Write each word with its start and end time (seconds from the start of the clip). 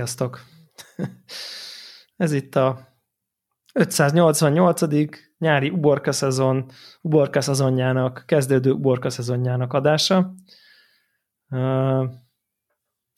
Sziasztok! 0.00 0.40
Ez 2.16 2.32
itt 2.32 2.56
a 2.56 2.88
588. 3.74 4.80
nyári 5.38 5.68
uborka 5.68 6.12
szezon, 6.12 6.70
uborka 7.00 7.40
szezonjának, 7.40 8.22
kezdődő 8.26 8.70
uborka 8.70 9.10
szezonjának 9.10 9.72
adása. 9.72 10.34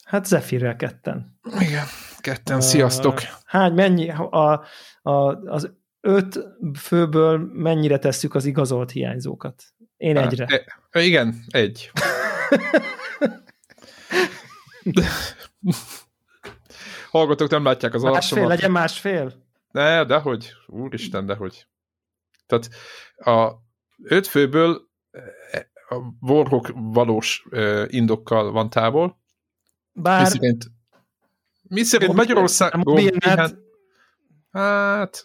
Hát 0.04 0.24
Zephyr-rel 0.24 0.76
ketten. 0.76 1.38
Igen, 1.58 1.84
ketten, 2.18 2.60
sziasztok! 2.60 3.20
Hány, 3.44 3.72
mennyi, 3.72 4.10
a, 4.10 4.64
a, 5.02 5.10
az 5.44 5.72
öt 6.00 6.38
főből 6.78 7.38
mennyire 7.52 7.98
tesszük 7.98 8.34
az 8.34 8.44
igazolt 8.44 8.90
hiányzókat? 8.90 9.62
Én 9.96 10.16
egyre. 10.16 10.66
e, 10.90 11.02
igen, 11.02 11.44
egy. 11.50 11.90
Hallgatók 17.12 17.50
nem 17.50 17.64
látják 17.64 17.94
az 17.94 18.02
Másfél, 18.02 18.38
arcomat. 18.38 18.48
legyen 18.48 18.70
másfél? 18.70 19.32
Ne, 19.70 20.04
dehogy. 20.04 20.52
Úristen, 20.66 21.26
dehogy. 21.26 21.66
Tehát 22.46 22.68
a 23.16 23.52
öt 24.02 24.26
főből 24.26 24.88
e, 25.50 25.70
a 25.88 25.96
Warhawk 26.20 26.70
valós 26.74 27.46
ö, 27.50 27.84
indokkal 27.88 28.52
van 28.52 28.70
távol. 28.70 29.20
Mi 29.92 30.02
Bár 30.02 30.26
szerint, 30.26 30.70
mi 31.62 31.82
szerint 31.82 32.12
Magyarország... 32.12 32.74
Hát, 34.50 35.24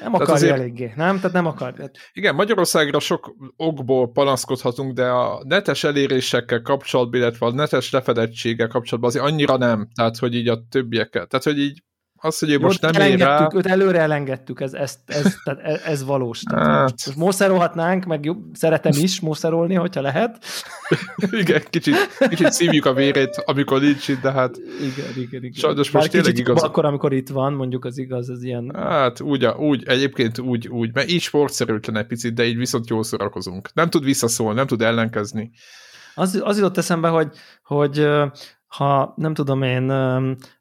nem 0.00 0.14
akarja 0.14 0.34
azért- 0.34 0.58
eléggé, 0.58 0.92
nem? 0.96 1.16
Tehát 1.16 1.32
nem 1.32 1.46
akar. 1.46 1.74
Hát 1.78 1.96
igen, 2.12 2.34
Magyarországra 2.34 3.00
sok 3.00 3.36
okból 3.56 4.10
panaszkodhatunk, 4.10 4.92
de 4.92 5.08
a 5.08 5.42
netes 5.44 5.84
elérésekkel 5.84 6.62
kapcsolatban, 6.62 7.20
illetve 7.20 7.46
a 7.46 7.52
netes 7.52 7.90
lefedettséggel 7.90 8.68
kapcsolatban 8.68 9.10
azért 9.10 9.24
annyira 9.24 9.56
nem. 9.56 9.88
Tehát, 9.94 10.16
hogy 10.16 10.34
így 10.34 10.48
a 10.48 10.62
többiekkel. 10.70 11.26
Tehát, 11.26 11.44
hogy 11.44 11.58
így 11.58 11.82
az, 12.24 12.38
hogy 12.38 12.50
ő 12.50 12.58
most 12.58 12.82
Most 12.82 12.98
nem 12.98 13.10
ér 13.10 13.18
rá... 13.18 13.48
őt 13.54 13.66
előre 13.66 13.98
elengedtük, 13.98 14.60
ez, 14.60 14.72
ez, 14.72 14.98
ez, 15.06 15.34
ez, 15.62 15.80
ez 15.84 16.04
valós. 16.04 16.40
Tehát 16.40 16.66
Hát. 16.66 16.90
most 16.90 17.16
mószerolhatnánk, 17.16 18.04
meg 18.04 18.24
jó, 18.24 18.34
szeretem 18.52 18.92
is 18.94 19.20
mószerolni, 19.20 19.74
hogyha 19.74 20.00
lehet. 20.00 20.44
Igen, 21.40 21.62
kicsit, 21.70 21.94
kicsit 22.28 22.52
szívjuk 22.52 22.86
a 22.86 22.92
vérét, 22.92 23.42
amikor 23.44 23.80
nincs 23.80 24.08
itt, 24.08 24.20
de 24.20 24.30
hát 24.30 24.56
Igen, 24.80 25.10
igen, 25.16 25.44
igen. 25.44 25.52
Sajnos 25.52 25.90
Bár 25.90 26.02
most 26.02 26.12
tényleg 26.14 26.38
igaz. 26.38 26.62
Akkor, 26.62 26.84
amikor 26.84 27.12
itt 27.12 27.28
van, 27.28 27.52
mondjuk 27.52 27.84
az 27.84 27.98
igaz, 27.98 28.28
az 28.28 28.42
ilyen... 28.42 28.72
Hát 28.74 29.20
úgy, 29.20 29.46
úgy, 29.46 29.82
egyébként 29.86 30.38
úgy, 30.38 30.68
úgy, 30.68 30.94
mert 30.94 31.10
így 31.10 31.22
sportszerűtlen 31.22 31.96
egy 31.96 32.06
picit, 32.06 32.34
de 32.34 32.44
így 32.44 32.56
viszont 32.56 32.88
jól 32.88 33.02
szórakozunk. 33.02 33.70
Nem 33.74 33.90
tud 33.90 34.04
visszaszólni, 34.04 34.54
nem 34.54 34.66
tud 34.66 34.82
ellenkezni. 34.82 35.50
Az, 36.14 36.40
az 36.44 36.56
jutott 36.56 36.76
eszembe, 36.78 37.08
hogy, 37.08 37.28
hogy 37.62 38.06
ha 38.76 39.12
nem 39.16 39.34
tudom 39.34 39.62
én, 39.62 39.92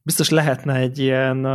biztos 0.02 0.30
lehetne 0.30 0.76
egy 0.76 1.00
ilyen 1.00 1.45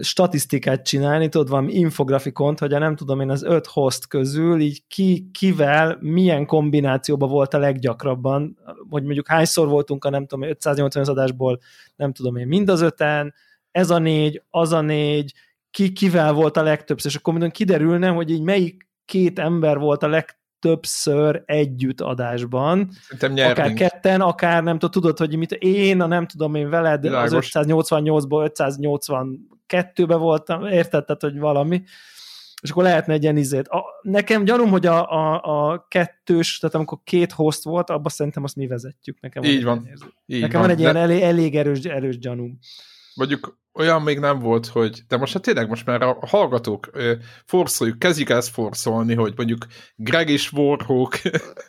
statisztikát 0.00 0.86
csinálni, 0.86 1.28
tudod, 1.28 1.48
valami 1.48 1.72
infografikont, 1.72 2.58
hogy 2.58 2.72
a 2.72 2.78
nem 2.78 2.96
tudom 2.96 3.20
én 3.20 3.30
az 3.30 3.42
öt 3.42 3.66
host 3.66 4.06
közül 4.06 4.60
így 4.60 4.82
ki, 4.88 5.30
kivel, 5.32 5.98
milyen 6.00 6.46
kombinációban 6.46 7.28
volt 7.28 7.54
a 7.54 7.58
leggyakrabban, 7.58 8.58
hogy 8.90 9.02
mondjuk 9.02 9.28
hányszor 9.28 9.68
voltunk 9.68 10.04
a 10.04 10.10
nem 10.10 10.26
tudom 10.26 10.44
én 10.44 10.50
580 10.50 11.04
adásból, 11.04 11.60
nem 11.96 12.12
tudom 12.12 12.36
én 12.36 12.46
mind 12.46 12.68
az 12.68 12.80
öten, 12.80 13.34
ez 13.70 13.90
a 13.90 13.98
négy, 13.98 14.42
az 14.50 14.72
a 14.72 14.80
négy, 14.80 15.32
ki 15.70 15.92
kivel 15.92 16.32
volt 16.32 16.56
a 16.56 16.62
legtöbbször, 16.62 17.10
és 17.10 17.16
akkor 17.16 17.32
mondom, 17.32 17.50
kiderülne, 17.50 18.08
hogy 18.08 18.30
így 18.30 18.42
melyik 18.42 18.88
két 19.04 19.38
ember 19.38 19.78
volt 19.78 20.02
a 20.02 20.08
legtöbbször 20.64 21.42
együtt 21.46 22.00
adásban, 22.00 22.90
Szerintem 23.08 23.50
akár 23.50 23.72
ketten, 23.72 24.20
akár 24.20 24.62
nem 24.62 24.78
tudom, 24.78 24.90
tudod, 24.90 25.18
hogy 25.18 25.36
mit 25.36 25.52
én, 25.52 26.00
a 26.00 26.06
nem 26.06 26.26
tudom 26.26 26.54
én 26.54 26.68
veled, 26.68 27.00
Világos. 27.00 27.54
az 27.54 27.66
588-ból 27.66 28.50
582-be 29.68 30.16
voltam, 30.16 30.66
érted, 30.66 31.04
tehát, 31.04 31.22
hogy 31.22 31.38
valami, 31.38 31.82
és 32.62 32.70
akkor 32.70 32.82
lehetne 32.82 33.12
egy 33.12 33.22
ilyen 33.22 33.36
izét. 33.36 33.68
A, 33.68 33.84
nekem 34.02 34.44
gyanúm, 34.44 34.70
hogy 34.70 34.86
a, 34.86 35.10
a, 35.10 35.40
a 35.70 35.86
kettős, 35.88 36.58
tehát 36.58 36.74
amikor 36.74 36.98
két 37.04 37.32
host 37.32 37.64
volt, 37.64 37.90
abban 37.90 38.10
szerintem 38.10 38.44
azt 38.44 38.56
mi 38.56 38.66
vezetjük. 38.66 39.20
Nekem 39.20 39.42
Így 39.42 39.64
van. 39.64 39.88
Így 40.26 40.40
Nekem 40.40 40.60
van. 40.60 40.68
van 40.68 40.70
egy 40.70 40.76
De 40.76 40.82
ilyen 40.82 40.96
elég, 40.96 41.22
elég 41.22 41.56
erős, 41.56 41.80
erős 41.80 42.18
gyanúm. 42.18 42.58
Mondjuk 43.14 43.58
olyan 43.74 44.02
még 44.02 44.18
nem 44.18 44.38
volt, 44.38 44.66
hogy, 44.66 45.00
de 45.08 45.16
most 45.16 45.32
hát 45.32 45.42
tényleg 45.42 45.68
most 45.68 45.86
már 45.86 46.02
a 46.02 46.18
hallgatók 46.26 46.90
forszoljuk, 47.46 47.98
kezdjük 47.98 48.30
ezt 48.30 48.50
forszolni, 48.50 49.14
hogy 49.14 49.32
mondjuk 49.36 49.66
Greg 49.96 50.28
és 50.28 50.52
Warhawk 50.52 51.20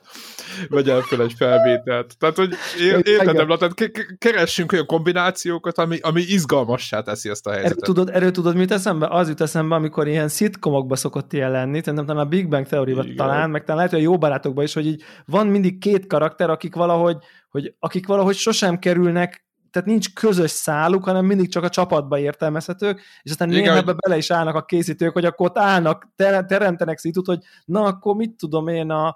vegyen 0.69 1.01
fel 1.01 1.21
egy 1.21 1.33
felvételt. 1.38 2.17
Tehát, 2.17 2.35
hogy 2.35 2.53
é- 2.79 3.07
érted, 3.07 3.35
tehát 3.35 3.73
ke- 3.73 3.91
ke- 3.91 4.15
keressünk 4.17 4.71
olyan 4.71 4.85
kombinációkat, 4.85 5.77
ami, 5.77 5.97
ami 6.01 6.21
izgalmassá 6.21 7.01
teszi 7.01 7.29
ezt 7.29 7.47
a 7.47 7.49
Erről 7.49 7.61
helyzetet. 7.61 7.85
tudod, 7.85 8.09
erről 8.09 8.31
tudod, 8.31 8.55
mit 8.55 8.71
eszembe? 8.71 9.07
Az 9.07 9.27
jut 9.27 9.41
eszembe, 9.41 9.75
amikor 9.75 10.07
ilyen 10.07 10.27
szitkomokba 10.27 10.95
szokott 10.95 11.33
ilyen 11.33 11.51
lenni, 11.51 11.81
tehát 11.81 12.05
talán 12.05 12.25
a 12.25 12.29
Big 12.29 12.47
Bang 12.47 12.67
Igen. 12.71 13.15
talán, 13.15 13.49
meg 13.49 13.61
talán 13.61 13.75
lehet, 13.75 13.91
hogy 13.91 13.99
a 13.99 14.03
jó 14.03 14.17
barátokban 14.17 14.63
is, 14.63 14.73
hogy 14.73 14.85
így 14.85 15.03
van 15.25 15.47
mindig 15.47 15.79
két 15.79 16.07
karakter, 16.07 16.49
akik 16.49 16.75
valahogy, 16.75 17.17
hogy, 17.49 17.73
akik 17.79 18.07
valahogy 18.07 18.35
sosem 18.35 18.79
kerülnek 18.79 19.44
tehát 19.75 19.90
nincs 19.90 20.13
közös 20.13 20.52
száluk, 20.52 21.03
hanem 21.03 21.25
mindig 21.25 21.52
csak 21.52 21.63
a 21.63 21.69
csapatba 21.69 22.19
értelmezhetők, 22.19 23.02
és 23.22 23.31
aztán 23.31 23.52
Igen, 23.52 23.62
néha 23.62 23.75
ebbe 23.75 23.94
bele 23.94 24.18
is 24.18 24.31
állnak 24.31 24.56
a 24.56 24.66
készítők, 24.66 25.13
hogy 25.13 25.25
akkor 25.25 25.50
ott 25.50 25.58
állnak, 25.58 26.08
ter- 26.16 26.47
teremtenek 26.47 26.97
szitut, 26.97 27.25
hogy 27.25 27.40
na 27.66 27.84
akkor 27.84 28.16
mit 28.16 28.31
tudom 28.31 28.68
én, 28.68 28.90
a 28.90 29.16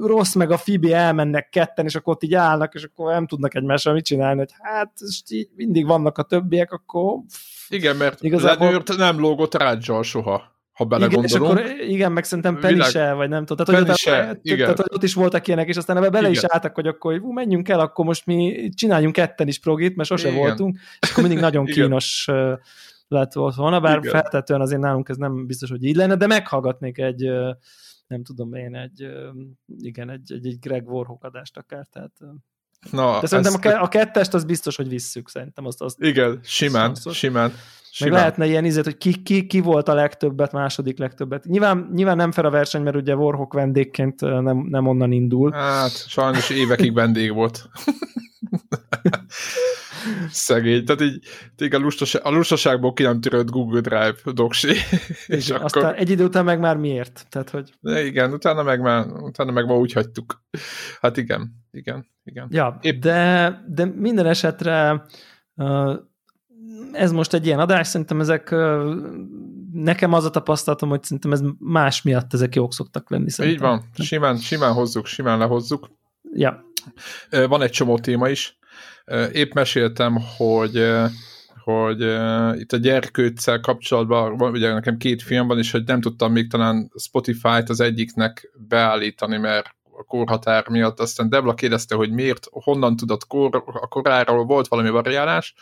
rossz 0.00 0.34
meg 0.34 0.50
a 0.50 0.56
Fibi 0.56 0.92
elmennek 0.92 1.48
ketten, 1.48 1.84
és 1.84 1.94
akkor 1.94 2.14
ott 2.14 2.22
így 2.22 2.34
állnak, 2.34 2.74
és 2.74 2.82
akkor 2.84 3.12
nem 3.12 3.26
tudnak 3.26 3.54
egymással 3.54 3.92
mit 3.94 4.04
csinálni, 4.04 4.38
hogy 4.38 4.50
hát 4.58 4.92
így 5.28 5.48
mindig 5.54 5.86
vannak 5.86 6.18
a 6.18 6.22
többiek, 6.22 6.72
akkor 6.72 7.18
Igen, 7.68 7.96
mert 7.96 8.22
Igazából- 8.22 8.66
Lenőrt 8.66 8.96
nem 8.96 9.18
lógott 9.18 9.54
rádzsal 9.54 10.02
soha, 10.02 10.55
ha 10.76 10.84
igen, 10.84 11.00
és 11.00 11.08
belegondolunk. 11.08 11.58
akkor 11.58 11.80
igen, 11.80 12.12
meg 12.12 12.24
szerintem 12.24 12.58
Penny 12.58 12.72
Világ- 12.72 12.90
se, 12.90 13.12
vagy 13.12 13.28
nem 13.28 13.44
tudom. 13.44 13.66
Tehát, 13.66 13.80
Penny 13.80 13.90
hogy, 13.90 13.98
se, 14.00 14.38
igen. 14.42 14.58
tehát, 14.58 14.76
hogy 14.76 14.86
ott 14.94 15.02
is 15.02 15.14
voltak 15.14 15.46
ilyenek, 15.46 15.68
és 15.68 15.76
aztán 15.76 15.96
ebbe 15.96 16.10
bele 16.10 16.30
is 16.30 16.36
Igen. 16.38 16.50
álltak, 16.52 16.74
hogy 16.74 16.86
akkor 16.86 17.18
hú, 17.18 17.32
menjünk 17.32 17.68
el, 17.68 17.80
akkor 17.80 18.04
most 18.04 18.26
mi 18.26 18.68
csináljunk 18.74 19.14
ketten 19.14 19.48
is 19.48 19.58
progit, 19.58 19.96
mert 19.96 20.08
sose 20.08 20.28
Igen. 20.28 20.40
voltunk, 20.40 20.78
és 21.00 21.10
akkor 21.10 21.22
mindig 21.22 21.40
nagyon 21.42 21.64
kínos 21.74 22.28
lett 23.08 23.32
volt 23.32 23.54
volna, 23.54 23.80
bár 23.80 23.98
Igen. 23.98 24.10
feltetően 24.10 24.60
azért 24.60 24.80
nálunk 24.80 25.08
ez 25.08 25.16
nem 25.16 25.46
biztos, 25.46 25.70
hogy 25.70 25.84
így 25.84 25.96
lenne, 25.96 26.16
de 26.16 26.26
meghallgatnék 26.26 26.98
egy 26.98 27.30
nem 28.06 28.22
tudom 28.22 28.54
én, 28.54 28.76
egy, 28.76 29.06
igen, 29.78 30.10
egy, 30.10 30.32
egy, 30.32 30.46
egy 30.46 30.58
Greg 30.58 30.88
Warhawk 30.88 31.24
adást 31.24 31.56
akár, 31.56 31.86
tehát. 31.92 32.12
Na, 32.90 33.20
de 33.20 33.26
szerintem 33.26 33.54
a, 33.62 33.66
ezt- 33.66 33.76
a 33.82 33.88
kettest 33.88 34.34
az 34.34 34.44
biztos, 34.44 34.76
hogy 34.76 34.88
visszük, 34.88 35.28
szerintem 35.28 35.66
azt, 35.66 35.82
azt 35.82 35.96
Igen, 36.00 36.40
simán, 36.42 36.84
Szanszor. 36.84 37.14
simán. 37.14 37.50
Meg 37.50 38.08
simán. 38.08 38.18
lehetne 38.20 38.46
ilyen 38.46 38.64
izét, 38.64 38.84
hogy 38.84 38.98
ki, 38.98 39.22
ki, 39.22 39.46
ki 39.46 39.60
volt 39.60 39.88
a 39.88 39.94
legtöbbet, 39.94 40.52
második 40.52 40.98
legtöbbet. 40.98 41.44
Nyilván, 41.44 41.90
nyilván 41.94 42.16
nem 42.16 42.32
fel 42.32 42.44
a 42.44 42.50
verseny, 42.50 42.82
mert 42.82 42.96
ugye 42.96 43.16
Warhawk 43.16 43.52
vendégként 43.52 44.20
nem, 44.20 44.66
nem 44.70 44.86
onnan 44.86 45.12
indul. 45.12 45.52
Hát, 45.52 46.08
sajnos 46.08 46.50
évekig 46.50 46.94
vendég 46.94 47.32
volt. 47.32 47.62
Szegény. 50.30 50.84
Tehát 50.84 51.00
így, 51.02 51.24
így 51.62 51.74
a, 51.74 51.78
lustaság, 51.78 52.22
a 52.24 52.30
lustaságból 52.30 52.92
ki 52.92 53.02
nem 53.02 53.20
törött 53.20 53.50
Google 53.50 53.80
Drive 53.80 54.14
doksi. 54.32 54.68
és 55.26 55.48
Igen, 55.48 55.60
akkor, 55.60 55.82
Aztán 55.82 55.94
egy 55.94 56.10
idő 56.10 56.24
után 56.24 56.44
meg 56.44 56.60
már 56.60 56.76
miért? 56.76 57.26
Tehát, 57.30 57.50
hogy, 57.50 57.72
de 57.80 58.04
igen, 58.04 58.32
utána 58.32 58.62
meg 58.62 58.80
már, 58.80 59.06
utána 59.06 59.50
meg 59.52 59.66
már 59.66 59.76
úgy 59.76 59.92
hagytuk. 59.92 60.42
Hát 61.00 61.16
igen, 61.16 61.52
igen, 61.76 62.06
igen. 62.24 62.46
ja, 62.50 62.78
Épp- 62.80 63.00
de, 63.00 63.62
de 63.68 63.84
minden 63.84 64.26
esetre 64.26 65.04
ez 66.92 67.12
most 67.12 67.34
egy 67.34 67.46
ilyen 67.46 67.58
adás, 67.58 67.86
szerintem 67.86 68.20
ezek 68.20 68.54
nekem 69.72 70.12
az 70.12 70.24
a 70.24 70.30
tapasztalatom, 70.30 70.88
hogy 70.88 71.02
szerintem 71.02 71.32
ez 71.32 71.40
más 71.58 72.02
miatt 72.02 72.34
ezek 72.34 72.54
jók 72.54 72.72
szoktak 72.72 73.10
lenni. 73.10 73.24
Így 73.24 73.30
Szerintem. 73.30 73.68
van, 73.68 73.84
simán, 73.94 74.36
simán 74.36 74.72
hozzuk, 74.72 75.06
simán 75.06 75.38
lehozzuk. 75.38 75.90
Ja, 76.32 76.64
Van 77.30 77.62
egy 77.62 77.70
csomó 77.70 77.98
téma 77.98 78.28
is. 78.28 78.58
Épp 79.32 79.52
meséltem, 79.52 80.18
hogy 80.36 80.86
hogy 81.66 82.02
uh, 82.02 82.58
itt 82.60 82.72
a 82.72 82.76
gyerkőccel 82.76 83.60
kapcsolatban, 83.60 84.36
van, 84.36 84.50
ugye 84.50 84.72
nekem 84.72 84.96
két 84.96 85.22
film 85.22 85.46
van, 85.46 85.58
és 85.58 85.70
hogy 85.70 85.84
nem 85.84 86.00
tudtam 86.00 86.32
még 86.32 86.50
talán 86.50 86.90
Spotify-t 86.98 87.68
az 87.68 87.80
egyiknek 87.80 88.50
beállítani, 88.68 89.36
mert 89.36 89.75
a 89.98 90.04
korhatár 90.04 90.68
miatt, 90.68 91.00
aztán 91.00 91.28
Debla 91.28 91.54
kérdezte, 91.54 91.94
hogy 91.94 92.10
miért, 92.10 92.46
honnan 92.50 92.96
tudott 92.96 93.26
kor, 93.26 93.62
a 93.66 93.88
koráról, 93.88 94.44
volt 94.44 94.68
valami 94.68 94.88
variálás, 94.90 95.54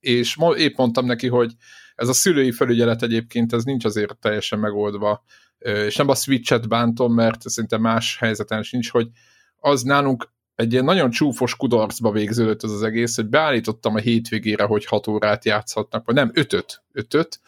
és 0.00 0.36
mo- 0.36 0.56
épp 0.56 0.76
mondtam 0.76 1.06
neki, 1.06 1.28
hogy 1.28 1.52
ez 1.94 2.08
a 2.08 2.12
szülői 2.12 2.52
felügyelet 2.52 3.02
egyébként, 3.02 3.52
ez 3.52 3.64
nincs 3.64 3.84
azért 3.84 4.16
teljesen 4.16 4.58
megoldva, 4.58 5.24
és 5.58 5.96
nem 5.96 6.08
a 6.08 6.14
switchet 6.14 6.68
bántom, 6.68 7.14
mert 7.14 7.48
szerintem 7.48 7.80
más 7.80 8.16
helyzeten 8.18 8.62
sincs, 8.62 8.90
hogy 8.90 9.08
az 9.56 9.82
nálunk 9.82 10.30
egy 10.54 10.72
ilyen 10.72 10.84
nagyon 10.84 11.10
csúfos 11.10 11.56
kudarcba 11.56 12.10
végződött 12.10 12.62
ez 12.62 12.70
az 12.70 12.82
egész, 12.82 13.16
hogy 13.16 13.26
beállítottam 13.26 13.94
a 13.94 13.98
hétvégére, 13.98 14.64
hogy 14.64 14.84
6 14.84 15.06
órát 15.06 15.44
játszhatnak, 15.44 16.06
vagy 16.06 16.14
nem, 16.14 16.30
5 16.34 16.82
5 16.92 17.40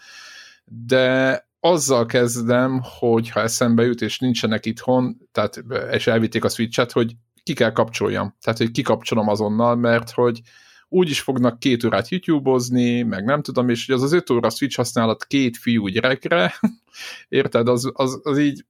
de 0.65 1.48
azzal 1.61 2.07
kezdem, 2.07 2.81
hogy 2.99 3.31
ha 3.31 3.41
eszembe 3.41 3.85
jut, 3.85 4.01
és 4.01 4.19
nincsenek 4.19 4.67
itthon, 4.67 5.17
tehát, 5.33 5.63
és 5.91 6.07
elvitték 6.07 6.45
a 6.45 6.49
switchet, 6.49 6.93
hogy 6.93 7.15
ki 7.43 7.53
kell 7.53 7.73
kapcsoljam. 7.73 8.37
Tehát, 8.41 8.59
hogy 8.59 8.71
kikapcsolom 8.71 9.29
azonnal, 9.29 9.77
mert 9.77 10.11
hogy 10.11 10.41
úgy 10.89 11.11
is 11.11 11.21
fognak 11.21 11.59
két 11.59 11.85
órát 11.85 12.09
YouTube-ozni, 12.09 13.03
meg 13.03 13.25
nem 13.25 13.43
tudom, 13.43 13.69
és 13.69 13.89
az 13.89 14.03
az 14.03 14.13
öt 14.13 14.31
óra 14.31 14.51
Switch 14.51 14.77
használat 14.77 15.25
két 15.25 15.57
fiú 15.57 15.87
gyerekre, 15.87 16.55
érted, 17.29 17.69
az, 17.69 17.91
az, 17.93 18.21
az 18.23 18.39
így 18.39 18.65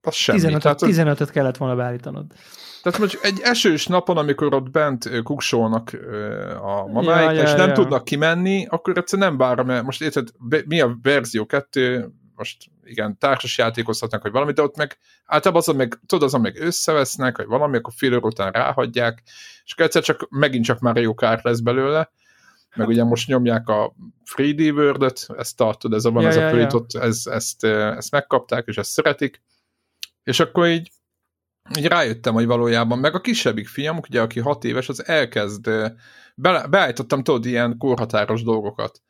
az 0.00 0.14
semmi. 0.14 0.38
15 0.38 0.62
tehát, 0.62 0.78
15 0.78 1.30
kellett 1.30 1.56
volna 1.56 1.76
beállítanod. 1.76 2.26
Tehát 2.82 2.98
most 2.98 3.18
egy 3.22 3.40
esős 3.42 3.86
napon, 3.86 4.16
amikor 4.16 4.54
ott 4.54 4.70
bent 4.70 5.22
kuksolnak 5.22 5.90
a 6.62 6.86
mamáik, 6.86 7.36
ja, 7.36 7.42
és 7.42 7.50
ja, 7.50 7.56
nem 7.56 7.68
ja. 7.68 7.74
tudnak 7.74 8.04
kimenni, 8.04 8.66
akkor 8.66 8.98
egyszerűen 8.98 9.28
nem 9.28 9.38
várom, 9.38 9.66
mert 9.66 9.84
most 9.84 10.02
érted, 10.02 10.28
mi 10.66 10.80
a 10.80 10.98
verzió 11.02 11.46
2, 11.46 12.12
most 12.38 12.64
igen, 12.84 13.18
társas 13.18 13.58
játékozhatnak, 13.58 14.22
vagy 14.22 14.32
valamit, 14.32 14.54
de 14.54 14.62
ott 14.62 14.76
meg 14.76 14.98
általában 15.24 15.62
azon 15.62 15.76
meg, 15.76 16.00
tudod, 16.06 16.24
azon 16.24 16.40
meg 16.40 16.60
összevesznek, 16.60 17.36
vagy 17.36 17.46
valami, 17.46 17.76
akkor 17.76 17.92
fél 17.96 18.14
óra 18.14 18.26
után 18.26 18.52
ráhagyják, 18.52 19.22
és 19.64 19.72
akkor 19.72 19.84
egyszer 19.84 20.02
csak 20.02 20.26
megint 20.30 20.64
csak 20.64 20.78
Mario 20.78 21.14
Kart 21.14 21.44
lesz 21.44 21.60
belőle, 21.60 22.10
meg 22.76 22.88
ugye 22.88 23.04
most 23.04 23.28
nyomják 23.28 23.68
a 23.68 23.94
3D 24.36 24.72
world 24.72 25.14
ezt 25.36 25.56
tartod, 25.56 25.92
ez 25.92 26.04
a 26.04 26.10
van, 26.10 26.22
ja, 26.22 26.28
ez 26.28 26.36
ja, 26.36 26.46
a 26.46 26.56
ja. 26.56 26.84
ez, 26.88 27.22
ezt, 27.24 27.64
ezt 27.64 28.10
megkapták, 28.10 28.66
és 28.66 28.76
ezt 28.76 28.90
szeretik, 28.90 29.42
és 30.22 30.40
akkor 30.40 30.66
így 30.66 30.90
így 31.76 31.86
rájöttem, 31.86 32.34
hogy 32.34 32.46
valójában, 32.46 32.98
meg 32.98 33.14
a 33.14 33.20
kisebbik 33.20 33.68
fiam, 33.68 33.96
ugye, 33.96 34.20
aki 34.20 34.40
hat 34.40 34.64
éves, 34.64 34.88
az 34.88 35.06
elkezd, 35.06 35.70
be, 36.34 36.66
beállítottam, 36.68 37.22
tudod, 37.22 37.44
ilyen 37.44 37.78
korhatáros 37.78 38.42
dolgokat. 38.42 39.02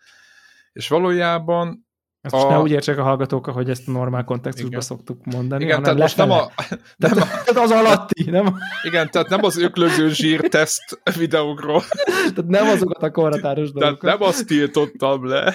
És 0.72 0.88
valójában 0.88 1.87
ezt 2.20 2.34
a... 2.34 2.48
ne 2.48 2.58
úgy 2.58 2.70
értsek 2.70 2.98
a 2.98 3.02
hallgatók, 3.02 3.46
hogy 3.46 3.70
ezt 3.70 3.88
a 3.88 3.90
normál 3.90 4.24
kontextusban 4.24 4.70
igen. 4.70 4.82
szoktuk 4.84 5.24
mondani. 5.24 5.64
Igen, 5.64 5.82
tehát 5.82 5.98
most 5.98 6.16
nem 6.16 6.30
a... 6.30 6.50
Nem 6.96 7.12
tehát, 7.12 7.56
a, 7.56 7.60
az 7.60 7.70
alatti, 7.70 8.30
nem? 8.30 8.58
Igen, 8.82 9.10
tehát 9.10 9.28
nem 9.28 9.44
az 9.44 9.56
öklöző 9.56 10.08
zsír 10.08 10.40
teszt 10.40 11.00
videókról. 11.16 11.82
Tehát 12.34 12.46
nem 12.46 12.68
azokat 12.68 13.02
a 13.02 13.10
korhatáros 13.10 13.72
dolgokat. 13.72 14.00
Tehát 14.00 14.18
nem 14.18 14.28
azt 14.28 14.46
tiltottam 14.46 15.26
le. 15.26 15.54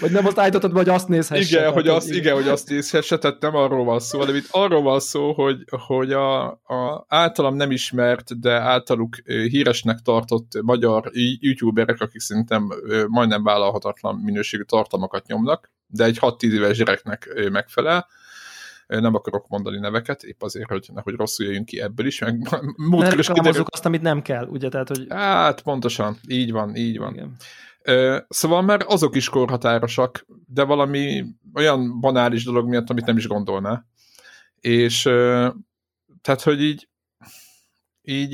Vagy 0.00 0.10
nem 0.10 0.26
azt 0.26 0.38
állítottad, 0.38 0.72
hogy 0.72 0.88
azt 0.88 1.08
nézhesse. 1.08 1.58
Igen, 1.58 1.72
hogy 1.72 1.88
azt, 1.88 2.10
igen, 2.10 2.34
hogy 2.34 2.48
azt 2.48 2.68
nézhesse, 2.68 3.18
tehát 3.18 3.40
nem 3.40 3.56
arról 3.56 3.84
van 3.84 4.00
szó, 4.00 4.18
hanem 4.18 4.34
itt 4.34 4.48
arról 4.50 4.82
van 4.82 5.00
szó, 5.00 5.32
hogy, 5.32 5.64
hogy 5.86 6.12
a, 6.12 6.46
a 6.50 7.04
általam 7.08 7.54
nem 7.54 7.70
ismert, 7.70 8.40
de 8.40 8.52
általuk 8.52 9.16
híresnek 9.24 9.98
tartott 9.98 10.62
magyar 10.62 11.10
youtuberek, 11.40 12.00
akik 12.00 12.20
szerintem 12.20 12.68
majdnem 13.06 13.42
vállalhatatlan 13.42 14.14
minőségű 14.16 14.62
tartalmakat 14.62 15.26
nyomnak, 15.26 15.72
de 15.86 16.04
egy 16.04 16.18
6-10 16.20 16.42
éves 16.42 16.76
gyereknek 16.76 17.48
megfelel, 17.50 18.06
nem 18.86 19.14
akarok 19.14 19.48
mondani 19.48 19.78
neveket, 19.78 20.22
épp 20.22 20.42
azért, 20.42 20.68
hogy 20.68 20.88
nehogy 20.94 21.14
rosszul 21.14 21.46
jöjjünk 21.46 21.66
ki 21.66 21.80
ebből 21.80 22.06
is, 22.06 22.18
meg 22.18 22.48
múltkor 22.76 23.18
is 23.18 23.28
kiderül... 23.32 23.64
azt, 23.68 23.86
amit 23.86 24.02
nem 24.02 24.22
kell, 24.22 24.46
ugye? 24.46 24.68
Tehát, 24.68 24.88
hogy... 24.88 25.06
Hát 25.08 25.62
pontosan, 25.62 26.16
így 26.28 26.52
van, 26.52 26.76
így 26.76 26.98
van. 26.98 27.14
Igen. 27.14 27.36
Szóval 28.28 28.62
már 28.62 28.84
azok 28.86 29.16
is 29.16 29.28
korhatárosak, 29.28 30.26
de 30.46 30.62
valami 30.62 31.24
olyan 31.54 32.00
banális 32.00 32.44
dolog 32.44 32.68
miatt, 32.68 32.90
amit 32.90 33.06
nem 33.06 33.16
is 33.16 33.26
gondolná. 33.26 33.84
És 34.60 35.02
tehát, 36.22 36.42
hogy 36.42 36.62
így 36.62 36.88
így 38.02 38.32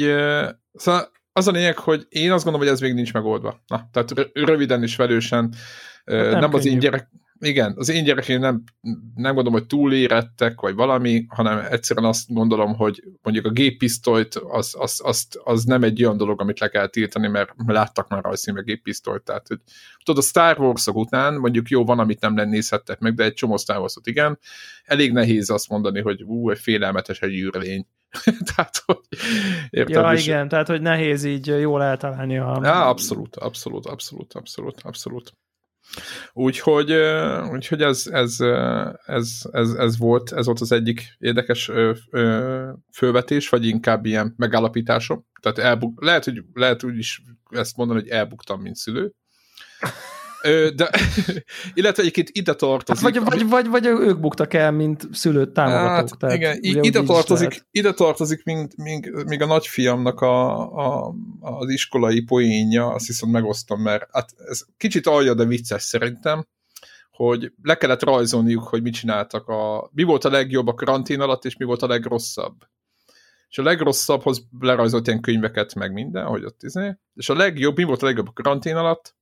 szóval 0.72 1.10
az 1.32 1.48
a 1.48 1.50
lényeg, 1.50 1.78
hogy 1.78 2.06
én 2.08 2.32
azt 2.32 2.44
gondolom, 2.44 2.66
hogy 2.66 2.76
ez 2.76 2.80
még 2.82 2.94
nincs 2.94 3.12
megoldva. 3.12 3.62
Na, 3.66 3.88
tehát 3.92 4.30
röviden 4.32 4.82
és 4.82 4.96
velősen 4.96 5.54
hát 6.04 6.30
nem, 6.30 6.40
nem 6.40 6.54
az 6.54 6.66
én 6.66 6.78
gyerek, 6.78 7.08
igen, 7.40 7.74
az 7.76 7.88
én 7.88 8.04
gyerekeim 8.04 8.40
nem, 8.40 8.62
nem 9.14 9.34
gondolom, 9.34 9.52
hogy 9.52 9.66
túlérettek, 9.66 10.60
vagy 10.60 10.74
valami, 10.74 11.26
hanem 11.28 11.66
egyszerűen 11.70 12.06
azt 12.06 12.32
gondolom, 12.32 12.74
hogy 12.74 13.02
mondjuk 13.22 13.46
a 13.46 13.50
géppisztolyt 13.50 14.34
az, 14.34 14.74
az, 14.78 15.00
az, 15.04 15.26
az 15.44 15.64
nem 15.64 15.82
egy 15.82 16.04
olyan 16.04 16.16
dolog, 16.16 16.40
amit 16.40 16.58
le 16.58 16.68
kell 16.68 16.86
tiltani, 16.86 17.28
mert 17.28 17.52
láttak 17.66 18.08
már 18.08 18.22
rajzszínű 18.22 18.62
géppisztolyt. 18.62 19.22
Tehát, 19.22 19.46
hogy 19.46 19.58
tudod, 20.04 20.22
a 20.22 20.26
Star 20.26 20.60
wars 20.60 20.86
után 20.86 21.34
mondjuk 21.34 21.68
jó 21.68 21.84
van, 21.84 21.98
amit 21.98 22.20
nem 22.20 22.34
nézhettek 22.34 22.98
meg, 22.98 23.14
de 23.14 23.24
egy 23.24 23.34
csomó 23.34 23.56
Star 23.56 23.78
wars 23.78 23.94
igen, 24.02 24.38
elég 24.84 25.12
nehéz 25.12 25.50
azt 25.50 25.68
mondani, 25.68 26.00
hogy 26.00 26.22
ú, 26.22 26.50
egy 26.50 26.58
félelmetes 26.58 27.20
egy 27.20 27.34
űrlény. 27.34 27.86
tehát, 28.54 28.82
hogy 28.86 29.00
érted, 29.70 29.94
ja, 29.94 30.12
igen, 30.12 30.48
tehát, 30.48 30.66
hogy 30.66 30.80
nehéz 30.80 31.24
így 31.24 31.46
jól 31.46 31.82
eltalálni 31.82 32.38
a... 32.38 32.60
Ja, 32.62 32.88
abszolút, 32.88 33.36
abszolút, 33.36 33.86
abszolút, 33.86 34.32
abszolút, 34.32 34.80
abszolút. 34.82 35.32
Úgyhogy, 36.32 36.92
úgyhogy 37.50 37.82
ez, 37.82 38.06
ez, 38.06 38.40
ez, 39.04 39.42
ez, 39.50 39.70
ez, 39.70 39.98
volt, 39.98 40.32
ez 40.32 40.46
volt 40.46 40.60
az 40.60 40.72
egyik 40.72 41.16
érdekes 41.18 41.70
fölvetés, 42.92 43.48
vagy 43.48 43.66
inkább 43.66 44.04
ilyen 44.06 44.34
megállapításom. 44.36 45.26
Tehát 45.40 45.58
elbuk, 45.58 46.02
lehet, 46.02 46.24
hogy 46.24 46.42
lehet 46.54 46.82
úgy 46.84 46.98
is 46.98 47.22
ezt 47.50 47.76
mondani, 47.76 48.00
hogy 48.00 48.08
elbuktam, 48.08 48.60
mint 48.60 48.76
szülő. 48.76 49.12
De, 50.74 50.90
illetve 51.74 52.02
egyébként 52.02 52.30
ide 52.32 52.54
tartozik... 52.54 53.04
Hát 53.04 53.14
vagy, 53.14 53.24
vagy, 53.24 53.48
vagy, 53.48 53.68
vagy 53.68 53.86
ők 53.86 54.20
buktak 54.20 54.54
el, 54.54 54.70
mint 54.70 55.08
szülőt 55.12 55.50
támogatók. 55.50 56.08
Hát, 56.08 56.18
tehát, 56.18 56.36
igen, 56.36 56.84
ide 56.84 57.02
tartozik, 57.02 57.66
ide 57.70 57.92
tartozik 57.92 58.44
még, 58.44 58.68
még, 58.76 59.12
még 59.26 59.42
a 59.42 59.46
nagyfiamnak 59.46 60.20
a, 60.20 60.58
a, 60.76 61.14
az 61.40 61.68
iskolai 61.68 62.20
poénja, 62.20 62.88
azt 62.88 63.06
hiszem 63.06 63.28
megosztom, 63.28 63.80
mert 63.80 64.08
hát 64.12 64.34
ez 64.48 64.64
kicsit 64.76 65.06
alja, 65.06 65.34
de 65.34 65.44
vicces 65.44 65.82
szerintem, 65.82 66.46
hogy 67.10 67.52
le 67.62 67.76
kellett 67.76 68.02
rajzolniuk, 68.02 68.62
hogy 68.62 68.82
mit 68.82 68.94
csináltak 68.94 69.48
a... 69.48 69.90
Mi 69.92 70.02
volt 70.02 70.24
a 70.24 70.30
legjobb 70.30 70.66
a 70.66 70.74
karantén 70.74 71.20
alatt, 71.20 71.44
és 71.44 71.56
mi 71.56 71.64
volt 71.64 71.82
a 71.82 71.86
legrosszabb. 71.86 72.54
És 73.48 73.58
a 73.58 73.62
legrosszabbhoz 73.62 74.42
lerajzolt 74.60 75.06
ilyen 75.06 75.20
könyveket, 75.20 75.74
meg 75.74 75.92
minden, 75.92 76.24
hogy 76.24 76.44
ott 76.44 76.62
izé. 76.62 76.96
És 77.14 77.28
a 77.28 77.34
legjobb, 77.34 77.76
mi 77.76 77.82
volt 77.82 78.02
a 78.02 78.06
legjobb 78.06 78.28
a 78.28 78.32
karantén 78.32 78.76
alatt? 78.76 79.16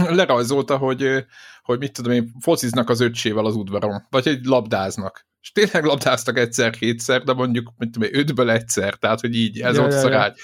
lerajzolta, 0.18 0.76
hogy, 0.76 1.24
hogy 1.62 1.78
mit 1.78 1.92
tudom 1.92 2.12
én, 2.12 2.32
fociznak 2.40 2.88
az 2.88 3.00
öccsével 3.00 3.44
az 3.44 3.54
udvaron, 3.54 4.06
vagy 4.10 4.24
hogy 4.24 4.44
labdáznak. 4.44 5.26
És 5.40 5.52
tényleg 5.52 5.84
labdáztak 5.84 6.38
egyszer-kétszer, 6.38 7.22
de 7.22 7.32
mondjuk 7.32 7.72
mit 7.76 7.90
tudom 7.90 8.08
én, 8.08 8.18
ötből 8.18 8.50
egyszer, 8.50 8.94
tehát 8.94 9.20
hogy 9.20 9.34
így, 9.34 9.60
ez 9.60 9.76
ja, 9.76 9.82
ott 9.82 9.92
ja, 9.92 9.98
szarágy. 9.98 10.34
Ja. 10.36 10.42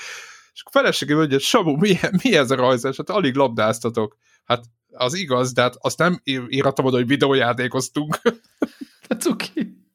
És 0.53 0.63
a 0.65 0.71
feleségem 0.71 1.17
mondja, 1.17 1.39
Samu, 1.39 1.77
mi, 1.77 1.99
mi 2.23 2.37
ez 2.37 2.51
a 2.51 2.55
rajzás? 2.55 2.97
Hát 2.97 3.11
alig 3.11 3.35
labdáztatok. 3.35 4.17
Hát 4.45 4.65
az 4.93 5.15
igaz, 5.15 5.53
de 5.53 5.63
hát 5.63 5.77
azt 5.79 5.99
nem 5.99 6.21
írhatom 6.49 6.85
oda, 6.85 6.97
hogy 6.97 7.07
videójátékoztunk. 7.07 8.21
Cuki. 9.19 9.87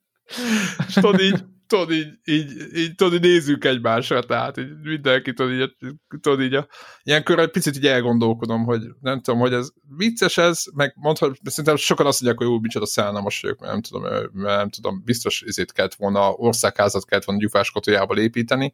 És 0.87 0.93
tudod 0.93 1.19
így, 1.21 1.43
tudod, 1.73 1.91
így, 1.91 2.19
így, 2.23 2.51
így, 2.75 2.95
tudod, 2.95 3.13
így 3.13 3.21
nézzük 3.21 3.65
egymásra, 3.65 4.23
tehát 4.23 4.57
így 4.57 4.81
mindenki, 4.83 5.33
tudod, 5.33 5.51
így, 5.51 5.75
tudod, 6.21 6.41
így 6.41 6.53
a, 6.53 6.67
ilyenkor 7.03 7.39
egy 7.39 7.51
picit 7.51 7.75
így 7.75 7.85
elgondolkodom, 7.87 8.63
hogy 8.63 8.81
nem 9.01 9.21
tudom, 9.21 9.39
hogy 9.39 9.53
ez 9.53 9.69
vicces 9.97 10.37
ez, 10.37 10.63
meg 10.73 10.93
mondhat, 10.95 11.37
szerintem 11.43 11.75
sokan 11.75 12.05
azt 12.05 12.21
mondják, 12.21 12.43
hogy 12.43 12.55
úgy 12.55 12.61
micsoda 12.61 12.85
szállalmas 12.85 13.41
vagyok, 13.41 13.59
mert 13.59 13.71
nem 13.71 13.81
tudom, 13.81 14.01
mert 14.33 14.57
nem 14.57 14.69
tudom, 14.69 15.01
biztos 15.05 15.41
ezért 15.41 15.71
kellett 15.71 15.95
volna, 15.95 16.31
országházat 16.31 17.05
kellett 17.05 17.25
volna 17.25 17.41
gyufás 17.41 17.71
kotolyából 17.71 18.17
építeni, 18.17 18.73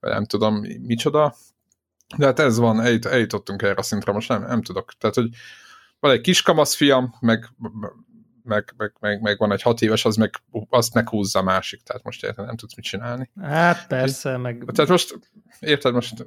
nem 0.00 0.24
tudom, 0.24 0.54
micsoda, 0.86 1.34
de 2.16 2.26
hát 2.26 2.38
ez 2.38 2.58
van, 2.58 2.80
eljut, 2.80 3.06
eljutottunk 3.06 3.62
erre 3.62 3.74
a 3.78 3.82
szintre, 3.82 4.12
most 4.12 4.28
nem, 4.28 4.42
nem 4.42 4.62
tudok. 4.62 4.92
Tehát, 4.98 5.16
hogy 5.16 5.28
van 6.00 6.12
egy 6.12 6.20
kiskamasz 6.20 6.74
fiam, 6.74 7.14
meg 7.20 7.48
meg, 8.50 8.74
meg, 8.76 8.92
meg, 9.00 9.20
meg 9.20 9.38
van 9.38 9.52
egy 9.52 9.62
hat 9.62 9.80
éves, 9.80 10.04
az 10.04 10.16
meg, 10.16 10.34
azt 10.68 10.94
meghúzza 10.94 11.38
a 11.38 11.42
másik, 11.42 11.82
tehát 11.82 12.02
most 12.02 12.24
érted, 12.24 12.46
nem 12.46 12.56
tudsz 12.56 12.76
mit 12.76 12.84
csinálni. 12.84 13.30
Hát 13.40 13.86
persze, 13.86 14.36
meg... 14.36 14.64
Tehát 14.72 14.90
most, 14.90 15.18
érted, 15.60 15.94
most 15.94 16.26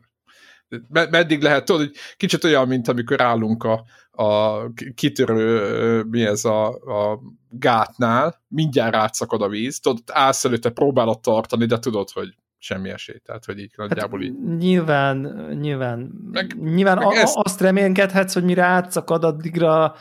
meddig 0.91 1.41
lehet, 1.41 1.65
tudod, 1.65 1.81
hogy 1.81 1.95
kicsit 2.17 2.43
olyan, 2.43 2.67
mint 2.67 2.87
amikor 2.87 3.21
állunk 3.21 3.63
a, 3.63 3.83
a 4.11 4.59
kitörő, 4.95 6.03
mi 6.03 6.25
ez 6.25 6.45
a, 6.45 6.67
a 6.67 7.19
gátnál, 7.49 8.41
mindjárt 8.47 8.95
átszakad 8.95 9.41
a 9.41 9.47
víz, 9.47 9.79
tudod, 9.79 9.99
állsz 10.11 10.45
előtte, 10.45 10.69
próbálod 10.69 11.19
tartani, 11.19 11.65
de 11.65 11.79
tudod, 11.79 12.09
hogy 12.09 12.35
semmi 12.57 12.89
esély, 12.89 13.17
tehát 13.25 13.45
hogy 13.45 13.59
így 13.59 13.73
hát 13.77 13.89
nagyjából 13.89 14.19
hát, 14.19 14.27
így. 14.27 14.57
Nyilván, 14.57 15.47
nyilván, 15.59 15.99
meg, 16.31 16.55
nyilván 16.61 16.97
meg 16.97 17.07
a, 17.07 17.13
ezt... 17.13 17.35
azt 17.35 17.61
reménykedhetsz, 17.61 18.33
hogy 18.33 18.43
mire 18.43 18.63
átszakad, 18.63 19.23
addigra 19.23 19.95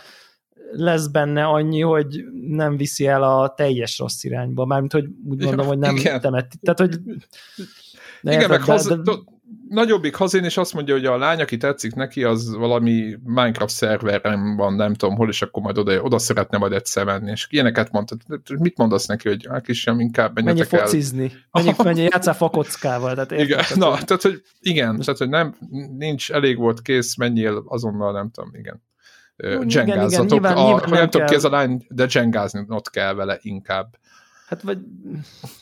lesz 0.73 1.07
benne 1.07 1.45
annyi, 1.45 1.81
hogy 1.81 2.25
nem 2.49 2.77
viszi 2.77 3.07
el 3.07 3.23
a 3.23 3.55
teljes 3.57 3.99
rossz 3.99 4.25
irányba, 4.25 4.65
mármint, 4.65 4.93
hogy 4.93 5.05
úgy 5.29 5.45
mondom, 5.45 5.67
hogy 5.67 5.79
nem 5.79 5.97
igen. 5.97 6.21
temet. 6.21 6.55
Tehát, 6.61 6.79
hogy 6.79 7.01
de 8.23 8.33
igen, 8.33 8.49
meg 8.49 8.63
haza, 8.63 8.97
de... 8.97 9.13
nagyobbik 9.69 10.15
hazén, 10.15 10.45
és 10.45 10.57
azt 10.57 10.75
mondja, 10.75 10.95
hogy 10.95 11.07
a 11.07 11.17
lány, 11.17 11.41
aki 11.41 11.57
tetszik 11.57 11.95
neki, 11.95 12.25
az 12.25 12.55
valami 12.55 13.19
Minecraft 13.25 13.75
szerveren 13.75 14.57
van, 14.57 14.75
nem 14.75 14.95
tudom 14.95 15.17
hol, 15.17 15.29
és 15.29 15.43
akkor 15.43 15.63
majd 15.63 15.79
oda, 15.79 16.03
oda 16.03 16.19
szeretne 16.19 16.59
majd 16.59 16.73
egyszer 16.73 17.05
menni. 17.05 17.31
És 17.31 17.47
ilyeneket 17.51 17.91
mondtad. 17.93 18.21
Mit 18.59 18.77
mondasz 18.77 19.07
neki, 19.07 19.29
hogy 19.29 19.47
hát 19.51 19.65
kisem, 19.65 20.01
inkább 20.01 20.35
menjetek 20.35 20.71
Mennyi 20.71 20.83
focizni. 20.85 21.33
Mennyi, 21.51 21.73
mennyi 21.85 22.03
játszál 22.03 22.35
fakockával. 22.35 23.15
Tehát 23.15 23.31
igen, 23.31 23.47
tehát, 23.59 23.77
na, 23.77 24.05
tehát, 24.05 24.23
hogy 24.23 24.43
igen, 24.61 24.99
tehát, 24.99 25.19
hogy 25.19 25.29
nem, 25.29 25.57
nincs, 25.97 26.31
elég 26.31 26.57
volt 26.57 26.83
kész, 26.83 27.17
menjél 27.17 27.63
azonnal, 27.67 28.13
nem 28.13 28.31
tudom, 28.31 28.51
igen 28.55 28.83
dzsengázatok. 29.37 29.87
Igen, 29.87 30.05
igen, 30.05 30.27
nyilván, 30.27 30.57
a, 30.57 30.89
nem 30.89 31.11
tudom 31.11 31.27
ki 31.27 31.35
ez 31.35 31.45
a 31.45 31.51
lány, 31.51 31.87
de 31.89 32.07
ott 32.69 32.91
kell 32.91 33.15
vele 33.15 33.39
inkább. 33.41 33.97
Hát 34.49 34.63
vagy... 34.63 34.79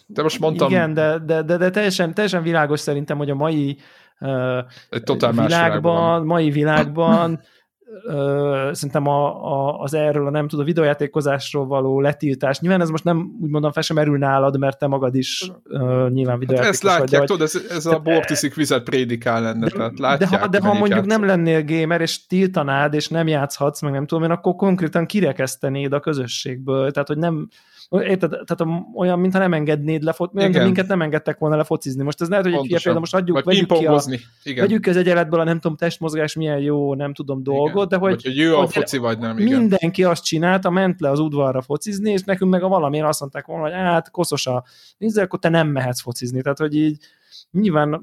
De 0.06 0.22
most 0.22 0.40
mondtam... 0.40 0.70
Igen, 0.70 0.94
de, 0.94 1.18
de, 1.18 1.42
de, 1.42 1.56
de 1.56 1.70
teljesen, 1.70 2.14
teljesen 2.14 2.42
világos 2.42 2.80
szerintem, 2.80 3.16
hogy 3.16 3.30
a 3.30 3.34
mai 3.34 3.78
uh, 4.20 4.58
totál 5.04 5.32
világban, 5.32 6.26
mai 6.26 6.50
világban 6.50 7.40
ö, 8.04 8.70
szerintem 8.72 9.06
a, 9.06 9.44
a, 9.52 9.80
az 9.80 9.94
erről 9.94 10.26
a 10.26 10.30
nem 10.30 10.48
tudom, 10.48 10.64
videójátékozásról 10.64 11.66
való 11.66 12.00
letiltás. 12.00 12.60
Nyilván 12.60 12.80
ez 12.80 12.88
most 12.88 13.04
nem 13.04 13.36
úgy 13.40 13.50
mondom 13.50 13.72
fel 13.72 13.82
sem 13.82 13.96
merül 13.96 14.18
nálad, 14.18 14.58
mert 14.58 14.78
te 14.78 14.86
magad 14.86 15.14
is 15.14 15.50
ö, 15.64 16.08
nyilván 16.12 16.38
videójátékos 16.38 16.58
hát 16.58 16.68
ezt 16.68 16.82
látják, 16.82 17.20
vagy, 17.20 17.28
tudod, 17.28 17.42
ez, 17.42 17.62
ez 17.70 17.86
a 17.86 17.98
bortiszik 17.98 18.54
vizet 18.54 18.82
prédikál 18.82 19.42
lenne, 19.42 19.66
de, 19.66 19.76
tehát 19.76 19.98
látják. 19.98 20.30
De 20.30 20.38
ha, 20.38 20.46
de 20.46 20.60
ha 20.60 20.72
mondjuk 20.72 20.90
játszol. 20.90 21.18
nem 21.18 21.24
lennél 21.24 21.64
gamer, 21.64 22.00
és 22.00 22.26
tiltanád, 22.26 22.94
és 22.94 23.08
nem 23.08 23.28
játszhatsz, 23.28 23.82
meg 23.82 23.92
nem 23.92 24.06
tudom 24.06 24.24
én, 24.24 24.30
akkor 24.30 24.54
konkrétan 24.54 25.06
kirekesztenéd 25.06 25.92
a 25.92 26.00
közösségből, 26.00 26.90
tehát 26.90 27.08
hogy 27.08 27.18
nem, 27.18 27.48
Érted? 27.90 28.30
Tehát 28.30 28.74
olyan, 28.94 29.18
mintha 29.18 29.38
nem 29.38 29.52
engednéd 29.52 30.02
le, 30.02 30.14
mint 30.32 30.62
minket 30.62 30.86
nem 30.86 31.02
engedtek 31.02 31.38
volna 31.38 31.56
lefocizni. 31.56 32.02
Most 32.02 32.20
ez 32.20 32.28
lehet, 32.28 32.44
hogy 32.44 32.54
egy 32.54 32.82
példa, 32.82 32.98
most 32.98 33.14
adjuk, 33.14 33.44
vegyük 33.44 33.72
ki, 33.72 33.86
a, 33.86 34.02
igen. 34.42 34.64
vegyük 34.64 34.82
ki 34.82 34.90
az 34.90 34.96
egyenletből 34.96 35.40
a 35.40 35.44
nem 35.44 35.60
tudom, 35.60 35.76
testmozgás 35.76 36.34
milyen 36.34 36.58
jó, 36.58 36.94
nem 36.94 37.14
tudom 37.14 37.42
dolgot, 37.42 37.74
igen. 37.74 37.88
de 37.88 37.96
hogy, 37.96 38.10
vagy, 38.10 38.22
hogy 38.22 38.36
jó 38.36 38.56
a 38.58 38.66
foci 38.66 38.98
vagy 38.98 39.18
nem. 39.18 39.38
Igen. 39.38 39.58
Mindenki 39.58 40.04
azt 40.04 40.24
csinálta, 40.24 40.70
ment 40.70 41.00
le 41.00 41.10
az 41.10 41.18
udvarra 41.18 41.62
focizni, 41.62 42.10
és 42.10 42.22
nekünk 42.22 42.50
meg 42.50 42.62
a 42.62 42.68
valamiért 42.68 43.06
azt 43.06 43.20
mondták 43.20 43.46
volna, 43.46 43.62
hogy 43.62 43.72
hát 43.72 44.10
koszos 44.10 44.46
a 44.46 44.64
nézzel, 44.98 45.24
akkor 45.24 45.38
te 45.38 45.48
nem 45.48 45.68
mehetsz 45.68 46.00
focizni. 46.00 46.42
Tehát, 46.42 46.58
hogy 46.58 46.76
így 46.76 46.98
nyilván 47.50 48.00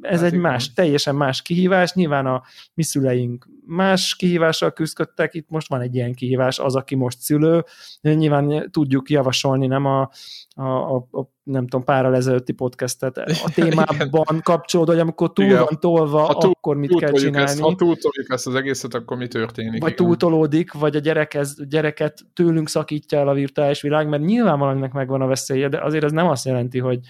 ez 0.00 0.16
hát 0.16 0.26
egy 0.26 0.32
igen. 0.32 0.50
más, 0.50 0.72
teljesen 0.72 1.14
más 1.14 1.42
kihívás, 1.42 1.92
nyilván 1.92 2.26
a 2.26 2.42
mi 2.74 2.82
szüleink 2.82 3.48
más 3.70 4.16
kihívással 4.16 4.72
küzdöttek, 4.72 5.34
itt 5.34 5.48
most 5.48 5.68
van 5.68 5.80
egy 5.80 5.94
ilyen 5.94 6.14
kihívás, 6.14 6.58
az, 6.58 6.76
aki 6.76 6.94
most 6.94 7.18
szülő, 7.18 7.64
nyilván 8.00 8.70
tudjuk 8.70 9.10
javasolni, 9.10 9.66
nem 9.66 9.84
a, 9.84 10.10
a, 10.54 10.62
a, 10.62 10.96
a 10.96 11.30
nem 11.42 11.62
tudom, 11.62 11.84
párral 11.84 12.14
ezelőtti 12.14 12.52
podcastet 12.52 13.18
a 13.46 13.50
témában 13.54 14.40
kapcsolódó, 14.42 14.90
hogy 14.90 15.00
amikor 15.00 15.32
túl 15.32 15.44
igen. 15.44 15.58
van 15.58 15.80
tolva, 15.80 16.20
ha 16.20 16.38
túl, 16.38 16.50
akkor 16.50 16.76
mit 16.76 16.98
kell 16.98 17.12
csinálni. 17.12 17.50
Ezt, 17.50 17.60
ha 17.60 17.74
túltoljuk 17.74 18.26
ezt 18.28 18.46
az 18.46 18.54
egészet, 18.54 18.94
akkor 18.94 19.16
mi 19.16 19.28
történik? 19.28 19.80
Vagy 19.80 19.92
igen. 19.92 20.06
túltolódik, 20.06 20.72
vagy 20.72 20.96
a 20.96 21.00
gyerek 21.00 21.34
ez, 21.34 21.54
gyereket 21.68 22.18
tőlünk 22.34 22.68
szakítja 22.68 23.18
el 23.18 23.28
a 23.28 23.34
virtuális 23.34 23.80
világ, 23.80 24.08
mert 24.08 24.22
nyilvánvalóan 24.22 24.90
megvan 24.92 25.20
a 25.20 25.26
veszélye, 25.26 25.68
de 25.68 25.80
azért 25.84 26.04
ez 26.04 26.12
nem 26.12 26.28
azt 26.28 26.44
jelenti, 26.44 26.78
hogy, 26.78 27.00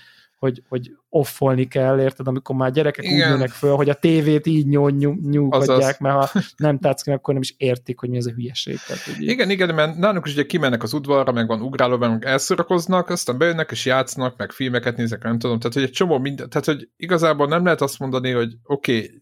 hogy, 0.40 0.62
hogy 0.68 0.96
offolni 1.08 1.68
kell, 1.68 2.00
érted, 2.00 2.26
amikor 2.26 2.56
már 2.56 2.70
gyerekek 2.70 3.04
Igen. 3.04 3.16
úgy 3.16 3.34
nőnek 3.34 3.50
föl, 3.50 3.74
hogy 3.74 3.88
a 3.88 3.94
tévét 3.94 4.46
így 4.46 4.66
nyújtják, 4.66 6.00
mert 6.00 6.14
ha 6.14 6.40
nem 6.56 6.78
tetsz 6.78 7.02
ki, 7.02 7.10
akkor 7.10 7.34
nem 7.34 7.42
is 7.42 7.54
értik, 7.56 7.98
hogy 7.98 8.08
mi 8.08 8.16
ez 8.16 8.26
a 8.26 8.30
hülyeség. 8.30 8.78
Tehát, 8.86 9.02
hogy 9.02 9.22
igen, 9.22 9.50
igen, 9.50 9.74
mert 9.74 9.96
nálunk 9.96 10.26
is 10.26 10.32
ugye 10.32 10.46
kimennek 10.46 10.82
az 10.82 10.92
udvarra, 10.92 11.32
meg 11.32 11.46
van 11.46 11.62
ugráló, 11.62 11.96
meg 11.96 12.24
elszórakoznak, 12.24 13.08
aztán 13.08 13.38
bejönnek 13.38 13.70
és 13.70 13.84
játszanak, 13.84 14.36
meg 14.36 14.52
filmeket 14.52 14.96
nézek, 14.96 15.22
nem 15.22 15.38
tudom, 15.38 15.58
tehát 15.58 15.74
hogy 15.74 15.82
egy 15.82 15.90
csomó 15.90 16.18
minden, 16.18 16.48
tehát 16.48 16.66
hogy 16.66 16.88
igazából 16.96 17.46
nem 17.46 17.64
lehet 17.64 17.80
azt 17.80 17.98
mondani, 17.98 18.30
hogy 18.30 18.54
oké, 18.64 18.96
okay, 18.96 19.20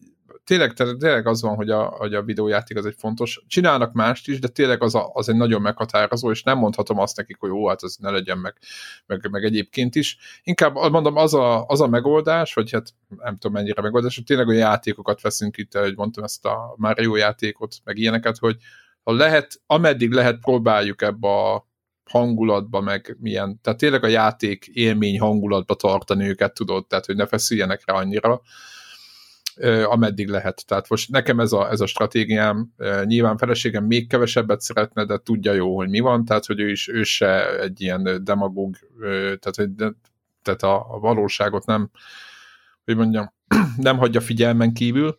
tényleg, 0.49 0.73
tényleg 0.73 1.27
az 1.27 1.41
van, 1.41 1.55
hogy 1.55 1.69
a, 1.69 1.83
hogy 1.83 2.13
a 2.13 2.21
videójáték 2.21 2.77
az 2.77 2.85
egy 2.85 2.95
fontos. 2.97 3.43
Csinálnak 3.47 3.93
mást 3.93 4.27
is, 4.27 4.39
de 4.39 4.47
tényleg 4.47 4.83
az, 4.83 4.95
a, 4.95 5.09
az 5.13 5.29
egy 5.29 5.35
nagyon 5.35 5.61
meghatározó, 5.61 6.31
és 6.31 6.43
nem 6.43 6.57
mondhatom 6.57 6.99
azt 6.99 7.17
nekik, 7.17 7.37
hogy 7.39 7.49
jó, 7.49 7.67
hát 7.67 7.83
ez 7.83 7.95
ne 7.99 8.09
legyen 8.09 8.37
meg, 8.37 8.57
meg, 9.05 9.29
meg 9.31 9.43
egyébként 9.43 9.95
is. 9.95 10.17
Inkább 10.43 10.73
mondom, 10.73 11.15
az 11.15 11.33
a, 11.33 11.65
az 11.65 11.81
a 11.81 11.87
megoldás, 11.87 12.53
vagy 12.53 12.71
hát 12.71 12.93
nem 13.07 13.33
tudom 13.33 13.51
mennyire 13.51 13.81
megoldás, 13.81 14.15
hogy 14.15 14.23
tényleg 14.23 14.47
olyan 14.47 14.59
játékokat 14.59 15.21
veszünk 15.21 15.57
itt, 15.57 15.73
hogy 15.73 15.95
mondtam 15.95 16.23
ezt 16.23 16.45
a 16.45 16.73
Mario 16.75 17.15
játékot, 17.15 17.75
meg 17.83 17.97
ilyeneket, 17.97 18.37
hogy 18.37 18.55
ha 19.03 19.13
lehet, 19.13 19.61
ameddig 19.65 20.11
lehet, 20.11 20.39
próbáljuk 20.39 21.01
ebbe 21.01 21.27
a 21.27 21.67
hangulatba, 22.09 22.81
meg 22.81 23.17
milyen, 23.19 23.59
tehát 23.61 23.79
tényleg 23.79 24.03
a 24.03 24.07
játék 24.07 24.65
élmény 24.73 25.19
hangulatba 25.19 25.75
tartani 25.75 26.27
őket, 26.27 26.53
tudod, 26.53 26.87
tehát 26.87 27.05
hogy 27.05 27.15
ne 27.15 27.25
feszüljenek 27.25 27.81
rá 27.85 27.93
annyira 27.93 28.41
ameddig 29.83 30.27
lehet. 30.27 30.65
Tehát 30.67 30.89
most 30.89 31.09
nekem 31.09 31.39
ez 31.39 31.51
a, 31.51 31.69
ez 31.71 31.79
a 31.79 31.85
stratégiám, 31.85 32.73
nyilván 33.03 33.37
feleségem 33.37 33.85
még 33.85 34.07
kevesebbet 34.07 34.61
szeretne, 34.61 35.05
de 35.05 35.17
tudja 35.17 35.53
jó, 35.53 35.75
hogy 35.75 35.89
mi 35.89 35.99
van, 35.99 36.25
tehát 36.25 36.45
hogy 36.45 36.59
ő 36.59 36.69
is 36.69 36.87
ő 36.87 37.03
se 37.03 37.59
egy 37.59 37.81
ilyen 37.81 38.23
demagóg, 38.23 38.75
tehát, 39.39 39.55
hogy, 39.55 39.69
tehát 40.41 40.63
a, 40.63 40.95
a 40.95 40.99
valóságot 40.99 41.65
nem, 41.65 41.89
hogy 42.85 42.95
mondjam, 42.95 43.33
nem 43.77 43.97
hagyja 43.97 44.21
figyelmen 44.21 44.73
kívül, 44.73 45.17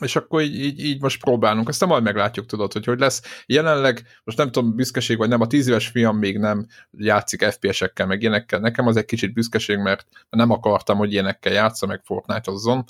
és 0.00 0.16
akkor 0.16 0.42
így, 0.42 0.60
így, 0.60 0.84
így 0.84 1.00
most 1.00 1.20
próbálunk, 1.20 1.68
aztán 1.68 1.88
majd 1.88 2.02
meglátjuk, 2.02 2.46
tudod, 2.46 2.72
hogy 2.72 2.84
hogy 2.84 2.98
lesz. 2.98 3.22
Jelenleg, 3.46 4.02
most 4.24 4.38
nem 4.38 4.50
tudom, 4.50 4.76
büszkeség 4.76 5.16
vagy 5.16 5.28
nem, 5.28 5.40
a 5.40 5.46
tíz 5.46 5.66
éves 5.66 5.88
fiam 5.88 6.18
még 6.18 6.38
nem 6.38 6.66
játszik 6.90 7.44
FPS-ekkel, 7.44 8.06
meg 8.06 8.20
ilyenekkel. 8.20 8.60
Nekem 8.60 8.86
az 8.86 8.96
egy 8.96 9.04
kicsit 9.04 9.32
büszkeség, 9.32 9.78
mert 9.78 10.06
nem 10.30 10.50
akartam, 10.50 10.98
hogy 10.98 11.12
ilyenekkel 11.12 11.52
játsza, 11.52 11.86
meg 11.86 12.00
Fortnite-ozzon 12.04 12.84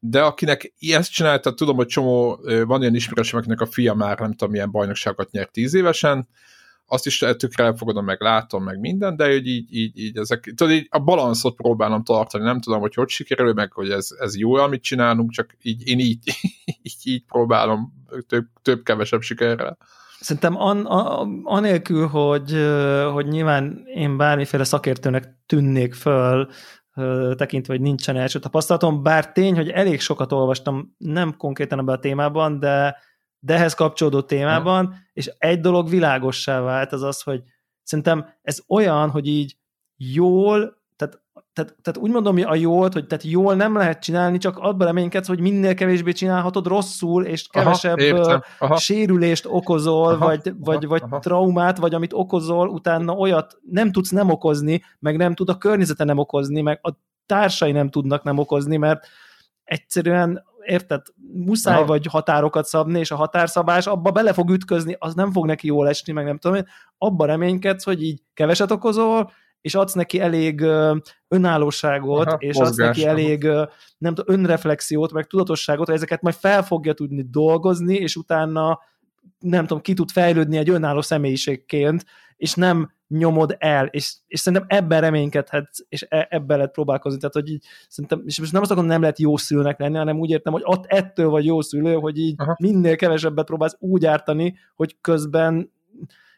de 0.00 0.22
akinek 0.22 0.72
ezt 0.78 1.12
csinálta, 1.12 1.54
tudom, 1.54 1.76
hogy 1.76 1.86
csomó, 1.86 2.40
van 2.42 2.80
olyan 2.80 2.94
ismerősöm, 2.94 3.38
akinek 3.38 3.60
a 3.60 3.66
fia 3.66 3.94
már 3.94 4.18
nem 4.18 4.30
tudom, 4.30 4.50
milyen 4.50 4.70
bajnokságot 4.70 5.30
nyert 5.30 5.52
tíz 5.52 5.74
évesen, 5.74 6.28
azt 6.90 7.06
is 7.06 7.18
tökre 7.18 7.64
elfogadom, 7.64 8.04
meg 8.04 8.20
látom, 8.20 8.64
meg 8.64 8.80
minden, 8.80 9.16
de 9.16 9.26
hogy 9.26 9.46
így, 9.46 9.74
így, 9.74 9.98
így 9.98 10.16
ezek, 10.16 10.52
tudod, 10.56 10.72
így 10.72 10.86
a 10.90 10.98
balanszot 10.98 11.54
próbálom 11.54 12.02
tartani, 12.02 12.44
nem 12.44 12.60
tudom, 12.60 12.80
hogy 12.80 12.94
hogy 12.94 13.08
sikerül, 13.08 13.52
meg 13.52 13.72
hogy 13.72 13.90
ez, 13.90 14.08
ez 14.18 14.36
jó, 14.36 14.54
amit 14.54 14.82
csinálunk, 14.82 15.30
csak 15.30 15.56
így, 15.62 15.88
én 15.88 15.98
így, 15.98 16.18
így, 16.82 16.96
így 17.04 17.24
próbálom 17.24 17.92
több, 18.26 18.46
több 18.62 18.82
kevesebb 18.82 19.20
sikerrel. 19.20 19.78
Szerintem 20.20 20.56
an, 20.56 20.86
an, 20.86 21.40
anélkül, 21.44 22.06
hogy, 22.06 22.56
hogy 23.12 23.26
nyilván 23.26 23.82
én 23.94 24.16
bármiféle 24.16 24.64
szakértőnek 24.64 25.36
tűnnék 25.46 25.94
föl, 25.94 26.48
tekintve, 27.36 27.72
hogy 27.72 27.82
nincsen 27.82 28.16
első 28.16 28.38
tapasztalatom, 28.38 29.02
bár 29.02 29.32
tény, 29.32 29.56
hogy 29.56 29.68
elég 29.68 30.00
sokat 30.00 30.32
olvastam, 30.32 30.94
nem 30.98 31.36
konkrétan 31.36 31.78
ebben 31.78 31.94
a 31.94 31.98
témában, 31.98 32.58
de, 32.58 32.96
de 33.38 33.54
ehhez 33.54 33.74
kapcsolódó 33.74 34.20
témában, 34.20 34.94
és 35.12 35.30
egy 35.38 35.60
dolog 35.60 35.88
világossá 35.88 36.60
vált, 36.60 36.92
az 36.92 37.02
az, 37.02 37.22
hogy 37.22 37.42
szerintem 37.82 38.26
ez 38.42 38.62
olyan, 38.68 39.10
hogy 39.10 39.26
így 39.26 39.56
jól 39.96 40.78
tehát, 41.58 41.76
tehát 41.82 41.98
úgy 41.98 42.10
mondom 42.10 42.36
a 42.44 42.54
jól, 42.54 42.88
hogy 42.92 43.06
tehát 43.06 43.24
jól 43.24 43.54
nem 43.54 43.76
lehet 43.76 44.02
csinálni, 44.02 44.38
csak 44.38 44.58
abban 44.58 44.86
reménykedsz, 44.86 45.26
hogy 45.26 45.40
minél 45.40 45.74
kevésbé 45.74 46.12
csinálhatod 46.12 46.66
rosszul, 46.66 47.24
és 47.24 47.46
kevesebb 47.46 47.98
aha, 47.98 48.44
aha. 48.58 48.76
sérülést 48.76 49.46
okozol, 49.48 50.12
aha, 50.12 50.24
vagy, 50.24 50.52
vagy, 50.58 50.86
vagy 50.86 51.02
aha. 51.04 51.18
traumát, 51.18 51.78
vagy 51.78 51.94
amit 51.94 52.12
okozol, 52.12 52.68
utána 52.68 53.12
olyat 53.12 53.58
nem 53.70 53.92
tudsz 53.92 54.10
nem 54.10 54.30
okozni, 54.30 54.82
meg 54.98 55.16
nem 55.16 55.34
tud 55.34 55.48
a 55.48 55.58
környezete 55.58 56.04
nem 56.04 56.18
okozni, 56.18 56.60
meg 56.60 56.78
a 56.82 56.92
társai 57.26 57.72
nem 57.72 57.90
tudnak 57.90 58.22
nem 58.22 58.38
okozni, 58.38 58.76
mert 58.76 59.06
egyszerűen 59.64 60.44
érted, 60.68 61.02
muszáj 61.32 61.76
Aha. 61.76 61.84
vagy 61.84 62.06
határokat 62.06 62.64
szabni, 62.64 62.98
és 62.98 63.10
a 63.10 63.16
határszabás 63.16 63.86
abba 63.86 64.10
bele 64.10 64.32
fog 64.32 64.50
ütközni, 64.50 64.96
az 64.98 65.14
nem 65.14 65.32
fog 65.32 65.46
neki 65.46 65.66
jól 65.66 65.88
esni, 65.88 66.12
meg 66.12 66.24
nem 66.24 66.38
tudom 66.38 66.56
én, 66.56 66.66
abba 66.98 67.24
reménykedsz, 67.24 67.84
hogy 67.84 68.02
így 68.02 68.22
keveset 68.34 68.70
okozol, 68.70 69.30
és 69.60 69.74
adsz 69.74 69.92
neki 69.92 70.20
elég 70.20 70.64
önállóságot, 71.28 72.26
Aha, 72.26 72.36
és 72.38 72.56
adsz 72.56 72.76
neki 72.76 73.06
elég 73.06 73.42
nem 73.98 74.14
tudom, 74.14 74.34
önreflexiót, 74.34 75.12
meg 75.12 75.26
tudatosságot, 75.26 75.86
hogy 75.86 75.94
ezeket 75.94 76.22
majd 76.22 76.34
fel 76.34 76.62
fogja 76.62 76.92
tudni 76.92 77.26
dolgozni, 77.30 77.94
és 77.94 78.16
utána 78.16 78.78
nem 79.38 79.66
tudom, 79.66 79.82
ki 79.82 79.94
tud 79.94 80.10
fejlődni 80.10 80.56
egy 80.56 80.70
önálló 80.70 81.00
személyiségként, 81.00 82.04
és 82.36 82.54
nem 82.54 82.92
nyomod 83.08 83.56
el, 83.58 83.86
és, 83.86 84.14
és 84.26 84.40
szerintem 84.40 84.78
ebben 84.78 85.00
reménykedhetsz, 85.00 85.78
és 85.88 86.06
e, 86.08 86.26
ebben 86.30 86.56
lehet 86.56 86.72
próbálkozni, 86.72 87.18
tehát 87.18 87.34
hogy 87.34 87.48
így 87.48 87.64
szerintem, 87.88 88.22
és 88.24 88.38
most 88.38 88.52
nem 88.52 88.62
azt 88.62 88.70
akarom, 88.70 88.88
nem 88.88 89.00
lehet 89.00 89.18
jó 89.18 89.36
szülőnek 89.36 89.78
lenni, 89.78 89.96
hanem 89.96 90.18
úgy 90.18 90.30
értem, 90.30 90.52
hogy 90.52 90.62
ott 90.64 90.86
ettől 90.86 91.28
vagy 91.28 91.44
jó 91.44 91.60
szülő, 91.60 91.94
hogy 91.94 92.18
így 92.18 92.34
Aha. 92.36 92.56
minél 92.58 92.96
kevesebbet 92.96 93.46
próbálsz 93.46 93.76
úgy 93.78 94.06
ártani, 94.06 94.54
hogy 94.76 94.96
közben 95.00 95.72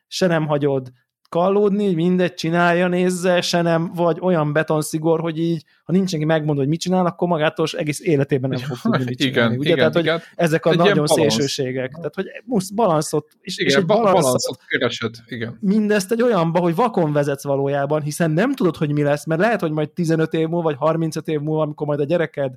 se 0.06 0.26
nem 0.26 0.46
hagyod 0.46 0.92
kallódni, 1.30 1.94
mindegy, 1.94 2.34
csinálja, 2.34 2.88
nézze, 2.88 3.40
se 3.40 3.62
nem, 3.62 3.92
vagy 3.94 4.18
olyan 4.20 4.52
betonszigor, 4.52 5.20
hogy 5.20 5.38
így, 5.38 5.64
ha 5.84 5.92
nincs 5.92 6.12
neki 6.12 6.24
megmondva, 6.24 6.60
hogy 6.60 6.68
mit 6.68 6.80
csinál, 6.80 7.06
akkor 7.06 7.28
magától 7.28 7.66
egész 7.72 8.00
életében 8.00 8.50
nem 8.50 8.58
fog 8.58 8.78
tudni 8.78 9.04
mit 9.04 9.18
csinálni. 9.20 9.54
Igen, 9.54 9.58
ugye? 9.58 9.72
Igen, 9.72 9.78
Tehát, 9.78 10.06
igen. 10.06 10.14
hogy 10.14 10.22
ezek 10.34 10.66
a 10.66 10.70
Egy 10.70 10.76
nagyon 10.76 11.06
szélsőségek. 11.06 11.90
Tehát, 11.90 12.14
hogy 12.14 12.26
musz 12.44 12.70
balanszot, 12.70 13.26
és, 13.40 13.58
igen, 13.58 13.70
és 13.70 13.76
egy 13.76 13.86
balanszot, 13.86 14.22
balanszot 14.22 14.60
keresed, 14.66 15.14
igen. 15.26 15.58
Mindezt 15.60 16.12
egy 16.12 16.22
olyanba, 16.22 16.58
hogy 16.58 16.74
vakon 16.74 17.12
vezetsz 17.12 17.44
valójában, 17.44 18.02
hiszen 18.02 18.30
nem 18.30 18.54
tudod, 18.54 18.76
hogy 18.76 18.92
mi 18.92 19.02
lesz, 19.02 19.26
mert 19.26 19.40
lehet, 19.40 19.60
hogy 19.60 19.72
majd 19.72 19.90
15 19.90 20.32
év 20.32 20.48
múlva, 20.48 20.62
vagy 20.62 20.76
35 20.78 21.28
év 21.28 21.40
múlva, 21.40 21.62
amikor 21.62 21.86
majd 21.86 22.00
a 22.00 22.04
gyereked 22.04 22.52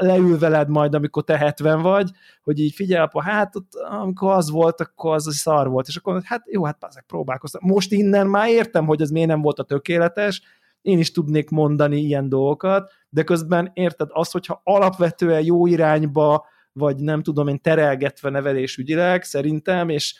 leül 0.00 0.38
veled 0.38 0.68
majd, 0.68 0.94
amikor 0.94 1.24
te 1.24 1.36
70 1.36 1.82
vagy, 1.82 2.10
hogy 2.42 2.58
így 2.58 2.74
figyelj, 2.74 3.02
apa, 3.02 3.22
hát 3.22 3.56
ott, 3.56 3.74
amikor 3.74 4.32
az 4.32 4.50
volt, 4.50 4.80
akkor 4.80 5.14
az, 5.14 5.26
az 5.26 5.36
szar 5.36 5.68
volt, 5.68 5.88
és 5.88 5.96
akkor 5.96 6.20
hát 6.24 6.42
jó, 6.46 6.64
hát 6.64 6.84
ezek 6.88 7.04
próbálkoztam. 7.06 7.60
Most 7.64 7.92
innen 7.92 8.26
már 8.26 8.48
értem, 8.48 8.86
hogy 8.86 9.00
ez 9.00 9.10
miért 9.10 9.28
nem 9.28 9.40
volt 9.40 9.58
a 9.58 9.64
tökéletes, 9.64 10.42
én 10.82 10.98
is 10.98 11.10
tudnék 11.10 11.50
mondani 11.50 12.00
ilyen 12.00 12.28
dolgokat, 12.28 12.92
de 13.08 13.22
közben 13.22 13.70
érted 13.74 14.08
az, 14.12 14.30
hogyha 14.30 14.60
alapvetően 14.64 15.44
jó 15.44 15.66
irányba, 15.66 16.46
vagy 16.72 16.96
nem 16.96 17.22
tudom 17.22 17.48
én 17.48 17.60
terelgetve 17.60 18.30
nevelésügyileg, 18.30 19.22
szerintem, 19.22 19.88
és 19.88 20.14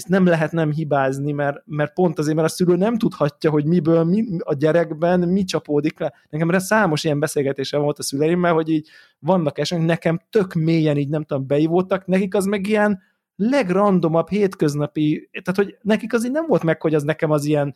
ezt 0.00 0.08
nem 0.08 0.26
lehet 0.26 0.52
nem 0.52 0.72
hibázni, 0.72 1.32
mert, 1.32 1.62
mert 1.64 1.92
pont 1.92 2.18
azért, 2.18 2.36
mert 2.36 2.48
a 2.48 2.50
szülő 2.50 2.76
nem 2.76 2.96
tudhatja, 2.96 3.50
hogy 3.50 3.64
miből 3.64 4.04
mi, 4.04 4.24
a 4.38 4.54
gyerekben 4.54 5.20
mi 5.20 5.44
csapódik 5.44 5.98
le. 5.98 6.12
Nekem 6.28 6.48
erre 6.48 6.58
számos 6.58 7.04
ilyen 7.04 7.18
beszélgetésem 7.18 7.82
volt 7.82 7.98
a 7.98 8.02
szüleimmel, 8.02 8.52
hogy 8.52 8.68
így 8.68 8.88
vannak 9.18 9.58
esetek, 9.58 9.84
nekem 9.84 10.20
tök 10.30 10.54
mélyen 10.54 10.96
így 10.96 11.08
nem 11.08 11.24
tudom, 11.24 11.46
beivódtak, 11.46 12.06
nekik 12.06 12.34
az 12.34 12.44
meg 12.44 12.66
ilyen 12.66 13.02
legrandomabb 13.36 14.28
hétköznapi, 14.28 15.28
tehát 15.30 15.56
hogy 15.56 15.78
nekik 15.82 16.12
az 16.12 16.24
így 16.24 16.30
nem 16.30 16.46
volt 16.46 16.62
meg, 16.62 16.80
hogy 16.80 16.94
az 16.94 17.02
nekem 17.02 17.30
az 17.30 17.44
ilyen 17.44 17.74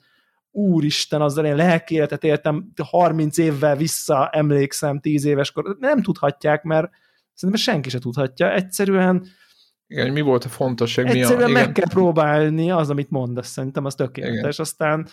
úristen, 0.51 1.21
azzal 1.21 1.45
én 1.45 1.57
lelkéletet 1.57 2.25
éltem, 2.25 2.73
30 2.83 3.39
évvel 3.39 3.77
vissza 3.77 4.29
emlékszem, 4.33 5.01
10 5.01 5.25
éves 5.25 5.51
kor, 5.51 5.77
nem 5.81 6.03
tudhatják, 6.03 6.63
mert 6.63 6.91
szerintem 7.35 7.65
senki 7.65 7.89
se 7.89 7.99
tudhatja, 7.99 8.53
egyszerűen 8.53 9.27
igen, 9.87 10.13
mi 10.13 10.21
volt 10.21 10.45
a 10.45 10.49
fontos? 10.49 10.99
Egyszerűen 10.99 11.51
mi 11.51 11.59
a, 11.59 11.63
meg 11.63 11.73
kell 11.73 11.89
próbálni 11.89 12.71
az, 12.71 12.91
amit 12.91 13.11
mondasz, 13.11 13.49
szerintem 13.49 13.85
az 13.85 13.95
tökéletes, 13.95 14.37
igen. 14.37 14.53
aztán 14.57 15.09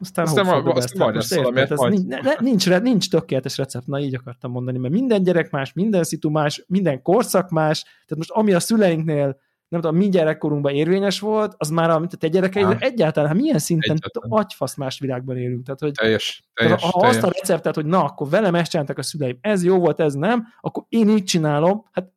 aztán, 0.00 0.24
aztán 0.24 0.44
majd, 0.44 0.66
aztán 0.66 0.98
majd 0.98 1.14
lesz 1.14 1.34
valami. 1.34 1.60
Ez 1.60 1.70
majd... 1.70 2.06
Nincs, 2.06 2.38
nincs, 2.40 2.68
nincs 2.68 3.10
tökéletes 3.10 3.56
recept, 3.56 3.86
na 3.86 4.00
így 4.00 4.14
akartam 4.14 4.50
mondani, 4.50 4.78
mert 4.78 4.94
minden 4.94 5.22
gyerek 5.22 5.50
más, 5.50 5.72
minden 5.72 6.04
szitu 6.04 6.30
más, 6.30 6.64
minden 6.66 7.02
korszak 7.02 7.50
más, 7.50 7.82
tehát 7.82 8.16
most 8.16 8.30
ami 8.30 8.52
a 8.52 8.60
szüleinknél 8.60 9.40
nem 9.68 9.80
tudom, 9.80 9.96
mi 9.96 10.08
gyerekkorunkban 10.08 10.74
érvényes 10.74 11.20
volt, 11.20 11.54
az 11.58 11.70
már 11.70 11.90
a 11.90 12.06
te 12.18 12.28
gyerekeid 12.28 12.76
egyáltalán, 12.78 13.28
hát 13.28 13.38
milyen 13.38 13.58
szinten 13.58 13.96
egyáltalán. 13.96 14.30
agyfasz 14.30 14.74
más 14.74 14.98
világban 14.98 15.36
élünk. 15.36 15.64
Tehát, 15.64 15.80
hogy, 15.80 15.92
teljes, 15.92 16.42
teljes, 16.54 16.82
ha 16.82 17.00
teljes. 17.00 17.16
azt 17.16 17.26
a 17.26 17.30
receptet, 17.38 17.74
hogy 17.74 17.86
na, 17.86 18.04
akkor 18.04 18.28
velem 18.28 18.54
ezt 18.54 18.70
csináltak 18.70 18.98
a 18.98 19.02
szüleim, 19.02 19.38
ez 19.40 19.64
jó 19.64 19.78
volt, 19.78 20.00
ez 20.00 20.14
nem, 20.14 20.46
akkor 20.60 20.84
én 20.88 21.08
így 21.08 21.24
csinálom, 21.24 21.84
hát 21.92 22.12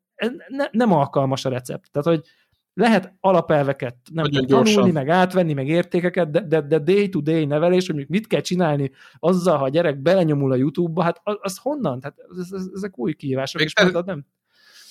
ne, 0.48 0.66
nem 0.72 0.92
alkalmas 0.92 1.46
a 1.46 1.50
recept. 1.50 1.92
Tehát, 1.92 2.08
hogy 2.08 2.28
lehet 2.74 3.14
alapelveket 3.20 3.96
nem 4.12 4.26
tudom, 4.26 4.64
tanulni, 4.64 4.92
meg 4.92 5.10
átvenni, 5.10 5.54
meg 5.54 5.68
értékeket, 5.68 6.30
de, 6.30 6.42
de, 6.42 6.62
de 6.62 6.80
day-to-day 6.80 7.46
nevelés, 7.46 7.88
hogy 7.88 8.06
mit 8.10 8.28
kell 8.28 8.42
csinálni 8.42 8.92
azzal, 9.20 9.58
ha 9.58 9.64
a 9.64 9.70
gyerek 9.70 10.02
belenyomul 10.02 10.52
a 10.52 10.56
YouTube-ba, 10.56 11.04
hát 11.04 11.22
az, 11.24 11.38
az 11.42 11.58
honnan? 11.58 12.00
Tehát 12.00 12.18
ez, 12.40 12.52
ez, 12.52 12.66
ezek 12.74 12.98
új 13.00 13.14
kihívások, 13.14 13.60
még 13.60 13.72
és 13.76 13.84
ez, 13.84 14.04
nem? 14.06 14.26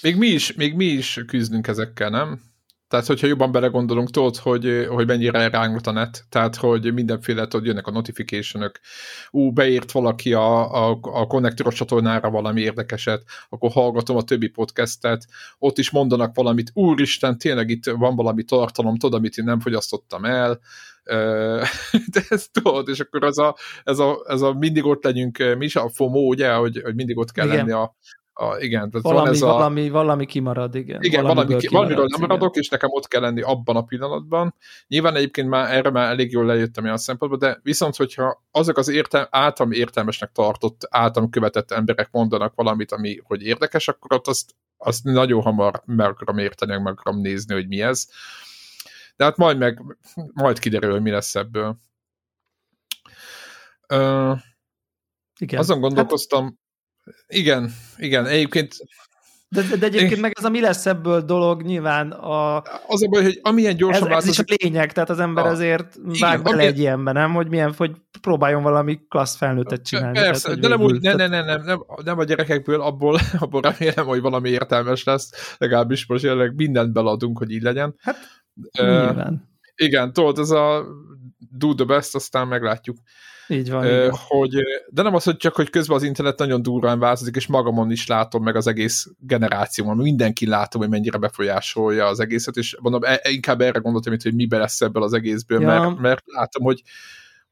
Még 0.03 0.17
mi, 0.17 0.27
is, 0.27 0.53
még 0.53 0.75
mi 0.75 0.85
is 0.85 1.21
küzdünk 1.27 1.67
ezekkel, 1.67 2.11
nem? 2.11 2.41
Tehát, 2.93 3.07
hogyha 3.07 3.27
jobban 3.27 3.53
belegondolunk, 3.53 4.11
tudod, 4.11 4.37
hogy, 4.37 4.87
hogy 4.89 5.07
mennyire 5.07 5.49
rángot 5.49 5.87
a 5.87 5.91
net, 5.91 6.25
tehát, 6.29 6.57
hogy 6.57 6.93
mindenféle, 6.95 7.47
tudod, 7.47 7.67
jönnek 7.67 7.87
a 7.87 7.91
notification 7.91 8.63
-ök. 8.63 8.81
ú, 9.31 9.53
beírt 9.53 9.93
valaki 9.93 10.33
a, 10.33 10.89
a, 10.89 10.99
a 11.03 11.27
konnektoros 11.27 11.75
csatornára 11.75 12.31
valami 12.31 12.61
érdekeset, 12.61 13.23
akkor 13.49 13.71
hallgatom 13.71 14.17
a 14.17 14.23
többi 14.23 14.49
podcastet, 14.49 15.27
ott 15.59 15.79
is 15.79 15.91
mondanak 15.91 16.35
valamit, 16.35 16.71
úristen, 16.75 17.39
tényleg 17.39 17.71
itt 17.71 17.85
van 17.85 18.17
valami 18.17 18.43
tartalom, 18.45 18.97
tudod, 18.97 19.19
amit 19.19 19.37
én 19.37 19.45
nem 19.45 19.61
fogyasztottam 19.61 20.25
el, 20.25 20.61
de 22.13 22.23
ezt 22.29 22.53
tudod, 22.53 22.89
és 22.89 23.01
akkor 23.01 23.25
ez 23.25 23.39
a, 23.39 23.57
ez 23.85 23.99
a, 23.99 24.25
ez 24.29 24.41
a 24.41 24.53
mindig 24.53 24.85
ott 24.85 25.05
legyünk, 25.05 25.55
mi 25.59 25.65
is 25.65 25.77
a 25.77 25.89
FOMO, 25.89 26.21
ugye, 26.21 26.53
hogy, 26.53 26.81
hogy 26.83 26.95
mindig 26.95 27.19
ott 27.19 27.33
kell 27.33 27.47
Igen. 27.47 27.57
lenni 27.57 27.73
a, 27.73 27.97
a, 28.35 28.57
igen, 28.59 28.91
tehát 28.91 29.07
valami, 29.07 29.25
van 29.25 29.35
ez 29.35 29.43
a... 29.43 29.47
valami, 29.47 29.89
valami 29.89 30.27
kimarad, 30.27 30.75
igen. 30.75 31.03
Igen, 31.03 31.23
valami, 31.23 31.57
ki, 31.57 31.69
valamiről 31.69 32.07
nem 32.09 32.21
maradok, 32.21 32.57
és 32.57 32.69
nekem 32.69 32.91
ott 32.93 33.09
kell 33.09 33.21
lenni 33.21 33.41
abban 33.43 33.77
a 33.77 33.83
pillanatban. 33.83 34.55
Nyilván 34.87 35.17
egyébként 35.17 35.49
már 35.49 35.75
erre 35.75 35.91
már 35.91 36.11
elég 36.11 36.31
jól 36.33 36.45
lejöttem 36.45 36.85
ilyen 36.85 36.97
szempontból, 36.97 37.41
de 37.41 37.61
viszont, 37.63 37.97
hogyha 37.97 38.45
azok 38.51 38.77
az 38.77 38.89
értel, 38.89 39.29
általam 39.31 39.73
értelmesnek 39.73 40.33
tartott, 40.33 40.87
általam 40.91 41.31
követett 41.31 41.71
emberek 41.71 42.09
mondanak 42.11 42.55
valamit, 42.55 42.93
ami 42.93 43.21
hogy 43.25 43.43
érdekes, 43.43 43.89
akkor 43.89 44.13
ott 44.13 44.27
azt, 44.27 44.55
azt 44.77 45.05
nagyon 45.05 45.43
hamar 45.43 45.83
meg 45.85 46.09
akarom 46.09 46.39
érteni, 46.39 46.83
meg 46.83 46.93
akarom 46.93 47.21
nézni, 47.21 47.55
hogy 47.55 47.69
mi 47.69 47.81
ez. 47.81 48.09
De 49.17 49.25
hát 49.25 49.37
majd 49.37 49.59
meg, 49.59 49.83
majd 50.33 50.59
kiderül, 50.59 50.91
hogy 50.91 51.03
mi 51.03 51.11
lesz 51.11 51.35
ebből. 51.35 51.77
Uh, 53.95 54.39
igen. 55.39 55.59
Azon 55.59 55.77
hát- 55.77 55.87
gondolkoztam, 55.87 56.45
hát, 56.45 56.55
igen, 57.29 57.73
igen, 57.97 58.27
egyébként... 58.27 58.75
De, 59.49 59.63
de, 59.63 59.77
de 59.77 59.87
egyébként 59.87 60.21
meg 60.21 60.33
ez 60.39 60.45
a 60.45 60.49
mi 60.49 60.61
lesz 60.61 60.87
ebből 60.87 61.21
dolog 61.21 61.63
nyilván 61.63 62.11
a... 62.11 62.57
Az 62.87 63.03
a 63.03 63.09
baj, 63.09 63.23
hogy 63.23 63.39
amilyen 63.43 63.77
gyorsan 63.77 64.11
ez, 64.11 64.17
ez 64.17 64.29
is 64.29 64.39
a 64.39 64.45
lényeg, 64.63 64.93
tehát 64.93 65.11
az 65.11 65.19
ember 65.19 65.47
a, 65.47 65.49
azért 65.49 65.99
vág 66.21 66.43
bele 66.43 66.63
egy 66.63 66.79
ilyenbe, 66.79 67.13
nem? 67.13 67.35
Hogy 67.35 67.49
milyen, 67.49 67.75
hogy 67.77 67.91
próbáljon 68.21 68.63
valami 68.63 69.01
klassz 69.09 69.37
felnőttet 69.37 69.83
csinálni. 69.83 70.19
Persze, 70.19 70.45
tehát, 70.45 70.61
de 70.61 70.69
nem 70.69 70.81
úgy, 70.81 71.01
nem, 71.01 71.17
nem, 71.17 71.31
nem, 71.31 71.45
nem, 71.45 71.63
nem, 71.65 71.83
nem 72.05 72.19
a 72.19 72.25
gyerekekből, 72.25 72.81
abból, 72.81 73.19
abból 73.39 73.61
remélem, 73.61 74.07
hogy 74.07 74.21
valami 74.21 74.49
értelmes 74.49 75.05
lesz, 75.05 75.57
legalábbis 75.59 76.07
most 76.07 76.23
jelenleg 76.23 76.55
mindent 76.55 76.93
beladunk, 76.93 77.39
hogy 77.39 77.51
így 77.51 77.63
legyen. 77.63 77.95
Hát, 77.99 78.17
uh, 78.79 78.87
nyilván. 78.87 79.51
Igen, 79.77 80.13
tudod, 80.13 80.39
ez 80.39 80.51
a 80.51 80.85
do 81.51 81.75
the 81.75 81.85
best, 81.85 82.15
aztán 82.15 82.49
meglátjuk. 82.49 82.97
Így 83.49 83.71
van. 83.71 83.85
Ö, 83.85 84.09
hogy, 84.13 84.55
de 84.89 85.03
nem 85.03 85.15
az, 85.15 85.25
hogy 85.25 85.37
csak, 85.37 85.55
hogy 85.55 85.71
közben 85.71 85.97
az 85.97 86.03
internet 86.03 86.39
nagyon 86.39 86.63
durván 86.63 86.99
változik, 86.99 87.37
és 87.37 87.47
magamon 87.47 87.91
is 87.91 88.07
látom, 88.07 88.43
meg 88.43 88.57
az 88.57 88.67
egész 88.67 89.07
generációmon, 89.19 89.97
mindenki 89.97 90.47
látom, 90.47 90.81
hogy 90.81 90.91
mennyire 90.91 91.19
befolyásolja 91.19 92.07
az 92.07 92.21
egészet, 92.21 92.57
és 92.57 92.77
mondom, 92.81 93.05
e, 93.05 93.21
inkább 93.31 93.61
erre 93.61 93.79
gondoltam, 93.79 94.17
hogy 94.23 94.35
mi 94.35 94.47
lesz 94.51 94.81
ebből 94.81 95.03
az 95.03 95.13
egészből, 95.13 95.61
ja. 95.61 95.67
mert, 95.67 95.99
mert 95.99 96.23
látom, 96.27 96.65
hogy, 96.65 96.83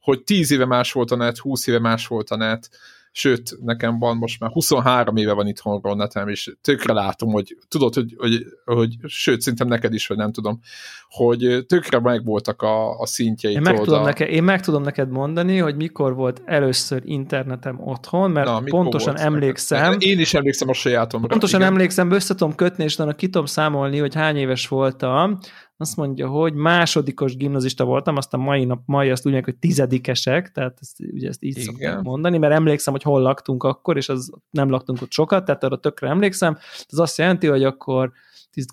hogy 0.00 0.22
tíz 0.22 0.50
éve 0.50 0.64
más 0.64 0.92
volt 0.92 1.10
a 1.10 1.16
net, 1.16 1.38
húsz 1.38 1.66
éve 1.66 1.78
más 1.78 2.06
volt 2.06 2.30
a 2.30 2.36
net, 2.36 2.70
sőt, 3.12 3.56
nekem 3.62 3.98
van 3.98 4.16
most 4.16 4.40
már 4.40 4.50
23 4.50 5.16
éve 5.16 5.32
van 5.32 5.46
itthonról 5.46 5.96
netem, 5.96 6.28
és 6.28 6.52
tökre 6.60 6.92
látom, 6.92 7.32
hogy 7.32 7.56
tudod, 7.68 7.94
hogy, 7.94 8.14
hogy, 8.18 8.44
hogy 8.64 8.96
sőt, 9.06 9.40
szerintem 9.40 9.68
neked 9.68 9.94
is, 9.94 10.06
vagy 10.06 10.16
nem 10.16 10.32
tudom, 10.32 10.60
hogy 11.08 11.64
tökre 11.66 12.00
megvoltak 12.00 12.62
a, 12.62 12.98
a 12.98 13.06
szintjei. 13.06 13.52
Én 13.52 13.60
meg, 13.60 13.80
tudom 13.80 14.02
neked, 14.02 14.28
én 14.28 14.42
meg 14.42 14.60
tudom 14.60 14.82
neked 14.82 15.10
mondani, 15.10 15.58
hogy 15.58 15.76
mikor 15.76 16.14
volt 16.14 16.42
először 16.44 17.02
internetem 17.04 17.80
otthon, 17.84 18.30
mert 18.30 18.46
Na, 18.46 18.62
pontosan 18.64 19.18
emlékszem. 19.18 19.82
Neked? 19.82 20.02
Én 20.02 20.18
is 20.18 20.34
emlékszem 20.34 20.68
a 20.68 20.72
sajátomra. 20.72 21.26
Pontosan 21.26 21.60
igen. 21.60 21.72
emlékszem, 21.72 22.10
össze 22.10 22.34
tudom 22.34 22.54
kötni, 22.54 22.84
és 22.84 22.94
utána 22.94 23.14
ki 23.14 23.26
tudom 23.26 23.46
számolni, 23.46 23.98
hogy 23.98 24.14
hány 24.14 24.36
éves 24.36 24.68
voltam, 24.68 25.38
azt 25.80 25.96
mondja, 25.96 26.28
hogy 26.28 26.54
másodikos 26.54 27.36
gimnazista 27.36 27.84
voltam, 27.84 28.16
aztán 28.16 28.40
mai 28.40 28.64
nap, 28.64 28.82
mai 28.86 29.10
azt 29.10 29.26
úgy 29.26 29.32
mondják, 29.32 29.54
hogy 29.54 29.60
tizedikesek, 29.60 30.52
tehát 30.52 30.78
ezt, 30.80 31.00
ugye 31.12 31.28
ezt 31.28 31.42
így 31.42 31.58
Igen. 31.58 31.64
szokták 31.64 32.02
mondani, 32.02 32.38
mert 32.38 32.52
emlékszem, 32.52 32.92
hogy 32.92 33.02
hol 33.02 33.20
laktunk 33.22 33.62
akkor, 33.62 33.96
és 33.96 34.08
az 34.08 34.32
nem 34.50 34.70
laktunk 34.70 35.02
ott 35.02 35.10
sokat, 35.10 35.44
tehát 35.44 35.64
arra 35.64 35.78
tökre 35.78 36.08
emlékszem. 36.08 36.58
Ez 36.88 36.98
azt 36.98 37.18
jelenti, 37.18 37.46
hogy 37.46 37.64
akkor 37.64 38.12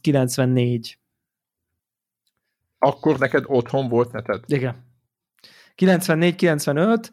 94. 0.01 0.99
Akkor 2.79 3.17
neked 3.17 3.43
otthon 3.47 3.89
volt 3.89 4.11
neted? 4.11 4.43
Igen. 4.45 4.86
94-95, 5.77 7.09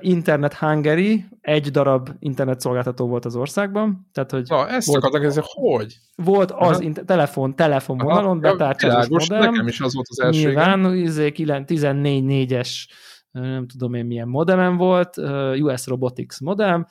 Internet 0.00 0.54
Hungary, 0.54 1.24
egy 1.40 1.70
darab 1.70 2.10
internet 2.18 2.60
szolgáltató 2.60 3.06
volt 3.06 3.24
az 3.24 3.36
országban. 3.36 4.08
Tehát, 4.12 4.30
hogy 4.30 4.46
Na, 4.48 4.68
ezt 4.68 4.86
volt, 4.86 5.04
akartak, 5.04 5.24
ez 5.24 5.38
hogy? 5.42 5.96
Volt 6.16 6.50
az 6.50 6.80
inter- 6.80 7.06
telefon, 7.06 7.56
telefonvonalon, 7.56 8.40
betárcsázós 8.40 9.28
modem. 9.28 9.50
Nekem 9.50 9.66
is 9.66 9.80
az 9.80 9.94
volt 9.94 10.06
az 10.08 10.20
első. 10.20 10.40
Nyilván, 10.40 10.94
izé, 10.94 11.32
14-4-es, 11.36 12.70
nem 13.30 13.66
tudom 13.66 13.94
én 13.94 14.06
milyen 14.06 14.28
modemen 14.28 14.76
volt, 14.76 15.16
US 15.58 15.86
Robotics 15.86 16.40
modem, 16.40 16.86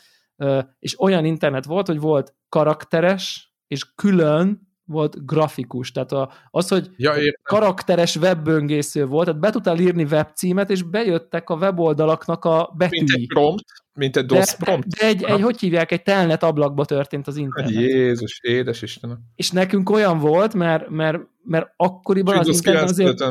és 0.80 1.00
olyan 1.00 1.26
internet 1.26 1.66
volt, 1.66 1.88
hogy 1.88 2.00
volt 2.00 2.36
karakteres, 2.50 3.54
és 3.68 3.94
külön 3.96 4.73
volt 4.86 5.26
grafikus, 5.26 5.92
tehát 5.92 6.12
a, 6.12 6.32
az, 6.50 6.68
hogy 6.68 6.90
ja, 6.96 7.14
karakteres 7.44 8.16
webböngésző 8.16 9.06
volt, 9.06 9.26
tehát 9.26 9.40
be 9.40 9.50
tudtál 9.50 9.80
írni 9.80 10.04
webcímet, 10.04 10.70
és 10.70 10.84
bejöttek 10.84 11.50
a 11.50 11.56
weboldalaknak 11.56 12.46
a 12.46 12.74
betűi. 12.78 13.00
Mint 13.00 13.12
egy 13.12 13.28
prompt, 13.28 13.66
mint 13.94 14.18
egy 14.18 14.26
DOS 14.26 14.46
de, 14.46 14.66
prompt. 14.66 14.88
De 14.88 15.06
egy, 15.06 15.24
egy, 15.24 15.42
hogy 15.42 15.60
hívják, 15.60 15.92
egy 15.92 16.04
telnet 16.04 16.44
ablakba 16.44 16.86
történt 16.86 17.28
az 17.28 17.38
internet. 17.38 17.72
Jézus, 17.72 18.40
édes 18.42 18.82
Istenem. 18.82 19.20
És 19.36 19.52
nekünk 19.52 19.90
olyan 19.90 20.20
volt, 20.20 20.54
mert, 20.54 20.90
mert, 20.90 21.20
mert 21.44 21.74
akkoriban 21.76 22.38
az 22.38 22.48
internet 22.48 22.90
azért, 22.90 23.24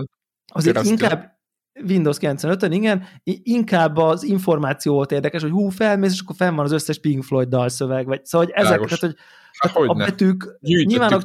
azért 0.47 0.85
inkább 0.85 1.41
Windows 1.89 2.17
95-ön, 2.21 2.73
igen, 2.73 3.05
inkább 3.43 3.97
az 3.97 4.23
információ 4.23 4.95
volt 4.95 5.13
érdekes, 5.13 5.43
hogy 5.43 5.51
hú, 5.51 5.69
felmész, 5.69 6.13
és 6.13 6.21
akkor 6.21 6.37
fenn 6.37 6.55
van 6.55 6.65
az 6.65 6.73
összes 6.73 6.99
Pink 6.99 7.23
Floyd 7.23 7.49
dalszöveg, 7.49 8.07
vagy 8.07 8.25
szóval, 8.25 8.47
hogy 8.47 8.55
ezek, 8.57 8.81
tehát, 8.81 9.01
hogy 9.01 9.15
hát, 9.59 9.77
a 9.77 9.95
betűk, 9.95 10.59
nyilván 10.61 11.13
a 11.13 11.21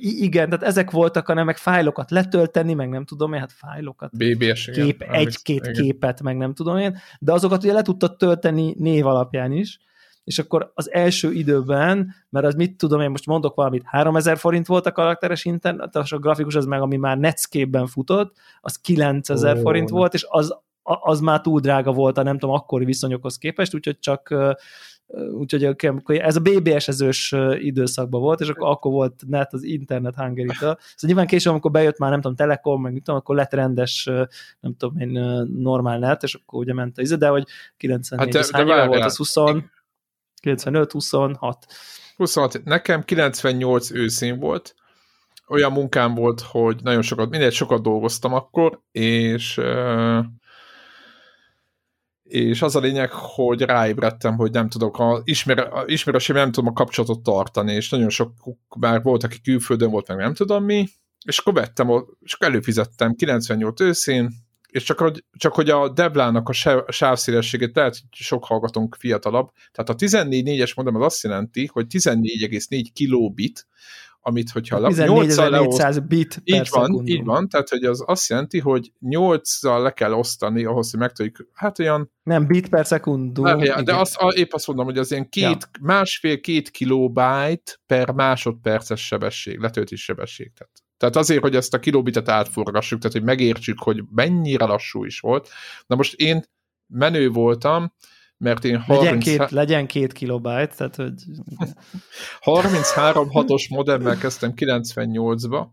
igen, 0.00 0.48
tehát 0.48 0.64
ezek 0.64 0.90
voltak, 0.90 1.26
hanem 1.26 1.44
meg 1.44 1.56
fájlokat 1.56 2.10
letölteni, 2.10 2.74
meg 2.74 2.88
nem 2.88 3.04
tudom 3.04 3.32
én, 3.32 3.40
hát 3.40 3.52
fájlokat. 3.52 4.10
BBS, 4.16 4.70
kép, 4.72 5.02
egy-két 5.02 5.70
képet, 5.70 6.22
meg 6.22 6.36
nem 6.36 6.54
tudom 6.54 6.76
én, 6.76 6.98
de 7.20 7.32
azokat 7.32 7.62
ugye 7.62 7.72
le 7.72 7.82
tudtad 7.82 8.16
tölteni 8.16 8.74
név 8.78 9.06
alapján 9.06 9.52
is, 9.52 9.78
és 10.24 10.38
akkor 10.38 10.72
az 10.74 10.92
első 10.92 11.32
időben, 11.32 12.14
mert 12.30 12.46
az 12.46 12.54
mit 12.54 12.76
tudom 12.76 13.00
én, 13.00 13.10
most 13.10 13.26
mondok 13.26 13.54
valamit, 13.54 13.82
3000 13.86 14.38
forint 14.38 14.66
volt 14.66 14.86
a 14.86 14.92
karakteres 14.92 15.44
internet, 15.44 15.96
a 15.96 16.18
grafikus 16.18 16.54
az 16.54 16.66
meg, 16.66 16.80
ami 16.80 16.96
már 16.96 17.18
Netscape-ben 17.18 17.86
futott, 17.86 18.36
az 18.60 18.76
9000 18.76 19.56
oh, 19.56 19.60
forint 19.60 19.88
volt, 19.88 20.14
és 20.14 20.26
az 20.28 20.62
az 20.86 21.20
már 21.20 21.40
túl 21.40 21.60
drága 21.60 21.92
volt 21.92 22.18
a 22.18 22.22
nem 22.22 22.38
tudom, 22.38 22.54
akkori 22.54 22.84
viszonyokhoz 22.84 23.38
képest, 23.38 23.74
úgyhogy 23.74 23.98
csak 23.98 24.34
úgyhogy 25.32 25.64
akkor 25.64 26.20
ez 26.20 26.36
a 26.36 26.40
BBS-ezős 26.40 27.34
időszakban 27.58 28.20
volt, 28.20 28.40
és 28.40 28.48
akkor, 28.48 28.68
akkor 28.68 28.92
volt 28.92 29.22
net 29.26 29.52
az 29.52 29.62
internet 29.62 30.14
hungary 30.14 30.48
Szóval 30.48 30.78
nyilván 31.00 31.26
később, 31.26 31.52
amikor 31.52 31.70
bejött 31.70 31.98
már 31.98 32.10
nem 32.10 32.20
tudom, 32.20 32.36
Telekom, 32.36 32.82
meg 32.82 32.92
mit 32.92 33.02
tudom, 33.02 33.20
akkor 33.20 33.36
lett 33.36 33.52
rendes, 33.52 34.04
nem 34.60 34.76
tudom 34.76 34.98
én, 34.98 35.08
normál 35.58 35.98
net, 35.98 36.22
és 36.22 36.34
akkor 36.34 36.60
ugye 36.60 36.74
ment 36.74 36.98
a 36.98 37.02
izé, 37.02 37.14
de 37.14 37.28
hogy 37.28 37.44
94, 37.76 38.34
hát 38.34 38.66
de, 38.66 38.74
de 38.74 38.86
volt, 38.86 39.04
az? 39.04 39.16
20, 39.16 39.34
95, 40.40 40.92
26. 40.92 41.66
26. 42.16 42.64
Nekem 42.64 43.02
98 43.02 43.90
őszén 43.90 44.38
volt, 44.38 44.74
olyan 45.48 45.72
munkám 45.72 46.14
volt, 46.14 46.40
hogy 46.40 46.80
nagyon 46.82 47.02
sokat, 47.02 47.30
mindegy, 47.30 47.52
sokat 47.52 47.82
dolgoztam 47.82 48.34
akkor, 48.34 48.80
és 48.92 49.60
és 52.24 52.62
az 52.62 52.76
a 52.76 52.80
lényeg, 52.80 53.10
hogy 53.12 53.60
ráébredtem, 53.60 54.36
hogy 54.36 54.50
nem 54.50 54.68
tudok, 54.68 54.98
a 54.98 55.20
ismer, 55.24 55.68
ismerősém 55.86 56.36
nem 56.36 56.52
tudom 56.52 56.70
a 56.70 56.72
kapcsolatot 56.72 57.22
tartani, 57.22 57.72
és 57.72 57.90
nagyon 57.90 58.08
sok 58.08 58.32
már 58.76 59.02
volt, 59.02 59.24
aki 59.24 59.40
külföldön 59.40 59.90
volt, 59.90 60.08
meg 60.08 60.16
nem 60.16 60.34
tudom 60.34 60.64
mi, 60.64 60.88
és 61.26 61.38
akkor 61.38 61.52
vettem, 61.52 61.88
és 62.20 62.32
akkor 62.32 62.48
előfizettem 62.48 63.14
98 63.14 63.80
őszén, 63.80 64.32
és 64.74 64.82
csak 64.82 64.98
hogy, 64.98 65.24
csak 65.32 65.54
hogy 65.54 65.70
a 65.70 65.88
Deblának 65.88 66.48
a 66.48 66.52
sávszélességét 66.88 67.76
lehet, 67.76 67.92
hogy 67.92 68.08
sok 68.10 68.44
hallgatónk 68.44 68.94
fiatalabb, 68.98 69.50
tehát 69.72 69.90
a 69.90 69.94
14.4-es 69.94 70.76
modem 70.76 70.94
az 70.94 71.02
azt 71.02 71.22
jelenti, 71.22 71.66
hogy 71.72 71.86
14,4 71.88 72.86
kilobit, 72.92 73.66
amit 74.26 74.50
hogyha 74.50 74.78
14.400 74.78 76.02
bit 76.08 76.40
így 76.44 76.56
per 76.56 76.66
van, 76.70 76.84
szekundum. 76.84 77.06
így 77.06 77.24
van, 77.24 77.48
tehát 77.48 77.68
hogy 77.68 77.84
az 77.84 78.02
azt 78.06 78.28
jelenti, 78.28 78.58
hogy 78.58 78.92
8-zal 79.06 79.82
le 79.82 79.90
kell 79.90 80.12
osztani 80.12 80.64
ahhoz, 80.64 80.90
hogy 80.90 81.00
meg 81.00 81.12
tudjuk, 81.12 81.48
hát 81.52 81.78
olyan... 81.78 82.12
Nem, 82.22 82.46
bit 82.46 82.68
per 82.68 82.86
szekundum. 82.86 83.44
Nem, 83.44 83.84
de 83.84 83.94
azt, 83.94 84.16
épp 84.34 84.52
azt 84.52 84.66
mondom, 84.66 84.84
hogy 84.84 84.98
az 84.98 85.10
ilyen 85.10 85.28
két, 85.28 85.42
ja. 85.44 85.68
másfél-két 85.80 86.70
kilobájt 86.70 87.80
per 87.86 88.10
másodperces 88.10 89.06
sebesség, 89.06 89.58
letöltés 89.58 90.04
sebesség. 90.04 90.52
Tehát, 90.52 90.72
tehát 90.96 91.16
azért, 91.16 91.42
hogy 91.42 91.56
ezt 91.56 91.74
a 91.74 91.78
kilobitet 91.78 92.28
átforgassuk, 92.28 92.98
tehát 92.98 93.16
hogy 93.16 93.26
megértsük, 93.26 93.78
hogy 93.78 94.02
mennyire 94.10 94.64
lassú 94.64 95.04
is 95.04 95.20
volt. 95.20 95.48
Na 95.86 95.96
most 95.96 96.14
én 96.14 96.44
menő 96.86 97.28
voltam, 97.28 97.92
mert 98.44 98.64
én 98.64 98.78
30... 98.78 99.04
Legyen 99.04 99.18
két, 99.18 99.50
legyen 99.50 99.86
két 99.86 100.12
kilobájt, 100.12 100.76
tehát 100.76 100.96
hogy... 100.96 101.22
33 102.40 103.30
hatos 103.30 103.68
modemmel 103.68 104.18
kezdtem 104.18 104.52
98-ba, 104.56 105.66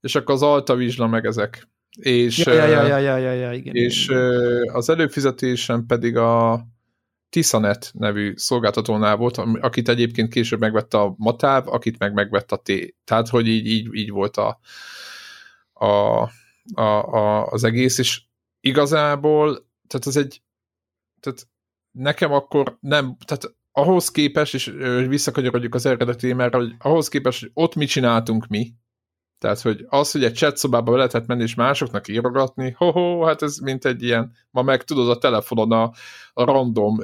és 0.00 0.14
akkor 0.14 0.34
az 0.34 0.42
Alta 0.42 0.74
Vizsla 0.74 1.06
meg 1.06 1.24
ezek. 1.24 1.68
És, 2.00 2.38
ja, 2.38 2.52
ja, 2.52 2.66
ja, 2.66 2.98
ja, 2.98 3.16
ja, 3.16 3.32
ja, 3.32 3.52
igen, 3.52 3.74
és 3.74 4.04
igen. 4.04 4.70
az 4.72 4.88
előfizetésem 4.88 5.86
pedig 5.86 6.16
a 6.16 6.66
Tiszanet 7.30 7.90
nevű 7.94 8.32
szolgáltatónál 8.36 9.16
volt, 9.16 9.36
akit 9.36 9.88
egyébként 9.88 10.32
később 10.32 10.60
megvette 10.60 10.98
a 10.98 11.14
Matáv, 11.16 11.68
akit 11.68 11.98
meg 11.98 12.12
megvette 12.12 12.54
a 12.54 12.62
T. 12.64 12.94
Tehát, 13.04 13.28
hogy 13.28 13.46
így, 13.46 13.66
így, 13.66 13.88
így 13.92 14.10
volt 14.10 14.36
a, 14.36 14.60
a, 15.72 15.86
a, 16.74 16.82
a, 17.14 17.46
az 17.46 17.64
egész, 17.64 17.98
és 17.98 18.22
igazából, 18.60 19.68
tehát 19.86 20.06
az 20.06 20.16
egy, 20.16 20.42
tehát 21.20 21.48
nekem 21.98 22.32
akkor 22.32 22.76
nem, 22.80 23.16
tehát 23.24 23.56
ahhoz 23.72 24.10
képest, 24.10 24.54
és 24.54 24.74
visszakanyarodjuk 25.08 25.74
az 25.74 25.86
eredeti 25.86 26.26
témára, 26.26 26.58
hogy 26.58 26.74
ahhoz 26.78 27.08
képest, 27.08 27.40
hogy 27.40 27.50
ott 27.54 27.74
mit 27.74 27.88
csináltunk 27.88 28.46
mi, 28.46 28.72
tehát, 29.38 29.60
hogy 29.60 29.86
az, 29.88 30.10
hogy 30.10 30.24
egy 30.24 30.34
chat 30.34 30.56
szobába 30.56 30.96
lehetett 30.96 31.26
menni 31.26 31.42
és 31.42 31.54
másoknak 31.54 32.08
írogatni, 32.08 32.74
ho-ho, 32.76 33.22
hát 33.22 33.42
ez 33.42 33.56
mint 33.56 33.84
egy 33.84 34.02
ilyen, 34.02 34.32
ma 34.50 34.62
meg 34.62 34.82
tudod 34.82 35.10
a 35.10 35.18
telefonon 35.18 35.72
a, 35.72 35.92
a 36.32 36.44
random 36.44 36.96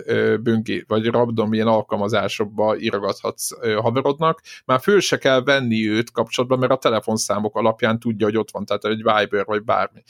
böngé, 0.42 0.84
vagy 0.88 1.06
random 1.06 1.52
ilyen 1.52 1.66
alkalmazásokba 1.66 2.78
írogathatsz 2.78 3.50
haverodnak, 3.80 4.40
már 4.64 4.80
föl 4.80 5.00
se 5.00 5.18
kell 5.18 5.42
venni 5.42 5.88
őt 5.88 6.10
kapcsolatban, 6.10 6.58
mert 6.58 6.72
a 6.72 6.76
telefonszámok 6.76 7.56
alapján 7.56 7.98
tudja, 7.98 8.26
hogy 8.26 8.36
ott 8.36 8.50
van, 8.50 8.64
tehát 8.64 8.84
egy 8.84 9.02
Viber 9.02 9.44
vagy 9.44 9.62
bármi. 9.62 10.02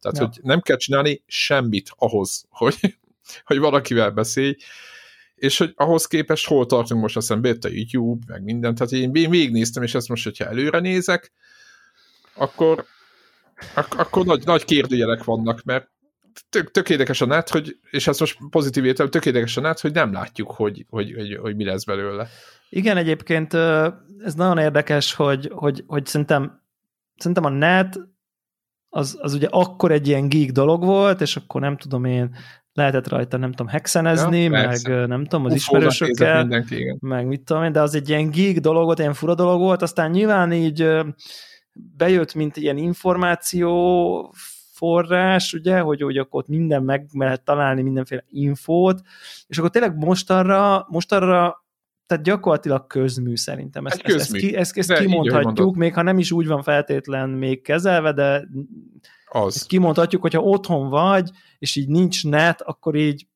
Tehát, 0.00 0.18
ja. 0.18 0.24
hogy 0.24 0.38
nem 0.42 0.60
kell 0.60 0.76
csinálni 0.76 1.22
semmit 1.26 1.90
ahhoz, 1.96 2.44
hogy, 2.50 2.98
hogy 3.44 3.58
valakivel 3.58 4.10
beszélj, 4.10 4.56
és 5.34 5.58
hogy 5.58 5.72
ahhoz 5.76 6.06
képest 6.06 6.46
hol 6.46 6.66
tartunk 6.66 7.00
most, 7.00 7.16
aztán 7.16 7.40
bejött 7.40 7.64
a 7.64 7.68
YouTube, 7.68 8.24
meg 8.28 8.42
minden, 8.42 8.74
tehát 8.74 8.92
én 8.92 9.12
végignéztem, 9.12 9.82
és 9.82 9.94
ezt 9.94 10.08
most, 10.08 10.24
hogyha 10.24 10.44
előre 10.44 10.78
nézek, 10.78 11.32
akkor, 12.34 12.84
ak- 13.74 13.94
akkor 13.94 14.24
nagy, 14.24 14.44
nagy 14.44 14.64
kérdőjelek 14.64 15.24
vannak, 15.24 15.62
mert 15.62 15.90
tök, 16.48 16.70
tök 16.70 16.90
érdekes 16.90 17.20
a 17.20 17.26
net, 17.26 17.48
hogy, 17.48 17.78
és 17.90 18.06
ezt 18.06 18.20
most 18.20 18.38
pozitív 18.50 18.84
értelem, 18.84 19.10
tök 19.10 19.26
érdekes 19.26 19.56
a 19.56 19.60
net, 19.60 19.80
hogy 19.80 19.92
nem 19.92 20.12
látjuk, 20.12 20.50
hogy, 20.50 20.86
hogy, 20.88 21.14
hogy, 21.14 21.36
hogy 21.36 21.56
mi 21.56 21.64
lesz 21.64 21.84
belőle. 21.84 22.28
Igen, 22.68 22.96
egyébként 22.96 23.54
ez 24.24 24.34
nagyon 24.34 24.58
érdekes, 24.58 25.14
hogy, 25.14 25.50
hogy, 25.54 25.84
hogy 25.86 26.06
szerintem, 26.06 26.62
szerintem 27.16 27.44
a 27.44 27.48
net 27.48 27.98
az, 28.88 29.18
az 29.20 29.34
ugye 29.34 29.48
akkor 29.50 29.92
egy 29.92 30.08
ilyen 30.08 30.28
geek 30.28 30.50
dolog 30.50 30.84
volt, 30.84 31.20
és 31.20 31.36
akkor 31.36 31.60
nem 31.60 31.76
tudom 31.76 32.04
én, 32.04 32.36
lehetett 32.76 33.08
rajta, 33.08 33.36
nem 33.36 33.50
tudom, 33.50 33.66
hexenezni, 33.66 34.42
ja, 34.42 34.50
meg 34.50 35.06
nem 35.08 35.24
tudom, 35.24 35.44
az 35.44 35.54
ismerősökkel, 35.54 36.64
meg 37.00 37.26
mit 37.26 37.42
tudom 37.42 37.62
én, 37.62 37.72
de 37.72 37.80
az 37.80 37.94
egy 37.94 38.08
ilyen 38.08 38.30
geek 38.30 38.60
dolog 38.60 38.84
volt, 38.84 38.98
ilyen 38.98 39.14
fura 39.14 39.34
dolog 39.34 39.60
volt, 39.60 39.82
aztán 39.82 40.10
nyilván 40.10 40.52
így 40.52 40.88
bejött, 41.96 42.34
mint 42.34 42.56
ilyen 42.56 42.76
információ 42.76 44.34
forrás, 44.72 45.52
ugye, 45.52 45.78
hogy, 45.80 46.02
hogy 46.02 46.18
akkor 46.18 46.40
ott 46.40 46.48
minden 46.48 46.82
meg 46.82 47.06
lehet 47.12 47.44
találni, 47.44 47.82
mindenféle 47.82 48.24
infót, 48.28 49.00
és 49.46 49.58
akkor 49.58 49.70
tényleg 49.70 49.96
most 49.96 50.30
arra, 50.30 50.86
most 50.88 51.12
arra 51.12 51.64
tehát 52.06 52.24
gyakorlatilag 52.24 52.86
közmű 52.86 53.36
szerintem. 53.36 53.86
Ezt, 53.86 54.02
közmű. 54.02 54.18
ezt, 54.18 54.34
ezt, 54.34 54.42
ki, 54.42 54.56
ezt, 54.56 54.78
ezt 54.78 54.92
kimondhatjuk, 54.92 55.76
még 55.76 55.94
ha 55.94 56.02
nem 56.02 56.18
is 56.18 56.32
úgy 56.32 56.46
van 56.46 56.62
feltétlen 56.62 57.28
még 57.30 57.62
kezelve, 57.62 58.12
de 58.12 58.48
az. 59.44 59.66
kimondhatjuk, 59.66 60.22
hogyha 60.22 60.40
otthon 60.40 60.88
vagy, 60.88 61.30
és 61.58 61.76
így 61.76 61.88
nincs 61.88 62.24
net, 62.24 62.62
akkor 62.62 62.94
így 62.94 63.26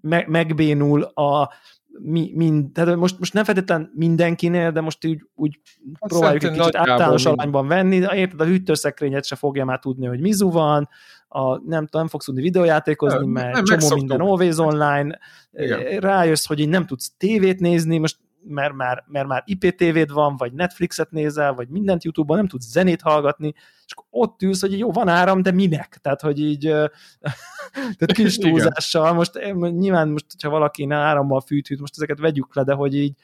me- 0.00 0.26
megbénul 0.26 1.02
a 1.02 1.52
mi, 1.98 2.32
mind, 2.34 2.72
tehát 2.72 2.96
most, 2.96 3.18
most 3.18 3.32
nem 3.32 3.44
feltétlen 3.44 3.90
mindenkinél, 3.94 4.70
de 4.70 4.80
most 4.80 5.06
úgy, 5.06 5.26
úgy 5.34 5.60
hát 6.00 6.10
próbáljuk 6.10 6.42
egy 6.42 6.50
kicsit 6.50 6.76
általános 6.76 7.26
alanyban 7.26 7.66
venni, 7.66 7.96
érted, 7.96 8.40
a 8.40 8.44
hűtőszekrényet 8.44 9.24
se 9.24 9.36
fogja 9.36 9.64
már 9.64 9.78
tudni, 9.78 10.06
hogy 10.06 10.20
mizu 10.20 10.50
van, 10.50 10.88
a, 11.28 11.68
nem, 11.68 11.88
nem 11.90 12.08
fogsz 12.08 12.24
tudni 12.24 12.42
videójátékozni, 12.42 13.18
nem, 13.18 13.28
mert 13.28 13.52
nem 13.52 13.64
csomó 13.64 13.94
minden 13.94 14.20
always 14.20 14.56
online, 14.56 15.18
Igen. 15.52 16.00
rájössz, 16.00 16.46
hogy 16.46 16.60
így 16.60 16.68
nem 16.68 16.86
tudsz 16.86 17.12
tévét 17.16 17.60
nézni, 17.60 17.98
most 17.98 18.18
mert 18.48 18.74
már, 18.74 19.04
mert 19.06 19.26
már 19.26 19.42
IPTV-d 19.46 20.12
van, 20.12 20.36
vagy 20.36 20.52
Netflixet 20.52 21.10
nézel, 21.10 21.54
vagy 21.54 21.68
mindent 21.68 22.04
YouTube-on, 22.04 22.36
nem 22.36 22.48
tudsz 22.48 22.70
zenét 22.70 23.02
hallgatni, 23.02 23.54
és 23.86 23.94
ott 24.10 24.42
ülsz, 24.42 24.60
hogy 24.60 24.78
jó, 24.78 24.92
van 24.92 25.08
áram, 25.08 25.42
de 25.42 25.50
minek? 25.50 25.98
Tehát, 26.02 26.20
hogy 26.20 26.40
így 26.40 26.60
tehát 27.96 28.12
kis 28.12 28.36
túlzással, 28.44 29.12
most 29.12 29.54
nyilván 29.54 30.08
most, 30.08 30.26
hogyha 30.32 30.50
valaki 30.50 30.86
árammal 30.90 31.40
fűt, 31.40 31.80
most 31.80 31.94
ezeket 31.96 32.18
vegyük 32.18 32.54
le, 32.54 32.62
de 32.62 32.72
hogy 32.72 32.96
így 32.96 33.14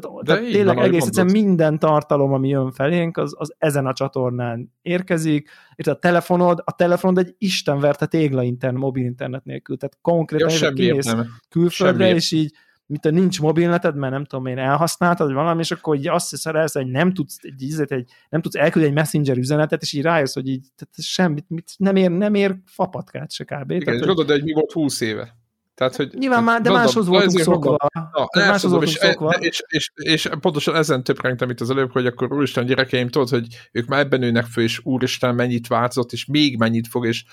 tehát, 0.00 0.24
de 0.24 0.34
tehát 0.34 0.52
tényleg 0.52 0.76
van, 0.76 0.84
egész 0.84 1.06
egyszerűen 1.06 1.32
minden 1.32 1.78
tartalom, 1.78 2.32
ami 2.32 2.48
jön 2.48 2.72
felénk, 2.72 3.16
az, 3.16 3.34
az 3.38 3.54
ezen 3.58 3.86
a 3.86 3.92
csatornán 3.92 4.72
érkezik, 4.82 5.50
és 5.74 5.86
a 5.86 5.98
telefonod, 5.98 6.62
a 6.64 6.74
telefonod 6.74 7.18
egy 7.18 7.34
istenverte 7.38 8.06
tégla 8.06 8.42
internet, 8.42 8.80
mobil 8.80 9.04
internet 9.04 9.44
nélkül, 9.44 9.76
tehát 9.76 9.98
konkrétan 10.00 10.50
ja, 10.60 10.72
kimész 10.72 11.14
külföldre, 11.48 12.04
semmi. 12.04 12.16
és 12.16 12.32
így 12.32 12.54
mint 12.86 13.04
a 13.04 13.10
nincs 13.10 13.40
mobilneted, 13.40 13.96
mert 13.96 14.12
nem 14.12 14.24
tudom 14.24 14.46
én 14.46 14.58
elhasználtad, 14.58 15.26
vagy 15.26 15.36
valami, 15.36 15.60
és 15.60 15.70
akkor 15.70 15.96
így 15.96 16.08
azt 16.08 16.46
el, 16.46 16.66
hogy 16.72 16.86
nem 16.86 17.12
tudsz, 17.12 17.38
egy, 17.42 17.62
egy, 17.92 18.10
nem 18.28 18.40
tudsz 18.40 18.54
elküldeni 18.54 18.92
egy 18.92 18.98
messenger 18.98 19.36
üzenetet, 19.36 19.82
és 19.82 19.92
így 19.92 20.02
rájössz, 20.02 20.34
hogy 20.34 20.48
így 20.48 20.66
tehát 20.76 20.94
semmit, 20.96 21.44
mit, 21.48 21.74
nem 21.76 21.96
ér, 21.96 22.10
nem 22.10 22.34
ér 22.34 22.56
fapatkát 22.66 23.32
se 23.32 23.44
kb. 23.44 23.70
Igen, 23.70 24.00
tehát, 24.00 24.16
hogy... 24.16 24.26
de 24.26 24.34
egy 24.34 24.44
mi 24.44 24.52
volt 24.52 24.72
20 24.72 25.00
éve. 25.00 25.36
Tehát, 25.74 25.96
hogy, 25.96 26.14
Nyilván 26.18 26.44
már, 26.44 26.60
de 26.60 26.68
gazdag, 26.68 26.84
máshoz 26.84 27.06
voltunk 27.06 27.38
szokva. 27.38 27.76
Na, 27.92 28.26
de 28.34 28.46
máshoz 28.46 28.70
voltunk 28.70 28.90
és, 28.92 28.98
szokva. 28.98 29.30
És, 29.30 29.62
és, 29.66 29.90
és, 29.94 30.28
pontosan 30.40 30.74
ezen 30.74 31.04
töprengtem 31.04 31.50
itt 31.50 31.60
az 31.60 31.70
előbb, 31.70 31.92
hogy 31.92 32.06
akkor 32.06 32.32
úristen 32.32 32.66
gyerekeim, 32.66 33.08
tudod, 33.08 33.28
hogy 33.28 33.46
ők 33.72 33.86
már 33.86 34.00
ebben 34.00 34.20
nőnek 34.20 34.44
föl, 34.44 34.64
és 34.64 34.80
úristen 34.82 35.34
mennyit 35.34 35.66
változott, 35.66 36.12
és 36.12 36.26
még 36.26 36.58
mennyit 36.58 36.88
fog, 36.88 37.06
és, 37.06 37.24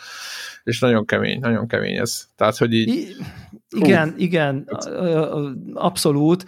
és 0.64 0.80
nagyon 0.80 1.06
kemény, 1.06 1.40
nagyon 1.40 1.68
kemény 1.68 1.96
ez. 1.96 2.26
Tehát, 2.36 2.58
hogy 2.58 2.74
így... 2.74 2.88
I, 2.88 3.16
igen, 3.70 4.10
hú, 4.10 4.16
igen, 4.18 4.68
abszolút. 5.74 6.46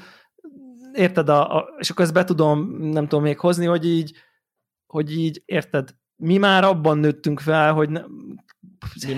Érted, 0.94 1.30
a, 1.30 1.58
a, 1.58 1.76
és 1.80 1.90
akkor 1.90 2.04
ezt 2.04 2.14
be 2.14 2.24
tudom, 2.24 2.78
nem 2.80 3.08
tudom 3.08 3.24
még 3.24 3.40
hozni, 3.40 3.66
hogy 3.66 3.86
így, 3.86 4.14
hogy 4.86 5.18
így, 5.18 5.42
érted, 5.46 5.90
mi 6.16 6.38
már 6.38 6.64
abban 6.64 6.98
nőttünk 6.98 7.40
fel, 7.40 7.74
hogy 7.74 7.90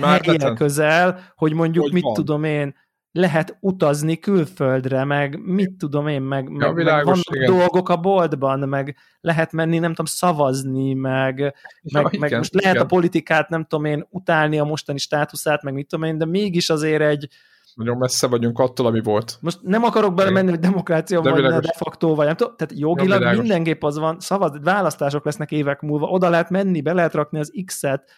helyen 0.00 0.54
közel, 0.54 1.20
hogy 1.36 1.52
mondjuk 1.52 1.84
hogy 1.84 1.92
mit 1.92 2.02
van. 2.02 2.14
tudom 2.14 2.44
én, 2.44 2.74
lehet 3.16 3.56
utazni 3.60 4.18
külföldre, 4.18 5.04
meg 5.04 5.40
mit 5.44 5.76
tudom 5.76 6.06
én, 6.06 6.22
meg, 6.22 6.44
ja, 6.44 6.56
meg, 6.56 6.74
világos, 6.74 7.04
meg 7.04 7.04
vannak 7.04 7.34
igen. 7.34 7.56
dolgok 7.56 7.88
a 7.88 7.96
boltban, 7.96 8.58
meg 8.58 8.96
lehet 9.20 9.52
menni, 9.52 9.78
nem 9.78 9.90
tudom, 9.90 10.06
szavazni, 10.06 10.94
meg, 10.94 11.38
ja, 11.38 11.52
meg, 12.02 12.06
igen, 12.06 12.20
meg 12.20 12.36
most 12.36 12.54
lehet 12.54 12.74
igen. 12.74 12.84
a 12.84 12.88
politikát, 12.88 13.48
nem 13.48 13.64
tudom 13.64 13.84
én, 13.84 14.06
utálni 14.10 14.58
a 14.58 14.64
mostani 14.64 14.98
státuszát, 14.98 15.62
meg 15.62 15.74
mit 15.74 15.88
tudom 15.88 16.04
én, 16.04 16.18
de 16.18 16.24
mégis 16.24 16.70
azért 16.70 17.02
egy, 17.02 17.28
Nagyon 17.74 17.96
messze 17.96 18.26
vagyunk 18.26 18.58
attól, 18.58 18.86
ami 18.86 19.00
volt. 19.00 19.38
Most 19.40 19.58
nem 19.62 19.84
akarok 19.84 20.14
belemenni, 20.14 20.50
hogy 20.50 20.58
demokrácia 20.58 21.20
de 21.20 21.30
vagy 21.30 21.42
de 21.42 21.72
facto, 21.76 22.14
vagy 22.14 22.26
nem 22.26 22.36
tudom. 22.36 22.56
Tehát 22.56 22.78
jogilag 22.78 23.36
mindenképp 23.36 23.82
az 23.82 23.98
van, 23.98 24.20
szavaz, 24.20 24.52
választások 24.62 25.24
lesznek 25.24 25.50
évek 25.50 25.80
múlva, 25.80 26.06
oda 26.06 26.28
lehet 26.28 26.50
menni, 26.50 26.80
be 26.80 26.92
lehet 26.92 27.14
rakni 27.14 27.38
az 27.38 27.52
X-et, 27.66 28.10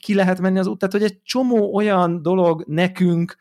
ki 0.00 0.14
lehet 0.14 0.40
menni 0.40 0.58
az 0.58 0.66
út, 0.66 0.78
tehát 0.78 0.94
hogy 0.94 1.04
egy 1.04 1.22
csomó 1.22 1.74
olyan 1.74 2.22
dolog 2.22 2.64
nekünk, 2.66 3.36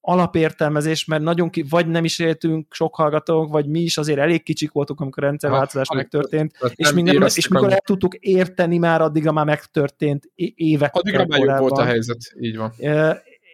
alapértelmezés, 0.00 1.04
mert 1.04 1.22
nagyon 1.22 1.50
ki, 1.50 1.64
vagy 1.68 1.86
nem 1.86 2.04
is 2.04 2.18
éltünk 2.18 2.74
sok 2.74 2.94
hallgatók, 2.94 3.50
vagy 3.50 3.66
mi 3.66 3.80
is 3.80 3.98
azért 3.98 4.18
elég 4.18 4.42
kicsik 4.42 4.72
voltunk, 4.72 5.00
amikor 5.00 5.22
a 5.22 5.26
rendszerváltozás 5.26 5.88
ha, 5.88 5.94
megtörtént, 5.94 6.56
ha, 6.56 6.70
és, 6.74 6.92
minden, 6.92 7.22
és 7.34 7.48
mikor 7.48 7.72
el 7.72 7.80
tudtuk 7.84 8.14
érteni 8.14 8.78
már, 8.78 9.00
addigra 9.00 9.32
már 9.32 9.44
megtörtént 9.44 10.30
évek. 10.54 10.94
Addigra 10.94 11.26
már 11.26 11.58
volt 11.58 11.78
a 11.78 11.84
helyzet, 11.84 12.18
így 12.40 12.56
van. 12.56 12.72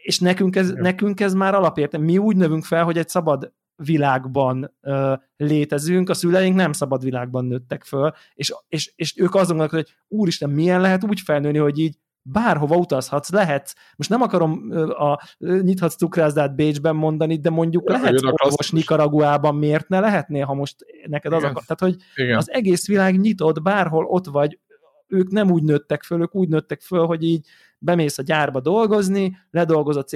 És 0.03 0.19
nekünk 0.19 0.57
ez, 0.57 0.71
nekünk 0.71 1.21
ez 1.21 1.35
már 1.35 1.55
alapértem. 1.55 2.03
Mi 2.03 2.19
úgy 2.19 2.37
növünk 2.37 2.65
fel, 2.65 2.85
hogy 2.85 2.99
egy 2.99 3.09
szabad 3.09 3.53
világban 3.77 4.75
uh, 4.83 5.13
létezünk, 5.37 6.09
a 6.09 6.15
szüleink 6.15 6.57
nem 6.57 6.73
szabad 6.73 7.03
világban 7.03 7.45
nőttek 7.45 7.85
föl, 7.85 8.13
és, 8.35 8.55
és, 8.69 8.93
és 8.97 9.15
ők 9.17 9.35
azon 9.35 9.57
gondolnak, 9.57 9.71
hogy 9.71 10.19
úristen, 10.19 10.51
milyen 10.51 10.81
lehet 10.81 11.05
úgy 11.05 11.21
felnőni, 11.21 11.59
hogy 11.59 11.79
így 11.79 11.99
bárhova 12.33 12.77
utazhatsz, 12.77 13.31
lehetsz, 13.31 13.75
most 13.97 14.11
nem 14.11 14.23
akarom 14.23 14.71
a 14.89 15.21
nyithatsz 15.39 15.97
cukrászdát 15.97 16.55
Bécsben 16.55 16.97
mondani, 16.97 17.37
de 17.37 17.51
mondjuk 17.51 17.83
ja, 17.87 17.93
lehetsz 17.93 18.23
orvos 18.23 18.71
Nikaraguában, 18.71 19.55
miért 19.55 19.89
ne 19.89 20.01
lehetnél, 20.01 20.45
ha 20.45 20.55
most 20.55 20.77
neked 21.07 21.33
Igen. 21.33 21.45
az 21.45 21.51
akar. 21.51 21.63
Tehát, 21.65 21.95
hogy 21.95 22.25
Igen. 22.25 22.37
az 22.37 22.51
egész 22.51 22.87
világ 22.87 23.21
nyitott, 23.21 23.63
bárhol 23.63 24.05
ott 24.05 24.27
vagy, 24.27 24.59
ők 25.07 25.31
nem 25.31 25.51
úgy 25.51 25.63
nőttek 25.63 26.03
föl, 26.03 26.21
ők 26.21 26.35
úgy 26.35 26.49
nőttek 26.49 26.81
föl, 26.81 27.07
hogy 27.07 27.23
így 27.23 27.47
bemész 27.79 28.19
a 28.19 28.23
gyárba 28.23 28.61
dolgozni, 28.61 29.37
ledolgozod 29.51 30.09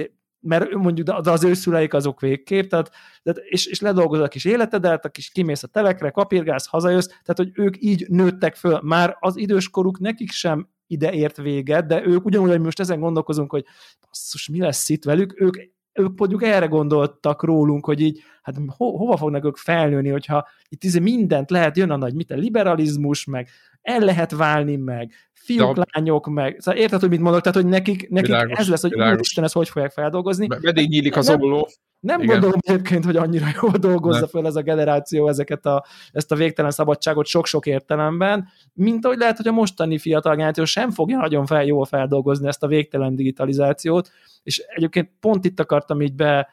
mert 0.43 0.73
mondjuk 0.73 1.09
az 1.09 1.43
ő 1.43 1.53
szüleik 1.53 1.93
azok 1.93 2.19
végképp, 2.19 2.69
tehát, 2.69 2.91
tehát 3.23 3.39
és, 3.43 3.65
és 3.65 3.79
ledolgozod 3.79 4.25
a 4.25 4.27
kis 4.27 4.45
életedet, 4.45 5.05
a 5.05 5.09
kis 5.09 5.29
kimész 5.29 5.63
a 5.63 5.67
telekre, 5.67 6.09
kapirgálsz, 6.09 6.67
hazajössz, 6.67 7.07
tehát 7.07 7.35
hogy 7.35 7.51
ők 7.53 7.75
így 7.79 8.05
nőttek 8.09 8.55
föl. 8.55 8.79
Már 8.83 9.17
az 9.19 9.37
időskoruk 9.37 9.99
nekik 9.99 10.31
sem 10.31 10.69
ide 10.91 11.11
ért 11.11 11.37
véget, 11.37 11.85
de 11.85 12.05
ők 12.05 12.25
ugyanúgy, 12.25 12.49
hogy 12.49 12.61
most 12.61 12.79
ezen 12.79 12.99
gondolkozunk, 12.99 13.51
hogy 13.51 13.65
basszus, 14.07 14.49
mi 14.49 14.59
lesz 14.59 14.89
itt 14.89 15.03
velük, 15.03 15.41
ők 15.41 15.57
ők 15.93 16.19
mondjuk 16.19 16.43
erre 16.43 16.65
gondoltak 16.65 17.43
rólunk, 17.43 17.85
hogy 17.85 18.01
így, 18.01 18.21
hát 18.41 18.55
ho, 18.77 18.97
hova 18.97 19.17
fognak 19.17 19.45
ők 19.45 19.57
felnőni, 19.57 20.09
hogyha 20.09 20.47
itt 20.69 20.83
izé 20.83 20.99
mindent 20.99 21.49
lehet, 21.49 21.77
jön 21.77 21.89
a 21.89 21.95
nagy, 21.95 22.13
mit 22.13 22.31
a 22.31 22.35
liberalizmus, 22.35 23.25
meg 23.25 23.49
el 23.81 23.99
lehet 23.99 24.31
válni, 24.31 24.75
meg 24.75 25.13
fiúk, 25.43 25.75
De... 25.75 25.85
lányok, 25.91 26.27
meg, 26.27 26.55
szóval 26.59 26.81
érted, 26.81 26.99
hogy 26.99 27.09
mit 27.09 27.19
mondok, 27.19 27.41
tehát, 27.41 27.57
hogy 27.61 27.67
nekik, 27.67 28.09
nekik 28.09 28.27
világos, 28.27 28.57
ez 28.57 28.69
lesz, 28.69 28.81
hogy 28.81 28.93
úristen, 28.93 29.43
ezt 29.43 29.53
hogy 29.53 29.69
fogják 29.69 29.91
feldolgozni. 29.91 30.47
Meddig 30.61 30.89
nyílik 30.89 31.17
az 31.17 31.29
olló. 31.29 31.69
Nem 31.99 32.21
Igen. 32.21 32.31
gondolom 32.31 32.59
egyébként, 32.61 33.05
hogy 33.05 33.15
annyira 33.15 33.45
jól 33.61 33.71
dolgozza 33.71 34.19
ne. 34.19 34.27
fel 34.27 34.45
ez 34.45 34.55
a 34.55 34.61
generáció 34.61 35.27
ezeket 35.27 35.65
a, 35.65 35.85
ezt 36.11 36.31
a 36.31 36.35
végtelen 36.35 36.71
szabadságot 36.71 37.25
sok-sok 37.25 37.65
értelemben, 37.65 38.47
mint 38.73 39.05
ahogy 39.05 39.17
lehet, 39.17 39.37
hogy 39.37 39.47
a 39.47 39.51
mostani 39.51 39.97
fiatal 39.97 40.35
generáció 40.35 40.65
sem 40.65 40.91
fogja 40.91 41.17
nagyon 41.17 41.45
fel, 41.45 41.65
jól 41.65 41.85
feldolgozni 41.85 42.47
ezt 42.47 42.63
a 42.63 42.67
végtelen 42.67 43.15
digitalizációt, 43.15 44.11
és 44.43 44.57
egyébként 44.57 45.09
pont 45.19 45.45
itt 45.45 45.59
akartam 45.59 46.01
így 46.01 46.15
be 46.15 46.49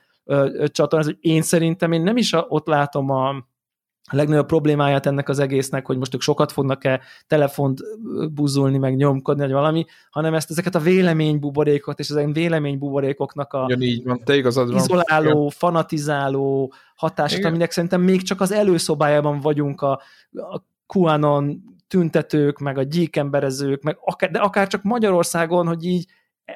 csatornázni, 0.66 1.12
hogy 1.12 1.30
én 1.30 1.42
szerintem 1.42 1.92
én 1.92 2.02
nem 2.02 2.16
is 2.16 2.32
a, 2.32 2.46
ott 2.48 2.66
látom 2.66 3.10
a, 3.10 3.46
a 4.08 4.16
legnagyobb 4.16 4.46
problémáját 4.46 5.06
ennek 5.06 5.28
az 5.28 5.38
egésznek, 5.38 5.86
hogy 5.86 5.98
most 5.98 6.14
ők 6.14 6.20
sokat 6.20 6.52
fognak-e 6.52 7.00
telefont 7.26 7.80
buzulni, 8.32 8.78
meg 8.78 8.96
nyomkodni, 8.96 9.42
vagy 9.42 9.52
valami, 9.52 9.84
hanem 10.10 10.34
ezt 10.34 10.50
ezeket 10.50 10.74
a 10.74 10.78
véleménybuborékot, 10.78 11.98
és 11.98 12.08
ezek 12.08 12.32
véleménybuborékoknak 12.32 13.52
a 13.52 13.64
Igen, 13.68 13.80
így 13.80 14.04
van, 14.04 14.20
te 14.24 14.36
igazad 14.36 14.68
van. 14.68 14.76
izoláló, 14.76 15.38
Igen. 15.38 15.50
fanatizáló 15.50 16.72
hatását, 16.94 17.44
aminek 17.44 17.70
szerintem 17.70 18.00
még 18.00 18.22
csak 18.22 18.40
az 18.40 18.52
előszobájában 18.52 19.40
vagyunk 19.40 19.80
a, 19.80 20.00
a 20.32 20.62
QAnon 20.86 21.62
tüntetők, 21.88 22.58
meg 22.58 22.78
a 22.78 22.82
gyíkemberezők, 22.82 23.82
meg 23.82 23.98
akár, 24.00 24.30
de 24.30 24.38
akár 24.38 24.66
csak 24.66 24.82
Magyarországon, 24.82 25.66
hogy 25.66 25.84
így 25.84 26.06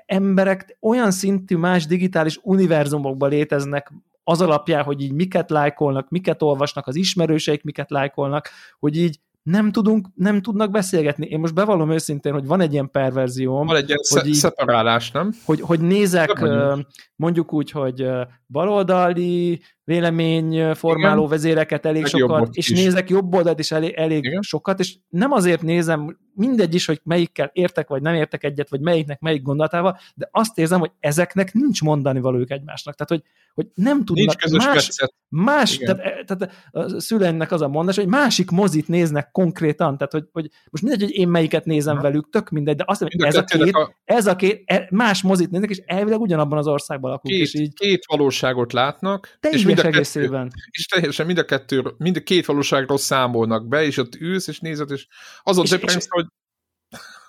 emberek 0.06 0.76
olyan 0.80 1.10
szintű 1.10 1.56
más 1.56 1.86
digitális 1.86 2.40
univerzumokban 2.42 3.28
léteznek 3.28 3.92
az 4.24 4.40
alapján, 4.40 4.82
hogy 4.82 5.00
így 5.00 5.12
miket 5.12 5.50
lájkolnak, 5.50 6.08
miket 6.08 6.42
olvasnak 6.42 6.86
az 6.86 6.96
ismerőseik, 6.96 7.62
miket 7.62 7.90
lájkolnak, 7.90 8.48
hogy 8.78 8.96
így 8.96 9.20
nem 9.42 9.72
tudunk, 9.72 10.06
nem 10.14 10.42
tudnak 10.42 10.70
beszélgetni. 10.70 11.26
Én 11.26 11.38
most 11.38 11.54
bevallom 11.54 11.90
őszintén, 11.90 12.32
hogy 12.32 12.46
van 12.46 12.60
egy 12.60 12.72
ilyen 12.72 12.90
perverzióm. 12.90 13.66
Van 13.66 13.76
egy 13.76 13.88
ilyen 13.88 14.00
hogy 14.08 14.26
így, 14.26 14.34
szeparálás, 14.34 15.10
nem? 15.10 15.32
Hogy, 15.44 15.60
hogy 15.60 15.80
nézek, 15.80 16.44
mondjuk 17.16 17.52
úgy, 17.52 17.70
hogy 17.70 18.08
baloldali 18.46 19.60
véleményformáló 19.84 21.18
Igen. 21.18 21.30
vezéreket 21.30 21.86
elég 21.86 22.02
Meg 22.02 22.10
sokat, 22.10 22.54
és 22.54 22.68
is. 22.68 22.78
nézek 22.82 23.10
jobb 23.10 23.34
oldalt 23.34 23.58
is 23.58 23.70
elég, 23.70 23.92
elég 23.92 24.38
sokat, 24.40 24.80
és 24.80 24.96
nem 25.08 25.32
azért 25.32 25.62
nézem, 25.62 26.16
mindegy 26.34 26.74
is, 26.74 26.86
hogy 26.86 27.00
melyikkel 27.04 27.50
értek, 27.52 27.88
vagy 27.88 28.02
nem 28.02 28.14
értek 28.14 28.44
egyet, 28.44 28.68
vagy 28.68 28.80
melyiknek 28.80 29.20
melyik 29.20 29.42
gondolatával, 29.42 29.98
de 30.14 30.28
azt 30.32 30.58
érzem, 30.58 30.80
hogy 30.80 30.90
ezeknek 31.00 31.52
nincs 31.52 31.82
mondani 31.82 32.20
valójuk 32.20 32.50
egymásnak. 32.50 32.94
Tehát, 32.94 33.22
hogy, 33.22 33.30
hogy 33.54 33.66
nem 33.74 34.04
tudnak 34.04 34.16
nincs 34.16 34.34
közös 34.36 34.64
más, 34.64 34.90
más 35.28 35.76
tehát, 35.76 36.00
e, 36.00 36.24
tehát 36.24 36.52
a 36.70 37.00
szüleimnek 37.00 37.52
az 37.52 37.60
a 37.60 37.68
mondás, 37.68 37.96
hogy 37.96 38.06
másik 38.06 38.50
mozit 38.50 38.88
néznek 38.88 39.30
konkrétan, 39.30 39.96
tehát, 39.96 40.12
hogy, 40.12 40.24
hogy 40.32 40.50
most 40.70 40.82
mindegy, 40.82 41.02
hogy 41.02 41.14
én 41.14 41.28
melyiket 41.28 41.64
nézem 41.64 41.96
ha. 41.96 42.02
velük, 42.02 42.30
tök 42.30 42.50
mindegy, 42.50 42.76
de 42.76 42.84
azt 42.86 43.00
mondom, 43.00 43.18
hogy 43.20 43.28
ez 43.28 43.36
a, 43.36 43.44
két, 43.44 43.74
a... 43.74 43.94
ez 44.04 44.26
a 44.26 44.36
két, 44.36 44.62
e, 44.64 44.86
más 44.90 45.22
mozit 45.22 45.50
néznek, 45.50 45.70
és 45.70 45.82
elvileg 45.86 46.20
ugyanabban 46.20 46.58
az 46.58 46.66
országban 46.66 47.10
lakunk. 47.10 47.34
Két, 47.34 47.42
és 47.42 47.54
így... 47.54 47.74
két 47.74 48.04
valóságot 48.06 48.72
látnak, 48.72 49.38
és 49.50 49.64
mind 49.74 49.94
a 49.94 49.98
kettő, 49.98 50.48
és 50.70 50.86
teljesen 50.86 51.26
mind 51.26 51.38
a 51.38 51.44
kettő, 51.44 51.94
mind 51.98 52.16
a 52.16 52.22
két 52.22 52.46
valóságról 52.46 52.98
számolnak 52.98 53.68
be, 53.68 53.84
és 53.84 53.96
ott 53.96 54.14
ülsz, 54.14 54.46
és 54.46 54.60
nézed, 54.60 54.90
és 54.90 55.06
azon 55.42 55.64
többrensz, 55.64 56.06
hogy 56.08 56.26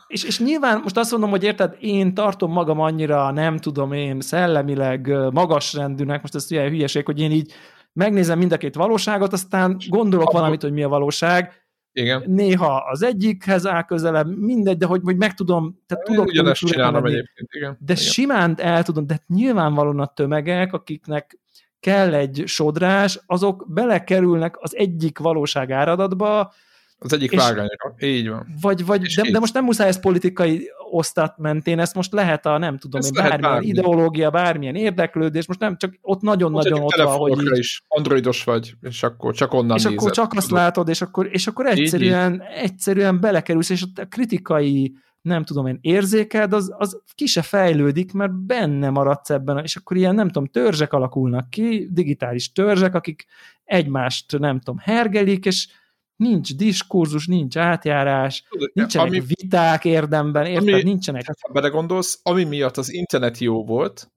és, 0.07 0.23
és 0.23 0.39
nyilván 0.39 0.79
most 0.81 0.97
azt 0.97 1.11
mondom, 1.11 1.29
hogy 1.29 1.43
érted, 1.43 1.75
én 1.79 2.13
tartom 2.13 2.51
magam 2.51 2.79
annyira, 2.79 3.31
nem 3.31 3.57
tudom 3.57 3.93
én, 3.93 4.21
szellemileg 4.21 5.07
magasrendűnek, 5.31 6.21
most 6.21 6.35
ez 6.35 6.51
ilyen 6.51 6.69
hülyeség, 6.69 7.05
hogy 7.05 7.19
én 7.19 7.31
így 7.31 7.53
megnézem 7.93 8.37
mind 8.37 8.51
a 8.51 8.57
két 8.57 8.75
valóságot, 8.75 9.33
aztán 9.33 9.77
gondolok 9.87 10.27
Abba. 10.27 10.37
valamit, 10.37 10.61
hogy 10.61 10.71
mi 10.71 10.83
a 10.83 10.87
valóság, 10.87 11.63
igen. 11.95 12.23
Néha 12.25 12.75
az 12.75 13.03
egyikhez 13.03 13.67
áll 13.67 13.83
közelebb, 13.83 14.37
mindegy, 14.37 14.77
de 14.77 14.85
hogy, 14.85 15.01
hogy 15.03 15.15
meg 15.15 15.33
tudom, 15.33 15.79
tehát 15.85 16.03
tudok 16.03 16.25
Ugyanezt 16.25 16.65
csinálom 16.65 17.05
egyébként, 17.05 17.49
igen. 17.51 17.77
De 17.79 17.93
igen. 17.93 18.05
simán 18.05 18.55
el 18.57 18.83
tudom, 18.83 19.07
de 19.07 19.23
nyilvánvalóan 19.27 19.99
a 19.99 20.05
tömegek, 20.05 20.73
akiknek 20.73 21.39
kell 21.83 22.13
egy 22.13 22.43
sodrás, 22.45 23.19
azok 23.25 23.65
belekerülnek 23.67 24.55
az 24.59 24.75
egyik 24.75 25.19
valóság 25.19 25.71
áradatba, 25.71 26.53
az 26.97 27.13
egyik 27.13 27.35
vágányra, 27.35 27.95
így 27.99 28.29
van. 28.29 28.47
Vagy, 28.61 28.85
vagy 28.85 29.01
de, 29.01 29.31
de 29.31 29.39
most 29.39 29.53
nem 29.53 29.63
muszáj 29.63 29.87
ez 29.87 29.99
politikai 29.99 30.69
osztat 30.91 31.37
mentén, 31.37 31.79
ezt 31.79 31.95
most 31.95 32.11
lehet 32.11 32.45
a 32.45 32.57
nem 32.57 32.77
tudom 32.77 33.01
én, 33.01 33.09
bármilyen 33.13 33.41
bármi. 33.41 33.67
ideológia, 33.67 34.29
bármilyen 34.29 34.75
érdeklődés, 34.75 35.47
most 35.47 35.59
nem, 35.59 35.77
csak 35.77 35.93
ott 36.01 36.21
nagyon-nagyon 36.21 36.81
ott 36.81 36.95
van, 36.95 37.17
hogy 37.17 37.41
így... 37.41 37.57
is 37.57 37.83
androidos 37.87 38.43
vagy, 38.43 38.73
és 38.81 39.03
akkor 39.03 39.33
csak 39.33 39.53
onnan 39.53 39.77
És 39.77 39.83
nézed. 39.83 39.99
akkor 39.99 40.11
csak 40.11 40.33
azt 40.33 40.51
látod, 40.51 40.89
és 40.89 41.01
akkor, 41.01 41.27
és 41.31 41.47
akkor 41.47 41.65
egyszerűen, 41.65 42.33
így, 42.33 42.39
így. 42.39 42.63
egyszerűen 42.63 43.19
belekerülsz, 43.19 43.69
és 43.69 43.83
a 43.95 44.05
kritikai 44.05 44.93
nem 45.23 45.43
tudom 45.43 45.65
én, 45.65 45.77
érzéked, 45.81 46.53
az, 46.53 46.73
az 46.77 47.01
ki 47.15 47.25
se 47.25 47.41
fejlődik, 47.41 48.13
mert 48.13 48.33
benne 48.33 48.89
maradsz 48.89 49.29
ebben, 49.29 49.63
és 49.63 49.75
akkor 49.75 49.97
ilyen, 49.97 50.15
nem 50.15 50.27
tudom, 50.27 50.47
törzsek 50.47 50.93
alakulnak 50.93 51.49
ki, 51.49 51.87
digitális 51.91 52.51
törzsek, 52.51 52.95
akik 52.95 53.25
egymást, 53.63 54.39
nem 54.39 54.59
tudom, 54.59 54.77
hergelik, 54.77 55.45
és 55.45 55.67
nincs 56.15 56.55
diskurzus, 56.55 57.27
nincs 57.27 57.57
átjárás, 57.57 58.43
Tudod, 58.49 58.71
nincsenek 58.73 59.07
ami, 59.07 59.19
viták 59.19 59.85
érdemben, 59.85 60.45
érted? 60.45 60.73
Ami, 60.73 60.83
nincsenek. 60.83 61.25
Ha 61.41 61.53
belegondolsz, 61.53 62.19
ami 62.23 62.43
miatt 62.43 62.77
az 62.77 62.93
internet 62.93 63.37
jó 63.37 63.65
volt, 63.65 64.11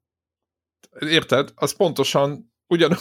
érted? 1.00 1.52
Az 1.54 1.76
pontosan 1.76 2.52
ugyan, 2.68 2.96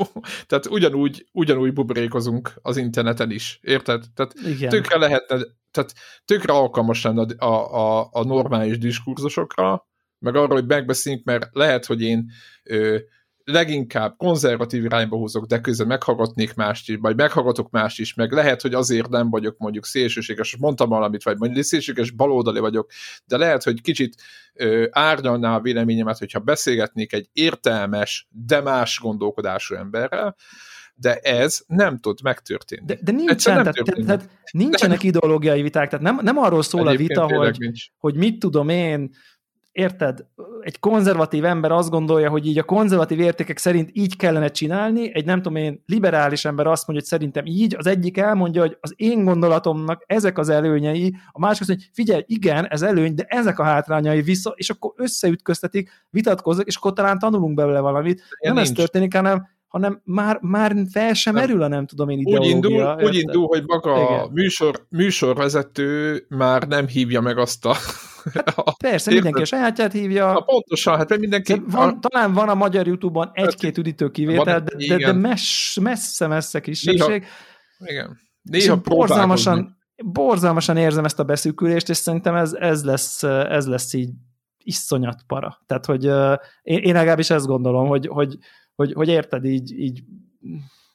tehát 0.48 0.66
ugyanúgy, 0.66 1.26
ugyanúgy 1.32 1.72
bubrékozunk 1.72 2.52
az 2.62 2.76
interneten 2.76 3.30
is, 3.30 3.58
érted? 3.62 4.04
Tehát 4.14 4.34
Igen. 4.46 4.70
tökre 4.70 4.98
lehetne, 4.98 5.38
tehát 5.70 5.92
tökre 6.24 6.52
alkalmas 6.52 7.02
lenne 7.02 7.34
a, 7.38 7.74
a, 7.74 8.08
a 8.12 8.24
normális 8.24 8.78
diskurzusokra, 8.78 9.88
meg 10.18 10.34
arról, 10.34 10.54
hogy 10.54 10.66
megbeszéljünk, 10.66 11.24
mert 11.24 11.48
lehet, 11.52 11.86
hogy 11.86 12.02
én 12.02 12.30
ö, 12.62 12.98
leginkább 13.50 14.16
konzervatív 14.16 14.84
irányba 14.84 15.16
húzok, 15.16 15.46
de 15.46 15.60
közben 15.60 15.86
meghallgatnék 15.86 16.54
mást 16.54 16.88
is, 16.88 16.96
vagy 17.00 17.16
meghallgatok 17.16 17.70
mást 17.70 17.98
is, 17.98 18.14
meg 18.14 18.32
lehet, 18.32 18.60
hogy 18.60 18.74
azért 18.74 19.08
nem 19.08 19.30
vagyok 19.30 19.58
mondjuk 19.58 19.86
szélsőséges, 19.86 20.56
mondtam 20.56 20.88
valamit, 20.88 21.22
vagy 21.22 21.38
mondjuk 21.38 21.64
szélsőséges 21.64 22.10
baloldali 22.10 22.60
vagyok, 22.60 22.90
de 23.26 23.36
lehet, 23.36 23.62
hogy 23.62 23.80
kicsit 23.80 24.14
ö, 24.54 24.86
árnyalná 24.90 25.56
a 25.56 25.60
véleményemet, 25.60 26.18
hogyha 26.18 26.38
beszélgetnék 26.38 27.12
egy 27.12 27.28
értelmes, 27.32 28.28
de 28.30 28.60
más 28.60 28.98
gondolkodású 29.02 29.74
emberrel, 29.74 30.36
de 30.94 31.14
ez 31.14 31.60
nem 31.66 31.98
tud 31.98 32.22
megtörténni. 32.22 32.86
De, 32.86 32.98
de 33.02 33.12
nincsen, 33.12 33.54
nem 33.54 33.62
tehát, 33.62 34.06
tehát 34.06 34.28
nincsenek 34.50 35.02
ideológiai 35.02 35.62
viták, 35.62 35.88
tehát 35.88 36.04
nem, 36.04 36.18
nem 36.22 36.38
arról 36.38 36.62
szól 36.62 36.88
Egyébként 36.88 37.18
a 37.18 37.26
vita, 37.26 37.38
hogy, 37.38 37.92
hogy 37.98 38.14
mit 38.14 38.38
tudom 38.38 38.68
én, 38.68 39.10
érted, 39.72 40.26
egy 40.60 40.78
konzervatív 40.78 41.44
ember 41.44 41.72
azt 41.72 41.90
gondolja, 41.90 42.30
hogy 42.30 42.46
így 42.46 42.58
a 42.58 42.62
konzervatív 42.62 43.20
értékek 43.20 43.58
szerint 43.58 43.90
így 43.92 44.16
kellene 44.16 44.48
csinálni, 44.48 45.14
egy 45.14 45.24
nem 45.24 45.42
tudom 45.42 45.56
én, 45.56 45.82
liberális 45.86 46.44
ember 46.44 46.66
azt 46.66 46.86
mondja, 46.86 47.06
hogy 47.08 47.18
szerintem 47.18 47.46
így, 47.46 47.74
az 47.78 47.86
egyik 47.86 48.16
elmondja, 48.16 48.60
hogy 48.60 48.76
az 48.80 48.94
én 48.96 49.24
gondolatomnak 49.24 50.04
ezek 50.06 50.38
az 50.38 50.48
előnyei, 50.48 51.14
a 51.30 51.38
másik 51.38 51.60
azt 51.60 51.68
mondja, 51.68 51.86
hogy 51.86 51.94
figyelj, 52.04 52.22
igen, 52.26 52.68
ez 52.68 52.82
előny, 52.82 53.14
de 53.14 53.24
ezek 53.28 53.58
a 53.58 53.64
hátrányai 53.64 54.22
vissza, 54.22 54.52
és 54.56 54.70
akkor 54.70 54.92
összeütköztetik, 54.96 55.90
vitatkoznak, 56.10 56.66
és 56.66 56.76
akkor 56.76 56.92
talán 56.92 57.18
tanulunk 57.18 57.54
belőle 57.54 57.80
valamit. 57.80 58.22
nem 58.40 58.54
nincs. 58.54 58.68
ez 58.68 58.74
történik, 58.74 59.14
hanem 59.14 59.48
hanem 59.70 60.00
már, 60.04 60.38
már 60.40 60.76
fel 60.92 61.14
sem 61.14 61.34
merül 61.34 61.62
a 61.62 61.68
nem 61.68 61.86
tudom 61.86 62.08
én 62.08 62.18
ideológia. 62.18 62.56
Úgy 62.56 62.64
indul, 62.64 63.04
úgy 63.04 63.14
indul 63.14 63.46
hogy 63.46 63.62
maga 63.66 63.96
Igen. 63.96 64.20
a 64.20 64.28
műsor, 64.32 64.86
műsorvezető 64.88 66.24
már 66.28 66.62
nem 66.62 66.86
hívja 66.86 67.20
meg 67.20 67.38
azt 67.38 67.64
a... 67.66 67.74
Hát, 68.34 68.76
persze, 68.88 69.12
mindenki 69.12 69.42
a 69.42 69.44
sajátját 69.44 69.92
hívja. 69.92 70.32
Ha 70.32 70.40
pontosan, 70.40 70.96
hát 70.96 71.18
mindenki... 71.18 71.62
Van, 71.66 71.88
a... 71.88 71.98
Talán 71.98 72.32
van 72.32 72.48
a 72.48 72.54
magyar 72.54 72.86
Youtube-on 72.86 73.30
egy-két 73.32 73.78
üdítő 73.78 74.10
kivétel, 74.10 74.60
de, 74.60 74.86
de, 74.88 74.96
de 74.96 75.12
messze-messze 75.12 76.60
kisebbség. 76.60 77.24
Néha, 77.78 77.92
igen. 77.92 78.18
Néha 78.42 78.76
borzalmasan, 78.76 79.76
borzalmasan 80.04 80.76
érzem 80.76 81.04
ezt 81.04 81.18
a 81.18 81.24
beszűkülést, 81.24 81.88
és 81.88 81.96
szerintem 81.96 82.34
ez, 82.34 82.52
ez, 82.52 82.84
lesz, 82.84 83.22
ez 83.22 83.66
lesz 83.66 83.92
így 83.92 84.10
iszonyat 84.58 85.22
para. 85.26 85.62
Tehát, 85.66 85.86
hogy 85.86 86.06
uh, 86.06 86.34
én, 86.62 86.78
én 86.78 86.94
legalábbis 86.94 87.30
ezt 87.30 87.46
gondolom, 87.46 87.86
hogy, 87.86 88.06
hogy 88.06 88.38
hogy, 88.80 88.92
hogy 88.92 89.08
érted, 89.08 89.44
így, 89.44 89.78
így 89.78 90.02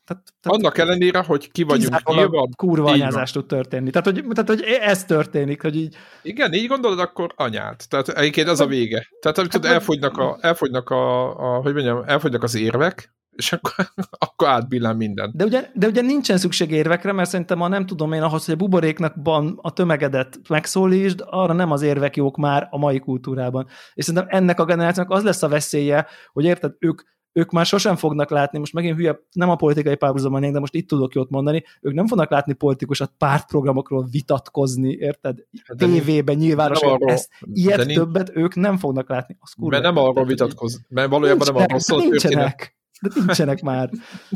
tehát, 0.06 0.24
tehát 0.42 0.58
Annak 0.58 0.78
ellenére, 0.78 1.20
hogy 1.20 1.52
ki 1.52 1.64
vagyunk 1.64 2.08
nyilván. 2.08 2.50
Kurva 2.56 2.92
anyázás 2.92 3.32
tud 3.32 3.46
történni. 3.46 3.90
Tehát 3.90 4.08
hogy, 4.08 4.26
tehát, 4.34 4.50
hogy 4.50 4.62
ez 4.62 5.06
történik, 5.06 5.62
hogy 5.62 5.76
így... 5.76 5.96
Igen, 6.22 6.54
így 6.54 6.68
gondolod, 6.68 7.00
akkor 7.00 7.34
anyát. 7.36 7.90
Tehát 7.90 8.10
egyébként 8.10 8.48
az 8.48 8.60
a 8.60 8.66
vége. 8.66 9.08
Tehát 9.20 9.38
hát, 9.38 9.66
elfogynak, 9.66 10.18
a, 10.18 10.38
elfogynak, 10.42 10.90
a, 10.90 11.36
a, 11.56 11.62
hogy 11.62 11.74
mondjam, 11.74 12.04
elfogynak 12.06 12.44
az 12.44 12.56
érvek, 12.56 13.16
és 13.36 13.54
akkor, 13.54 13.90
akkor 14.26 14.48
átbillen 14.48 14.96
minden. 14.96 15.32
De 15.36 15.46
ugye, 15.46 15.70
de 15.74 15.88
ugye 15.88 16.02
nincsen 16.02 16.38
szükség 16.38 16.72
érvekre, 16.72 17.12
mert 17.12 17.30
szerintem 17.30 17.60
ha 17.60 17.68
nem 17.68 17.86
tudom 17.86 18.14
én 18.14 18.22
ahhoz, 18.22 18.46
hogy 18.46 18.54
a 18.54 18.58
buboréknak 18.58 19.14
van 19.24 19.60
a 19.62 19.74
tömegedet 19.74 20.40
megszólítsd, 20.50 21.24
arra 21.26 21.54
nem 21.54 21.72
az 21.72 21.82
érvek 21.82 22.16
jók 22.16 22.38
már 22.38 22.68
a 22.70 22.78
mai 22.78 23.00
kultúrában. 23.00 23.68
És 23.94 24.06
szerintem 24.06 24.30
ennek 24.32 24.60
a 24.60 24.66
generációnak 24.66 25.12
az 25.12 25.24
lesz 25.24 25.44
a 25.44 25.48
veszélye, 25.48 26.08
hogy 26.32 26.46
érted, 26.46 26.72
ők 26.80 27.02
ők 27.36 27.52
már 27.52 27.66
sosem 27.66 27.96
fognak 27.96 28.30
látni, 28.30 28.60
most 28.60 28.74
megint 28.74 28.96
hülye, 28.96 29.20
nem 29.32 29.50
a 29.50 29.56
politikai 29.56 29.96
párhuzamban 29.96 30.52
de 30.52 30.60
most 30.60 30.74
itt 30.74 30.88
tudok 30.88 31.14
jót 31.14 31.30
mondani, 31.30 31.64
ők 31.82 31.94
nem 31.94 32.08
fognak 32.08 32.32
látni 32.32 32.54
politikusat 32.54 33.12
pártprogramokról 33.18 34.08
vitatkozni, 34.12 34.92
érted? 35.00 35.38
Hát 35.64 35.78
Tévében, 35.78 36.36
nyilvánosan, 36.36 37.10
ezt, 37.10 37.30
ilyet 37.54 37.86
nincs, 37.86 37.98
többet 37.98 38.32
ők 38.36 38.56
nem 38.56 38.78
fognak 38.78 39.10
látni. 39.10 39.38
Az 39.40 39.52
kurva, 39.52 39.70
mert 39.70 39.84
nem 39.84 40.04
arról 40.04 40.26
vitatkozni, 40.26 40.86
mert 40.90 41.10
valójában 41.10 41.48
nem 41.54 41.64
arról 41.64 41.80
szól 41.80 42.00
nincsenek 42.00 42.76
de 43.02 43.10
nincsenek 43.16 43.62
már. 43.62 43.90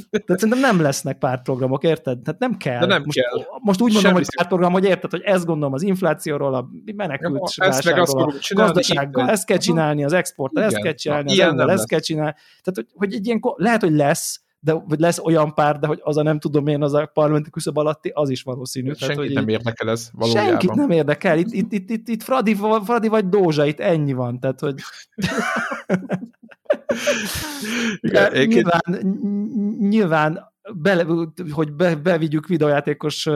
De 0.10 0.22
szerintem 0.26 0.60
nem 0.60 0.82
lesznek 0.82 1.17
pártprogramok, 1.17 1.84
érted? 1.84 2.19
Tehát 2.19 2.39
nem 2.39 2.58
kell. 2.58 2.80
De 2.80 2.86
nem 2.86 3.02
most, 3.06 3.17
kell. 3.19 3.45
Most 3.62 3.82
úgy 3.82 3.93
mondom, 3.93 4.13
hogy 4.13 4.26
pártprogram, 4.36 4.72
hogy 4.72 4.84
érted, 4.84 5.12
hogy 5.12 5.22
ezt 5.22 5.45
gondolom 5.45 5.74
az 5.74 5.82
inflációról, 5.82 6.54
a 6.54 6.69
menekült 6.95 7.54
válságról, 7.56 8.34
a 8.39 8.54
gazdasággal, 8.54 9.30
ezt 9.30 9.45
kell 9.45 9.58
csinálni, 9.58 10.04
az 10.04 10.13
exporttal, 10.13 10.63
ezt 10.63 10.82
kell 10.82 10.93
csinálni, 10.93 11.32
az 11.32 11.39
emberrel, 11.39 11.72
ezt 11.72 11.88
kell 11.88 12.00
csinálni. 12.00 12.34
Tehát, 12.34 12.74
hogy, 12.74 12.88
hogy 12.93 13.13
egy 13.13 13.26
ilyen, 13.26 13.39
lehet, 13.56 13.82
hogy 13.82 13.93
lesz, 13.93 14.41
de 14.60 14.74
vagy 14.74 15.00
lesz 15.00 15.19
olyan 15.19 15.54
pár, 15.54 15.80
de 15.80 15.88
hogy 15.88 16.00
az 16.04 16.17
a 16.17 16.24
nem 16.24 16.39
tudom 16.39 16.67
én, 16.67 16.84
az 16.84 16.93
a 16.93 17.10
parlamenti 17.13 17.50
küszöb 17.50 17.78
alatti, 17.78 18.12
az 18.13 18.30
is 18.30 18.43
valószínű. 18.43 18.86
Senkit 18.86 19.08
Tehát, 19.08 19.17
hogy 19.17 19.34
nem 19.34 19.48
érdekel 19.48 19.89
ez 19.89 20.10
valójában. 20.13 20.50
Senkit 20.50 20.74
nem 20.74 20.89
érdekel, 20.89 21.38
itt, 21.38 21.52
itt, 21.52 21.72
itt, 21.72 21.89
itt, 21.89 22.08
itt 22.08 22.24
Fradi, 22.24 22.56
Fradi 22.84 23.08
vagy 23.08 23.30
Dózsa, 23.30 23.65
itt 23.65 23.80
ennyi 23.80 24.13
van, 24.13 24.39
tehát 24.39 24.60
hogy 24.60 24.76
Igen, 27.99 28.47
nyilván, 28.47 28.82
nyilván 29.80 30.52
bele, 30.73 31.06
hogy 31.52 31.71
be, 31.71 31.95
bevigyük 31.95 32.47
videójátékos 32.47 33.28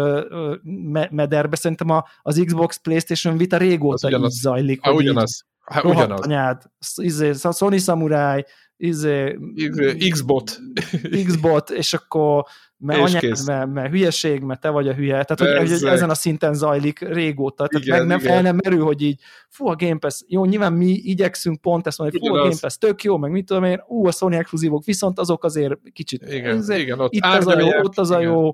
mederbe, 1.10 1.56
szerintem 1.56 1.90
a, 1.90 2.06
az 2.22 2.42
Xbox 2.46 2.78
Playstation 2.78 3.38
vita 3.38 3.58
régóta 3.58 4.10
így 4.10 4.30
zajlik. 4.30 4.82
Ha, 4.82 4.94
ugyanaz. 4.94 5.46
Ha, 5.64 5.82
ugyanaz. 5.84 6.20
Anyád, 6.20 6.62
izé, 6.96 7.32
Sony 7.52 7.78
Samurai, 7.78 8.46
izé, 8.84 9.38
Xbot. 10.10 10.60
Xbot, 11.28 11.70
és 11.70 11.94
akkor 11.94 12.46
mert 12.78 13.00
anyád, 13.00 13.46
mert, 13.46 13.74
mert 13.74 13.92
hülyeség, 13.92 14.42
mert 14.42 14.60
te 14.60 14.70
vagy 14.70 14.88
a 14.88 14.94
hülye. 14.94 15.24
Tehát, 15.24 15.58
hogy, 15.58 15.70
hogy 15.70 15.90
ezen 15.90 16.10
a 16.10 16.14
szinten 16.14 16.54
zajlik 16.54 17.00
régóta. 17.00 17.68
Tehát 17.68 17.86
igen, 17.86 17.98
meg 17.98 18.08
nem 18.08 18.20
fel 18.20 18.42
nem 18.42 18.56
merül, 18.64 18.84
hogy 18.84 19.02
így, 19.02 19.22
fú, 19.50 19.68
a 19.68 19.76
Game 19.76 19.98
Pass, 19.98 20.22
jó, 20.28 20.46
nyilván 20.46 20.74
mi 20.74 20.90
igyekszünk 20.90 21.62
pont 21.62 21.88
ezt 21.88 21.98
mondani, 21.98 22.28
fú, 22.28 22.34
a 22.36 22.42
Game 22.42 22.56
Pass 22.60 22.78
tök 22.78 23.04
jó, 23.04 23.18
meg 23.18 23.32
mit 23.32 23.46
tudom 23.46 23.64
én, 23.64 23.84
ú, 23.88 24.06
a 24.06 24.12
Sony 24.12 24.34
exkluzívok, 24.34 24.84
viszont 24.84 25.20
azok 25.20 25.44
azért 25.44 25.74
kicsit, 25.94 26.34
igen, 26.34 26.58
azért, 26.58 26.80
igen, 26.80 27.00
ott 27.00 27.14
itt 27.14 27.26
az 27.26 27.48
a 27.48 27.60
jó, 27.60 27.68
ott 27.68 27.98
az 27.98 28.12
a 28.12 28.20
jó, 28.20 28.52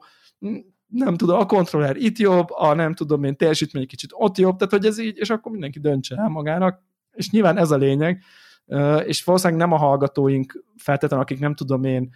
nem 0.87 1.15
tudom, 1.15 1.39
a 1.39 1.45
kontroller 1.45 1.95
itt 1.95 2.17
jobb, 2.17 2.47
a 2.49 2.73
nem 2.73 2.93
tudom 2.93 3.23
én 3.23 3.35
teljesítmény 3.35 3.87
kicsit 3.87 4.09
ott 4.13 4.37
jobb, 4.37 4.57
tehát 4.57 4.73
hogy 4.73 4.85
ez 4.85 4.99
így, 4.99 5.17
és 5.17 5.29
akkor 5.29 5.51
mindenki 5.51 5.79
döntse 5.79 6.15
el 6.15 6.29
magának, 6.29 6.83
és 7.11 7.29
nyilván 7.29 7.57
ez 7.57 7.71
a 7.71 7.77
lényeg, 7.77 8.23
és 9.05 9.23
valószínűleg 9.23 9.62
nem 9.62 9.71
a 9.71 9.77
hallgatóink 9.77 10.63
feltétlenül, 10.77 11.25
akik 11.25 11.39
nem 11.39 11.55
tudom 11.55 11.84
én, 11.84 12.10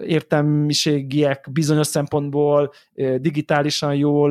értelmiségiek 0.00 1.48
bizonyos 1.52 1.86
szempontból 1.86 2.72
digitálisan 3.16 3.94
jól, 3.94 4.30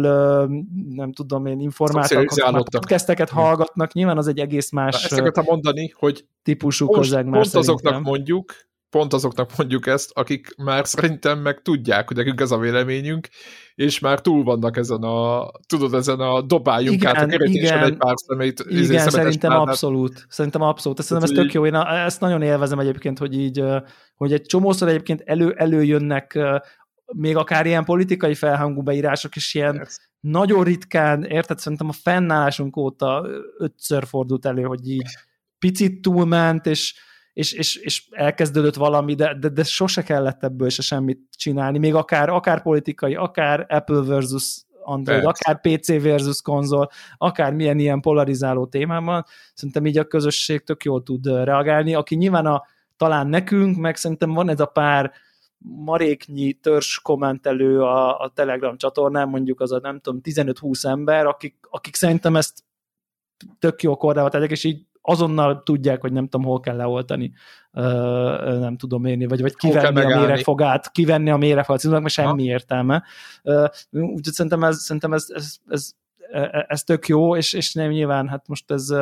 nem 0.89 1.11
tudom 1.11 1.45
én, 1.45 1.59
informáltak, 1.59 2.25
podcasteket 2.69 3.29
hallgatnak, 3.29 3.93
nyilván 3.93 4.17
az 4.17 4.27
egy 4.27 4.39
egész 4.39 4.71
más 4.71 5.03
Ezt 5.03 5.13
akartam 5.13 5.43
mondani, 5.47 5.93
hogy 5.95 6.25
típusú 6.43 6.85
most, 6.85 6.99
közeg 6.99 7.29
pont 7.29 7.53
azoknak 7.53 8.03
mondjuk, 8.03 8.53
pont 8.95 9.13
azoknak 9.13 9.49
mondjuk 9.57 9.87
ezt, 9.87 10.11
akik 10.13 10.55
már 10.57 10.87
szerintem 10.87 11.39
meg 11.39 11.61
tudják, 11.61 12.07
hogy 12.07 12.17
nekünk 12.17 12.41
ez 12.41 12.51
a 12.51 12.57
véleményünk, 12.57 13.27
és 13.75 13.99
már 13.99 14.21
túl 14.21 14.43
vannak 14.43 14.77
ezen 14.77 15.01
a, 15.01 15.51
tudod, 15.67 15.93
ezen 15.93 16.19
a 16.19 16.41
dobáljunk 16.41 16.95
igen, 16.95 17.15
át 17.15 17.23
a 17.23 17.27
kerítésen 17.27 17.83
egy 17.83 17.97
pár 17.97 18.13
szemét. 18.15 18.59
Igen, 18.59 18.81
izé, 18.81 18.97
szerintem 18.97 19.49
párnát. 19.49 19.67
abszolút. 19.67 20.25
Szerintem 20.29 20.61
abszolút. 20.61 21.01
Szerintem 21.01 21.31
ez 21.31 21.43
tök 21.43 21.53
jó. 21.53 21.65
Én 21.65 21.75
ezt 21.75 22.19
nagyon 22.19 22.41
élvezem 22.41 22.79
egyébként, 22.79 23.17
hogy 23.17 23.37
így, 23.37 23.63
hogy 24.15 24.33
egy 24.33 24.41
csomószor 24.41 24.87
egyébként 24.87 25.21
elő, 25.25 25.53
előjönnek 25.57 26.39
még 27.05 27.35
akár 27.35 27.65
ilyen 27.65 27.83
politikai 27.83 28.33
felhangú 28.33 28.81
beírások 28.81 29.35
is 29.35 29.53
ilyen 29.53 29.75
yes. 29.75 29.97
nagyon 30.19 30.63
ritkán, 30.63 31.23
érted, 31.23 31.59
szerintem 31.59 31.89
a 31.89 31.93
fennállásunk 32.01 32.77
óta 32.77 33.27
ötször 33.57 34.05
fordult 34.05 34.45
elő, 34.45 34.61
hogy 34.61 34.87
így 34.89 35.09
picit 35.59 36.01
túlment, 36.01 36.65
és 36.65 36.93
és, 37.35 37.51
és, 37.53 37.75
és 37.75 38.07
elkezdődött 38.11 38.75
valami, 38.75 39.13
de, 39.13 39.37
de, 39.39 39.49
de 39.49 39.63
sose 39.63 40.03
kellett 40.03 40.43
ebből 40.43 40.69
se 40.69 40.81
semmit 40.81 41.19
csinálni, 41.37 41.77
még 41.77 41.93
akár, 41.95 42.29
akár 42.29 42.61
politikai, 42.61 43.15
akár 43.15 43.65
Apple 43.69 44.01
versus 44.01 44.63
Android, 44.81 45.23
Persze. 45.23 45.49
akár 45.49 45.61
PC 45.61 46.01
versus 46.01 46.41
konzol, 46.41 46.89
akár 47.17 47.53
milyen 47.53 47.79
ilyen 47.79 48.01
polarizáló 48.01 48.65
témában, 48.65 49.25
szerintem 49.53 49.85
így 49.85 49.97
a 49.97 50.03
közösség 50.03 50.63
tök 50.63 50.83
jól 50.83 51.03
tud 51.03 51.25
reagálni, 51.25 51.93
aki 51.93 52.15
nyilván 52.15 52.45
a, 52.45 52.63
talán 52.97 53.27
nekünk, 53.27 53.77
meg 53.77 53.95
szerintem 53.95 54.33
van 54.33 54.49
ez 54.49 54.59
a 54.59 54.65
pár 54.65 55.11
maréknyi 55.57 56.53
törzs 56.53 56.99
kommentelő 56.99 57.81
a, 57.81 58.19
a 58.19 58.31
Telegram 58.33 58.77
csatornán, 58.77 59.29
mondjuk 59.29 59.61
az 59.61 59.71
a 59.71 59.79
nem 59.79 59.99
tudom, 59.99 60.21
15-20 60.23 60.85
ember, 60.85 61.25
akik, 61.25 61.55
akik 61.69 61.95
szerintem 61.95 62.35
ezt 62.35 62.63
tök 63.59 63.83
jó 63.83 63.97
kordába 63.97 64.29
tegyek, 64.29 64.51
és 64.51 64.63
így 64.63 64.85
azonnal 65.05 65.63
tudják, 65.63 66.01
hogy 66.01 66.11
nem 66.11 66.27
tudom, 66.27 66.45
hol 66.45 66.59
kell 66.59 66.75
leoltani, 66.75 67.33
nem 68.59 68.77
tudom 68.77 69.05
én, 69.05 69.27
vagy, 69.27 69.41
vagy 69.41 69.55
kivenni 69.55 70.13
a 70.13 70.19
mérefogát, 70.19 70.91
kivenni 70.91 71.29
a 71.29 71.37
mérefogát, 71.37 71.83
mert 71.83 72.09
semmi 72.09 72.47
ha. 72.47 72.51
értelme. 72.53 73.03
Úgyhogy 73.91 74.33
szerintem 74.33 74.63
ez, 74.63 74.81
szerintem 74.81 75.13
ez, 75.13 75.25
ez, 75.29 75.55
ez, 75.67 75.91
ez, 76.31 76.65
ez 76.67 76.83
tök 76.83 77.07
jó, 77.07 77.35
és, 77.35 77.53
és 77.53 77.73
nem 77.73 77.89
nyilván, 77.89 78.27
hát 78.27 78.47
most 78.47 78.71
ez 78.71 78.93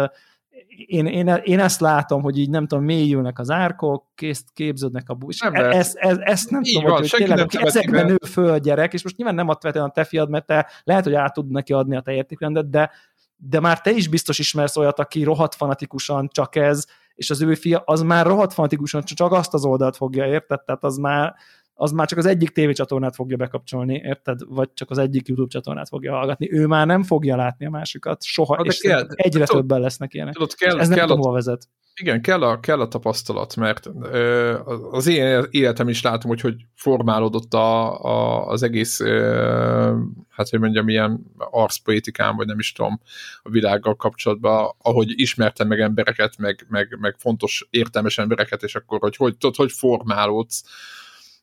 én, 0.77 1.05
én, 1.05 1.27
én 1.27 1.59
ezt 1.59 1.79
látom, 1.79 2.21
hogy 2.21 2.37
így 2.37 2.49
nem 2.49 2.67
tudom, 2.67 2.83
mélyülnek 2.83 3.39
az 3.39 3.49
árkok, 3.49 4.05
kész, 4.15 4.43
képződnek 4.53 5.09
a 5.09 5.13
bús. 5.13 5.39
Nem 5.39 5.53
ezt, 5.55 5.97
ezt, 5.97 6.19
ezt 6.19 6.49
nem 6.49 6.61
így 6.63 6.73
tudom, 6.73 6.89
van, 6.89 6.99
hogy, 6.99 7.09
hogy 7.09 7.19
tényleg, 7.19 7.37
nem 7.37 7.65
ezekben 7.65 8.05
nő 8.05 8.17
föl 8.27 8.49
a 8.49 8.57
gyerek, 8.57 8.93
és 8.93 9.03
most 9.03 9.17
nyilván 9.17 9.35
nem 9.35 9.49
ad 9.49 9.75
a 9.75 9.89
te 9.89 10.03
fiad, 10.03 10.29
mert 10.29 10.45
te 10.45 10.67
lehet, 10.83 11.03
hogy 11.03 11.13
át 11.13 11.33
tud 11.33 11.51
neki 11.51 11.73
adni 11.73 11.95
a 11.95 12.01
te 12.01 12.11
értékrendet, 12.11 12.69
de, 12.69 12.91
de 13.49 13.59
már 13.59 13.81
te 13.81 13.91
is 13.91 14.07
biztos 14.07 14.39
ismersz 14.39 14.77
olyat, 14.77 14.99
aki 14.99 15.23
rohadt 15.23 15.55
fanatikusan 15.55 16.27
csak 16.31 16.55
ez, 16.55 16.85
és 17.15 17.29
az 17.29 17.41
ő 17.41 17.55
fia 17.55 17.81
az 17.85 18.01
már 18.01 18.25
rohadt 18.25 18.53
fanatikusan 18.53 19.03
csak 19.03 19.31
azt 19.31 19.53
az 19.53 19.65
oldalt 19.65 19.95
fogja, 19.95 20.25
érted? 20.25 20.61
Tehát 20.61 20.83
az 20.83 20.97
már, 20.97 21.35
az 21.73 21.91
már 21.91 22.07
csak 22.07 22.17
az 22.17 22.25
egyik 22.25 22.49
tévécsatornát 22.49 23.15
fogja 23.15 23.37
bekapcsolni, 23.37 24.01
érted? 24.03 24.39
Vagy 24.47 24.69
csak 24.73 24.89
az 24.89 24.97
egyik 24.97 25.27
YouTube 25.27 25.49
csatornát 25.49 25.87
fogja 25.87 26.13
hallgatni. 26.13 26.51
Ő 26.53 26.67
már 26.67 26.85
nem 26.85 27.03
fogja 27.03 27.35
látni 27.35 27.65
a 27.65 27.69
másikat, 27.69 28.23
soha, 28.23 28.55
de 28.55 28.63
és 28.63 28.79
kell- 28.79 29.11
egyre 29.11 29.45
tudod- 29.45 29.61
többen 29.61 29.81
lesznek 29.81 30.13
ilyenek. 30.13 30.33
Tudod, 30.33 30.53
kell, 30.53 30.79
Ez 30.79 30.87
nem 30.87 30.97
kell, 30.97 31.07
tudom, 31.07 31.29
a, 31.29 31.31
vezet. 31.33 31.67
igen, 31.95 32.21
kell 32.21 32.43
a, 32.43 32.59
kell 32.59 32.79
a 32.79 32.87
tapasztalat, 32.87 33.55
mert 33.55 33.89
ö, 34.01 34.59
az 34.91 35.07
én 35.07 35.43
életem 35.49 35.87
is 35.89 36.01
látom, 36.01 36.29
hogy 36.29 36.41
hogy 36.41 36.55
formálódott 36.75 37.53
a, 37.53 38.01
a, 38.03 38.47
az 38.47 38.63
egész, 38.63 38.99
ö, 38.99 39.97
hát 40.29 40.49
hogy 40.49 40.59
mondjam, 40.59 40.89
ilyen 40.89 41.25
arszpoétikám, 41.37 42.35
vagy 42.35 42.47
nem 42.47 42.59
is 42.59 42.71
tudom, 42.71 43.01
a 43.43 43.49
világgal 43.49 43.95
kapcsolatban, 43.95 44.75
ahogy 44.81 45.19
ismertem 45.19 45.67
meg 45.67 45.79
embereket, 45.79 46.37
meg, 46.37 46.65
meg, 46.69 46.97
meg 46.99 47.15
fontos, 47.17 47.67
értelmes 47.69 48.17
embereket, 48.17 48.63
és 48.63 48.75
akkor, 48.75 48.99
hogy 48.99 49.15
hogy, 49.15 49.37
tudod, 49.37 49.55
hogy 49.55 49.71
formálódsz, 49.71 50.63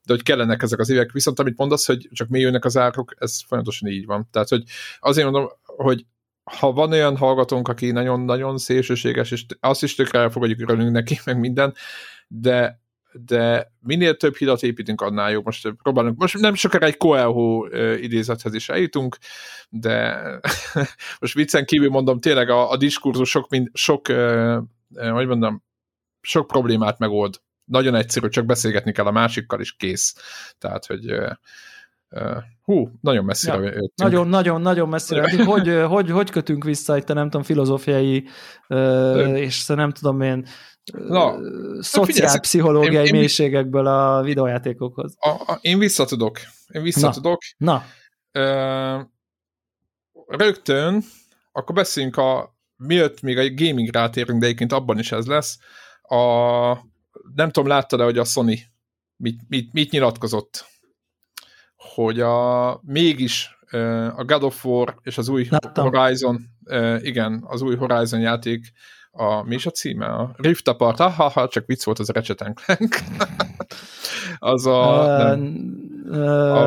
de 0.04 0.12
hogy 0.12 0.22
kellenek 0.22 0.62
ezek 0.62 0.78
az 0.78 0.90
évek. 0.90 1.12
Viszont 1.12 1.38
amit 1.38 1.56
mondasz, 1.56 1.86
hogy 1.86 2.08
csak 2.12 2.28
mélyülnek 2.28 2.64
az 2.64 2.76
árok, 2.76 3.14
ez 3.18 3.42
folyamatosan 3.46 3.88
így 3.88 4.06
van. 4.06 4.28
Tehát, 4.30 4.48
hogy 4.48 4.62
azért 5.00 5.30
mondom, 5.30 5.50
hogy 5.62 6.04
ha 6.58 6.72
van 6.72 6.92
olyan 6.92 7.16
hallgatónk, 7.16 7.68
aki 7.68 7.90
nagyon-nagyon 7.90 8.58
szélsőséges, 8.58 9.30
és 9.30 9.44
azt 9.60 9.82
is 9.82 9.94
tökre 9.94 10.18
elfogadjuk, 10.18 10.70
örülünk 10.70 10.92
neki, 10.92 11.18
meg 11.24 11.38
minden, 11.38 11.74
de 12.28 12.80
de 13.12 13.72
minél 13.80 14.16
több 14.16 14.36
hidat 14.36 14.62
építünk, 14.62 15.00
annál 15.00 15.30
jobb. 15.30 15.44
Most 15.44 15.74
próbálunk, 15.82 16.18
most 16.18 16.38
nem 16.38 16.54
sokára 16.54 16.86
egy 16.86 16.96
Coelho 16.96 17.66
idézethez 17.96 18.54
is 18.54 18.68
eljutunk, 18.68 19.16
de 19.68 20.20
most 21.20 21.34
viccen 21.34 21.64
kívül 21.64 21.88
mondom, 21.88 22.20
tényleg 22.20 22.48
a, 22.48 22.70
a 22.70 22.76
diskurzus 22.76 23.30
sok, 23.30 23.48
mind, 23.48 23.68
sok 23.72 24.06
hogy 24.94 25.26
mondom, 25.26 25.62
sok 26.20 26.46
problémát 26.46 26.98
megold. 26.98 27.40
Nagyon 27.70 27.94
egyszerű, 27.94 28.28
csak 28.28 28.46
beszélgetni 28.46 28.92
kell 28.92 29.04
a 29.06 29.10
másikkal, 29.10 29.60
és 29.60 29.72
kész. 29.76 30.14
Tehát, 30.58 30.86
hogy 30.86 31.14
hú, 32.62 32.90
nagyon 33.00 33.24
messzire 33.24 33.54
Ja, 33.56 33.62
jöttünk. 33.62 33.92
Nagyon, 33.94 34.28
nagyon, 34.28 34.60
nagyon 34.60 34.88
messzire. 34.88 35.30
Hogy, 35.30 35.44
hogy, 35.44 35.82
hogy, 35.88 36.10
hogy 36.10 36.30
kötünk 36.30 36.64
vissza 36.64 36.96
itt 36.96 37.10
a 37.10 37.14
nem 37.14 37.24
tudom, 37.24 37.42
filozófiai, 37.42 38.24
ö, 38.68 39.34
és 39.34 39.66
nem 39.66 39.90
tudom 39.92 40.20
én, 40.20 40.46
Na, 40.92 41.34
szociálpszichológiai 41.80 42.94
én- 43.06 43.14
én- 43.14 43.20
mélységekből 43.20 43.86
a 43.86 44.22
videójátékokhoz. 44.22 45.14
A, 45.18 45.28
a, 45.28 45.58
én 45.60 45.78
visszatudok. 45.78 46.38
Én 46.72 46.82
visszatudok. 46.82 47.40
Na, 47.56 47.84
Ö, 48.32 49.00
rögtön, 50.26 51.02
akkor 51.52 51.74
beszéljünk 51.74 52.16
a, 52.16 52.54
mielőtt 52.76 53.20
még 53.20 53.38
a 53.38 53.54
gaming 53.54 53.88
rátérünk, 53.92 54.40
de 54.40 54.46
egyébként 54.46 54.72
abban 54.72 54.98
is 54.98 55.12
ez 55.12 55.26
lesz, 55.26 55.58
a, 56.02 56.72
nem 57.34 57.50
tudom, 57.50 57.68
láttad-e, 57.68 58.04
hogy 58.04 58.18
a 58.18 58.24
Sony 58.24 58.58
mit, 59.16 59.40
mit, 59.48 59.72
mit 59.72 59.90
nyilatkozott, 59.90 60.66
hogy 61.76 62.20
a, 62.20 62.80
mégis 62.82 63.58
a 64.16 64.24
God 64.24 64.42
of 64.42 64.64
War 64.64 64.98
és 65.02 65.18
az 65.18 65.28
új 65.28 65.46
Láttam. 65.50 65.90
Horizon, 65.90 66.48
igen, 66.98 67.44
az 67.46 67.62
új 67.62 67.76
Horizon 67.76 68.20
játék, 68.20 68.72
a, 69.10 69.42
mi 69.42 69.54
is 69.54 69.66
a 69.66 69.70
címe? 69.70 70.06
A 70.06 70.34
Rift 70.36 70.68
Apart, 70.68 70.98
ha, 70.98 71.08
ha, 71.08 71.28
ha 71.28 71.48
csak 71.48 71.66
vicc 71.66 71.84
volt 71.84 71.98
az 71.98 72.08
a 72.08 72.12
Ratchet 72.12 72.38
Clank. 72.54 72.94
az 74.42 74.66
a, 74.66 75.06
nem, 75.18 75.80
a, 76.12 76.66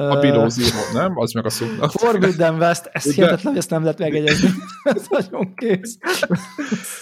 a 0.00 0.20
Below 0.20 0.48
Zero, 0.48 0.92
nem? 0.92 1.18
Az 1.18 1.32
meg 1.32 1.44
a 1.44 1.50
szub. 1.50 1.68
Forbidden 1.90 2.54
West, 2.54 2.88
ez 2.92 3.14
hihetetlen, 3.14 3.52
hogy 3.52 3.56
ezt 3.56 3.70
nem 3.70 3.82
lehet 3.82 3.98
megegyezni. 3.98 4.48
ez 4.82 5.06
nagyon 5.08 5.54
kész. 5.54 5.98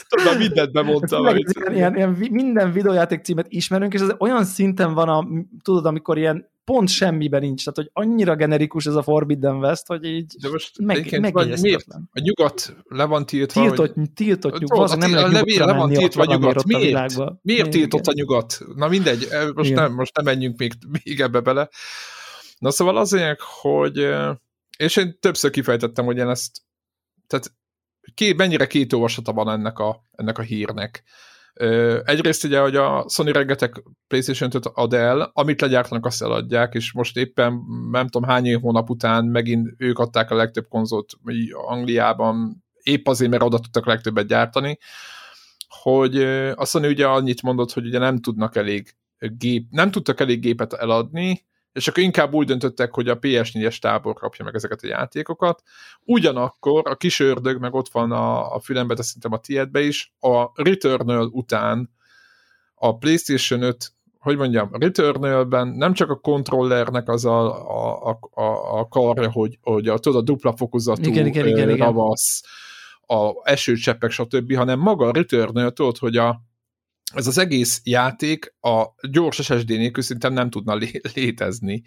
Tudom, 0.08 0.38
mindent 0.38 0.72
bemondtam. 0.72 1.22
Meg 1.22 1.36
ilyen, 1.38 1.74
ilyen, 1.74 1.96
ilyen, 1.96 2.16
minden 2.30 2.72
videójáték 2.72 3.24
címet 3.24 3.46
ismerünk, 3.48 3.94
és 3.94 4.00
ez 4.00 4.14
olyan 4.18 4.44
szinten 4.44 4.94
van, 4.94 5.08
a, 5.08 5.26
tudod, 5.62 5.86
amikor 5.86 6.18
ilyen 6.18 6.50
pont 6.64 6.88
semmiben 6.88 7.40
nincs, 7.40 7.64
tehát 7.64 7.76
hogy 7.76 7.90
annyira 8.04 8.36
generikus 8.36 8.86
ez 8.86 8.94
a 8.94 9.02
Forbidden 9.02 9.56
West, 9.56 9.86
hogy 9.86 10.04
így 10.04 10.34
De 10.40 10.48
most 10.48 10.78
meg, 10.78 10.96
vagy 10.96 11.10
miért? 11.10 11.34
megjegyezhetetlen. 11.34 12.08
A 12.12 12.20
nyugat 12.20 12.76
le 12.84 13.04
van 13.04 13.26
tiltva, 13.26 13.60
Tiltott, 13.62 13.94
hogy... 13.94 14.10
tiltott 14.12 14.52
nyug, 14.58 14.60
Tudod, 14.70 14.76
valószínűleg 14.76 15.10
nem 15.10 15.32
lehet 15.32 15.46
nyugatra 15.46 15.66
le 15.72 15.78
van 15.78 15.88
tiltva 15.92 16.24
nyugat. 16.24 16.56
ott 16.56 16.62
a 16.62 16.66
Miért? 16.66 16.82
világban. 16.84 17.40
Miért 17.42 17.60
Igen, 17.66 17.70
tiltott 17.70 18.06
a 18.06 18.12
igen. 18.12 18.24
nyugat? 18.24 18.58
Na 18.74 18.88
mindegy, 18.88 19.26
eh, 19.30 19.48
most 19.54 19.70
Igen. 19.70 19.82
nem, 19.82 19.92
most 19.94 20.16
nem 20.16 20.24
menjünk 20.24 20.58
még, 20.58 20.72
még 21.04 21.20
ebbe 21.20 21.40
bele. 21.40 21.68
Na 22.58 22.70
szóval 22.70 22.96
az 22.96 23.12
lényeg, 23.12 23.40
hogy 23.40 23.98
eh, 23.98 24.36
és 24.78 24.96
én 24.96 25.16
többször 25.20 25.50
kifejtettem, 25.50 26.04
hogy 26.04 26.16
én 26.16 26.28
ezt 26.28 26.50
tehát 27.26 27.52
ki, 28.14 28.32
mennyire 28.32 28.66
két 28.66 28.92
olvasata 28.92 29.32
van 29.32 29.48
ennek 29.50 29.78
a, 29.78 30.04
ennek 30.12 30.38
a 30.38 30.42
hírnek. 30.42 31.02
Egyrészt 32.04 32.44
ugye, 32.44 32.60
hogy 32.60 32.76
a 32.76 33.04
Sony 33.08 33.26
rengeteg 33.26 33.82
PlayStation 34.08 34.50
5 34.54 34.66
ad 34.66 34.92
el, 34.94 35.30
amit 35.34 35.60
legyártanak, 35.60 36.06
azt 36.06 36.22
eladják, 36.22 36.74
és 36.74 36.92
most 36.92 37.16
éppen 37.16 37.60
nem 37.90 38.08
tudom 38.08 38.28
hány 38.28 38.54
hónap 38.54 38.90
után 38.90 39.24
megint 39.24 39.74
ők 39.76 39.98
adták 39.98 40.30
a 40.30 40.34
legtöbb 40.34 40.68
konzolt 40.68 41.12
Angliában, 41.66 42.64
épp 42.82 43.06
azért, 43.06 43.30
mert 43.30 43.42
oda 43.42 43.58
tudtak 43.58 43.86
legtöbbet 43.86 44.26
gyártani, 44.26 44.78
hogy 45.68 46.22
a 46.54 46.64
Sony 46.64 46.86
ugye 46.86 47.06
annyit 47.06 47.42
mondott, 47.42 47.72
hogy 47.72 47.86
ugye 47.86 47.98
nem 47.98 48.18
tudnak 48.18 48.56
elég 48.56 48.96
gép, 49.18 49.66
nem 49.70 49.90
tudtak 49.90 50.20
elég 50.20 50.40
gépet 50.40 50.72
eladni, 50.72 51.44
és 51.72 51.88
akkor 51.88 52.02
inkább 52.02 52.34
úgy 52.34 52.46
döntöttek, 52.46 52.94
hogy 52.94 53.08
a 53.08 53.18
PS4-es 53.18 53.78
tábor 53.78 54.14
kapja 54.14 54.44
meg 54.44 54.54
ezeket 54.54 54.82
a 54.82 54.86
játékokat. 54.86 55.62
Ugyanakkor 56.04 56.82
a 56.88 56.96
kis 56.96 57.20
ördög, 57.20 57.60
meg 57.60 57.74
ott 57.74 57.88
van 57.88 58.12
a, 58.12 58.54
a 58.54 58.60
fülembe, 58.60 58.94
de 58.94 59.02
szerintem 59.02 59.32
a 59.32 59.38
tiédbe 59.38 59.80
is, 59.80 60.12
a 60.20 60.62
Returnal 60.62 61.26
után 61.32 61.90
a 62.74 62.98
PlayStation 62.98 63.62
5 63.62 63.92
hogy 64.18 64.36
mondjam, 64.36 64.68
a 64.72 64.78
Returnal-ben 64.78 65.68
nem 65.68 65.92
csak 65.92 66.10
a 66.10 66.16
kontrollernek 66.20 67.08
az 67.08 67.24
a, 67.24 67.68
a, 68.08 68.18
a, 68.34 68.42
a, 68.78 68.88
karja, 68.88 69.30
hogy, 69.30 69.58
hogy 69.62 69.88
a, 69.88 69.98
tudod, 69.98 70.20
a 70.20 70.24
dupla 70.24 70.56
fokozatú 70.56 71.10
Igen, 71.10 71.26
igen, 71.26 71.46
igen, 71.46 71.68
ö, 71.68 71.72
igen. 71.72 71.86
ravasz, 71.86 72.42
a 73.06 73.50
esőcseppek, 73.50 74.10
stb., 74.10 74.54
hanem 74.54 74.78
maga 74.78 75.06
a 75.06 75.12
Returnal, 75.12 75.70
tudod, 75.70 75.98
hogy 75.98 76.16
a, 76.16 76.40
ez 77.14 77.26
az 77.26 77.38
egész 77.38 77.80
játék 77.84 78.54
a 78.60 78.84
gyors 79.10 79.36
SSD 79.42 79.68
nélkül 79.68 80.02
szerintem 80.02 80.32
nem 80.32 80.50
tudna 80.50 80.74
lé- 80.74 81.10
létezni. 81.14 81.82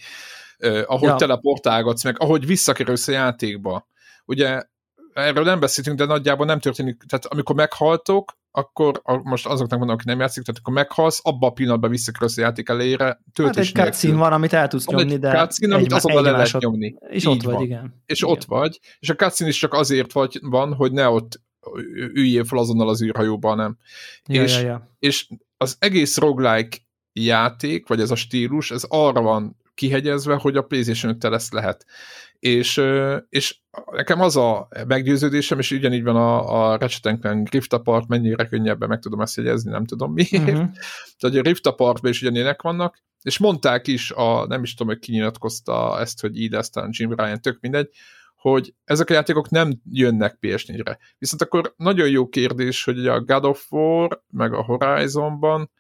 Uh, 0.60 0.82
ahogy 0.86 1.08
Ja. 1.10 1.16
teleportálgatsz 1.16 2.04
meg, 2.04 2.20
ahogy 2.20 2.46
visszakerülsz 2.46 3.08
a 3.08 3.12
játékba. 3.12 3.88
Ugye 4.26 4.64
erről 5.14 5.44
nem 5.44 5.60
beszéltünk, 5.60 5.98
de 5.98 6.06
nagyjából 6.06 6.46
nem 6.46 6.60
történik, 6.60 7.04
tehát 7.08 7.26
amikor 7.26 7.56
meghaltok, 7.56 8.38
akkor 8.52 9.02
a, 9.04 9.16
most 9.30 9.46
azoknak 9.46 9.78
mondom, 9.80 9.96
aki 9.96 10.06
nem 10.08 10.20
játszik, 10.20 10.44
tehát 10.44 10.60
akkor 10.60 10.74
meghalsz, 10.74 11.20
abban 11.24 11.50
a 11.50 11.54
pillanatban 11.54 11.90
visszakerülsz 11.90 12.38
a 12.38 12.42
játék 12.42 12.70
elejére, 12.70 13.04
Hát 13.06 13.20
töltés 13.34 13.68
egy 13.72 13.84
cutscene 13.84 14.16
van, 14.16 14.34
amit 14.34 14.54
el 14.54 14.68
tudsz 14.68 14.86
nyomni, 14.86 15.18
de 15.18 15.32
cutscene, 15.38 15.76
amit 15.76 15.86
egy, 15.86 15.94
azonnal 15.94 16.24
le 16.24 16.32
lehet 16.32 16.60
nyomni. 16.60 16.96
és 17.10 17.24
Így 17.24 17.30
ott 17.30 17.42
vagy, 17.42 17.54
van. 17.54 17.64
igen. 17.64 18.02
És 18.06 18.22
igen. 18.22 18.34
ott 18.34 18.44
vagy, 18.44 18.80
és 19.00 19.10
a 19.10 19.16
cutscene 19.16 19.50
is 19.50 19.58
csak 19.58 19.74
azért 19.74 20.12
vagy, 20.12 20.40
van, 20.42 20.74
hogy 20.74 20.92
ne 20.92 21.08
ott 21.08 21.42
üljél 22.14 22.44
fel 22.44 22.58
azonnal 22.58 22.90
az 22.90 23.04
űrhajóba, 23.04 23.56
nem. 23.56 23.78
Ja, 24.26 24.44
és- 24.44 24.62
ja, 24.62 24.66
ja. 24.66 24.96
és 25.00 25.28
az 25.58 25.76
egész 25.80 26.18
roguelike 26.18 26.78
játék, 27.14 27.88
vagy 27.88 28.00
ez 28.00 28.12
a 28.12 28.16
stílus, 28.16 28.72
ez 28.72 28.84
arra 28.88 29.22
van 29.22 29.58
kihegyezve, 29.74 30.36
hogy 30.36 30.58
a 30.58 30.62
PlayStation 30.62 31.12
5 31.22 31.34
ezt 31.34 31.54
lehet. 31.54 31.86
És, 32.40 32.82
és 33.30 33.58
nekem 33.92 34.22
az 34.22 34.36
a 34.36 34.68
meggyőződésem, 34.88 35.60
és 35.60 35.72
ugyanígy 35.72 36.04
van 36.04 36.16
a, 36.16 36.64
a 36.72 36.78
Ratchet 36.78 37.20
Clank 37.20 37.50
Rift 37.50 37.74
Apart, 37.74 38.08
mennyire 38.08 38.46
könnyebben 38.46 38.90
meg 38.90 39.00
tudom 39.00 39.22
ezt 39.22 39.38
jegyezni, 39.38 39.72
nem 39.72 39.86
tudom 39.86 40.14
miért. 40.14 40.34
Uh-huh. 40.34 40.70
Tehát 41.20 41.38
a 41.38 41.42
Rift 41.42 41.68
Apartban 41.68 42.12
is 42.12 42.22
ugyanilyenek 42.22 42.62
vannak, 42.62 43.04
és 43.22 43.38
mondták 43.38 43.88
is, 43.88 44.12
a, 44.12 44.46
nem 44.48 44.64
is 44.64 44.74
tudom, 44.74 44.94
hogy 44.94 45.02
kinyilatkozta 45.02 46.00
ezt, 46.00 46.22
hogy 46.22 46.40
így 46.40 46.58
talán 46.72 46.90
Jim 46.92 47.14
Ryan, 47.14 47.42
tök 47.42 47.58
mindegy, 47.62 47.90
hogy 48.50 48.74
ezek 48.84 49.10
a 49.10 49.14
játékok 49.14 49.50
nem 49.50 49.82
jönnek 49.92 50.38
PS4-re. 50.42 50.98
Viszont 51.18 51.42
akkor 51.42 51.74
nagyon 51.78 52.10
jó 52.10 52.28
kérdés, 52.28 52.84
hogy 52.84 53.08
a 53.08 53.22
God 53.22 53.46
of 53.46 53.72
War, 53.72 54.24
meg 54.30 54.54
a 54.54 54.64
Horizonban 54.64 55.72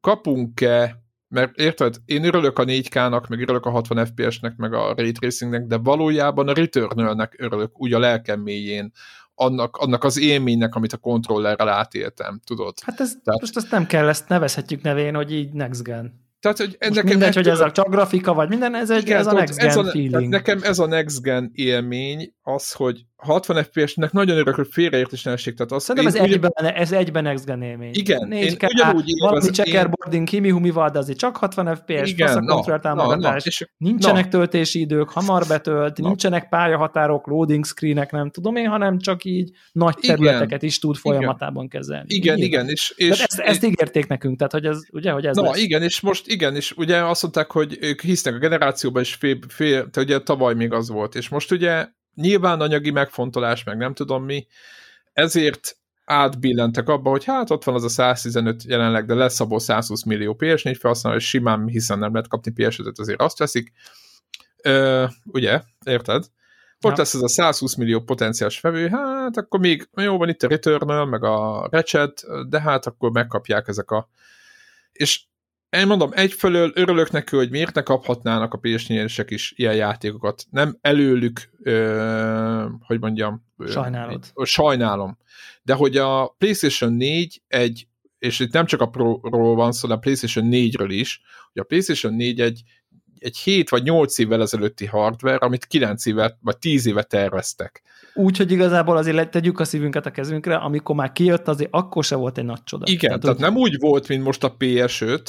kapunk-e, 0.00 1.02
mert 1.28 1.56
érted, 1.56 1.96
én 2.04 2.24
örülök 2.24 2.58
a 2.58 2.64
4K-nak, 2.64 3.28
meg 3.28 3.40
örülök 3.40 3.66
a 3.66 3.70
60 3.70 4.06
FPS-nek, 4.06 4.56
meg 4.56 4.72
a 4.72 4.94
Ray 4.94 5.12
Tracingnek, 5.12 5.66
de 5.66 5.76
valójában 5.76 6.48
a 6.48 6.52
Returnal-nek 6.52 7.34
örülök, 7.38 7.80
úgy 7.80 7.92
a 7.92 7.98
lelkem 7.98 8.40
mélyén, 8.40 8.92
annak, 9.34 9.76
annak 9.76 10.04
az 10.04 10.18
élménynek, 10.18 10.74
amit 10.74 10.92
a 10.92 10.96
kontrollerrel 10.96 11.68
átéltem, 11.68 12.40
tudod? 12.44 12.74
Hát 12.82 13.00
ez, 13.00 13.16
Tehát- 13.24 13.40
most 13.40 13.56
ezt 13.56 13.70
nem 13.70 13.86
kell, 13.86 14.08
ezt 14.08 14.28
nevezhetjük 14.28 14.82
nevén, 14.82 15.14
hogy 15.14 15.32
így 15.32 15.52
next 15.52 15.82
gen. 15.82 16.28
Tehát, 16.40 16.58
hogy 16.58 16.76
Most 16.80 16.90
nekem 16.94 17.04
mindegy, 17.08 17.34
hogy 17.34 17.46
ettől- 17.48 17.60
ez 17.62 17.68
a 17.68 17.72
csak 17.72 17.88
grafika, 17.90 18.34
vagy 18.34 18.48
minden, 18.48 18.74
ez, 18.74 18.90
egy, 18.90 19.02
Igen, 19.02 19.18
ez 19.18 19.26
a 19.26 19.32
next 19.32 19.58
gen 19.58 19.68
ez 19.68 19.76
a, 19.76 19.84
feeling. 19.84 20.28
nekem 20.28 20.60
ez 20.62 20.78
a 20.78 20.86
next 20.86 21.22
gen 21.22 21.50
élmény 21.52 22.34
az, 22.42 22.72
hogy 22.72 23.04
60 23.20 23.64
FPS-nek 23.64 24.12
nagyon 24.12 24.36
örök, 24.36 24.54
hogy 24.54 24.68
félreértés 24.70 25.22
ne 25.22 25.32
esik. 25.32 25.54
Tehát 25.54 25.72
azt 25.72 25.84
Szerintem 25.84 26.14
ez, 26.14 26.20
ugyan... 26.20 26.32
egyben, 26.32 26.74
ez 26.74 26.92
egyben 26.92 27.62
élmény. 27.62 27.90
Igen, 27.92 28.28
4K, 28.30 28.32
én 28.32 28.56
ugyanúgy 28.74 29.12
valami 29.18 29.50
checkerboarding, 29.50 30.32
én... 30.32 30.52
humi 30.52 30.70
de 30.70 30.98
azért 30.98 31.18
csak 31.18 31.36
60 31.36 31.76
FPS, 31.76 32.10
igen, 32.10 32.26
fasz 32.26 32.36
a 32.36 32.40
konfer 32.40 32.80
támogatás, 32.80 33.44
na, 33.44 33.66
na, 33.78 33.88
nincsenek 33.90 34.24
na. 34.24 34.30
töltési 34.30 34.80
idők, 34.80 35.10
hamar 35.10 35.44
betölt, 35.48 35.98
na. 35.98 36.06
nincsenek 36.06 36.48
pályahatárok, 36.48 37.26
loading 37.26 37.64
screenek, 37.64 38.10
nem 38.10 38.30
tudom 38.30 38.56
én, 38.56 38.68
hanem 38.68 38.98
csak 38.98 39.24
így 39.24 39.50
nagy 39.72 39.94
területeket 39.94 40.46
igen, 40.46 40.68
is 40.68 40.78
tud 40.78 40.96
folyamatában 40.96 41.68
kezelni. 41.68 42.06
Igen, 42.08 42.36
igen. 42.36 42.48
igen 42.48 42.68
és, 42.68 42.92
és 42.96 43.20
ezt, 43.20 43.38
ezt 43.38 43.64
ígérték 43.64 44.06
nekünk, 44.06 44.36
tehát 44.36 44.52
hogy 44.52 44.64
ez, 44.64 44.78
ugye, 44.92 45.10
hogy 45.10 45.26
ez 45.26 45.36
Na, 45.36 45.42
lesz. 45.42 45.58
igen, 45.58 45.82
és 45.82 46.00
most 46.00 46.26
igen, 46.26 46.56
és 46.56 46.72
ugye 46.76 47.04
azt 47.04 47.22
mondták, 47.22 47.50
hogy 47.50 47.78
ők 47.80 48.00
hisznek 48.00 48.34
a 48.34 48.38
generációban, 48.38 49.02
és 49.02 49.14
fél, 49.14 49.38
fél, 49.48 49.88
ugye 49.96 50.18
tavaly 50.18 50.54
még 50.54 50.72
az 50.72 50.88
volt, 50.88 51.14
és 51.14 51.28
most 51.28 51.52
ugye 51.52 51.86
nyilván 52.14 52.60
anyagi 52.60 52.90
megfontolás, 52.90 53.64
meg 53.64 53.76
nem 53.76 53.94
tudom 53.94 54.24
mi, 54.24 54.46
ezért 55.12 55.76
átbillentek 56.04 56.88
abba, 56.88 57.10
hogy 57.10 57.24
hát 57.24 57.50
ott 57.50 57.64
van 57.64 57.74
az 57.74 57.84
a 57.84 57.88
115 57.88 58.64
jelenleg, 58.64 59.06
de 59.06 59.14
lesz 59.14 59.40
abból 59.40 59.60
120 59.60 60.04
millió 60.04 60.36
PS4 60.38 60.76
felhasználó, 60.80 61.16
és 61.16 61.28
simán, 61.28 61.66
hiszen 61.66 61.98
nem 61.98 62.12
lehet 62.12 62.28
kapni 62.28 62.52
PS5-et, 62.56 62.98
azért 62.98 63.20
azt 63.20 63.38
veszik. 63.38 63.72
Ö, 64.62 65.04
ugye, 65.24 65.62
érted? 65.84 66.24
Ott 66.82 66.90
ja. 66.90 66.98
lesz 66.98 67.14
ez 67.14 67.20
a 67.20 67.28
120 67.28 67.74
millió 67.74 68.00
potenciális 68.00 68.60
vevő, 68.60 68.88
hát 68.88 69.36
akkor 69.36 69.60
még 69.60 69.88
jó 69.96 70.16
van 70.16 70.28
itt 70.28 70.42
a 70.42 70.48
Returnal, 70.48 71.06
meg 71.06 71.24
a 71.24 71.68
Ratchet, 71.70 72.24
de 72.48 72.60
hát 72.60 72.86
akkor 72.86 73.10
megkapják 73.10 73.68
ezek 73.68 73.90
a... 73.90 74.08
És 74.92 75.20
én 75.70 75.86
mondom, 75.86 76.10
egyfelől 76.12 76.70
örülök 76.74 77.10
neki, 77.10 77.36
hogy 77.36 77.50
miért 77.50 77.74
ne 77.74 77.82
kaphatnának 77.82 78.54
a 78.54 78.58
ps 78.58 78.88
is 79.26 79.52
ilyen 79.56 79.74
játékokat. 79.74 80.44
Nem 80.50 80.78
előlük, 80.80 81.50
ö, 81.62 82.66
hogy 82.80 83.00
mondjam... 83.00 83.46
Sajnálod. 83.66 84.24
Ö, 84.34 84.44
sajnálom. 84.44 85.18
De 85.62 85.74
hogy 85.74 85.96
a 85.96 86.34
PlayStation 86.38 86.92
4 86.92 87.42
egy, 87.48 87.86
és 88.18 88.40
itt 88.40 88.52
nem 88.52 88.66
csak 88.66 88.80
a 88.80 88.88
Pro-ról 88.88 89.54
van 89.54 89.72
szó, 89.72 89.88
de 89.88 89.94
a 89.94 89.98
PlayStation 89.98 90.48
4-ről 90.50 90.88
is, 90.88 91.20
hogy 91.52 91.62
a 91.62 91.64
PlayStation 91.64 92.14
4 92.14 92.40
egy, 92.40 92.62
egy 93.18 93.36
7 93.36 93.70
vagy 93.70 93.82
8 93.82 94.18
évvel 94.18 94.40
ezelőtti 94.40 94.86
hardware, 94.86 95.36
amit 95.36 95.66
9 95.66 96.06
évet 96.06 96.36
vagy 96.40 96.58
10 96.58 96.86
éve 96.86 97.02
terveztek. 97.02 97.82
Úgyhogy 98.14 98.50
igazából 98.52 98.96
azért 98.96 99.30
tegyük 99.30 99.60
a 99.60 99.64
szívünket 99.64 100.06
a 100.06 100.10
kezünkre, 100.10 100.56
amikor 100.56 100.94
már 100.94 101.12
kijött, 101.12 101.48
azért 101.48 101.70
akkor 101.72 102.04
se 102.04 102.14
volt 102.14 102.38
egy 102.38 102.44
nagy 102.44 102.64
csoda. 102.64 102.84
Igen, 102.88 103.00
tehát, 103.00 103.20
tehát 103.20 103.38
nem 103.38 103.56
úgy 103.56 103.78
volt, 103.78 104.08
mint 104.08 104.24
most 104.24 104.44
a 104.44 104.56
PS5, 104.58 105.20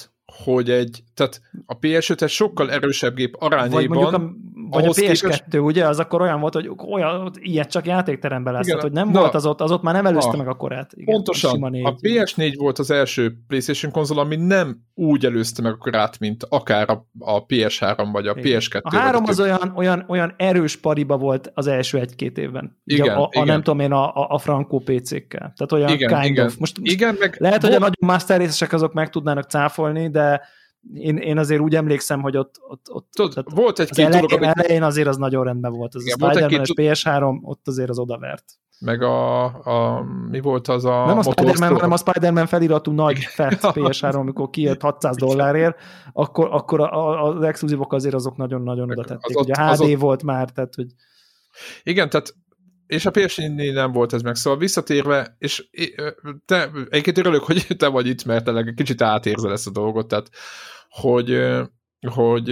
hogy 0.43 0.69
egy, 0.69 1.03
tehát 1.13 1.41
a 1.65 1.79
PS5 1.79 2.21
egy 2.21 2.29
sokkal 2.29 2.71
erősebb 2.71 3.15
gép 3.15 3.36
arányaiban. 3.39 4.03
Vagy 4.03 4.13
a, 4.13 4.32
vagy 4.69 4.86
a 4.86 4.89
PS2, 4.89 5.19
képest... 5.21 5.43
ugye, 5.53 5.88
az 5.88 5.99
akkor 5.99 6.21
olyan 6.21 6.39
volt, 6.39 6.53
hogy 6.53 6.69
olyan, 6.91 7.32
ilyet 7.39 7.71
csak 7.71 7.86
játékteremben 7.86 8.53
lesz, 8.53 8.67
Igen, 8.67 8.77
tehát, 8.77 8.91
hogy 8.91 9.03
nem 9.03 9.13
na, 9.13 9.19
volt 9.19 9.36
az 9.36 9.45
ott, 9.45 9.61
az 9.61 9.71
ott 9.71 9.82
már 9.82 9.93
nem 9.93 10.05
előzte 10.05 10.32
na, 10.32 10.38
meg 10.38 10.47
a 10.47 10.53
korát. 10.53 10.91
Igen, 10.93 11.13
pontosan, 11.13 11.63
a 11.63 11.95
PS4 11.95 12.53
volt 12.57 12.79
az 12.79 12.91
első 12.91 13.38
PlayStation 13.47 13.91
konzol, 13.91 14.19
ami 14.19 14.36
nem 14.36 14.82
úgy 14.93 15.25
előzte 15.25 15.61
meg 15.61 15.71
a 15.71 15.77
korát, 15.77 16.19
mint 16.19 16.45
akár 16.49 16.89
a, 16.89 17.07
a 17.19 17.45
PS3 17.45 18.07
vagy 18.11 18.27
a 18.27 18.36
Igen. 18.38 18.59
PS2. 18.61 18.82
A 18.82 18.95
három 18.95 19.23
az 19.27 19.39
olyan, 19.39 19.73
olyan, 19.75 20.05
olyan 20.07 20.34
erős 20.38 20.75
pariba 20.75 21.17
volt 21.17 21.51
az 21.53 21.67
első 21.67 21.99
egy-két 21.99 22.38
évben. 22.38 22.79
Igen, 22.84 23.15
a, 23.15 23.23
a, 23.23 23.29
igen. 23.32 23.45
nem 23.45 23.63
tudom 23.63 23.79
én, 23.79 23.91
a, 23.91 24.15
a, 24.15 24.27
a 24.29 24.38
Franco 24.38 24.79
PC-kkel. 24.79 25.53
Tehát 25.55 25.71
olyan 25.71 25.89
igen, 25.89 26.21
kind 26.21 26.32
igen. 26.32 26.45
of. 26.45 26.57
Most, 26.57 26.79
most 26.79 26.91
igen, 26.91 27.15
meg 27.19 27.36
lehet, 27.39 27.61
hogy 27.61 27.73
a 27.73 27.79
nagyon 27.79 27.93
master 27.99 28.39
részesek 28.39 28.73
azok 28.73 28.93
meg 28.93 29.09
tudnának 29.09 29.49
cáfolni, 29.49 30.09
de 30.09 30.20
én, 30.93 31.17
én 31.17 31.38
azért 31.38 31.61
úgy 31.61 31.76
emlékszem, 31.76 32.22
hogy 32.22 32.38
ott, 32.38 32.55
ott, 32.67 32.88
ott 32.91 33.07
Tudod, 33.11 33.55
volt 33.55 33.80
egy-két 33.80 34.09
dolog, 34.09 34.32
amit... 34.32 34.49
elején 34.49 34.84
azért 34.84 35.07
az 35.07 35.17
nagyon 35.17 35.43
rendben 35.43 35.72
volt. 35.72 35.95
Az 35.95 36.05
Igen, 36.05 36.30
a 36.30 36.32
Spider-Man 36.32 36.61
és 36.61 36.72
PS3, 36.76 37.41
ott 37.41 37.67
azért 37.67 37.89
az 37.89 37.99
odavert. 37.99 38.45
Meg 38.80 39.01
a, 39.01 39.43
a 39.43 40.03
mi 40.30 40.39
volt 40.39 40.67
az 40.67 40.86
a 40.86 41.05
Nem 41.05 41.17
a 41.17 41.24
Spider-Man, 41.24 41.74
hanem 41.74 41.91
a 41.91 41.97
Spider-man 41.97 42.45
feliratú 42.45 42.91
nagy 42.91 43.19
fett 43.19 43.59
PS3, 43.76 44.15
amikor 44.15 44.49
kijött 44.49 44.82
600 44.82 45.15
dollárért, 45.15 45.78
akkor, 46.13 46.47
akkor 46.51 46.80
a, 46.80 46.93
a, 46.93 47.24
az 47.24 47.43
exkluzívok 47.43 47.93
azért 47.93 48.15
azok 48.15 48.38
nagyon-nagyon 48.38 48.91
oda 48.91 49.03
tették. 49.03 49.38
Az 49.38 49.43
Ugye 49.43 49.53
a 49.53 49.74
HD 49.74 49.82
ott... 49.82 49.99
volt 49.99 50.24
már, 50.24 50.49
tehát 50.49 50.76
hogy... 50.76 50.88
Igen, 51.84 52.09
tehát 52.09 52.36
és 52.91 53.05
a 53.05 53.11
ps 53.11 53.35
nem 53.73 53.91
volt 53.91 54.13
ez 54.13 54.21
meg, 54.21 54.35
szóval 54.35 54.59
visszatérve, 54.59 55.35
és 55.37 55.67
te, 56.45 56.69
egyébként 56.89 57.17
örülök, 57.17 57.43
hogy 57.43 57.67
te 57.77 57.87
vagy 57.87 58.07
itt, 58.07 58.23
mert 58.23 58.43
tényleg 58.43 58.73
kicsit 58.75 59.01
átérzel 59.01 59.51
ezt 59.51 59.67
a 59.67 59.71
dolgot, 59.71 60.07
tehát 60.07 60.29
hogy, 60.89 61.41
hogy 62.07 62.49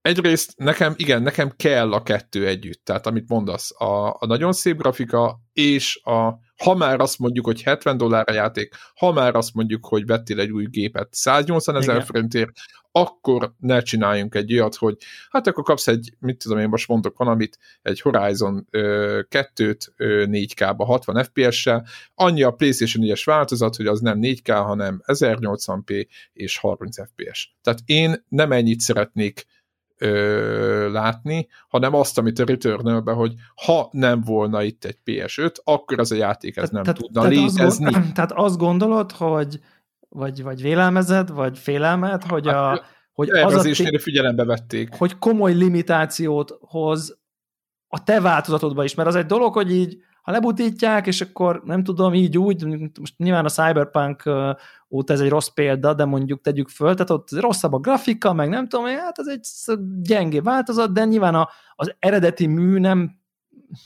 egyrészt 0.00 0.52
nekem, 0.56 0.94
igen, 0.96 1.22
nekem 1.22 1.52
kell 1.56 1.92
a 1.92 2.02
kettő 2.02 2.46
együtt, 2.46 2.84
tehát 2.84 3.06
amit 3.06 3.28
mondasz, 3.28 3.80
a, 3.80 4.08
a 4.08 4.26
nagyon 4.26 4.52
szép 4.52 4.76
grafika, 4.76 5.40
és 5.52 6.00
a, 6.02 6.28
ha 6.56 6.74
már 6.74 7.00
azt 7.00 7.18
mondjuk, 7.18 7.44
hogy 7.44 7.62
70 7.62 7.96
dollár 7.96 8.28
a 8.28 8.32
játék, 8.32 8.74
ha 8.94 9.12
már 9.12 9.34
azt 9.34 9.54
mondjuk, 9.54 9.86
hogy 9.86 10.06
vettél 10.06 10.40
egy 10.40 10.50
új 10.50 10.66
gépet 10.66 11.08
180 11.10 11.76
ezer 11.76 12.04
forintért, 12.04 12.50
akkor 12.96 13.54
ne 13.58 13.80
csináljunk 13.80 14.34
egy 14.34 14.52
olyat, 14.52 14.74
hogy 14.74 14.96
hát 15.30 15.46
akkor 15.46 15.64
kapsz 15.64 15.88
egy, 15.88 16.14
mit 16.18 16.38
tudom 16.38 16.58
én 16.58 16.68
most 16.68 16.88
mondok 16.88 17.16
valamit, 17.18 17.58
egy 17.82 18.00
Horizon 18.00 18.66
2-t 18.70 19.78
4K-ba 19.98 20.84
60 20.84 21.24
FPS-sel, 21.24 21.86
annyi 22.14 22.42
a 22.42 22.50
PlayStation 22.50 23.04
4-es 23.06 23.22
változat, 23.24 23.76
hogy 23.76 23.86
az 23.86 24.00
nem 24.00 24.18
4K, 24.22 24.62
hanem 24.64 25.02
1080p 25.06 26.06
és 26.32 26.58
30 26.58 26.96
FPS. 27.00 27.56
Tehát 27.62 27.80
én 27.84 28.24
nem 28.28 28.52
ennyit 28.52 28.80
szeretnék 28.80 29.46
ö, 29.98 30.90
látni, 30.92 31.48
hanem 31.68 31.94
azt, 31.94 32.18
amit 32.18 32.38
a 32.38 32.44
returnal 32.44 33.14
hogy 33.14 33.34
ha 33.64 33.88
nem 33.90 34.20
volna 34.20 34.62
itt 34.62 34.84
egy 34.84 34.98
PS5, 35.04 35.54
akkor 35.64 35.98
az 35.98 36.12
a 36.12 36.14
játék 36.14 36.56
ez 36.56 36.70
nem 36.70 36.82
tehát, 36.82 36.98
tudna 36.98 37.20
tehát 37.22 37.36
létezni. 37.36 37.86
Azt, 37.94 38.12
tehát 38.14 38.32
azt 38.32 38.58
gondolod, 38.58 39.12
hogy 39.12 39.60
vagy, 40.08 40.42
vagy 40.42 40.62
vélelmezed, 40.62 41.30
vagy 41.30 41.58
félelmet, 41.58 42.24
hogy, 42.24 42.48
a, 42.48 42.52
hát, 42.52 42.84
hogy 43.12 43.30
az 43.30 43.54
a 43.54 43.62
té- 43.62 44.02
figyelembe 44.02 44.44
vették. 44.44 44.94
Hogy 44.94 45.18
komoly 45.18 45.52
limitációt 45.52 46.58
hoz 46.60 47.18
a 47.88 48.02
te 48.02 48.20
változatodba 48.20 48.84
is, 48.84 48.94
mert 48.94 49.08
az 49.08 49.14
egy 49.14 49.26
dolog, 49.26 49.52
hogy 49.52 49.72
így 49.72 50.02
ha 50.22 50.30
lebutítják, 50.32 51.06
és 51.06 51.20
akkor 51.20 51.62
nem 51.64 51.84
tudom, 51.84 52.14
így 52.14 52.38
úgy, 52.38 52.64
most 53.00 53.14
nyilván 53.16 53.44
a 53.44 53.48
Cyberpunk 53.48 54.22
óta 54.94 55.12
ez 55.12 55.20
egy 55.20 55.28
rossz 55.28 55.48
példa, 55.48 55.94
de 55.94 56.04
mondjuk 56.04 56.40
tegyük 56.40 56.68
föl, 56.68 56.94
tehát 56.94 57.10
ott 57.10 57.30
rosszabb 57.30 57.72
a 57.72 57.78
grafika, 57.78 58.32
meg 58.32 58.48
nem 58.48 58.68
tudom, 58.68 58.86
hát 58.86 59.18
ez 59.18 59.26
egy 59.26 59.46
gyengé 60.02 60.38
változat, 60.38 60.92
de 60.92 61.04
nyilván 61.04 61.34
a, 61.34 61.48
az 61.74 61.94
eredeti 61.98 62.46
mű 62.46 62.78
nem, 62.78 63.18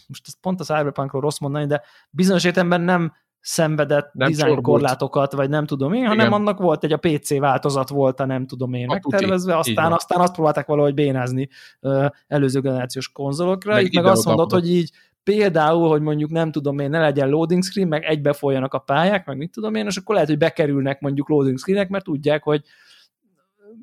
most 0.06 0.24
ez 0.26 0.40
pont 0.40 0.60
a 0.60 0.64
Cyberpunkról 0.64 1.20
rossz 1.20 1.38
mondani, 1.38 1.66
de 1.66 1.82
bizonyos 2.10 2.44
értelemben 2.44 2.80
nem 2.80 3.12
szenvedett 3.40 4.12
nem 4.12 4.30
design 4.30 4.62
korlátokat, 4.62 5.32
vagy 5.32 5.48
nem 5.48 5.66
tudom 5.66 5.92
én, 5.92 6.06
hanem 6.06 6.26
Igen. 6.26 6.40
annak 6.40 6.58
volt 6.58 6.84
egy 6.84 6.92
a 6.92 6.96
PC 6.96 7.38
változat 7.38 7.88
volt 7.88 8.20
a 8.20 8.24
nem 8.26 8.46
tudom 8.46 8.72
én 8.72 8.88
a 8.88 8.92
megtervezve, 8.92 9.54
tuti. 9.54 9.70
aztán, 9.70 9.92
aztán 9.92 10.20
azt 10.20 10.32
próbálták 10.32 10.66
valahogy 10.66 10.94
bénázni 10.94 11.48
uh, 11.80 12.06
előző 12.26 12.60
generációs 12.60 13.12
konzolokra, 13.12 13.74
meg, 13.74 13.94
meg 13.94 14.04
azt 14.04 14.24
mondod, 14.24 14.52
hogy 14.52 14.70
így 14.70 14.90
például, 15.34 15.88
hogy 15.88 16.00
mondjuk 16.00 16.30
nem 16.30 16.50
tudom 16.50 16.78
én, 16.78 16.90
ne 16.90 17.00
legyen 17.00 17.28
loading 17.28 17.62
screen, 17.62 17.88
meg 17.88 18.04
egybe 18.04 18.32
folyanak 18.32 18.74
a 18.74 18.78
pályák, 18.78 19.26
meg 19.26 19.36
mit 19.36 19.50
tudom 19.50 19.74
én, 19.74 19.86
és 19.86 19.96
akkor 19.96 20.14
lehet, 20.14 20.28
hogy 20.28 20.38
bekerülnek 20.38 21.00
mondjuk 21.00 21.28
loading 21.28 21.58
screenek, 21.58 21.88
mert 21.88 22.04
tudják, 22.04 22.42
hogy 22.42 22.62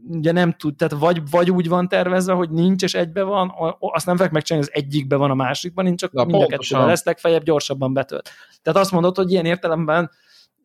ugye 0.08 0.32
nem 0.32 0.52
tud, 0.52 0.76
tehát 0.76 0.94
vagy, 0.94 1.30
vagy 1.30 1.52
úgy 1.52 1.68
van 1.68 1.88
tervezve, 1.88 2.34
hogy 2.34 2.50
nincs, 2.50 2.84
és 2.84 2.94
egybe 2.94 3.24
van, 3.24 3.54
azt 3.80 4.06
nem 4.06 4.16
fogják 4.16 4.34
megcsinálni, 4.34 4.68
az 4.68 4.76
egyikbe 4.76 5.16
van 5.16 5.32
a 5.32 5.34
másikban, 5.34 5.86
nincs 5.86 6.00
csak 6.00 6.12
Na, 6.12 6.26
mind 6.26 6.42
a 6.42 6.46
kettőben 6.46 6.88
lesz, 6.88 7.06
legfeljebb 7.06 7.44
gyorsabban 7.44 7.94
betölt. 7.94 8.30
Tehát 8.62 8.80
azt 8.80 8.92
mondod, 8.92 9.16
hogy 9.16 9.32
ilyen 9.32 9.46
értelemben 9.46 10.12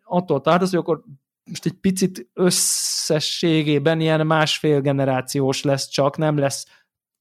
attól 0.04 0.40
tartasz, 0.40 0.70
hogy 0.70 0.78
akkor 0.78 1.02
most 1.44 1.66
egy 1.66 1.78
picit 1.80 2.28
összességében 2.34 4.00
ilyen 4.00 4.26
másfél 4.26 4.80
generációs 4.80 5.62
lesz 5.62 5.88
csak, 5.88 6.16
nem 6.16 6.38
lesz 6.38 6.66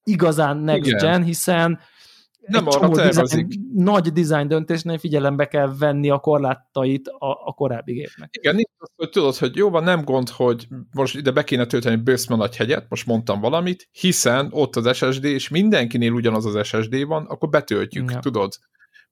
igazán 0.04 0.58
next 0.58 0.88
Igen. 0.88 1.00
gen, 1.00 1.24
hiszen 1.24 1.80
nem 2.50 2.68
arra 2.68 2.90
tervezik. 2.90 3.48
Design, 3.48 3.84
nagy 3.84 4.12
design 4.12 4.48
döntésnél 4.48 4.98
figyelembe 4.98 5.46
kell 5.48 5.76
venni 5.80 6.10
a 6.10 6.20
korlátait 6.20 7.08
a, 7.08 7.28
a 7.46 7.54
korábbi 7.54 7.94
gépnek. 7.94 8.30
Igen, 8.32 8.56
nincs 8.56 8.70
az, 8.78 8.90
hogy 8.96 9.10
tudod, 9.10 9.36
hogy 9.36 9.56
jó 9.56 9.70
van, 9.70 9.84
nem 9.84 10.04
gond, 10.04 10.30
hogy 10.30 10.68
most 10.92 11.16
ide 11.16 11.32
be 11.32 11.44
kéne 11.44 11.66
tölteni 11.66 11.96
bőszme 11.96 12.36
nagy 12.36 12.56
hegyet, 12.56 12.86
most 12.90 13.06
mondtam 13.06 13.40
valamit, 13.40 13.90
hiszen 13.92 14.48
ott 14.52 14.76
az 14.76 14.96
SSD, 14.96 15.24
és 15.24 15.50
mindenkinél 15.50 16.12
ugyanaz 16.12 16.46
az 16.46 16.68
SSD 16.68 17.06
van, 17.06 17.26
akkor 17.26 17.50
betöltjük, 17.50 18.12
ja. 18.12 18.20
tudod. 18.20 18.54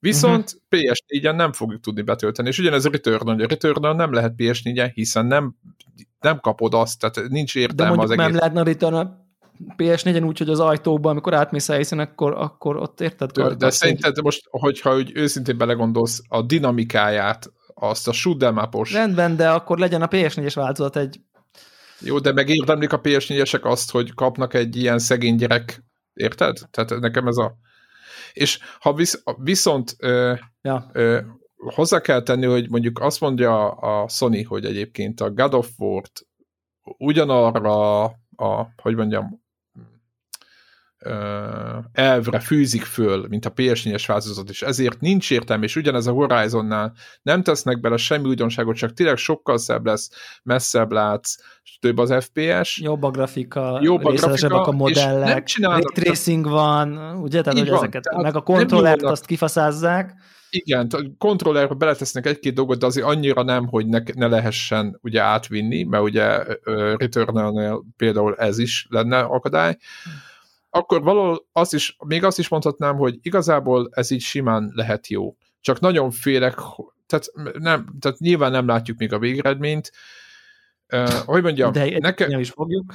Viszont 0.00 0.60
uh-huh. 0.70 0.92
PS4-en 0.92 1.36
nem 1.36 1.52
fogjuk 1.52 1.80
tudni 1.80 2.02
betölteni, 2.02 2.48
és 2.48 2.58
ugyanez 2.58 2.84
a 2.84 2.90
Return, 2.90 3.28
a 3.28 3.46
Return 3.46 3.96
nem 3.96 4.12
lehet 4.12 4.32
PS4-en, 4.36 4.90
hiszen 4.94 5.26
nem, 5.26 5.56
nem 6.20 6.40
kapod 6.40 6.74
azt, 6.74 7.00
tehát 7.00 7.30
nincs 7.30 7.56
értelme 7.56 7.96
De 7.96 8.02
az 8.02 8.10
egész. 8.10 8.24
nem 8.24 8.34
lehetne 8.34 8.60
a 8.60 8.64
Return 8.64 9.26
PS4-en 9.76 10.26
úgy, 10.26 10.38
hogy 10.38 10.48
az 10.48 10.60
ajtóban, 10.60 11.12
amikor 11.12 11.34
átmész 11.34 11.66
helyszínen, 11.66 12.06
akkor, 12.06 12.34
akkor 12.34 12.76
ott 12.76 13.00
érted? 13.00 13.30
De, 13.30 13.54
de 13.54 13.70
szerinted 13.70 14.22
most, 14.22 14.46
hogyha 14.50 14.96
úgy 14.96 15.10
őszintén 15.14 15.58
belegondolsz, 15.58 16.22
a 16.28 16.42
dinamikáját, 16.42 17.52
azt 17.74 18.08
a 18.08 18.12
shoot'em 18.12 18.88
Rendben, 18.92 19.36
de 19.36 19.50
akkor 19.50 19.78
legyen 19.78 20.02
a 20.02 20.08
PS4-es 20.08 20.52
változat 20.54 20.96
egy... 20.96 21.20
Jó, 22.00 22.18
de 22.18 22.32
megérdemlik 22.32 22.92
a 22.92 23.00
PS4-esek 23.00 23.62
azt, 23.62 23.90
hogy 23.90 24.14
kapnak 24.14 24.54
egy 24.54 24.76
ilyen 24.76 24.98
szegény 24.98 25.36
gyerek, 25.36 25.84
érted? 26.14 26.58
Tehát 26.70 27.00
nekem 27.00 27.26
ez 27.26 27.36
a... 27.36 27.56
És 28.32 28.58
ha 28.80 28.92
visz, 28.94 29.22
viszont 29.36 29.94
ö, 29.98 30.34
ja. 30.62 30.90
ö, 30.92 31.20
hozzá 31.56 32.00
kell 32.00 32.22
tenni, 32.22 32.46
hogy 32.46 32.70
mondjuk 32.70 33.00
azt 33.00 33.20
mondja 33.20 33.70
a 33.70 34.08
Sony, 34.08 34.46
hogy 34.46 34.64
egyébként 34.64 35.20
a 35.20 35.30
God 35.30 35.54
of 35.54 35.68
War-t 35.78 36.26
ugyanarra 36.82 38.02
a, 38.36 38.72
hogy 38.82 38.94
mondjam, 38.94 39.42
elvre 41.92 42.40
fűzik 42.40 42.82
föl, 42.82 43.26
mint 43.28 43.44
a 43.44 43.52
PS4-es 43.52 44.04
változat, 44.06 44.50
és 44.50 44.62
ezért 44.62 45.00
nincs 45.00 45.30
értelme, 45.30 45.64
és 45.64 45.76
ugyanez 45.76 46.06
a 46.06 46.12
Horizonnál 46.12 46.92
nem 47.22 47.42
tesznek 47.42 47.80
bele 47.80 47.96
semmi 47.96 48.28
újdonságot, 48.28 48.76
csak 48.76 48.92
tényleg 48.92 49.16
sokkal 49.16 49.58
szebb 49.58 49.86
lesz, 49.86 50.10
messzebb 50.42 50.92
látsz, 50.92 51.36
több 51.80 51.98
az 51.98 52.14
FPS. 52.24 52.80
Jobb 52.80 53.02
a 53.02 53.10
grafika, 53.10 53.78
jobb 53.82 54.04
a, 54.04 54.12
grafika, 54.12 54.62
a 54.62 54.72
modellek, 54.72 55.48
ray 55.60 55.82
tracing 55.94 56.48
van, 56.48 56.98
ugye, 57.22 57.42
tehát, 57.42 57.58
hogy 57.58 57.68
van, 57.68 57.78
ezeket, 57.78 58.02
tehát 58.02 58.22
meg 58.22 58.36
a 58.36 58.40
kontrollert 58.40 59.02
azt 59.02 59.26
kifaszázzák. 59.26 60.14
Igen, 60.50 60.86
a 60.90 60.98
kontrollerbe 61.18 61.74
beletesznek 61.74 62.26
egy-két 62.26 62.54
dolgot, 62.54 62.78
de 62.78 62.86
azért 62.86 63.06
annyira 63.06 63.42
nem, 63.42 63.66
hogy 63.66 63.86
ne, 63.86 63.98
ne 64.14 64.26
lehessen 64.26 64.98
ugye 65.02 65.20
átvinni, 65.20 65.82
mert 65.82 66.02
ugye 66.02 66.38
uh, 66.38 66.94
Returnal-nél 66.96 67.84
például 67.96 68.34
ez 68.34 68.58
is 68.58 68.86
lenne 68.90 69.18
akadály. 69.18 69.76
Akkor 70.70 71.02
valahol 71.02 71.46
azt 71.52 71.74
is, 71.74 71.96
még 72.06 72.24
azt 72.24 72.38
is 72.38 72.48
mondhatnám, 72.48 72.96
hogy 72.96 73.18
igazából 73.22 73.88
ez 73.90 74.10
így 74.10 74.20
simán 74.20 74.72
lehet 74.74 75.06
jó. 75.06 75.36
Csak 75.60 75.80
nagyon 75.80 76.10
félek, 76.10 76.54
tehát, 77.06 77.26
nem, 77.58 77.96
tehát 78.00 78.18
nyilván 78.18 78.50
nem 78.50 78.66
látjuk 78.66 78.98
még 78.98 79.12
a 79.12 79.18
végeredményt. 79.18 79.92
Uh, 80.92 81.08
hogy 81.08 81.42
mondjam, 81.42 81.72
de 81.72 81.96
nekem 81.98 82.40
is 82.40 82.50
fogjuk. 82.50 82.92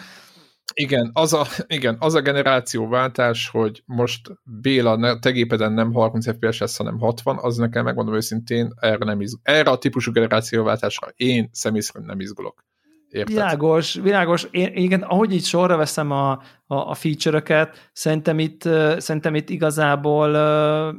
Igen, 0.73 1.09
az 1.13 1.33
a, 1.33 1.45
igen, 1.67 1.95
az 1.99 2.13
a 2.13 2.21
generációváltás, 2.21 3.49
hogy 3.49 3.83
most 3.85 4.31
Béla 4.43 5.19
te 5.19 5.31
gépeden 5.31 5.73
nem 5.73 5.93
30 5.93 6.29
FPS 6.29 6.57
lesz, 6.57 6.77
hanem 6.77 6.99
60, 6.99 7.37
az 7.37 7.57
nekem 7.57 7.83
megmondom 7.83 8.15
őszintén, 8.15 8.73
erre, 8.79 9.05
nem 9.05 9.21
izg- 9.21 9.39
erre 9.43 9.69
a 9.69 9.77
típusú 9.77 10.11
generációváltásra 10.11 11.07
én 11.15 11.49
személy 11.51 11.81
szerint 11.81 12.09
nem 12.09 12.19
izgulok. 12.19 12.65
Érted? 13.13 13.33
Világos, 13.33 13.93
világos. 13.93 14.47
Én, 14.51 14.71
igen, 14.75 15.01
ahogy 15.01 15.33
így 15.33 15.43
sorra 15.43 15.77
veszem 15.77 16.11
a, 16.11 16.31
a, 16.31 16.75
a 16.75 16.93
feature-öket, 16.93 17.89
szerintem 17.93 18.39
itt, 18.39 18.65
uh, 18.65 18.97
szerintem 18.99 19.35
itt 19.35 19.49
igazából 19.49 20.29
uh, 20.29 20.95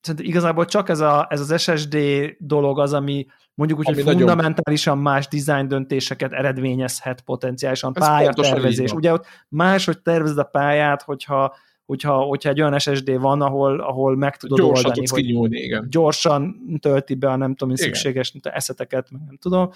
szerintem 0.00 0.28
igazából 0.28 0.64
csak 0.64 0.88
ez, 0.88 1.00
a, 1.00 1.26
ez 1.30 1.50
az 1.50 1.62
SSD 1.62 1.96
dolog 2.38 2.78
az, 2.78 2.92
ami 2.92 3.26
mondjuk 3.54 3.78
úgy, 3.78 3.86
hogy 3.86 4.00
fundamentálisan 4.00 4.98
nagyon... 4.98 5.12
más 5.12 5.28
design 5.28 5.68
döntéseket 5.68 6.32
eredményezhet 6.32 7.20
potenciálisan, 7.20 7.92
ez 7.94 8.06
pályatervezés. 8.06 8.92
Ugye 8.92 9.12
ott 9.12 9.26
máshogy 9.48 9.98
tervezed 9.98 10.38
a 10.38 10.44
pályát, 10.44 11.02
hogyha 11.02 11.54
hogyha, 11.86 12.20
hogyha 12.20 12.50
egy 12.50 12.60
olyan 12.60 12.78
SSD 12.78 13.18
van, 13.20 13.42
ahol, 13.42 13.80
ahol 13.80 14.16
meg 14.16 14.36
tudod 14.36 14.58
gyorsan 14.58 14.84
oldani, 14.84 15.06
hogy 15.06 15.22
kinyúlni, 15.22 15.58
igen. 15.58 15.86
gyorsan 15.90 16.56
tölti 16.80 17.14
be 17.14 17.30
a 17.30 17.36
nem 17.36 17.54
tudom, 17.54 17.74
igen. 17.74 17.86
szükséges 17.86 18.34
eszeteket, 18.42 19.10
meg 19.10 19.20
nem 19.26 19.36
tudom. 19.36 19.70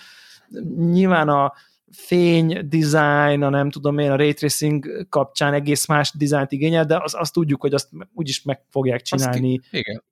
Nyilván 0.76 1.28
a 1.28 1.52
fény, 1.90 2.68
design, 2.68 3.42
a 3.42 3.48
nem 3.48 3.70
tudom 3.70 3.98
én, 3.98 4.10
a 4.10 4.16
ray 4.16 4.32
tracing 4.32 5.06
kapcsán 5.08 5.52
egész 5.52 5.86
más 5.86 6.12
dizájnt 6.16 6.52
igényel, 6.52 6.84
de 6.84 6.98
az, 7.02 7.14
azt 7.14 7.32
tudjuk, 7.32 7.60
hogy 7.60 7.74
azt 7.74 7.88
úgyis 8.14 8.42
meg 8.42 8.60
fogják 8.70 9.02
csinálni. 9.02 9.58
Azt 9.58 9.70
ki, 9.70 9.78
igen. 9.78 10.02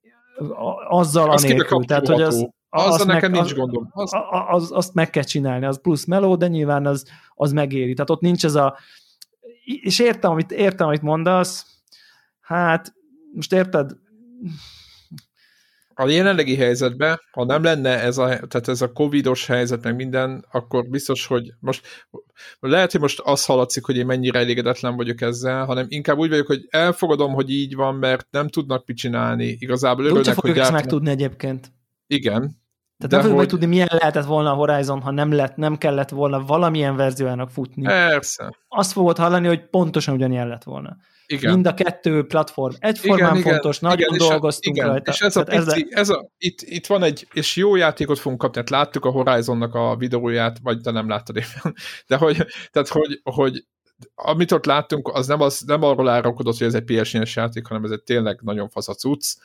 Azzal 0.89 1.31
a 1.31 1.39
nélkül. 1.41 1.85
Tehát, 1.85 2.07
hogy 2.07 2.21
az, 2.21 2.49
azzal 2.69 2.91
az 2.91 3.05
nekem 3.05 3.31
meg, 3.31 3.39
nincs 3.39 3.55
gondom. 3.55 3.89
Az... 3.91 4.11
Az, 4.47 4.71
azt 4.71 4.93
meg 4.93 5.09
kell 5.09 5.23
csinálni, 5.23 5.65
az 5.65 5.81
plusz 5.81 6.05
meló, 6.05 6.35
de 6.35 6.47
nyilván 6.47 6.85
az, 6.85 7.05
az 7.35 7.51
megéri. 7.51 7.93
Tehát 7.93 8.09
ott 8.09 8.21
nincs 8.21 8.45
ez 8.45 8.55
a... 8.55 8.77
És 9.81 9.99
értem, 9.99 10.31
amit, 10.31 10.51
értem, 10.51 10.87
amit 10.87 11.01
mondasz, 11.01 11.65
hát 12.39 12.93
most 13.33 13.53
érted, 13.53 13.91
a 15.95 16.07
jelenlegi 16.07 16.55
helyzetben, 16.55 17.19
ha 17.31 17.45
nem 17.45 17.63
lenne 17.63 18.01
ez 18.01 18.17
a, 18.17 18.25
tehát 18.25 18.67
ez 18.67 18.81
a 18.81 18.91
covidos 18.91 19.45
helyzet, 19.45 19.83
meg 19.83 19.95
minden, 19.95 20.45
akkor 20.51 20.87
biztos, 20.87 21.25
hogy 21.25 21.53
most 21.59 22.05
lehet, 22.59 22.91
hogy 22.91 23.01
most 23.01 23.19
az 23.19 23.45
hallatszik, 23.45 23.85
hogy 23.85 23.97
én 23.97 24.05
mennyire 24.05 24.39
elégedetlen 24.39 24.95
vagyok 24.95 25.21
ezzel, 25.21 25.65
hanem 25.65 25.85
inkább 25.89 26.17
úgy 26.17 26.29
vagyok, 26.29 26.47
hogy 26.47 26.67
elfogadom, 26.69 27.33
hogy 27.33 27.49
így 27.49 27.75
van, 27.75 27.95
mert 27.95 28.27
nem 28.31 28.47
tudnak 28.47 28.85
mit 28.85 28.97
csinálni. 28.97 29.55
Igazából 29.59 30.05
örülnek, 30.05 30.35
hogy 30.35 30.53
gyártanak... 30.53 30.81
megtudni 30.81 31.09
egyébként. 31.09 31.71
Igen, 32.07 32.62
tehát 32.97 33.25
nem 33.25 33.35
hogy... 33.35 33.47
tudni, 33.47 33.65
milyen 33.65 33.89
lehetett 33.91 34.25
volna 34.25 34.51
a 34.51 34.55
Horizon, 34.55 35.01
ha 35.01 35.11
nem, 35.11 35.31
lett, 35.31 35.55
nem 35.55 35.77
kellett 35.77 36.09
volna 36.09 36.45
valamilyen 36.45 36.95
verziójának 36.95 37.49
futni. 37.49 37.83
Persze. 37.83 38.49
Azt 38.67 38.91
fogod 38.91 39.17
hallani, 39.17 39.47
hogy 39.47 39.69
pontosan 39.69 40.13
ugyanilyen 40.15 40.47
lett 40.47 40.63
volna. 40.63 40.97
Igen. 41.25 41.53
Mind 41.53 41.67
a 41.67 41.73
kettő 41.73 42.25
platform 42.25 42.73
egyformán 42.79 43.37
igen, 43.37 43.51
fontos, 43.51 43.77
igen, 43.77 43.89
nagyon 43.89 44.15
igen, 44.15 44.27
dolgoztunk 44.27 44.75
igen, 44.75 44.87
rajta. 44.87 45.11
És 45.11 45.19
ez 45.19 45.35
a, 45.35 45.43
pici, 45.43 45.87
ez, 45.89 45.89
ez 45.89 46.09
a 46.09 46.29
itt, 46.37 46.61
itt 46.61 46.87
van 46.87 47.03
egy, 47.03 47.27
és 47.33 47.55
jó 47.55 47.75
játékot 47.75 48.19
fogunk 48.19 48.41
kapni, 48.41 48.63
tehát 48.63 48.83
láttuk 48.83 49.05
a 49.05 49.09
Horizonnak 49.09 49.73
a 49.73 49.95
videóját, 49.95 50.57
vagy 50.63 50.81
te 50.81 50.91
nem 50.91 51.09
láttad 51.09 51.35
éppen, 51.35 51.75
de 52.07 52.15
hogy, 52.15 52.45
tehát 52.71 52.87
hogy, 52.87 53.21
hogy 53.23 53.65
amit 54.15 54.51
ott 54.51 54.65
láttunk, 54.65 55.07
az 55.13 55.27
nem, 55.27 55.41
az 55.41 55.59
nem 55.65 55.83
arról 55.83 56.09
árulkodott, 56.09 56.57
hogy 56.57 56.67
ez 56.67 56.73
egy 56.73 57.01
ps 57.01 57.35
játék, 57.35 57.67
hanem 57.67 57.83
ez 57.83 57.91
egy 57.91 58.03
tényleg 58.03 58.39
nagyon 58.41 58.69
fasz 58.69 58.87
a 58.87 58.93
cucc, 58.93 59.35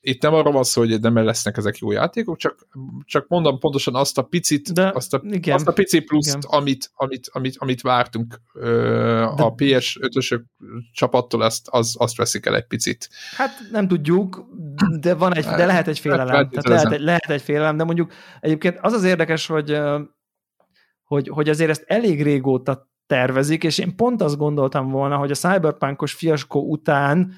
itt 0.00 0.22
nem 0.22 0.34
arról 0.34 0.52
van 0.52 0.62
szó, 0.62 0.80
hogy 0.80 1.00
nem 1.00 1.24
lesznek 1.24 1.56
ezek 1.56 1.78
jó 1.78 1.90
játékok, 1.90 2.36
csak, 2.36 2.68
csak 3.04 3.28
mondom 3.28 3.58
pontosan 3.58 3.94
azt 3.94 4.18
a 4.18 4.22
picit, 4.22 4.72
De, 4.72 4.90
azt, 4.94 5.14
a, 5.14 5.20
igen, 5.24 5.54
azt 5.54 5.68
a 5.68 5.72
pici 5.72 6.00
pluszt, 6.00 6.38
amit, 6.40 6.90
amit, 6.94 7.28
amit, 7.32 7.56
amit 7.58 7.80
vártunk 7.80 8.40
a 9.36 9.54
PS5-ösök 9.54 10.42
csapattól, 10.92 11.44
ezt, 11.44 11.68
az, 11.70 11.94
azt 11.98 12.16
veszik 12.16 12.46
el 12.46 12.54
egy 12.54 12.66
picit. 12.66 13.08
Hát 13.36 13.50
nem 13.70 13.88
tudjuk, 13.88 14.44
de, 15.00 15.14
van 15.14 15.34
egy, 15.34 15.44
de 15.44 15.66
lehet 15.66 15.88
egy 15.88 15.98
félelem. 15.98 16.34
Hát, 16.34 16.50
Tehát 16.50 16.68
lehet, 16.68 16.92
egy, 16.92 17.04
lehet 17.04 17.30
egy 17.30 17.42
félelem, 17.42 17.76
de 17.76 17.84
mondjuk 17.84 18.12
egyébként 18.40 18.78
az 18.80 18.92
az 18.92 19.04
érdekes, 19.04 19.46
hogy, 19.46 19.78
hogy, 21.04 21.28
hogy 21.28 21.48
azért 21.48 21.70
ezt 21.70 21.84
elég 21.86 22.22
régóta 22.22 22.92
tervezik, 23.06 23.64
és 23.64 23.78
én 23.78 23.96
pont 23.96 24.22
azt 24.22 24.36
gondoltam 24.36 24.90
volna, 24.90 25.16
hogy 25.16 25.30
a 25.30 25.34
cyberpunkos 25.34 26.12
fiaskó 26.12 26.70
után 26.70 27.32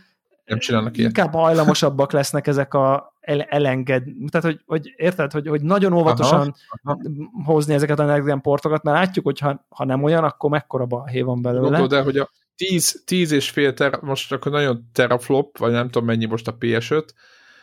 nem 0.47 0.59
csinálnak 0.59 0.97
ilyet. 0.97 1.09
Inkább 1.17 1.33
hajlamosabbak 1.33 2.13
lesznek 2.13 2.47
ezek 2.47 2.75
a 2.75 3.15
el, 3.21 3.41
elenged, 3.41 4.05
tehát 4.31 4.47
hogy, 4.47 4.61
hogy 4.67 4.93
érted, 4.97 5.33
hogy, 5.33 5.49
hogy 5.49 5.63
nagyon 5.63 5.93
óvatosan 5.93 6.41
aha, 6.41 6.55
aha. 6.83 6.99
hozni 7.45 7.75
ezeket 7.75 7.99
a 7.99 8.05
next 8.05 8.41
portokat, 8.41 8.83
mert 8.83 8.97
látjuk, 8.97 9.25
hogy 9.25 9.39
ha, 9.39 9.67
ha 9.69 9.85
nem 9.85 10.03
olyan, 10.03 10.25
akkor 10.25 10.51
mekkora 10.51 10.87
balhé 10.87 11.21
van 11.21 11.43
belőle. 11.43 11.61
Gondolod, 11.61 11.91
de 11.91 12.03
hogy 12.03 12.19
a 12.19 12.31
10, 12.57 13.03
10 13.05 13.31
és 13.31 13.51
fél 13.51 13.75
ter, 13.75 14.01
most 14.01 14.33
akkor 14.33 14.53
nagyon 14.53 14.91
teraflop, 14.93 15.59
vagy 15.59 15.73
nem 15.73 15.91
tudom 15.91 16.07
mennyi 16.07 16.25
most 16.25 16.49
a 16.49 16.57
PS5, 16.57 17.09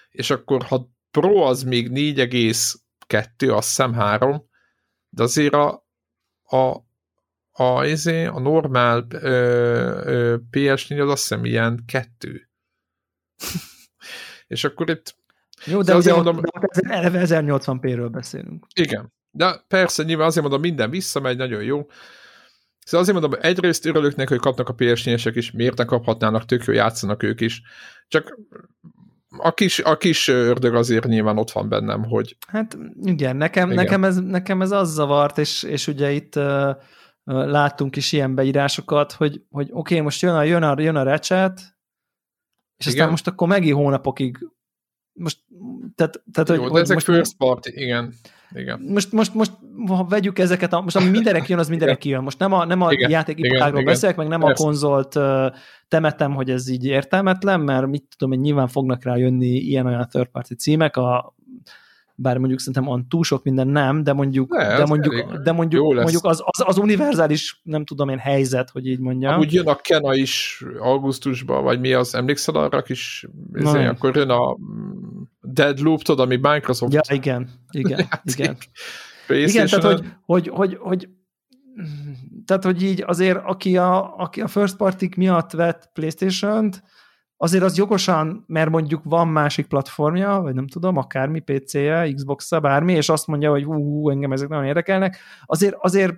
és 0.09 0.29
akkor 0.29 0.63
ha 0.63 0.91
Pro 1.11 1.37
az 1.37 1.63
még 1.63 1.89
4,2, 1.91 3.55
azt 3.55 3.67
hiszem 3.67 3.93
3, 3.93 4.49
de 5.09 5.23
azért 5.23 5.53
a, 5.53 5.85
a 6.43 6.91
a, 7.55 7.85
izé, 7.85 8.25
a 8.25 8.39
normál 8.39 9.05
ö, 9.09 9.27
ö, 10.05 10.37
PS4 10.51 11.01
az 11.01 11.09
azt 11.09 11.21
hiszem 11.21 11.45
ilyen 11.45 11.83
kettő. 11.87 12.49
és 14.47 14.63
akkor 14.63 14.89
itt... 14.89 15.15
Jó, 15.65 15.81
de 15.81 15.95
azért 15.95 16.15
mondom, 16.15 16.39
de 16.41 16.93
eleve 16.93 17.23
1080p-ről 17.25 18.09
beszélünk. 18.11 18.65
Igen, 18.73 19.13
de 19.31 19.63
persze, 19.67 20.03
nyilván 20.03 20.27
azért 20.27 20.41
mondom, 20.41 20.61
minden 20.61 20.89
visszamegy, 20.89 21.37
nagyon 21.37 21.63
jó. 21.63 21.85
Szóval 22.85 23.01
azért 23.01 23.19
mondom, 23.19 23.39
egyrészt 23.41 23.85
örülök 23.85 24.15
neki, 24.15 24.33
hogy 24.33 24.41
kapnak 24.41 24.69
a 24.69 24.73
ps 24.73 25.05
is, 25.05 25.51
miért 25.51 25.77
ne 25.77 25.85
kaphatnának, 25.85 26.45
tök 26.45 26.63
jó 26.63 26.73
játszanak 26.73 27.23
ők 27.23 27.41
is. 27.41 27.61
Csak 28.07 28.39
a 29.37 29.53
kis, 29.53 29.79
a 29.79 29.97
kis 29.97 30.27
ördög 30.27 30.75
azért 30.75 31.05
nyilván 31.05 31.37
ott 31.37 31.51
van 31.51 31.69
bennem, 31.69 32.03
hogy... 32.03 32.37
Hát 32.47 32.77
igen, 33.01 33.35
nekem, 33.35 33.71
igen. 33.71 33.83
nekem, 33.83 34.03
ez, 34.03 34.19
nekem 34.19 34.61
ez 34.61 34.71
az 34.71 34.93
zavart, 34.93 35.37
és, 35.37 35.63
és 35.63 35.87
ugye 35.87 36.11
itt 36.11 36.35
uh, 36.35 36.75
láttunk 37.23 37.95
is 37.95 38.11
ilyen 38.11 38.35
beírásokat, 38.35 39.11
hogy, 39.11 39.41
hogy 39.49 39.67
oké, 39.71 39.93
okay, 39.93 39.99
most 39.99 40.21
jön 40.21 40.35
a, 40.35 40.43
jön 40.43 40.63
a, 40.63 40.81
jön 40.81 40.95
a 40.95 41.03
recset, 41.03 41.72
és 42.85 42.93
igen. 42.93 42.99
aztán 42.99 43.09
most 43.09 43.27
akkor 43.27 43.47
megint 43.47 43.75
hónapokig 43.75 44.37
most, 45.13 45.39
tehát, 45.95 46.23
tehát 46.31 46.49
Jó, 46.49 46.61
hogy, 46.61 46.71
de 46.71 46.79
ezek 46.79 46.93
most, 46.93 47.05
first 47.05 47.37
party, 47.37 47.69
igen. 47.69 48.13
Igen. 48.55 48.79
Most, 48.87 49.11
most, 49.11 49.33
most 49.33 49.51
ha 49.87 50.05
vegyük 50.05 50.39
ezeket, 50.39 50.73
a, 50.73 50.81
most 50.81 50.95
ami 50.95 51.09
mindenek 51.17 51.49
jön, 51.49 51.59
az 51.59 51.69
mindenek 51.69 52.05
jön. 52.05 52.23
Most 52.23 52.39
nem 52.39 52.53
a, 52.53 52.65
nem 52.65 52.81
a 52.81 52.89
játékiparágról 52.91 53.83
beszélek, 53.83 54.15
meg 54.15 54.27
nem 54.27 54.39
Persze. 54.39 54.63
a 54.63 54.65
konzolt 54.65 55.15
uh, 55.15 55.45
temetem, 55.87 56.33
hogy 56.33 56.49
ez 56.49 56.67
így 56.67 56.85
értelmetlen, 56.85 57.59
mert 57.59 57.87
mit 57.87 58.05
tudom, 58.17 58.33
hogy 58.33 58.43
nyilván 58.43 58.67
fognak 58.67 59.03
rá 59.03 59.15
jönni 59.15 59.47
ilyen-olyan 59.47 60.07
third 60.09 60.27
party 60.27 60.53
címek, 60.53 60.97
a 60.97 61.35
bár 62.15 62.37
mondjuk 62.37 62.59
szerintem 62.59 62.87
on 62.87 63.07
túl 63.07 63.23
sok 63.23 63.43
minden 63.43 63.67
nem, 63.67 64.03
de 64.03 64.13
mondjuk, 64.13 64.57
ne, 64.57 64.77
de 64.77 64.85
mondjuk, 64.85 65.33
de 65.43 65.51
mondjuk, 65.51 65.93
mondjuk 65.93 66.25
az, 66.25 66.41
az, 66.45 66.63
az, 66.67 66.77
univerzális, 66.77 67.61
nem 67.63 67.85
tudom 67.85 68.09
én, 68.09 68.17
helyzet, 68.17 68.69
hogy 68.69 68.87
így 68.87 68.99
mondjam. 68.99 69.39
Úgy 69.39 69.53
jön 69.53 69.67
a 69.67 69.75
Kena 69.75 70.15
is 70.15 70.63
augusztusban, 70.79 71.63
vagy 71.63 71.79
mi 71.79 71.93
az, 71.93 72.15
emlékszel 72.15 72.55
arra 72.55 72.81
kis, 72.81 73.27
ezért, 73.53 73.89
akkor 73.89 74.15
jön 74.15 74.29
a 74.29 74.57
Deadloop, 75.41 76.01
tudod, 76.01 76.25
ami 76.25 76.35
Microsoft. 76.35 76.93
Ja, 76.93 77.01
igen, 77.15 77.49
igen, 77.71 78.07
igen. 78.35 78.57
igen, 79.27 79.67
tehát 79.67 79.83
hogy, 79.83 80.05
hogy, 80.25 80.47
hogy, 80.47 80.77
hogy 80.79 81.09
tehát, 82.45 82.63
hogy 82.63 82.83
így 82.83 83.03
azért, 83.05 83.39
aki 83.43 83.77
a, 83.77 84.17
aki 84.17 84.41
a 84.41 84.47
first 84.47 84.75
party 84.75 85.05
miatt 85.15 85.51
vett 85.51 85.89
Playstation-t, 85.93 86.83
azért 87.37 87.63
az 87.63 87.77
jogosan, 87.77 88.43
mert 88.47 88.69
mondjuk 88.69 89.01
van 89.03 89.27
másik 89.27 89.65
platformja, 89.65 90.39
vagy 90.41 90.53
nem 90.53 90.67
tudom, 90.67 90.97
akármi, 90.97 91.39
PC-je, 91.39 92.13
Xbox-a, 92.13 92.59
bármi, 92.59 92.93
és 92.93 93.09
azt 93.09 93.27
mondja, 93.27 93.49
hogy 93.49 93.65
ú, 93.65 94.09
engem 94.09 94.31
ezek 94.31 94.47
nagyon 94.47 94.65
érdekelnek, 94.65 95.17
azért, 95.45 95.75
azért 95.79 96.13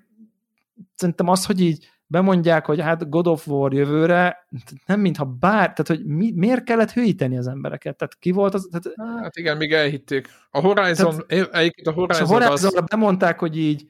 szerintem 0.95 1.27
az, 1.27 1.45
hogy 1.45 1.61
így 1.61 1.89
bemondják, 2.07 2.65
hogy 2.65 2.81
hát 2.81 3.09
God 3.09 3.27
of 3.27 3.47
War 3.47 3.73
jövőre, 3.73 4.47
nem 4.85 4.99
mintha 4.99 5.25
bár, 5.25 5.73
tehát 5.73 5.87
hogy 5.87 6.05
mi, 6.05 6.31
miért 6.35 6.63
kellett 6.63 6.91
hűíteni 6.91 7.37
az 7.37 7.47
embereket? 7.47 7.97
Tehát 7.97 8.15
ki 8.19 8.31
volt 8.31 8.53
az? 8.53 8.69
Tehát, 8.71 9.19
hát 9.21 9.37
igen, 9.37 9.57
még 9.57 9.73
elhitték. 9.73 10.27
A 10.49 10.59
Horizon, 10.59 11.23
tehát, 11.27 11.71
a 11.83 11.91
Horizon, 11.91 12.27
a 12.27 12.45
Horizon 12.45 12.77
az... 12.77 12.83
bemondták, 12.89 13.39
hogy 13.39 13.57
így 13.57 13.87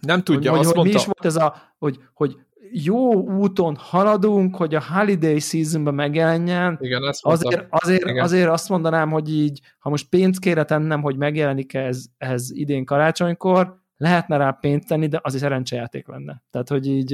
nem 0.00 0.22
tudja, 0.22 0.50
hogy, 0.50 0.60
azt 0.60 0.68
hogy, 0.68 0.76
mondta. 0.76 0.94
Mi 0.94 1.00
is 1.00 1.06
volt 1.06 1.24
ez 1.24 1.36
a, 1.36 1.74
hogy, 1.78 1.98
hogy 2.14 2.36
jó 2.70 3.12
úton 3.14 3.76
haladunk, 3.76 4.56
hogy 4.56 4.74
a 4.74 4.82
holiday 4.82 5.38
seasonben 5.38 5.94
megjelenjen. 5.94 6.78
Igen, 6.80 7.08
ezt 7.08 7.24
azért, 7.24 7.66
azért, 7.68 8.04
Igen. 8.04 8.24
azért 8.24 8.48
azt 8.48 8.68
mondanám, 8.68 9.10
hogy 9.10 9.32
így, 9.32 9.60
ha 9.78 9.90
most 9.90 10.08
pénzt 10.08 10.40
kére 10.40 10.64
tennem, 10.64 11.02
hogy 11.02 11.16
megjelenik 11.16 11.74
ez, 11.74 12.04
ez 12.18 12.50
idén 12.50 12.84
karácsonykor, 12.84 13.80
lehetne 13.96 14.36
rá 14.36 14.50
pénzt 14.50 14.88
tenni, 14.88 15.06
de 15.06 15.20
az 15.22 15.34
is 15.34 15.40
szerencsejáték 15.40 16.08
lenne. 16.08 16.42
Tehát, 16.50 16.68
hogy 16.68 16.86
így 16.86 17.10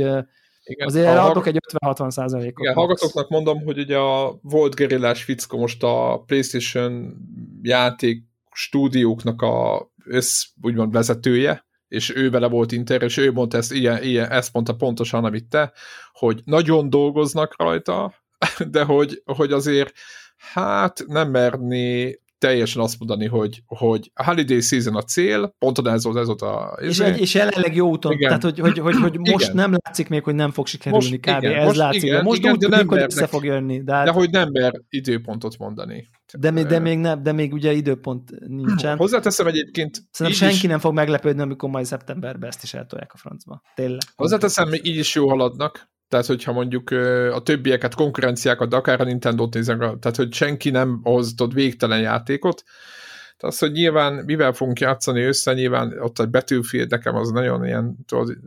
igen, 0.68 0.86
azért 0.86 1.06
a 1.06 1.30
adok 1.30 1.46
egy 1.46 1.58
50-60 1.84 2.10
százalékot. 2.10 2.64
Igen, 2.64 2.74
hallgatóknak 2.74 3.28
mondom, 3.28 3.62
hogy 3.64 3.78
ugye 3.78 3.98
a 3.98 4.38
volt 4.42 4.74
gerillás 4.74 5.24
fickó 5.24 5.58
most 5.58 5.82
a 5.82 6.22
PlayStation 6.26 7.16
játék 7.62 8.22
stúdióknak 8.52 9.42
a 9.42 9.88
össz, 10.04 10.44
úgymond 10.62 10.92
vezetője, 10.92 11.66
és 11.88 12.16
ő 12.16 12.30
vele 12.30 12.48
volt 12.48 12.72
inter, 12.72 13.02
és 13.02 13.16
ő 13.16 13.32
mondta 13.32 13.56
ezt, 13.56 13.72
ilyen, 13.72 14.02
ilyen, 14.02 14.30
ezt 14.30 14.52
mondta 14.52 14.74
pontosan, 14.74 15.24
amit 15.24 15.48
te, 15.48 15.72
hogy 16.12 16.40
nagyon 16.44 16.90
dolgoznak 16.90 17.54
rajta, 17.58 18.14
de 18.70 18.84
hogy, 18.84 19.22
hogy 19.24 19.52
azért 19.52 19.92
hát 20.36 21.04
nem 21.06 21.30
merné 21.30 22.20
teljesen 22.38 22.82
azt 22.82 22.98
mondani, 22.98 23.26
hogy, 23.26 23.62
hogy 23.66 24.10
a 24.14 24.24
holiday 24.24 24.60
season 24.60 24.96
a 24.96 25.02
cél, 25.02 25.54
pontosan 25.58 25.92
ez 25.92 26.04
volt, 26.04 26.16
ez 26.16 26.26
volt 26.26 26.42
a... 26.42 26.78
És, 26.80 26.88
izé. 26.88 27.04
egy, 27.04 27.20
és 27.20 27.34
jelenleg 27.34 27.74
jó 27.74 27.88
úton, 27.88 28.12
igen. 28.12 28.28
tehát 28.28 28.42
hogy, 28.42 28.58
hogy, 28.58 28.78
hogy, 28.78 28.94
hogy 28.94 29.18
most 29.32 29.44
igen. 29.44 29.56
nem 29.56 29.76
látszik 29.84 30.08
még, 30.08 30.22
hogy 30.22 30.34
nem 30.34 30.50
fog 30.50 30.66
sikerülni 30.66 31.08
most, 31.08 31.20
kb. 31.20 31.42
Igen, 31.42 31.54
ez 31.54 31.64
most, 31.66 31.76
látszik. 31.76 32.02
Igen, 32.02 32.24
most 32.24 32.38
igen, 32.38 32.52
úgy 32.52 32.58
tűnik, 32.58 32.88
hogy 32.88 33.02
össze 33.02 33.26
fog 33.26 33.44
jönni. 33.44 33.82
De, 33.82 33.94
hát, 33.94 34.04
de 34.04 34.10
hogy 34.10 34.30
nem 34.30 34.48
mer 34.52 34.72
időpontot 34.88 35.58
mondani. 35.58 36.08
De 36.38 36.50
még, 36.50 36.66
de, 36.66 36.78
még 36.78 36.98
nem, 36.98 37.22
de 37.22 37.32
még 37.32 37.52
ugye 37.52 37.72
időpont 37.72 38.30
nincsen. 38.46 38.96
Hozzáteszem 39.04 39.46
egyébként... 39.46 40.02
Szerintem 40.10 40.48
senki 40.48 40.64
is, 40.64 40.70
nem 40.70 40.78
fog 40.78 40.94
meglepődni, 40.94 41.42
amikor 41.42 41.70
majd 41.70 41.84
szeptemberben 41.84 42.48
ezt 42.48 42.62
is 42.62 42.74
eltolják 42.74 43.12
a 43.12 43.16
francba. 43.16 43.62
Tényleg. 43.74 44.00
Hozzáteszem, 44.16 44.72
így 44.72 44.96
is 44.96 45.14
jó 45.14 45.28
haladnak. 45.28 45.90
Tehát, 46.08 46.26
hogyha 46.26 46.52
mondjuk 46.52 46.90
a 47.32 47.40
többieket, 47.42 47.94
konkurenciákat, 47.94 48.68
de 48.68 48.76
akár 48.76 49.00
a 49.00 49.04
Nintendo-t 49.04 49.54
nézem, 49.54 49.78
tehát, 49.78 50.16
hogy 50.16 50.32
senki 50.32 50.70
nem 50.70 51.00
hoz 51.02 51.34
ott 51.40 51.52
végtelen 51.52 52.00
játékot, 52.00 52.62
tehát 53.38 53.54
az, 53.54 53.58
hogy 53.58 53.72
nyilván 53.72 54.12
mivel 54.24 54.52
fogunk 54.52 54.80
játszani 54.80 55.22
össze, 55.22 55.52
nyilván 55.52 55.98
ott 56.00 56.18
egy 56.18 56.30
Battlefield 56.30 56.90
nekem 56.90 57.14
az 57.14 57.30
nagyon 57.30 57.64
ilyen, 57.64 57.96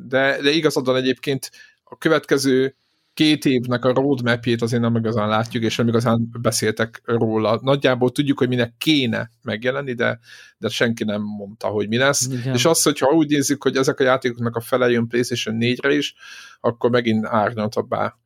de, 0.08 0.42
de 0.42 0.50
igazadon 0.50 0.96
egyébként 0.96 1.52
a 1.84 1.98
következő 1.98 2.76
két 3.14 3.46
évnek 3.46 3.86
a 3.86 3.94
roadmapjét 3.94 4.62
azért 4.62 4.82
nem 4.82 4.96
igazán 4.96 5.28
látjuk, 5.28 5.64
és 5.64 5.76
nem 5.76 5.88
igazán 5.88 6.30
beszéltek 6.42 7.02
róla. 7.06 7.60
Nagyjából 7.62 8.12
tudjuk, 8.12 8.38
hogy 8.38 8.48
minek 8.48 8.74
kéne 8.78 9.30
megjelenni, 9.42 9.94
de, 9.94 10.20
de 10.58 10.70
senki 10.70 11.04
nem 11.04 11.22
mondta, 11.22 11.68
hogy 11.68 11.88
mi 11.88 11.98
lesz. 11.98 12.28
Igen. 12.32 12.54
És 12.54 12.66
az, 12.66 12.82
hogyha 12.82 13.08
úgy 13.08 13.30
nézzük, 13.30 13.64
hogy 13.64 13.76
ezek 13.76 14.00
a 14.00 14.04
játékoknak 14.04 14.56
a 14.56 14.62
fele 14.62 14.90
jön 14.90 15.08
PlayStation 15.08 15.58
4-re 15.60 15.94
is, 15.94 16.16
akkor 16.60 16.90
megint 16.90 17.26
árnyaltabbá 17.26 18.18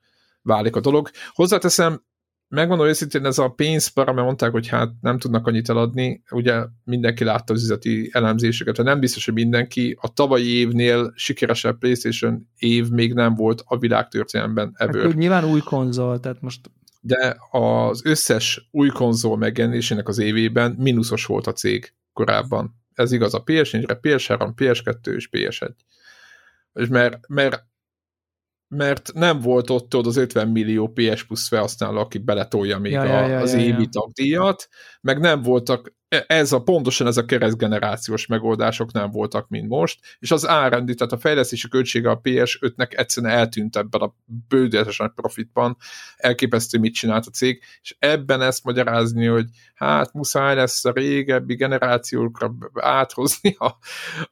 válik 0.41 0.75
a 0.75 0.79
dolog. 0.79 1.09
Hozzáteszem, 1.33 2.03
megmondom 2.47 2.87
őszintén, 2.87 3.25
ez 3.25 3.37
a 3.37 3.49
pénzpara, 3.49 4.13
mert 4.13 4.25
mondták, 4.25 4.51
hogy 4.51 4.67
hát 4.67 4.91
nem 5.01 5.17
tudnak 5.17 5.47
annyit 5.47 5.69
eladni, 5.69 6.23
ugye 6.31 6.63
mindenki 6.83 7.23
látta 7.23 7.53
az 7.53 7.63
üzleti 7.63 8.09
elemzéseket, 8.13 8.77
nem 8.77 8.99
biztos, 8.99 9.25
hogy 9.25 9.33
mindenki. 9.33 9.97
A 10.01 10.13
tavalyi 10.13 10.47
évnél 10.47 11.11
sikeresebb 11.15 11.77
PlayStation 11.77 12.47
év 12.57 12.89
még 12.89 13.13
nem 13.13 13.35
volt 13.35 13.63
a 13.65 13.77
világtörténelemben 13.77 14.73
ever. 14.77 15.03
Hát, 15.03 15.15
nyilván 15.15 15.45
új 15.45 15.59
konzol, 15.59 16.19
tehát 16.19 16.41
most 16.41 16.69
de 17.07 17.37
az 17.51 18.01
összes 18.05 18.67
új 18.71 18.89
konzol 18.89 19.37
megjelenésének 19.37 20.07
az 20.07 20.17
évében 20.17 20.75
mínuszos 20.77 21.25
volt 21.25 21.47
a 21.47 21.53
cég 21.53 21.93
korábban. 22.13 22.75
Ez 22.93 23.11
igaz 23.11 23.33
a 23.33 23.43
PS4-re, 23.43 23.99
PS3, 24.01 24.51
PS2 24.55 25.15
és 25.15 25.29
PS1. 25.31 25.69
És 26.73 26.87
mert, 26.87 27.27
mert 27.27 27.65
mert 28.75 29.11
nem 29.13 29.39
volt 29.39 29.69
ott 29.69 29.93
az 29.93 30.15
50 30.15 30.47
millió 30.47 30.87
PS 30.87 31.23
Plus 31.23 31.47
felhasználó, 31.47 31.99
aki 31.99 32.17
beletolja 32.17 32.79
még 32.79 32.91
ja, 32.91 33.01
a, 33.01 33.05
ja, 33.05 33.27
ja, 33.27 33.39
az 33.39 33.53
ja, 33.53 33.59
évi 33.59 33.81
ja. 33.81 33.89
tagdíjat, 33.91 34.67
meg 35.01 35.19
nem 35.19 35.41
voltak, 35.41 35.93
e, 36.07 36.23
ez 36.27 36.51
a, 36.51 36.63
pontosan 36.63 37.07
ez 37.07 37.17
a 37.17 37.25
keresztgenerációs 37.25 38.25
megoldások 38.25 38.91
nem 38.91 39.11
voltak, 39.11 39.49
mint 39.49 39.67
most, 39.67 39.99
és 40.19 40.31
az 40.31 40.47
árendi, 40.47 40.93
tehát 40.93 41.13
a 41.13 41.17
fejlesztési 41.17 41.67
költsége 41.67 42.09
a 42.09 42.21
PS5-nek 42.21 42.97
egyszerűen 42.97 43.33
eltűnt 43.33 43.75
ebben 43.75 44.01
a 44.01 44.15
bődületesen 44.47 45.11
profitban, 45.15 45.77
elképesztő, 46.17 46.79
mit 46.79 46.93
csinált 46.93 47.25
a 47.25 47.31
cég, 47.31 47.61
és 47.81 47.95
ebben 47.99 48.41
ezt 48.41 48.63
magyarázni, 48.63 49.25
hogy 49.25 49.45
hát 49.73 50.13
muszáj 50.13 50.55
lesz 50.55 50.85
a 50.85 50.91
régebbi 50.91 51.55
generációkra 51.55 52.55
áthozni 52.73 53.55
a, 53.57 53.65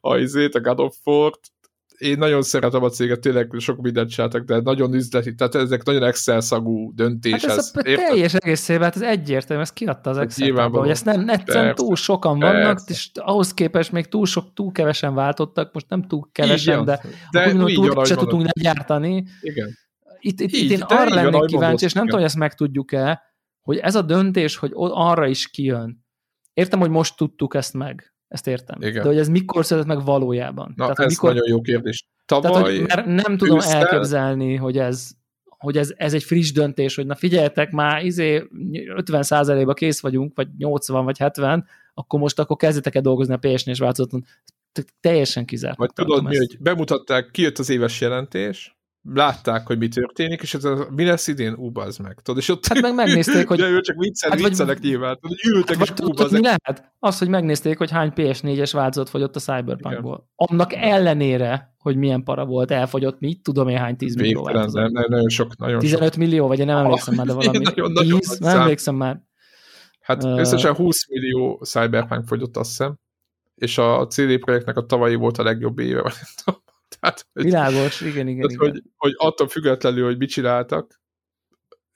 a, 0.00 0.14
a 0.52 0.60
God 0.60 0.80
of 0.80 0.96
War-t, 1.04 1.52
én 1.98 2.18
nagyon 2.18 2.42
szeretem 2.42 2.82
a 2.82 2.88
céget, 2.88 3.20
tényleg 3.20 3.50
sok 3.58 3.80
mindent 3.80 4.10
csináltak, 4.10 4.44
de 4.44 4.60
nagyon 4.60 4.94
üzleti, 4.94 5.34
tehát 5.34 5.54
ezek 5.54 5.84
nagyon 5.84 6.02
Excel 6.02 6.40
szagú 6.40 6.92
döntés. 6.94 7.44
Hát 7.44 7.56
ez, 7.56 7.72
ez 7.74 7.98
a 7.98 8.06
teljes 8.08 8.34
egészében, 8.34 8.82
hát 8.82 8.96
ez 8.96 9.02
egyértelmű, 9.02 9.62
ezt 9.62 9.72
kiadta 9.72 10.10
az 10.10 10.16
hát 10.16 10.24
Excel, 10.24 10.68
hogy 10.68 10.88
ezt 10.88 11.04
nem, 11.04 11.28
egyszerűen 11.28 11.74
túl 11.74 11.96
sokan 11.96 12.38
persze. 12.38 12.58
vannak, 12.58 12.80
és 12.86 13.10
ahhoz 13.14 13.54
képest 13.54 13.92
még 13.92 14.06
túl 14.06 14.26
sok, 14.26 14.52
túl 14.54 14.72
kevesen 14.72 15.14
váltottak, 15.14 15.72
most 15.72 15.88
nem 15.88 16.02
túl 16.02 16.28
kevesen, 16.32 16.84
de, 16.84 17.00
de 17.30 17.40
akkor 17.40 17.52
mondom, 17.52 17.74
túl 17.74 17.88
keveset 17.88 18.18
tudunk 18.18 18.50
gyártani. 18.60 19.24
Igen. 19.40 19.78
Itt, 20.18 20.40
itt, 20.40 20.52
így, 20.52 20.64
itt 20.64 20.70
én 20.70 20.80
arra 20.80 21.14
lennék 21.14 21.44
kíváncsi, 21.44 21.84
és 21.84 21.92
nem 21.92 22.04
tudom, 22.04 22.18
hogy 22.18 22.28
ezt 22.28 22.38
megtudjuk-e, 22.38 23.22
hogy 23.60 23.76
ez 23.76 23.94
a 23.94 24.02
döntés, 24.02 24.56
hogy 24.56 24.70
arra 24.74 25.26
is 25.26 25.48
kijön. 25.48 26.04
Értem, 26.52 26.80
hogy 26.80 26.90
most 26.90 27.16
tudtuk 27.16 27.54
ezt 27.54 27.74
meg 27.74 28.13
ezt 28.28 28.46
értem. 28.46 28.82
Igen. 28.82 29.02
De 29.02 29.08
hogy 29.08 29.18
ez 29.18 29.28
mikor 29.28 29.64
született 29.64 29.88
meg 29.88 30.04
valójában? 30.04 30.72
Na, 30.76 30.82
Tehát, 30.82 30.98
ez 30.98 31.10
mikor... 31.10 31.34
nagyon 31.34 31.48
jó 31.48 31.60
kérdés. 31.60 32.06
Tavaly 32.24 32.50
Tehát, 32.50 32.66
hogy 32.66 32.86
mert 32.86 33.06
nem 33.06 33.36
tudom 33.36 33.56
ősszel... 33.56 33.86
elképzelni, 33.86 34.56
hogy 34.56 34.78
ez 34.78 35.10
hogy 35.64 35.76
ez, 35.76 35.92
ez 35.96 36.14
egy 36.14 36.22
friss 36.22 36.52
döntés, 36.52 36.94
hogy 36.94 37.06
na 37.06 37.14
figyeljetek, 37.14 37.70
már 37.70 38.04
izé 38.04 38.48
50%-ba 38.72 39.72
kész 39.72 40.00
vagyunk, 40.00 40.36
vagy 40.36 40.48
80, 40.58 41.04
vagy 41.04 41.18
70, 41.18 41.66
akkor 41.94 42.20
most 42.20 42.38
akkor 42.38 42.56
kezdjetek 42.56 42.94
el 42.94 43.02
dolgozni 43.02 43.34
a 43.34 43.38
PS4-es 43.38 43.76
változaton. 43.78 44.24
Teljesen 45.00 45.44
kizárt. 45.44 45.76
Vagy 45.76 45.92
tudod 45.92 46.22
mi, 46.22 46.36
ezt. 46.36 46.38
hogy 46.38 46.58
bemutatták, 46.60 47.30
kijött 47.30 47.58
az 47.58 47.70
éves 47.70 48.00
jelentés, 48.00 48.73
látták, 49.12 49.66
hogy 49.66 49.78
mi 49.78 49.88
történik, 49.88 50.42
és 50.42 50.54
ez 50.54 50.64
a, 50.64 50.86
mi 50.90 51.04
lesz 51.04 51.26
idén? 51.26 51.54
Ú, 51.54 51.72
meg. 52.02 52.20
Tudod, 52.22 52.40
és 52.40 52.48
ott 52.48 52.66
hát 52.66 52.80
meg 52.80 52.94
megnézték, 52.94 53.46
hogy... 53.48 53.58
De 53.58 53.68
ő 53.68 53.80
csak 53.80 53.96
viccel, 53.98 54.30
hát 54.30 54.38
viccelek 54.38 54.78
vagy, 54.78 54.88
nyilván. 54.88 55.18
Tudod, 55.20 55.38
ültek, 55.46 55.76
hát, 55.76 56.00
és 56.00 56.04
ú, 56.06 56.26
mi 56.30 56.40
lehet? 56.40 56.92
Az, 56.98 57.18
hogy 57.18 57.28
megnézték, 57.28 57.78
hogy 57.78 57.90
hány 57.90 58.12
PS4-es 58.16 58.70
változat 58.72 59.08
fogyott 59.08 59.36
a 59.36 59.40
Cyberpunkból. 59.40 60.28
Annak 60.34 60.72
ellenére, 60.72 61.74
hogy 61.78 61.96
milyen 61.96 62.22
para 62.22 62.44
volt, 62.44 62.70
elfogyott, 62.70 63.20
mit 63.20 63.42
tudom 63.42 63.68
én 63.68 63.78
hány 63.78 63.96
10 63.96 64.14
millió 64.16 64.42
változat. 64.42 64.90
Nem, 64.90 65.04
nagyon 65.08 65.28
sok, 65.28 65.56
nagyon 65.56 65.78
15 65.78 66.12
sok. 66.12 66.22
millió, 66.22 66.46
vagy 66.46 66.58
én 66.58 66.66
nem 66.66 66.76
emlékszem 66.76 67.14
már, 67.14 67.26
de 67.26 67.32
valami. 67.42 67.58
Nagyon, 67.58 67.94
10, 67.94 68.00
nagyon 68.00 68.18
nem 68.38 68.60
emlékszem 68.60 68.94
már. 68.94 69.22
Hát 70.00 70.24
uh, 70.24 70.38
összesen 70.38 70.74
20 70.74 71.08
millió 71.08 71.60
Cyberpunk 71.64 72.26
fogyott, 72.26 72.56
azt 72.56 72.68
hiszem, 72.68 72.98
és 73.54 73.78
a 73.78 74.06
CD 74.06 74.38
projektnek 74.38 74.76
a 74.76 74.86
tavalyi 74.86 75.14
volt 75.14 75.38
a 75.38 75.42
legjobb 75.42 75.78
éve, 75.78 76.12
Tehát, 77.00 77.26
hogy, 77.32 77.44
Világos, 77.44 78.00
igen, 78.00 78.28
igen. 78.28 78.48
Tehát, 78.48 78.50
igen. 78.50 78.70
Hogy, 78.70 78.82
hogy 78.96 79.14
attól 79.16 79.48
függetlenül, 79.48 80.04
hogy 80.04 80.18
mit 80.18 80.30
csináltak, 80.30 81.00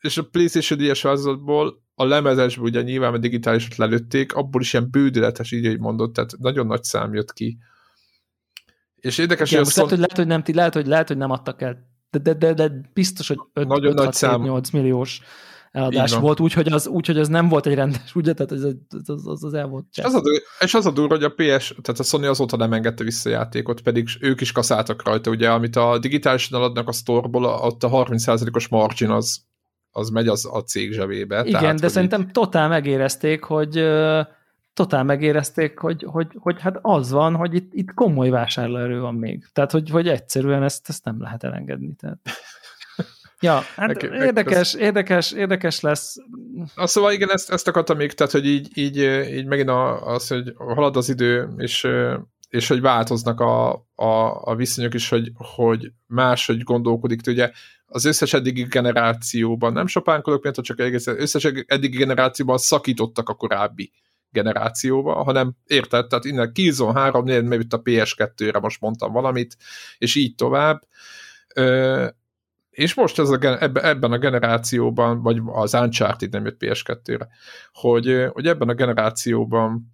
és 0.00 0.18
a 0.18 0.22
PlayStation 0.22 0.78
4-es 0.82 1.00
változatból 1.02 1.82
a 1.94 2.04
lemezesből 2.04 2.64
ugye 2.64 2.82
nyilván 2.82 3.14
a 3.14 3.18
digitálisat 3.18 3.76
lelőtték, 3.76 4.34
abból 4.34 4.60
is 4.60 4.72
ilyen 4.72 4.90
bődületes, 4.90 5.52
így, 5.52 5.66
hogy 5.66 5.78
mondott, 5.78 6.14
tehát 6.14 6.38
nagyon 6.38 6.66
nagy 6.66 6.82
szám 6.82 7.14
jött 7.14 7.32
ki. 7.32 7.58
És 8.96 9.18
érdekes, 9.18 9.50
Igen, 9.50 9.64
hogy, 9.64 9.72
lehet, 9.74 9.90
hogy, 9.90 9.98
lehet, 9.98 10.16
hogy 10.16 10.26
nem, 10.26 10.42
lehet, 10.46 10.74
hogy 10.74 10.86
lehet, 10.86 11.08
hogy 11.08 11.16
nem 11.16 11.30
adtak 11.30 11.62
el, 11.62 11.88
de, 12.10 12.18
de, 12.18 12.34
de, 12.34 12.54
de 12.54 12.90
biztos, 12.92 13.28
hogy 13.28 13.38
5, 13.52 13.66
nagyon 13.66 13.90
5, 13.90 13.96
nagy 13.96 14.04
6, 14.04 14.14
szám. 14.14 14.42
8 14.42 14.70
milliós 14.70 15.20
eladás 15.72 16.14
volt, 16.14 16.40
úgyhogy 16.40 16.72
az, 16.72 16.86
úgy, 16.86 17.06
hogy 17.06 17.18
az 17.18 17.28
nem 17.28 17.48
volt 17.48 17.66
egy 17.66 17.74
rendes, 17.74 18.14
ugye, 18.14 18.32
tehát 18.32 18.52
az, 18.52 18.76
az, 19.06 19.26
az, 19.26 19.44
az 19.44 19.54
el 19.54 19.66
volt. 19.66 19.84
És 19.96 20.04
az, 20.04 20.14
a, 20.14 20.22
és 20.60 20.74
az 20.74 20.86
a 20.86 20.90
durva, 20.90 21.14
hogy 21.14 21.24
a 21.24 21.30
PS, 21.30 21.74
tehát 21.82 22.00
a 22.00 22.02
Sony 22.02 22.26
azóta 22.26 22.56
nem 22.56 22.72
engedte 22.72 23.04
vissza 23.04 23.28
játékot, 23.28 23.80
pedig 23.80 24.08
ők 24.20 24.40
is 24.40 24.52
kaszáltak 24.52 25.04
rajta, 25.04 25.30
ugye, 25.30 25.50
amit 25.50 25.76
a 25.76 25.98
digitálisan 25.98 26.62
adnak 26.62 26.88
a 26.88 26.92
sztorból, 26.92 27.44
ott 27.44 27.82
a 27.82 27.88
30%-os 27.88 28.68
margin 28.68 29.10
az, 29.10 29.40
az 29.90 30.08
megy 30.08 30.28
az 30.28 30.48
a 30.52 30.62
cég 30.62 30.92
zsebébe. 30.92 31.40
Igen, 31.44 31.60
tehát, 31.60 31.80
de 31.80 31.88
szerintem 31.88 32.20
így... 32.20 32.30
totál 32.30 32.68
megérezték, 32.68 33.42
hogy 33.42 33.84
totál 34.78 35.04
megérezték, 35.04 35.78
hogy, 35.78 36.04
hogy, 36.06 36.26
hogy 36.34 36.60
hát 36.60 36.78
az 36.82 37.10
van, 37.10 37.34
hogy 37.34 37.54
itt, 37.54 37.72
itt 37.72 37.94
komoly 37.94 38.28
vásárlóerő 38.28 39.00
van 39.00 39.14
még. 39.14 39.44
Tehát, 39.52 39.70
hogy, 39.70 39.90
hogy 39.90 40.08
egyszerűen 40.08 40.62
ezt, 40.62 40.88
ezt 40.88 41.04
nem 41.04 41.20
lehet 41.20 41.44
elengedni. 41.44 41.94
Tehát. 41.94 42.18
Ja, 43.40 43.60
hát 43.76 43.86
Neki, 43.86 44.06
érdekes, 44.06 44.74
az... 44.74 44.80
érdekes, 44.80 45.32
érdekes 45.32 45.80
lesz. 45.80 46.16
Azt 46.74 46.92
szóval 46.92 47.12
igen, 47.12 47.30
ezt, 47.30 47.50
ezt 47.50 47.68
akartam 47.68 47.96
még, 47.96 48.12
tehát 48.12 48.32
hogy 48.32 48.46
így, 48.46 48.68
így, 48.74 48.96
így 49.36 49.46
megint 49.46 49.70
az, 50.00 50.28
hogy 50.28 50.52
halad 50.56 50.96
az 50.96 51.08
idő, 51.08 51.48
és 51.56 51.88
és 52.48 52.68
hogy 52.68 52.80
változnak 52.80 53.40
a, 53.40 53.72
a, 53.94 54.42
a 54.42 54.54
viszonyok 54.54 54.94
is, 54.94 55.08
hogy, 55.08 55.30
hogy 55.34 55.92
máshogy 56.06 56.62
gondolkodik. 56.62 57.20
Ugye 57.26 57.50
az 57.86 58.04
összes 58.04 58.32
eddigi 58.32 58.62
generációban, 58.62 59.72
nem 59.72 59.86
sopánkodok, 59.86 60.42
mert 60.42 60.62
csak 60.62 60.80
egész, 60.80 61.06
összes 61.06 61.44
eddigi 61.44 61.96
generációban 61.96 62.58
szakítottak 62.58 63.28
a 63.28 63.34
korábbi 63.34 63.92
generációba, 64.30 65.22
hanem 65.22 65.54
érted, 65.66 66.06
tehát 66.06 66.24
innen 66.24 66.52
Killzone 66.52 67.00
3 67.00 67.24
4 67.24 67.42
mert 67.44 67.72
a 67.72 67.82
PS2-re 67.82 68.58
most 68.58 68.80
mondtam 68.80 69.12
valamit, 69.12 69.56
és 69.98 70.14
így 70.14 70.34
tovább. 70.34 70.80
Ö, 71.54 72.06
és 72.78 72.94
most 72.94 73.18
ez 73.18 73.28
a, 73.28 73.38
ebben 73.86 74.12
a 74.12 74.18
generációban, 74.18 75.22
vagy 75.22 75.40
az 75.46 75.74
Uncharted 75.74 76.30
nem 76.30 76.44
jött 76.44 76.56
PS2-re, 76.60 77.28
hogy, 77.72 78.28
hogy 78.32 78.46
ebben 78.46 78.68
a 78.68 78.74
generációban 78.74 79.92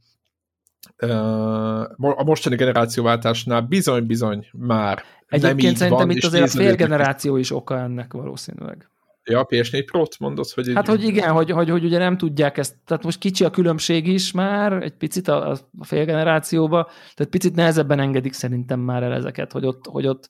a 1.98 2.24
mostani 2.24 2.56
generációváltásnál 2.56 3.60
bizony-bizony 3.60 4.46
már 4.52 5.02
Egyébként 5.26 5.60
nem 5.60 5.70
így 5.70 5.76
szerintem 5.76 6.06
van, 6.06 6.16
itt 6.16 6.24
azért 6.24 6.44
a 6.44 6.48
félgeneráció 6.48 7.36
is 7.36 7.50
oka 7.50 7.78
ennek 7.78 8.12
valószínűleg. 8.12 8.88
Ja, 9.24 9.40
a 9.40 9.46
PS4 9.46 9.82
Pro-t 9.86 10.18
mondod, 10.18 10.50
hogy... 10.50 10.72
Hát, 10.74 10.86
hogy 10.86 11.04
igen, 11.04 11.30
hogy, 11.30 11.50
hogy, 11.50 11.70
hogy 11.70 11.84
ugye 11.84 11.98
nem 11.98 12.16
tudják 12.16 12.58
ezt, 12.58 12.74
tehát 12.84 13.04
most 13.04 13.18
kicsi 13.18 13.44
a 13.44 13.50
különbség 13.50 14.06
is 14.06 14.32
már, 14.32 14.72
egy 14.72 14.94
picit 14.94 15.28
a, 15.28 15.50
a 15.50 15.84
félgenerációba, 15.84 16.90
tehát 17.14 17.32
picit 17.32 17.54
nehezebben 17.54 18.00
engedik 18.00 18.32
szerintem 18.32 18.80
már 18.80 19.02
el 19.02 19.12
ezeket, 19.12 19.52
hogy 19.52 19.66
ott, 19.66 19.86
hogy 19.86 20.06
ott 20.06 20.28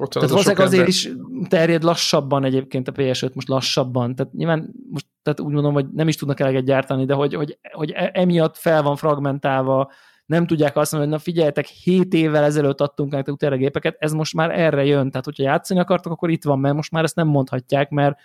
ott 0.00 0.10
tehát 0.10 0.30
az 0.30 0.46
azért 0.46 0.72
ember... 0.72 0.88
is 0.88 1.10
terjed 1.48 1.82
lassabban 1.82 2.44
egyébként 2.44 2.88
a 2.88 2.92
PS5, 2.92 3.32
most 3.32 3.48
lassabban. 3.48 4.14
Tehát 4.14 4.32
nyilván 4.32 4.74
most 4.90 5.06
tehát 5.22 5.40
úgy 5.40 5.52
mondom, 5.52 5.72
hogy 5.72 5.86
nem 5.92 6.08
is 6.08 6.16
tudnak 6.16 6.40
eleget 6.40 6.64
gyártani, 6.64 7.04
de 7.04 7.14
hogy, 7.14 7.34
hogy, 7.34 7.58
hogy 7.72 7.90
e- 7.90 8.10
emiatt 8.14 8.56
fel 8.56 8.82
van 8.82 8.96
fragmentálva, 8.96 9.90
nem 10.26 10.46
tudják 10.46 10.76
azt 10.76 10.92
mondani, 10.92 11.12
hogy 11.12 11.20
na 11.20 11.30
figyeljetek, 11.30 11.66
7 11.66 12.14
évvel 12.14 12.44
ezelőtt 12.44 12.80
adtunk 12.80 13.12
nektek 13.12 13.34
utána 13.34 13.56
gépeket, 13.56 13.96
ez 13.98 14.12
most 14.12 14.34
már 14.34 14.58
erre 14.58 14.84
jön. 14.84 15.10
Tehát, 15.10 15.24
hogyha 15.24 15.42
játszani 15.42 15.80
akartok, 15.80 16.12
akkor 16.12 16.30
itt 16.30 16.44
van, 16.44 16.58
mert 16.58 16.74
most 16.74 16.90
már 16.90 17.04
ezt 17.04 17.16
nem 17.16 17.26
mondhatják, 17.26 17.90
mert 17.90 18.18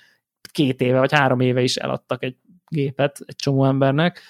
két 0.52 0.82
éve 0.82 1.00
vagy 1.00 1.14
három 1.14 1.40
éve 1.40 1.62
is 1.62 1.76
eladtak 1.76 2.24
egy 2.24 2.36
gépet 2.68 3.20
egy 3.26 3.36
csomó 3.36 3.66
embernek. 3.66 4.22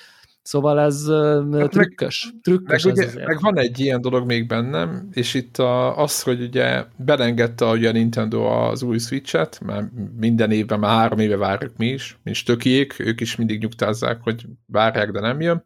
Szóval 0.46 0.80
ez 0.80 1.08
hát 1.52 1.70
trükkös. 1.70 2.30
Meg, 2.32 2.42
trükkös 2.42 2.84
meg, 2.84 2.98
ez 2.98 3.14
ugye, 3.14 3.26
meg 3.26 3.40
van 3.42 3.58
egy 3.58 3.80
ilyen 3.80 4.02
dolog 4.02 4.26
még 4.26 4.48
bennem, 4.48 5.08
és 5.12 5.34
itt 5.34 5.58
a, 5.58 5.98
az, 5.98 6.22
hogy 6.22 6.42
ugye 6.42 6.86
belengedte 6.98 7.66
ugye 7.66 7.90
a 7.90 7.92
Nintendo 7.92 8.44
az 8.44 8.82
új 8.82 8.98
Switch-et, 8.98 9.60
mert 9.66 9.88
minden 10.18 10.52
évben, 10.52 10.80
már 10.80 10.98
három 10.98 11.20
éve 11.20 11.38
várjuk 11.38 11.78
mi 11.78 11.88
is, 11.88 12.20
mint 12.24 12.36
stökiék, 12.36 13.00
ők 13.00 13.22
is 13.22 13.36
mindig 13.36 13.62
nyugtázzák, 13.62 14.20
hogy 14.22 14.46
várják, 14.66 15.12
de 15.12 15.20
nem 15.20 15.42
jön. 15.42 15.66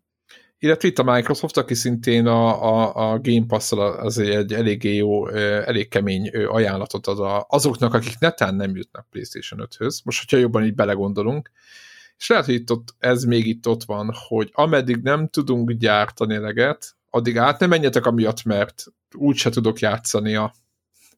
Illetve 0.59 0.87
itt 0.87 0.99
a 0.99 1.13
Microsoft, 1.13 1.57
aki 1.57 1.73
szintén 1.73 2.25
a, 2.25 2.63
a, 2.63 3.11
a 3.11 3.19
Game 3.19 3.45
Pass-szal 3.47 3.93
azért 3.93 4.37
egy 4.37 4.53
eléggé 4.53 4.95
jó, 4.95 5.27
elég 5.29 5.87
kemény 5.87 6.29
ajánlatot 6.29 7.07
ad 7.07 7.19
a, 7.19 7.45
azoknak, 7.49 7.93
akik 7.93 8.19
netán 8.19 8.55
nem 8.55 8.75
jutnak 8.75 9.07
PlayStation 9.09 9.67
5-höz. 9.69 10.03
Most, 10.03 10.19
hogyha 10.19 10.37
jobban 10.37 10.63
így 10.63 10.75
belegondolunk, 10.75 11.51
és 12.19 12.29
lehet, 12.29 12.45
hogy 12.45 12.53
itt 12.53 12.71
ott, 12.71 12.95
ez 12.97 13.23
még 13.23 13.47
itt 13.47 13.67
ott 13.67 13.83
van, 13.83 14.11
hogy 14.27 14.49
ameddig 14.53 14.95
nem 14.95 15.27
tudunk 15.27 15.71
gyártani 15.71 16.35
eleget, 16.35 16.95
addig 17.09 17.37
át 17.37 17.59
nem 17.59 17.69
menjetek 17.69 18.05
amiatt, 18.05 18.43
mert 18.43 18.85
úgyse 19.15 19.49
tudok 19.49 19.79
játszani 19.79 20.35
a 20.35 20.53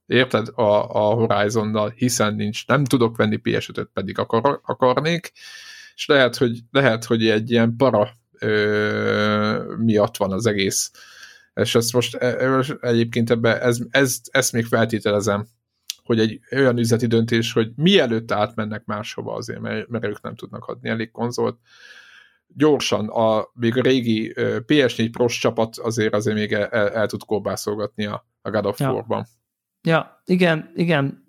érted, 0.05 0.47
a, 0.55 0.89
a 0.89 1.13
Horizonnal, 1.13 1.93
hiszen 1.95 2.35
nincs, 2.35 2.67
nem 2.67 2.85
tudok 2.85 3.17
venni 3.17 3.39
PS5-öt, 3.43 3.89
pedig 3.93 4.17
akar, 4.17 4.61
akarnék, 4.63 5.31
és 5.95 6.05
lehet, 6.05 6.35
hogy, 6.35 6.59
lehet, 6.71 7.05
hogy 7.05 7.29
egy 7.29 7.51
ilyen 7.51 7.75
para 7.75 8.09
ö, 8.39 9.73
miatt 9.77 10.17
van 10.17 10.31
az 10.31 10.45
egész. 10.45 10.91
És 11.53 11.75
ezt 11.75 11.93
most 11.93 12.15
e, 12.15 12.25
e, 12.25 12.63
egyébként 12.79 13.29
ebbe, 13.29 13.61
ez, 13.61 13.79
ez, 13.89 14.19
ezt 14.31 14.51
még 14.51 14.65
feltételezem, 14.65 15.47
hogy 16.15 16.19
egy 16.19 16.39
olyan 16.51 16.77
üzleti 16.77 17.07
döntés, 17.07 17.53
hogy 17.53 17.71
mielőtt 17.75 18.31
átmennek 18.31 18.85
máshova 18.85 19.33
azért, 19.33 19.59
mert, 19.59 19.87
mert 19.87 20.05
ők 20.05 20.21
nem 20.21 20.35
tudnak 20.35 20.65
adni 20.65 20.89
elég 20.89 21.11
konzolt, 21.11 21.57
gyorsan, 22.55 23.07
a, 23.07 23.49
még 23.53 23.77
a 23.77 23.81
régi 23.81 24.33
PS4 24.35 25.07
Pros 25.11 25.37
csapat 25.37 25.77
azért 25.77 26.13
azért 26.13 26.35
még 26.35 26.53
el, 26.53 26.89
el, 26.89 27.07
tud 27.07 27.23
kóbászolgatni 27.23 28.05
a, 28.05 28.25
a 28.41 28.49
God 28.49 28.65
of 28.65 28.79
ja. 28.79 28.91
War-ban. 28.91 29.25
Ja, 29.81 30.21
igen, 30.25 30.71
igen. 30.75 31.25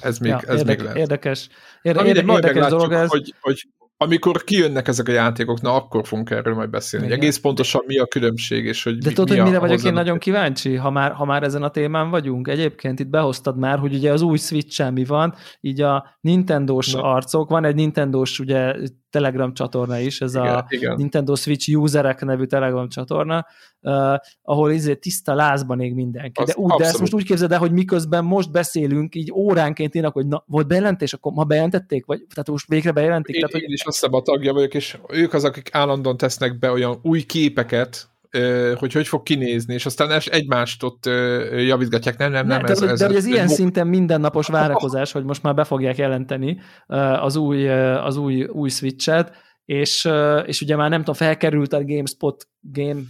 Ez 0.00 0.18
még, 0.18 0.30
ja, 0.30 0.40
ez 0.46 0.58
érdek, 0.58 0.66
még 0.66 0.78
lehet. 0.78 0.96
Érdekes, 0.96 1.48
érde, 1.82 2.04
érdekes, 2.04 2.34
érdekes 2.34 2.66
dolog 2.66 2.92
ez. 2.92 3.08
Hogy, 3.08 3.34
hogy 3.40 3.68
amikor 3.98 4.44
kijönnek 4.44 4.88
ezek 4.88 5.08
a 5.08 5.12
játékok, 5.12 5.60
na 5.60 5.74
akkor 5.74 6.06
fogunk 6.06 6.30
erről 6.30 6.54
majd 6.54 6.70
beszélni. 6.70 7.06
Igen. 7.06 7.18
egész 7.18 7.38
pontosan 7.38 7.82
mi 7.86 7.98
a 7.98 8.06
különbség, 8.06 8.64
és 8.64 8.82
hogy 8.82 8.98
De 8.98 9.08
mi, 9.08 9.14
tudod, 9.14 9.36
hogy 9.36 9.46
mire 9.46 9.58
vagyok 9.58 9.84
én 9.84 9.92
nagyon 9.92 10.18
kíváncsi, 10.18 10.74
ha 10.74 10.90
már, 10.90 11.12
ha 11.12 11.24
már 11.24 11.42
ezen 11.42 11.62
a 11.62 11.70
témán 11.70 12.10
vagyunk? 12.10 12.48
Egyébként 12.48 13.00
itt 13.00 13.08
behoztad 13.08 13.58
már, 13.58 13.78
hogy 13.78 13.94
ugye 13.94 14.12
az 14.12 14.22
új 14.22 14.38
switch 14.38 14.92
mi 14.92 15.04
van, 15.04 15.34
így 15.60 15.80
a 15.80 16.16
Nintendo-s 16.20 16.94
arcok, 16.94 17.50
van 17.50 17.64
egy 17.64 17.74
Nintendo-s 17.74 18.38
ugye 18.38 18.74
Telegram 19.16 19.54
csatorna 19.54 19.98
is, 19.98 20.20
ez 20.20 20.34
igen, 20.34 20.54
a 20.54 20.64
igen. 20.68 20.94
Nintendo 20.96 21.34
Switch 21.34 21.78
Userek 21.78 22.24
nevű 22.24 22.44
Telegram 22.44 22.88
csatorna, 22.88 23.46
uh, 23.80 24.14
ahol 24.42 24.72
izé 24.72 24.94
tiszta 24.94 25.34
lázban 25.34 25.80
ég 25.80 25.94
mindenki. 25.94 26.42
Az 26.42 26.48
de, 26.48 26.54
úgy, 26.56 26.72
de 26.78 26.84
ezt 26.84 27.00
most 27.00 27.14
úgy 27.14 27.24
képzeld 27.24 27.52
el, 27.52 27.58
hogy 27.58 27.72
miközben 27.72 28.24
most 28.24 28.50
beszélünk, 28.50 29.14
így 29.14 29.32
óránként 29.32 29.94
írnak, 29.94 30.12
hogy 30.12 30.26
na, 30.26 30.44
volt 30.46 30.66
bejelentés, 30.66 31.12
akkor 31.12 31.32
ma 31.32 31.44
bejelentették? 31.44 32.06
Vagy, 32.06 32.24
tehát 32.34 32.48
most 32.48 32.68
végre 32.68 32.92
bejelentik? 32.92 33.34
Én, 33.34 33.40
tehát, 33.40 33.54
hogy... 33.54 33.62
én 33.62 33.72
is 33.72 33.84
azt 33.84 34.04
a 34.04 34.22
tagja 34.22 34.52
vagyok, 34.52 34.74
és 34.74 34.98
ők 35.08 35.32
az, 35.32 35.44
akik 35.44 35.68
állandóan 35.72 36.16
tesznek 36.16 36.58
be 36.58 36.70
olyan 36.70 36.98
új 37.02 37.22
képeket, 37.22 38.08
hogy 38.74 38.92
hogy 38.92 39.06
fog 39.06 39.22
kinézni, 39.22 39.74
és 39.74 39.86
aztán 39.86 40.20
egymást 40.30 40.82
ott 40.82 41.04
javítgatják, 41.56 42.18
nem, 42.18 42.32
nem, 42.32 42.46
nem. 42.46 42.60
Ne, 42.60 42.68
ez, 42.68 42.80
de, 42.80 42.88
ez, 42.88 42.98
de, 42.98 43.06
ez 43.06 43.14
ez 43.14 43.26
ilyen 43.26 43.48
szinten 43.48 43.86
mindennapos 43.86 44.46
várakozás, 44.46 45.12
hogy 45.12 45.24
most 45.24 45.42
már 45.42 45.54
be 45.54 45.64
fogják 45.64 45.96
jelenteni 45.96 46.60
az 47.20 47.36
új, 47.36 47.68
az 47.68 48.16
új, 48.16 48.44
új 48.44 48.68
switchet, 48.68 49.32
és, 49.64 50.08
és 50.44 50.60
ugye 50.60 50.76
már 50.76 50.90
nem 50.90 50.98
tudom, 50.98 51.14
felkerült 51.14 51.72
a 51.72 51.84
GameSpot 51.84 52.48
Game 52.60 53.00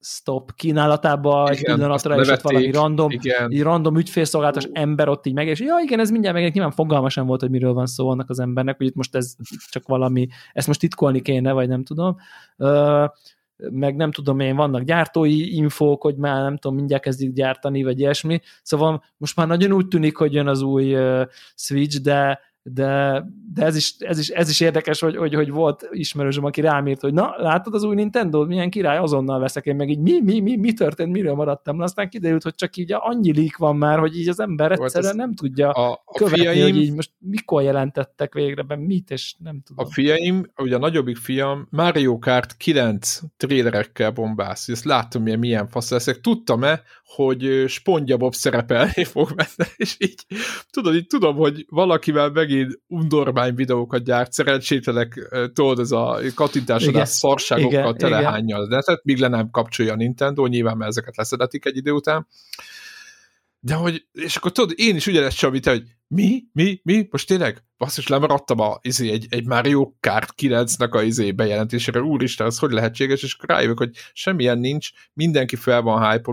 stop 0.00 0.54
kínálatába 0.54 1.42
igen, 1.42 1.54
egy 1.54 1.74
pillanatra, 1.74 2.20
és 2.20 2.28
ott 2.28 2.40
valami 2.40 2.70
random, 2.70 3.10
igen. 3.10 3.50
Egy 3.50 3.62
random 3.62 3.96
ügyfélszolgálatos 3.96 4.64
ember 4.72 5.08
ott 5.08 5.26
így 5.26 5.34
meg, 5.34 5.46
és 5.46 5.60
ja, 5.60 5.74
igen, 5.82 6.00
ez 6.00 6.10
mindjárt 6.10 6.36
meg 6.36 6.52
nyilván 6.52 6.72
fogalma 6.72 7.08
sem 7.08 7.26
volt, 7.26 7.40
hogy 7.40 7.50
miről 7.50 7.72
van 7.72 7.86
szó 7.86 8.08
annak 8.08 8.30
az 8.30 8.40
embernek, 8.40 8.76
hogy 8.76 8.86
itt 8.86 8.94
most 8.94 9.14
ez 9.14 9.34
csak 9.70 9.86
valami, 9.86 10.28
ezt 10.52 10.66
most 10.66 10.80
titkolni 10.80 11.20
kéne, 11.20 11.52
vagy 11.52 11.68
nem 11.68 11.84
tudom. 11.84 12.16
Meg 13.70 13.96
nem 13.96 14.12
tudom 14.12 14.40
én, 14.40 14.56
vannak 14.56 14.82
gyártói 14.82 15.56
infók, 15.56 16.02
hogy 16.02 16.16
már 16.16 16.42
nem 16.42 16.56
tudom, 16.56 16.76
mindjárt 16.76 17.02
kezdik 17.02 17.32
gyártani, 17.32 17.82
vagy 17.82 17.98
ilyesmi. 17.98 18.40
Szóval 18.62 19.04
most 19.16 19.36
már 19.36 19.46
nagyon 19.46 19.72
úgy 19.72 19.88
tűnik, 19.88 20.16
hogy 20.16 20.34
jön 20.34 20.48
az 20.48 20.62
új 20.62 20.96
Switch, 21.54 22.00
de 22.00 22.40
de, 22.74 23.24
de 23.54 23.64
ez, 23.64 23.76
is, 23.76 23.94
ez, 23.98 24.18
is, 24.18 24.28
ez 24.28 24.50
is 24.50 24.60
érdekes, 24.60 25.00
hogy, 25.00 25.16
hogy, 25.16 25.34
hogy 25.34 25.50
volt 25.50 25.88
ismerősöm, 25.90 26.44
aki 26.44 26.60
rám 26.60 26.86
írt, 26.86 27.00
hogy 27.00 27.12
na, 27.12 27.34
látod 27.36 27.74
az 27.74 27.82
új 27.82 27.94
Nintendo, 27.94 28.44
milyen 28.44 28.70
király, 28.70 28.98
azonnal 28.98 29.40
veszek 29.40 29.66
én 29.66 29.76
meg 29.76 29.88
így, 29.88 29.98
mi, 29.98 30.20
mi, 30.20 30.40
mi, 30.40 30.56
mi 30.56 30.72
történt, 30.72 31.12
miről 31.12 31.34
maradtam 31.34 31.80
aztán 31.80 32.08
kiderült, 32.08 32.42
hogy 32.42 32.54
csak 32.54 32.76
így 32.76 32.92
annyi 32.92 33.32
lík 33.32 33.56
van 33.56 33.76
már, 33.76 33.98
hogy 33.98 34.18
így 34.18 34.28
az 34.28 34.40
ember 34.40 34.72
egyszerűen 34.72 35.16
nem 35.16 35.34
tudja 35.34 35.70
a, 35.70 36.02
a 36.04 36.12
követni, 36.12 36.40
fiaim, 36.40 36.62
hogy 36.62 36.82
így 36.82 36.94
most 36.94 37.10
mikor 37.18 37.62
jelentettek 37.62 38.34
végre 38.34 38.62
be 38.62 38.76
mit, 38.76 39.10
és 39.10 39.34
nem 39.38 39.60
tudom. 39.64 39.86
A 39.86 39.90
fiaim, 39.90 40.46
ugye 40.56 40.74
a 40.74 40.78
nagyobbik 40.78 41.16
fiam 41.16 41.66
Mario 41.70 42.18
Kart 42.18 42.56
9 42.56 43.20
trélerekkel 43.36 44.10
bombász, 44.10 44.68
ezt 44.68 44.84
láttam, 44.84 45.22
milyen, 45.22 45.38
milyen 45.38 45.68
fasz 45.68 45.90
leszek. 45.90 46.20
Tudtam-e, 46.20 46.82
hogy 47.14 47.64
SpongeBob 47.68 48.34
szerepelni 48.34 49.04
fog 49.04 49.34
benne, 49.34 49.70
és 49.76 49.96
így 49.98 50.24
tudod, 50.70 50.94
így 50.94 51.06
tudom, 51.06 51.36
hogy 51.36 51.66
valakivel 51.68 52.30
megint 52.30 52.80
undormány 52.86 53.54
videókat 53.54 54.04
gyárt, 54.04 54.32
szerencsétlenek, 54.32 55.28
tudod, 55.52 55.78
ez 55.78 55.90
a 55.90 56.20
kattintásodás 56.34 57.08
szarságokkal 57.08 57.94
telehányja 57.94 58.56
az 58.56 58.68
netet, 58.68 59.04
míg 59.04 59.18
le 59.18 59.28
nem 59.28 59.50
kapcsolja 59.50 59.92
a 59.92 59.96
Nintendo, 59.96 60.46
nyilván 60.46 60.76
mert 60.76 60.90
ezeket 60.90 61.16
leszedetik 61.16 61.64
egy 61.64 61.76
idő 61.76 61.90
után. 61.90 62.26
De 63.62 63.74
hogy, 63.74 64.06
és 64.12 64.36
akkor 64.36 64.52
tudod, 64.52 64.72
én 64.76 64.96
is 64.96 65.06
ugyanezt 65.06 65.36
csinálom, 65.36 65.60
hogy 65.64 65.82
mi, 66.08 66.42
mi, 66.52 66.80
mi, 66.82 67.06
most 67.10 67.26
tényleg? 67.26 67.64
Basszus, 67.78 68.06
lemaradtam 68.06 68.60
a, 68.60 68.78
izé, 68.82 69.10
egy, 69.10 69.26
egy 69.30 69.46
Mario 69.46 69.92
Kart 70.00 70.34
9-nek 70.36 70.90
a 70.90 71.02
izé 71.02 71.32
bejelentésére, 71.32 72.00
úristen, 72.00 72.46
ez 72.46 72.58
hogy 72.58 72.70
lehetséges, 72.70 73.22
és 73.22 73.34
akkor 73.34 73.48
rájövök, 73.48 73.78
hogy 73.78 73.90
semmilyen 74.12 74.58
nincs, 74.58 74.90
mindenki 75.12 75.56
fel 75.56 75.82
van 75.82 76.10
hype 76.10 76.32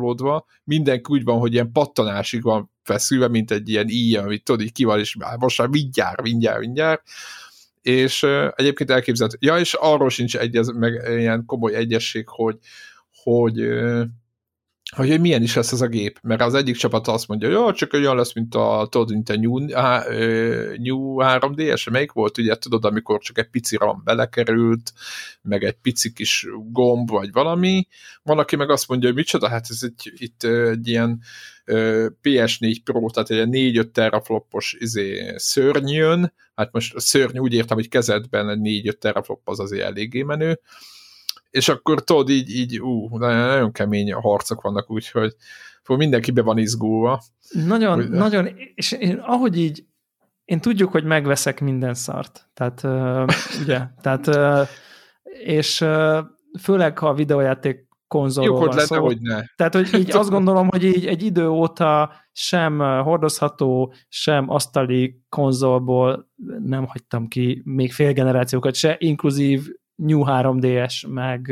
mindenki 0.64 1.12
úgy 1.12 1.24
van, 1.24 1.40
hogy 1.40 1.54
ilyen 1.54 1.72
pattanásig 1.72 2.44
van 2.44 2.72
feszülve, 2.84 3.28
mint 3.28 3.52
egy 3.52 3.70
ilyen 3.70 3.88
ilyen, 3.88 4.24
amit 4.24 4.44
tudod, 4.44 4.62
így 4.62 4.72
kival, 4.72 5.00
és 5.00 5.18
most 5.40 5.58
már 5.58 5.68
mindjárt, 5.68 6.22
mindjárt, 6.22 6.60
mindjárt, 6.60 7.02
és 7.82 8.24
uh, 8.24 8.48
egyébként 8.56 8.92
elképzelt, 8.92 9.38
ja, 9.40 9.58
és 9.58 9.74
arról 9.74 10.10
sincs 10.10 10.38
egyez, 10.38 10.68
meg 10.68 11.18
ilyen 11.18 11.46
komoly 11.46 11.74
egyesség, 11.74 12.28
hogy, 12.28 12.58
hogy 13.24 13.62
uh, 13.62 14.06
hogy 14.96 15.20
milyen 15.20 15.42
is 15.42 15.56
lesz 15.56 15.72
ez 15.72 15.82
a 15.82 15.88
gép, 15.88 16.20
mert 16.22 16.42
az 16.42 16.54
egyik 16.54 16.76
csapat 16.76 17.08
azt 17.08 17.28
mondja, 17.28 17.48
hogy 17.48 17.58
jó, 17.58 17.72
csak 17.72 17.94
olyan 17.94 18.16
lesz, 18.16 18.34
mint 18.34 18.56
a, 18.56 18.88
tudod, 18.92 19.12
mint 19.12 19.30
a 19.30 19.38
New, 19.38 19.58
New 20.78 21.16
3DS, 21.20 21.92
melyik 21.92 22.12
volt, 22.12 22.38
ugye, 22.38 22.56
tudod, 22.56 22.86
amikor 22.86 23.20
csak 23.20 23.38
egy 23.38 23.50
pici 23.50 23.78
RAM 23.78 24.02
belekerült, 24.04 24.94
meg 25.42 25.64
egy 25.64 25.78
pici 25.82 26.14
kis 26.14 26.48
gomb, 26.72 27.10
vagy 27.10 27.32
valami, 27.32 27.88
van, 28.24 28.40
aki 28.40 28.56
meg 28.56 28.70
azt 28.70 28.88
mondja, 28.88 29.08
hogy 29.08 29.18
micsoda, 29.18 29.50
hát 29.50 29.66
ez 29.70 29.80
egy, 29.82 30.14
itt 30.16 30.44
egy 30.44 30.88
ilyen 30.88 31.22
PS4 32.24 32.78
Pro, 32.84 33.10
tehát 33.10 33.30
egy 33.30 33.48
4-5 33.52 33.92
teraflopos 33.92 34.76
izé, 34.80 35.34
szörny 35.38 35.96
hát 36.56 36.72
most 36.72 36.96
a 36.96 37.00
szörny 37.00 37.38
úgy 37.38 37.54
értem, 37.54 37.78
hogy 37.78 37.90
kezedben 37.90 38.50
egy 38.50 38.84
4-5 38.86 38.92
teraflop 38.92 39.42
az 39.44 39.60
azért 39.60 39.86
eléggé 39.86 40.22
menő, 40.22 40.60
és 41.50 41.70
akkor 41.70 42.04
tudod, 42.04 42.30
így, 42.30 42.50
így 42.50 42.80
ú, 42.80 43.18
nagyon 43.18 43.72
kemény 43.72 44.14
harcok 44.14 44.62
vannak, 44.62 44.92
úgyhogy 44.92 45.36
mindenki 45.88 46.32
be 46.32 46.42
van 46.42 46.58
izgulva. 46.58 47.22
Nagyon, 47.66 47.96
hogy... 47.96 48.10
nagyon, 48.10 48.48
és 48.76 48.92
én, 48.92 49.18
ahogy 49.18 49.58
így, 49.58 49.86
én 50.46 50.60
tudjuk, 50.60 50.92
hogy 50.92 51.04
megveszek 51.04 51.62
minden 51.62 51.94
szart. 51.94 52.50
Tehát, 52.54 52.84
ugye, 53.62 53.82
tehát, 54.02 54.30
és 55.44 55.86
főleg, 56.60 56.98
ha 56.98 57.08
a 57.08 57.14
videójáték 57.14 57.88
konzolról 58.08 58.66
van 58.66 58.80
szó. 58.80 59.04
hogy 59.04 59.22
ne. 59.22 59.42
Tehát, 59.56 59.74
hogy 59.74 59.94
így 59.94 60.12
azt 60.22 60.30
gondolom, 60.30 60.68
hogy 60.68 60.84
így 60.84 61.06
egy 61.06 61.24
idő 61.24 61.48
óta 61.48 62.12
sem 62.32 62.80
hordozható, 62.80 63.94
sem 64.10 64.50
asztali 64.50 65.22
konzolból 65.30 66.30
nem 66.64 66.86
hagytam 66.86 67.28
ki 67.28 67.62
még 67.66 67.94
fél 67.94 68.14
generációkat 68.14 68.76
se, 68.76 68.96
inkluzív 69.00 69.68
New 69.98 70.24
3DS, 70.26 71.14
meg 71.14 71.48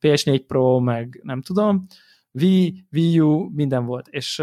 PS4 0.00 0.42
Pro, 0.46 0.80
meg 0.80 1.20
nem 1.22 1.42
tudom, 1.42 1.86
Wii, 2.32 2.86
Wii 2.92 3.20
U, 3.20 3.50
minden 3.54 3.84
volt. 3.84 4.08
És, 4.08 4.42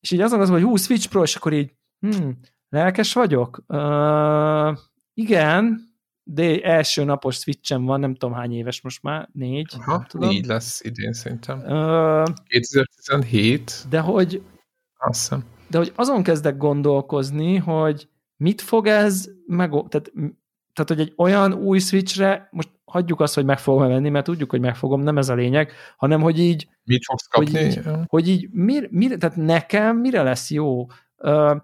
és 0.00 0.10
így 0.10 0.20
azon 0.20 0.40
az, 0.40 0.48
hogy 0.48 0.62
hú, 0.62 0.76
Switch 0.76 1.08
Pro, 1.08 1.22
és 1.22 1.36
akkor 1.36 1.52
így, 1.52 1.74
hm, 2.00 2.30
lelkes 2.68 3.12
vagyok? 3.12 3.62
Uh, 3.66 4.78
igen, 5.14 5.92
de 6.22 6.60
első 6.60 7.04
napos 7.04 7.36
Switchem 7.36 7.84
van, 7.84 8.00
nem 8.00 8.14
tudom 8.14 8.34
hány 8.34 8.52
éves 8.52 8.80
most 8.80 9.02
már, 9.02 9.28
négy, 9.32 9.74
Aha, 9.78 9.92
nem 9.92 10.06
tudom. 10.06 10.28
négy 10.28 10.46
lesz 10.46 10.80
idén 10.84 11.12
szerintem. 11.12 11.58
Uh, 11.58 12.28
2017. 12.46 13.86
De 13.88 14.00
hogy, 14.00 14.42
azt 14.96 15.20
hiszem. 15.20 15.44
de 15.68 15.78
hogy 15.78 15.92
azon 15.94 16.22
kezdek 16.22 16.56
gondolkozni, 16.56 17.56
hogy 17.56 18.08
mit 18.36 18.60
fog 18.60 18.86
ez 18.86 19.28
meg, 19.46 19.70
tehát 19.70 20.12
tehát, 20.74 20.90
hogy 20.90 21.00
egy 21.00 21.12
olyan 21.16 21.52
új 21.52 21.78
Switchre, 21.78 22.48
most 22.50 22.68
hagyjuk 22.84 23.20
azt, 23.20 23.34
hogy 23.34 23.44
meg 23.44 23.58
fogom 23.58 23.88
venni, 23.88 24.08
mert 24.08 24.24
tudjuk, 24.24 24.50
hogy 24.50 24.60
meg 24.60 24.76
fogom, 24.76 25.00
nem 25.00 25.18
ez 25.18 25.28
a 25.28 25.34
lényeg, 25.34 25.72
hanem, 25.96 26.20
hogy 26.20 26.38
így... 26.38 26.68
Mit 26.84 27.04
fogsz 27.04 27.26
kapni? 27.26 27.50
Hogy 27.52 27.66
így, 27.66 27.80
hogy 28.06 28.28
így 28.28 28.48
mir, 28.52 28.88
mir, 28.90 29.16
tehát 29.16 29.36
nekem 29.36 29.96
mire 29.96 30.22
lesz 30.22 30.50
jó? 30.50 30.86
Uh, 31.16 31.56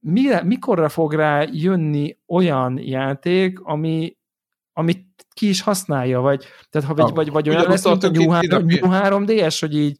mire, 0.00 0.42
mikorra 0.42 0.88
fog 0.88 1.12
rá 1.12 1.44
jönni 1.52 2.18
olyan 2.26 2.78
játék, 2.78 3.60
ami, 3.60 4.16
amit 4.72 5.26
ki 5.34 5.48
is 5.48 5.60
használja, 5.60 6.20
vagy, 6.20 6.44
tehát, 6.70 6.88
ha, 6.88 6.94
vagy, 6.94 7.14
vagy, 7.14 7.30
vagy 7.30 7.48
olyan 7.48 7.68
lesz, 7.68 7.84
mint 7.84 8.02
a 8.02 8.10
New, 8.10 8.28
3, 8.28 8.64
New 8.64 8.78
3DS, 8.82 9.56
hogy 9.60 9.76
így 9.76 9.98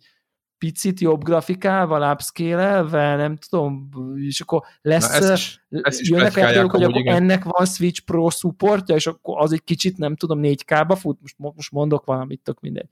picit 0.65 1.01
jobb 1.01 1.25
grafikával, 1.25 2.13
upscale 2.13 3.17
nem 3.17 3.37
tudom, 3.37 3.89
és 4.17 4.41
akkor 4.41 4.63
lesz, 4.83 5.09
Na, 5.09 5.15
ezt 5.15 5.33
is, 5.33 5.65
ezt 5.69 6.01
is 6.01 6.11
jönnek 6.11 6.35
játékok, 6.35 6.71
hogy 6.71 6.83
akkor 6.83 7.01
igen. 7.01 7.15
ennek 7.15 7.45
van 7.45 7.67
Switch 7.67 8.05
Pro 8.05 8.31
supportja, 8.31 8.95
és 8.95 9.07
akkor 9.07 9.41
az 9.41 9.53
egy 9.53 9.65
kicsit, 9.65 9.97
nem 9.97 10.17
tudom, 10.17 10.41
4K-ba 10.43 10.97
fut, 11.01 11.19
most, 11.21 11.37
most 11.39 11.73
mondok 11.73 12.05
valamit, 12.05 12.41
tök 12.43 12.61
mindegy. 12.61 12.89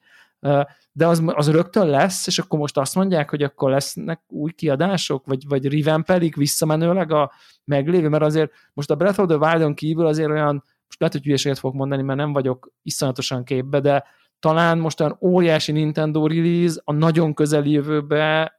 De 0.93 1.07
az, 1.07 1.23
az 1.27 1.51
rögtön 1.51 1.87
lesz, 1.87 2.27
és 2.27 2.39
akkor 2.39 2.59
most 2.59 2.79
azt 2.79 2.95
mondják, 2.95 3.31
hogy 3.31 3.43
akkor 3.43 3.71
lesznek 3.71 4.21
új 4.29 4.53
kiadások, 4.53 5.27
vagy, 5.27 5.49
vagy 5.49 5.67
revampelik 5.67 6.37
visszamenőleg 6.37 7.13
a 7.13 7.33
meglévő, 7.65 8.09
mert 8.09 8.25
azért 8.25 8.51
most 8.73 8.91
a 8.91 8.95
Breath 8.95 9.21
of 9.21 9.27
the 9.27 9.37
Wild-on 9.37 9.75
kívül 9.75 10.07
azért 10.07 10.31
olyan, 10.31 10.65
most 10.87 10.99
lehet, 10.99 11.15
hogy 11.15 11.25
hülyeséget 11.25 11.59
fogok 11.59 11.77
mondani, 11.77 12.03
mert 12.03 12.19
nem 12.19 12.33
vagyok 12.33 12.73
iszonyatosan 12.83 13.45
képbe, 13.45 13.81
de 13.81 14.05
talán 14.43 14.79
most 14.79 15.01
olyan 15.01 15.19
óriási 15.21 15.73
Nintendo 15.73 16.27
release 16.27 16.81
a 16.85 16.93
nagyon 16.93 17.35
közeli 17.35 17.71
jövőbe, 17.71 18.53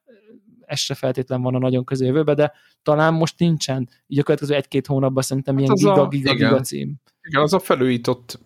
ez 0.66 0.80
se 0.80 0.94
feltétlen 0.94 1.42
van 1.42 1.56
a 1.56 1.60
nagyon 1.60 1.84
közeli 1.84 2.10
jövőbe, 2.10 2.34
de 2.34 2.52
talán 2.84 3.14
most 3.14 3.40
nincsen. 3.40 3.90
Így 4.08 4.20
a 4.20 4.24
következő 4.24 4.54
egy-két 4.54 4.88
hónapban 4.88 5.24
szerintem 5.24 5.58
hát 5.58 5.64
ilyen 5.64 5.76
giga, 5.76 6.02
a, 6.02 6.08
giga, 6.08 6.34
giga 6.34 6.62
cím. 6.62 6.96
Igen, 7.22 7.42
az 7.42 7.54
a 7.54 7.60
felújított 7.60 8.40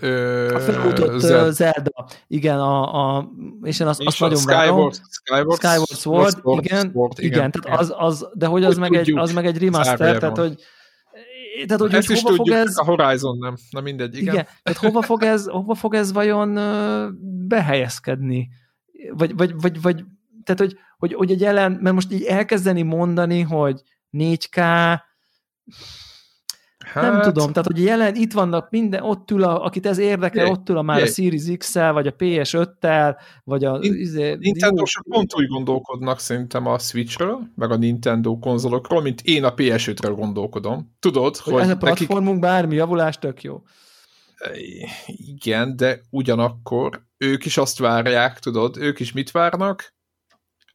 ö, 0.00 0.54
a 0.54 0.60
felújított 0.60 1.20
Zelda. 1.20 1.50
Zelda. 1.50 2.06
Igen, 2.26 2.58
a, 2.58 3.16
a, 3.16 3.30
és 3.62 3.80
én 3.80 3.86
azt, 3.86 4.00
azt 4.04 4.20
nagyon 4.20 4.38
Skyward, 4.38 4.60
várom. 4.60 4.90
Skyward, 5.10 5.56
Skyward 5.56 5.86
Sword, 5.86 6.38
Sword, 6.40 6.64
igen, 6.64 6.90
Sword, 6.90 7.18
igen, 7.18 7.32
igen, 7.32 7.50
tehát 7.50 7.80
az, 7.80 7.94
az, 7.96 8.28
de 8.32 8.46
hogy 8.46 8.64
az, 8.64 8.76
meg 8.76 8.94
egy, 8.94 9.12
az 9.16 9.32
meg 9.32 9.46
egy 9.46 9.58
remaster, 9.58 10.18
tehát 10.18 10.38
hogy 10.38 10.62
tehát, 11.66 11.80
hogy, 11.80 11.94
Ezt 11.94 12.06
hogy 12.06 12.16
is 12.16 12.22
hova 12.22 12.36
tudjuk, 12.36 12.56
fog 12.56 12.66
ez... 12.66 12.76
a 12.76 12.84
Horizon 12.84 13.38
nem. 13.38 13.54
Na 13.70 13.80
mindegy, 13.80 14.16
igen. 14.16 14.34
igen. 14.34 14.46
Tehát 14.62 14.78
hova 14.78 15.02
fog 15.02 15.22
ez, 15.22 15.46
hova 15.50 15.74
fog 15.74 15.94
ez 15.94 16.12
vajon 16.12 16.54
behelyezkedni? 17.48 18.48
Vagy, 19.12 19.36
vagy, 19.36 19.54
vagy, 19.60 19.82
vagy 19.82 20.04
tehát, 20.44 20.60
hogy, 20.60 20.78
hogy, 20.98 21.14
hogy 21.14 21.30
egy 21.30 21.44
ellen, 21.44 21.72
mert 21.72 21.94
most 21.94 22.12
így 22.12 22.22
elkezdeni 22.22 22.82
mondani, 22.82 23.40
hogy 23.40 23.82
4K, 24.12 24.58
Hát... 26.84 27.12
Nem 27.12 27.20
tudom, 27.20 27.52
tehát 27.52 27.66
hogy 27.66 27.82
jelen 27.82 28.14
itt 28.14 28.32
vannak 28.32 28.70
minden, 28.70 29.02
ott 29.02 29.30
ül, 29.30 29.42
a, 29.42 29.64
akit 29.64 29.86
ez 29.86 29.98
érdekel, 29.98 30.46
ott 30.46 30.68
ül 30.68 30.76
a 30.76 30.82
már 30.82 31.02
a 31.02 31.06
Series 31.06 31.56
X-el, 31.56 31.92
vagy 31.92 32.06
a 32.06 32.14
PS5-tel, 32.14 33.16
vagy 33.44 33.64
a... 33.64 33.78
Izé, 33.80 34.34
nintendo 34.34 34.82
pont 35.08 35.34
úgy 35.36 35.46
gondolkodnak 35.46 36.18
szerintem 36.18 36.66
a 36.66 36.78
Switchről, 36.78 37.38
meg 37.54 37.70
a 37.70 37.76
Nintendo 37.76 38.38
konzolokról, 38.38 39.02
mint 39.02 39.20
én 39.20 39.44
a 39.44 39.54
PS5-ről 39.54 40.12
gondolkodom. 40.16 40.96
Tudod, 40.98 41.36
hogy... 41.36 41.52
hogy 41.52 41.62
ez 41.62 41.68
a 41.68 41.76
platformunk 41.76 42.26
nekik... 42.26 42.40
bármi 42.40 42.74
javulás 42.74 43.18
tök 43.18 43.42
jó. 43.42 43.62
Igen, 45.06 45.76
de 45.76 46.00
ugyanakkor 46.10 47.02
ők 47.16 47.44
is 47.44 47.56
azt 47.56 47.78
várják, 47.78 48.38
tudod, 48.38 48.76
ők 48.76 49.00
is 49.00 49.12
mit 49.12 49.30
várnak? 49.30 49.93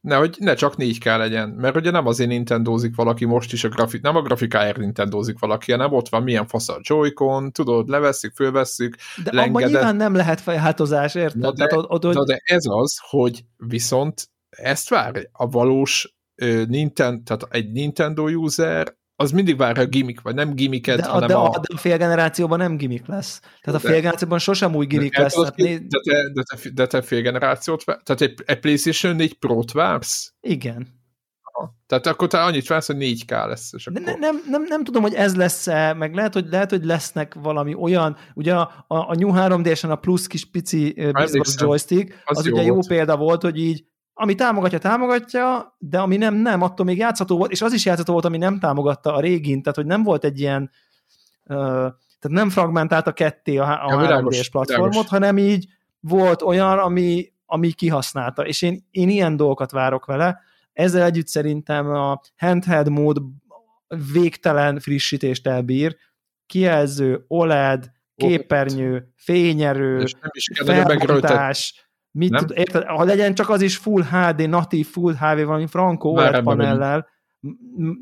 Ne, 0.00 0.16
hogy 0.16 0.36
ne 0.38 0.54
csak 0.54 0.74
4K 0.76 1.04
legyen, 1.18 1.48
mert 1.48 1.76
ugye 1.76 1.90
nem 1.90 2.06
azért 2.06 2.30
Nintendózik 2.30 2.94
valaki 2.94 3.24
most 3.24 3.52
is 3.52 3.64
a 3.64 3.68
grafik, 3.68 4.00
nem 4.02 4.16
a 4.16 4.22
grafikáért 4.22 4.76
Nintendózik 4.76 5.38
valaki, 5.38 5.70
hanem 5.70 5.92
ott 5.92 6.08
van 6.08 6.22
milyen 6.22 6.46
fasz 6.46 6.68
a 6.68 6.78
Joy-Con, 6.80 7.52
tudod, 7.52 7.88
levesszük, 7.88 8.34
fölvesszük, 8.34 8.96
De 9.24 9.32
lengedet. 9.32 9.48
abban 9.48 9.70
nyilván 9.70 9.96
nem 9.96 10.14
lehet 10.14 10.40
fejhátozás, 10.40 11.14
érted? 11.14 11.40
Na 11.40 11.52
de, 11.52 11.66
Tehát, 11.66 11.84
ott, 11.88 12.04
ott, 12.06 12.26
de 12.26 12.40
ez 12.44 12.64
az, 12.66 12.98
hogy 13.08 13.44
viszont 13.56 14.30
ezt 14.50 14.88
vár 14.88 15.28
a 15.32 15.48
valós 15.48 16.14
Nintendo, 16.66 17.22
tehát 17.22 17.46
egy 17.50 17.72
Nintendo 17.72 18.28
user 18.28 18.98
az 19.20 19.30
mindig 19.30 19.56
várja 19.56 19.82
a 19.82 19.86
gimmick, 19.86 20.20
vagy 20.20 20.34
nem 20.34 20.54
gimmicket, 20.54 21.00
de, 21.00 21.06
hanem 21.06 21.28
de, 21.28 21.34
a... 21.34 21.48
De 21.48 21.74
a 21.74 21.76
fél 21.76 21.96
generációban 21.96 22.58
nem 22.58 22.76
gimmick 22.76 23.06
lesz. 23.06 23.40
Tehát 23.60 23.84
a 23.84 23.86
fél 23.86 23.94
generációban 23.94 24.38
sosem 24.38 24.74
új 24.74 24.86
gimmick 24.86 25.16
de, 25.16 25.22
lesz. 25.22 25.34
Tehát 25.34 25.54
de, 25.54 25.98
te, 26.02 26.30
de, 26.32 26.42
te, 26.42 26.70
de 26.74 26.86
te 26.86 27.02
fél 27.02 27.22
generációt, 27.22 27.84
tehát 27.84 28.20
egy, 28.20 28.34
egy 28.44 28.60
PlayStation 28.60 29.16
4 29.16 29.38
Pro-t 29.38 29.72
vársz? 29.72 30.32
Igen. 30.40 30.88
Aha. 31.42 31.74
Tehát 31.86 32.06
akkor 32.06 32.28
te 32.28 32.42
annyit 32.42 32.66
vársz, 32.66 32.86
hogy 32.86 32.96
4K 32.98 33.46
lesz. 33.46 33.72
És 33.72 33.86
akkor... 33.86 34.02
nem, 34.02 34.18
nem, 34.18 34.42
nem, 34.48 34.62
nem 34.68 34.84
tudom, 34.84 35.02
hogy 35.02 35.14
ez 35.14 35.36
lesz-e, 35.36 35.94
meg 35.94 36.14
lehet, 36.14 36.34
hogy, 36.34 36.46
lehet, 36.50 36.70
hogy 36.70 36.84
lesznek 36.84 37.34
valami 37.34 37.74
olyan, 37.74 38.16
ugye 38.34 38.54
a, 38.54 38.84
a, 38.86 38.96
a 38.96 39.14
New 39.14 39.30
3D-sen 39.34 39.90
a 39.90 39.96
plusz 39.96 40.26
kis 40.26 40.50
pici 40.50 41.10
biztos 41.12 41.54
joystick, 41.58 42.22
az, 42.24 42.38
az 42.38 42.46
jó 42.46 42.52
ugye 42.52 42.62
jó 42.62 42.74
volt. 42.74 42.86
példa 42.86 43.16
volt, 43.16 43.42
hogy 43.42 43.58
így 43.58 43.84
ami 44.20 44.34
támogatja, 44.34 44.78
támogatja, 44.78 45.76
de 45.78 45.98
ami 45.98 46.16
nem, 46.16 46.34
nem, 46.34 46.62
attól 46.62 46.86
még 46.86 46.98
játszható 46.98 47.36
volt, 47.36 47.50
és 47.50 47.62
az 47.62 47.72
is 47.72 47.84
játszható 47.84 48.12
volt, 48.12 48.24
ami 48.24 48.36
nem 48.36 48.58
támogatta 48.58 49.14
a 49.14 49.20
régin, 49.20 49.62
tehát 49.62 49.78
hogy 49.78 49.86
nem 49.86 50.02
volt 50.02 50.24
egy 50.24 50.40
ilyen, 50.40 50.70
uh, 51.44 51.56
tehát 52.18 52.28
nem 52.28 52.50
fragmentált 52.50 53.06
a 53.06 53.12
ketté 53.12 53.56
a, 53.56 53.86
a 53.86 54.02
ja, 54.02 54.22
3D-s 54.22 54.50
platformot, 54.50 54.88
világos. 54.88 55.10
hanem 55.10 55.38
így 55.38 55.66
volt 56.00 56.42
olyan, 56.42 56.78
ami, 56.78 57.32
ami 57.46 57.70
kihasználta, 57.72 58.46
és 58.46 58.62
én, 58.62 58.86
én 58.90 59.08
ilyen 59.08 59.36
dolgokat 59.36 59.70
várok 59.70 60.04
vele, 60.04 60.40
ezzel 60.72 61.02
együtt 61.02 61.26
szerintem 61.26 61.90
a 61.90 62.20
handheld 62.36 62.88
mód 62.88 63.18
végtelen 64.12 64.80
frissítést 64.80 65.46
elbír, 65.46 65.96
kijelző, 66.46 67.24
OLED, 67.28 67.90
képernyő, 68.16 69.12
fényerő, 69.16 70.04
felbontás, 70.64 71.89
Mit 72.12 72.36
tud, 72.36 72.52
érted, 72.54 72.84
ha 72.84 73.04
legyen 73.04 73.34
csak 73.34 73.48
az 73.48 73.62
is 73.62 73.76
Full 73.76 74.02
HD, 74.02 74.48
natív 74.48 74.86
Full 74.86 75.14
HD, 75.14 75.44
valami 75.44 75.66
Franco 75.66 76.08
OLED 76.08 76.42
panellel, 76.42 77.08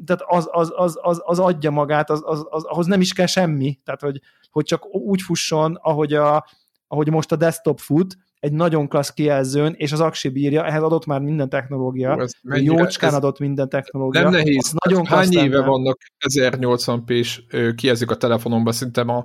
tehát 0.05 0.23
az, 0.27 0.49
az, 0.51 0.73
az, 0.77 0.99
az, 1.03 1.23
az 1.25 1.39
adja 1.39 1.71
magát, 1.71 2.11
az, 2.11 2.23
az, 2.25 2.47
az, 2.51 2.65
ahhoz 2.65 2.87
nem 2.87 3.01
is 3.01 3.13
kell 3.13 3.27
semmi, 3.27 3.79
tehát 3.85 4.01
hogy, 4.01 4.21
hogy 4.51 4.65
csak 4.65 4.95
úgy 4.95 5.23
fusson, 5.23 5.79
ahogy, 5.83 6.13
a, 6.13 6.47
ahogy 6.87 7.11
most 7.11 7.33
a 7.33 7.37
desktop 7.37 7.79
fut, 7.79 8.17
egy 8.41 8.53
nagyon 8.53 8.89
klassz 8.89 9.11
kijelzőn, 9.11 9.75
és 9.77 9.93
az 9.93 10.01
aksi 10.01 10.29
bírja, 10.29 10.65
ehhez 10.65 10.83
adott 10.83 11.07
már 11.07 11.21
minden 11.21 11.49
technológia, 11.49 12.27
mennyire, 12.43 12.75
jócskán 12.75 13.15
adott 13.15 13.39
minden 13.39 13.69
technológia. 13.69 14.23
Nem 14.23 14.31
nehéz. 14.31 14.75
Nagyon 14.85 15.07
Hány 15.07 15.33
éve 15.33 15.61
vannak 15.61 15.99
1080p-s 16.29 17.43
kijelzők 17.77 18.11
a 18.11 18.17
telefonomban, 18.17 18.73
szerintem 18.73 19.09
a 19.09 19.25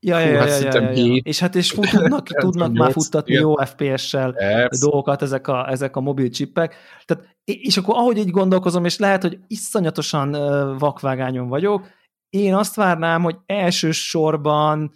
Ja, 0.00 0.18
ja, 0.18 0.26
ja, 0.26 0.44
ja, 0.44 0.80
ja, 0.80 0.90
ja. 0.90 1.20
És 1.22 1.38
hát 1.38 1.54
és 1.54 1.70
fut, 1.70 1.90
tudnak, 1.90 2.26
tudnak 2.44 2.72
már 2.72 2.92
futtatni 2.92 3.32
igen. 3.32 3.42
jó 3.42 3.54
FPS-sel 3.54 4.34
dolgokat 4.80 5.22
ezek 5.22 5.48
a, 5.48 5.70
ezek 5.70 5.96
a 5.96 6.00
mobil 6.00 6.28
csippek. 6.28 6.74
Tehát, 7.04 7.36
és 7.44 7.76
akkor 7.76 7.94
ahogy 7.94 8.18
így 8.18 8.30
gondolkozom, 8.30 8.84
és 8.84 8.98
lehet, 8.98 9.22
hogy 9.22 9.38
iszonyatosan 9.46 10.30
vakvágányon 10.78 11.48
vagyok, 11.48 11.88
én 12.28 12.54
azt 12.54 12.74
várnám, 12.74 13.22
hogy 13.22 13.36
elsősorban 13.46 14.92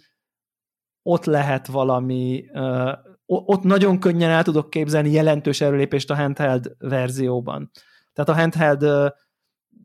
ott 1.03 1.25
lehet 1.25 1.67
valami, 1.67 2.45
ott 3.25 3.63
nagyon 3.63 3.99
könnyen 3.99 4.29
el 4.29 4.43
tudok 4.43 4.69
képzelni 4.69 5.11
jelentős 5.11 5.61
erőlépést 5.61 6.09
a 6.09 6.15
handheld 6.15 6.75
verzióban. 6.79 7.71
Tehát 8.13 8.29
a 8.29 8.41
handheld 8.41 9.11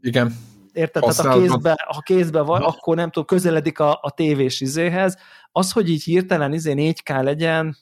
igen. 0.00 0.34
Érted? 0.76 1.02
Tehát 1.02 1.18
a 1.18 1.38
kézbe, 1.38 1.86
ha 1.94 2.00
kézbe 2.00 2.40
van, 2.40 2.62
akkor 2.62 2.96
nem 2.96 3.10
tudom, 3.10 3.24
közeledik 3.24 3.78
a, 3.78 3.98
a 4.02 4.10
tévés 4.10 4.60
izéhez. 4.60 5.16
Az, 5.52 5.72
hogy 5.72 5.90
így 5.90 6.02
hirtelen 6.02 6.52
izé 6.52 6.74
4K 6.76 7.22
legyen, 7.22 7.76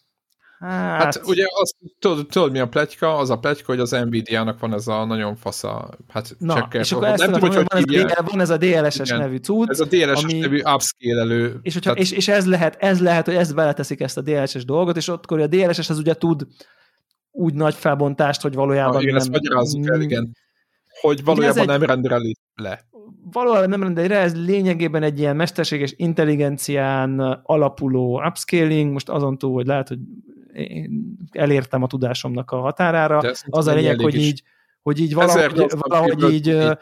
Hát, 0.58 1.02
hát 1.02 1.20
ugye 1.26 1.44
azt, 1.60 1.76
tudod, 1.98 2.26
tudod, 2.26 2.52
mi 2.52 2.58
a 2.58 2.68
pletyka? 2.68 3.16
Az 3.16 3.30
a 3.30 3.38
pletyka, 3.38 3.72
hogy 3.72 3.80
az 3.80 3.90
Nvidia-nak 3.90 4.58
van 4.58 4.72
ez 4.72 4.88
a 4.88 5.04
nagyon 5.04 5.36
fasza, 5.36 5.90
hát 6.08 6.34
Na, 6.38 6.54
csekker, 6.54 6.80
és 6.80 6.92
akkor 6.92 7.08
ezt 7.08 7.18
nem 7.18 7.32
tudom, 7.32 7.48
hogy, 7.48 7.56
hogy 7.72 7.84
van, 7.86 8.06
ez 8.06 8.16
a, 8.16 8.22
van 8.22 8.40
ez 8.40 8.50
a 8.50 8.56
DLSS 8.56 8.98
igen, 8.98 9.18
nevű 9.18 9.36
cucc. 9.36 9.70
Ez 9.70 9.80
a 9.80 9.84
DLSS 9.84 10.22
ami, 10.22 10.38
nevű 10.38 10.58
upscale-elő. 10.58 11.58
És, 11.62 11.74
hogyha, 11.74 11.92
tehát... 11.92 11.98
és, 11.98 12.10
és, 12.10 12.28
ez 12.28 12.46
lehet, 12.46 12.76
ez 12.78 13.00
lehet, 13.00 13.24
hogy 13.24 13.34
ezt 13.34 13.54
beleteszik 13.54 14.00
ezt 14.00 14.16
a 14.16 14.20
DLSS 14.20 14.64
dolgot, 14.64 14.96
és 14.96 15.08
ott 15.08 15.26
a 15.26 15.46
DLSS 15.46 15.90
az 15.90 15.98
ugye 15.98 16.14
tud 16.14 16.46
úgy 17.30 17.54
nagy 17.54 17.74
felbontást, 17.74 18.40
hogy 18.40 18.54
valójában 18.54 18.96
ah, 18.96 19.02
igen, 19.02 19.14
nem... 19.14 19.22
ezt 19.22 19.30
magyarázzuk 19.30 19.90
el, 19.90 20.00
igen. 20.00 20.36
Hogy 21.00 21.24
valójában 21.24 21.58
egy, 21.58 21.66
nem 21.66 21.82
rendereli 21.82 22.36
le. 22.54 22.80
Valójában 23.32 23.68
nem 23.68 23.82
rendeli 23.82 24.08
le, 24.08 24.18
ez 24.18 24.46
lényegében 24.46 25.02
egy 25.02 25.18
ilyen 25.18 25.36
mesterséges 25.36 25.94
intelligencián 25.96 27.20
alapuló 27.42 28.22
upscaling, 28.26 28.92
most 28.92 29.08
azon 29.08 29.38
túl, 29.38 29.52
hogy 29.52 29.66
lehet, 29.66 29.88
hogy 29.88 29.98
én 30.52 31.16
elértem 31.32 31.82
a 31.82 31.86
tudásomnak 31.86 32.50
a 32.50 32.56
határára. 32.56 33.20
Az 33.50 33.66
a 33.66 33.74
lényeg, 33.74 34.00
hogy 34.00 34.14
így, 34.14 34.42
hogy 34.82 35.00
így 35.00 35.14
valahogy, 35.14 35.66
valahogy 35.78 36.32
így 36.32 36.48
ö, 36.48 36.72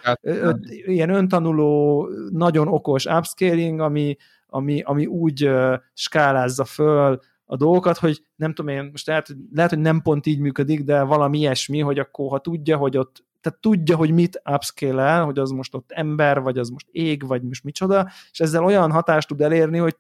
ilyen 0.67 1.11
öntanuló, 1.11 2.09
nagyon 2.31 2.69
okos 2.69 3.05
upscaling, 3.05 3.81
ami, 3.81 4.17
ami, 4.47 4.81
ami 4.81 5.07
úgy 5.07 5.51
skálázza 5.95 6.65
föl 6.65 7.21
a 7.45 7.57
dolgokat, 7.57 7.99
hogy 7.99 8.23
nem 8.37 8.55
tudom 8.55 8.75
én, 8.75 8.89
most 8.91 9.07
lehet, 9.07 9.37
lehet, 9.55 9.71
hogy 9.71 9.81
nem 9.81 10.03
pont 10.03 10.27
így 10.27 10.39
működik, 10.39 10.83
de 10.83 11.03
valami 11.03 11.39
ilyesmi, 11.39 11.81
hogy 11.81 11.99
akkor 11.99 12.29
ha 12.29 12.39
tudja, 12.39 12.77
hogy 12.77 12.97
ott 12.97 13.25
tehát 13.43 13.59
tudja, 13.61 13.97
hogy 13.97 14.11
mit 14.11 14.43
upscale 14.51 15.19
hogy 15.19 15.39
az 15.39 15.51
most 15.51 15.75
ott 15.75 15.91
ember, 15.91 16.41
vagy 16.41 16.59
az 16.59 16.69
most 16.69 16.87
ég, 16.91 17.27
vagy 17.27 17.43
most 17.43 17.65
micsoda, 17.65 18.11
és 18.31 18.41
ezzel 18.41 18.65
olyan 18.65 18.91
hatást 18.91 19.29
tud 19.29 19.41
elérni, 19.41 19.79
hogy 19.79 19.97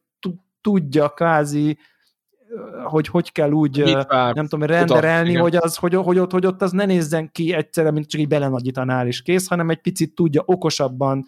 tudja 0.61 1.09
kvázi 1.09 1.79
hogy 2.85 3.07
hogy 3.07 3.33
kell 3.33 3.51
úgy, 3.51 3.95
vár, 4.09 4.35
nem 4.35 4.47
tudom, 4.47 4.67
renderelni, 4.67 5.35
hogy, 5.35 5.57
az, 5.57 5.77
hogy, 5.77 5.95
hogy, 5.95 6.19
ott, 6.19 6.31
hogy 6.31 6.47
ott 6.47 6.63
az 6.63 6.71
ne 6.73 6.85
nézzen 6.85 7.33
ki 7.33 7.53
egyszerre, 7.53 7.91
mint 7.91 8.09
csak 8.09 8.21
így 8.21 8.29
belenagyítanál 8.29 9.07
is 9.07 9.23
kész, 9.23 9.49
hanem 9.49 9.71
egy 9.71 9.81
picit 9.81 10.15
tudja 10.15 10.43
okosabban, 10.45 11.25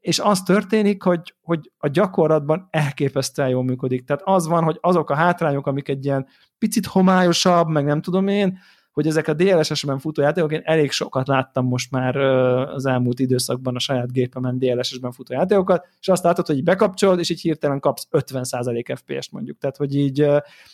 és 0.00 0.18
az 0.18 0.42
történik, 0.42 1.02
hogy, 1.02 1.34
hogy 1.42 1.70
a 1.78 1.88
gyakorlatban 1.88 2.68
elképesztően 2.70 3.48
jól 3.48 3.64
működik. 3.64 4.04
Tehát 4.04 4.22
az 4.24 4.46
van, 4.46 4.64
hogy 4.64 4.78
azok 4.80 5.10
a 5.10 5.14
hátrányok, 5.14 5.66
amik 5.66 5.88
egy 5.88 6.04
ilyen 6.04 6.26
picit 6.58 6.86
homályosabb, 6.86 7.68
meg 7.68 7.84
nem 7.84 8.00
tudom 8.00 8.28
én, 8.28 8.58
hogy 8.94 9.06
ezek 9.06 9.28
a 9.28 9.34
DLSS-ben 9.34 9.98
futó 9.98 10.22
játékok, 10.22 10.52
én 10.52 10.60
elég 10.64 10.90
sokat 10.90 11.26
láttam 11.26 11.66
most 11.66 11.90
már 11.90 12.16
az 12.16 12.86
elmúlt 12.86 13.18
időszakban 13.18 13.74
a 13.74 13.78
saját 13.78 14.12
gépemen 14.12 14.58
DLSS-ben 14.58 15.12
futó 15.12 15.32
játékokat, 15.32 15.86
és 16.00 16.08
azt 16.08 16.24
látod, 16.24 16.46
hogy 16.46 16.64
bekapcsolod, 16.64 17.18
és 17.18 17.30
így 17.30 17.40
hirtelen 17.40 17.80
kapsz 17.80 18.08
50% 18.10 18.96
FPS-t 18.96 19.32
mondjuk. 19.32 19.58
Tehát, 19.58 19.76
hogy 19.76 19.96
így, 19.96 20.26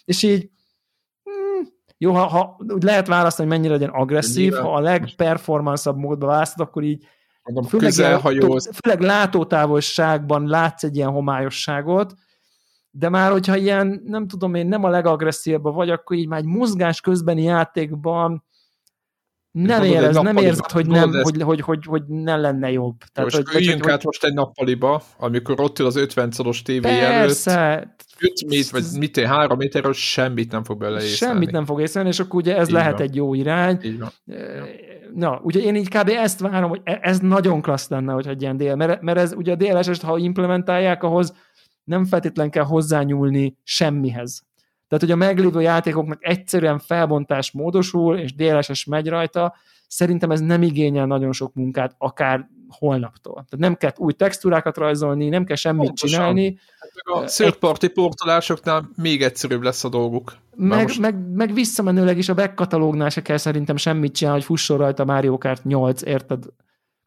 és 0.04 0.22
így 0.22 0.50
hmm, 1.22 1.68
jó, 1.98 2.12
ha, 2.12 2.26
ha 2.26 2.56
lehet 2.80 3.06
választani, 3.06 3.48
hogy 3.48 3.58
mennyire 3.58 3.78
legyen 3.78 3.94
agresszív, 3.94 4.54
ha 4.54 4.74
a 4.74 4.80
legperformansabb 4.80 5.96
módba 5.96 6.26
választod, 6.26 6.66
akkor 6.66 6.82
így 6.82 7.06
főleg, 7.68 7.92
ilyen, 7.96 8.20
főleg 8.82 9.00
látótávolságban 9.00 10.46
látsz 10.46 10.82
egy 10.82 10.96
ilyen 10.96 11.10
homályosságot, 11.10 12.14
de 12.91 13.09
már 13.09 13.30
hogyha 13.30 13.57
ilyen, 13.57 14.03
nem 14.05 14.26
tudom 14.26 14.55
én, 14.55 14.66
nem 14.66 14.84
a 14.84 14.88
legagresszívebb 14.88 15.62
vagy, 15.62 15.91
akkor 15.91 16.16
így 16.16 16.28
már 16.28 16.38
egy 16.38 16.47
mozgás 16.47 17.01
közbeni 17.01 17.43
játékban 17.43 18.45
nem, 19.51 19.82
érez, 19.82 20.16
nem 20.16 20.36
érzed, 20.36 20.70
hogy, 20.70 20.86
nem, 20.86 21.12
hogy, 21.22 21.43
hogy, 21.43 21.61
hogy, 21.61 21.84
hogy 21.84 22.03
ne 22.07 22.36
lenne 22.36 22.70
jobb. 22.70 22.99
Tehát, 23.12 23.32
most 23.32 23.53
hogy, 23.53 23.66
hogy, 23.66 23.91
át 23.91 24.05
most 24.05 24.24
egy 24.24 24.34
nappaliba, 24.34 25.03
amikor 25.18 25.61
ott 25.61 25.78
ül 25.78 25.86
az 25.86 25.97
50 25.97 26.30
szoros 26.30 26.62
tévé 26.62 26.80
Persze. 26.80 27.59
előtt, 27.59 28.05
5 28.18 28.47
méter, 28.47 28.72
vagy 28.72 28.99
mit, 28.99 29.20
3 29.20 29.59
méterről 29.59 29.93
semmit 29.93 30.53
nem 30.53 30.64
fog 30.64 30.78
bele 30.78 31.01
Semmit 31.01 31.51
nem 31.51 31.64
fog 31.64 31.80
észlelni, 31.80 32.09
és 32.09 32.20
akkor 32.20 32.41
ugye 32.41 32.57
ez 32.57 32.68
így 32.68 32.74
lehet 32.74 32.93
van. 32.93 33.03
egy 33.03 33.14
jó 33.14 33.34
irány. 33.34 33.78
Így 33.82 33.99
van. 33.99 34.11
Na, 35.14 35.41
ugye 35.43 35.61
én 35.61 35.74
így 35.74 35.88
kb. 35.88 36.09
ezt 36.09 36.41
várom, 36.41 36.68
hogy 36.68 36.80
e- 36.84 36.99
ez 37.03 37.18
nagyon 37.18 37.62
klassz 37.62 37.88
lenne, 37.88 38.12
hogy 38.12 38.26
egy 38.26 38.43
ilyen 38.43 38.57
DL, 38.57 38.74
mert, 38.74 39.03
mert 39.03 39.18
ez 39.18 39.32
ugye 39.32 39.53
a 39.53 39.57
DLS-est, 39.57 40.03
ha 40.03 40.18
implementálják, 40.18 41.03
ahhoz 41.03 41.34
nem 41.85 42.05
feltétlen 42.05 42.51
kell 42.51 42.64
hozzányúlni 42.64 43.57
semmihez. 43.62 44.43
Tehát, 44.89 45.05
hogy 45.05 45.11
a 45.12 45.16
meglévő 45.16 45.61
játékoknak 45.61 46.18
egyszerűen 46.26 46.78
felbontás 46.78 47.51
módosul, 47.53 48.18
és 48.18 48.35
DLSS 48.35 48.85
megy 48.85 49.09
rajta, 49.09 49.55
szerintem 49.89 50.31
ez 50.31 50.41
nem 50.41 50.62
igényel 50.62 51.07
nagyon 51.07 51.33
sok 51.33 51.55
munkát, 51.55 51.95
akár 51.99 52.49
holnaptól. 52.68 53.35
Tehát 53.35 53.59
nem 53.59 53.74
kell 53.74 53.91
új 53.97 54.12
textúrákat 54.12 54.76
rajzolni, 54.76 55.28
nem 55.28 55.45
kell 55.45 55.57
semmit 55.57 55.87
Pontosan. 55.87 56.18
csinálni. 56.18 56.59
Hát 56.78 57.24
a 57.24 57.24
third 57.24 57.89
portolásoknál 57.89 58.91
még 58.97 59.22
egyszerűbb 59.22 59.62
lesz 59.62 59.85
a 59.85 59.89
dolguk. 59.89 60.37
Meg, 60.57 60.83
most... 60.83 61.01
meg, 61.01 61.35
meg 61.35 61.53
visszamenőleg 61.53 62.18
is 62.18 62.28
a 62.28 62.35
back 62.35 62.55
katalógnál 62.55 63.09
se 63.09 63.22
kell 63.22 63.37
szerintem 63.37 63.76
semmit 63.76 64.14
csinálni, 64.14 64.39
hogy 64.39 64.49
fusson 64.49 64.78
rajta 64.78 65.05
Mario 65.05 65.39
Kart 65.39 65.64
8, 65.64 66.03
érted? 66.03 66.45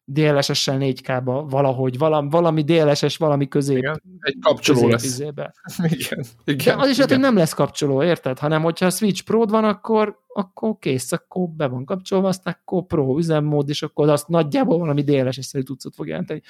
DLSS-sel 0.04 0.76
4K-ba 0.80 1.44
valahogy, 1.48 1.98
valami, 1.98 2.28
valami 2.30 2.62
DLSS, 2.62 3.16
valami 3.16 3.48
közép. 3.48 3.76
Igen, 3.76 4.02
egy 4.20 4.36
kapcsoló 4.40 4.88
lesz. 4.88 5.04
Izébe. 5.04 5.54
igen, 5.88 6.24
igen. 6.44 6.76
De 6.76 6.82
az 6.82 6.88
is 6.88 6.96
lehet, 6.96 7.12
hogy 7.12 7.20
nem 7.20 7.36
lesz 7.36 7.52
kapcsoló, 7.52 8.02
érted? 8.02 8.38
Hanem, 8.38 8.62
hogyha 8.62 8.86
a 8.86 8.90
Switch 8.90 9.22
pro 9.22 9.44
van, 9.44 9.64
akkor, 9.64 10.18
akkor 10.34 10.78
kész, 10.78 11.12
akkor 11.12 11.48
be 11.48 11.66
van 11.66 11.84
kapcsolva, 11.84 12.28
aztán 12.28 12.56
akkor 12.60 12.86
Pro 12.86 13.18
üzemmód, 13.18 13.68
és 13.68 13.82
akkor 13.82 14.08
azt 14.08 14.28
nagyjából 14.28 14.78
valami 14.78 15.02
DLSS-szerű 15.02 15.64
tudszot 15.64 15.94
fog 15.94 16.06
jelenteni. 16.06 16.42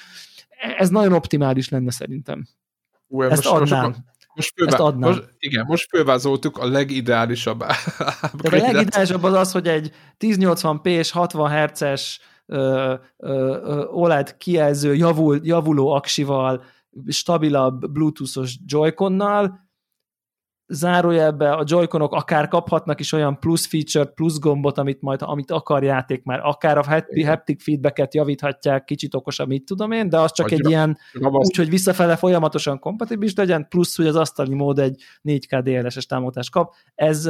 Ez 0.78 0.88
nagyon 0.88 1.12
optimális 1.12 1.68
lenne 1.68 1.90
szerintem. 1.90 2.46
Ú, 3.06 3.22
Ezt 3.22 3.50
most, 3.50 3.62
adnám. 3.62 3.84
Most, 3.84 3.98
most, 4.34 4.52
fővá... 4.54 4.90
most, 4.90 5.28
igen, 5.38 5.64
most 5.66 5.88
fővázoltuk 5.88 6.58
a 6.58 6.68
legideálisabb 6.68 7.60
a 7.60 7.68
legideálisabb 8.42 9.22
az 9.22 9.32
az, 9.32 9.52
hogy 9.52 9.68
egy 9.68 9.92
1080p 10.18 10.86
és 10.86 11.10
60 11.10 11.50
Hz-es 11.50 12.20
OLED 13.90 14.36
kijelző, 14.36 14.94
javul, 14.94 15.40
javuló 15.42 15.92
aksival, 15.92 16.64
stabilabb 17.06 17.90
bluetoothos 17.90 18.58
joy-connal, 18.66 19.62
zárójelbe 20.66 21.52
a 21.52 21.64
joyconok 21.66 22.12
akár 22.12 22.48
kaphatnak 22.48 23.00
is 23.00 23.12
olyan 23.12 23.38
plusz 23.38 23.66
feature, 23.66 24.04
plusz 24.04 24.38
gombot, 24.38 24.78
amit 24.78 25.00
majd, 25.00 25.20
amit 25.22 25.50
akar 25.50 25.84
játék 25.84 26.22
már, 26.22 26.40
akár 26.42 26.78
a 26.78 26.84
haptic 27.24 27.62
feedbacket 27.62 28.14
javíthatják, 28.14 28.84
kicsit 28.84 29.14
okosabb, 29.14 29.48
mit 29.48 29.64
tudom 29.64 29.92
én, 29.92 30.08
de 30.08 30.18
az 30.18 30.32
csak 30.32 30.46
Agyra. 30.46 30.56
egy 30.56 30.70
ilyen, 30.70 30.98
úgy, 31.20 31.56
hogy 31.56 31.68
visszafele 31.68 32.16
folyamatosan 32.16 32.78
kompatibilis 32.78 33.34
legyen, 33.34 33.68
plusz, 33.68 33.96
hogy 33.96 34.06
az 34.06 34.16
asztali 34.16 34.54
mód 34.54 34.78
egy 34.78 35.02
4K 35.22 35.60
DLSS 35.64 36.06
támogatást 36.06 36.50
kap. 36.50 36.74
Ez, 36.94 37.26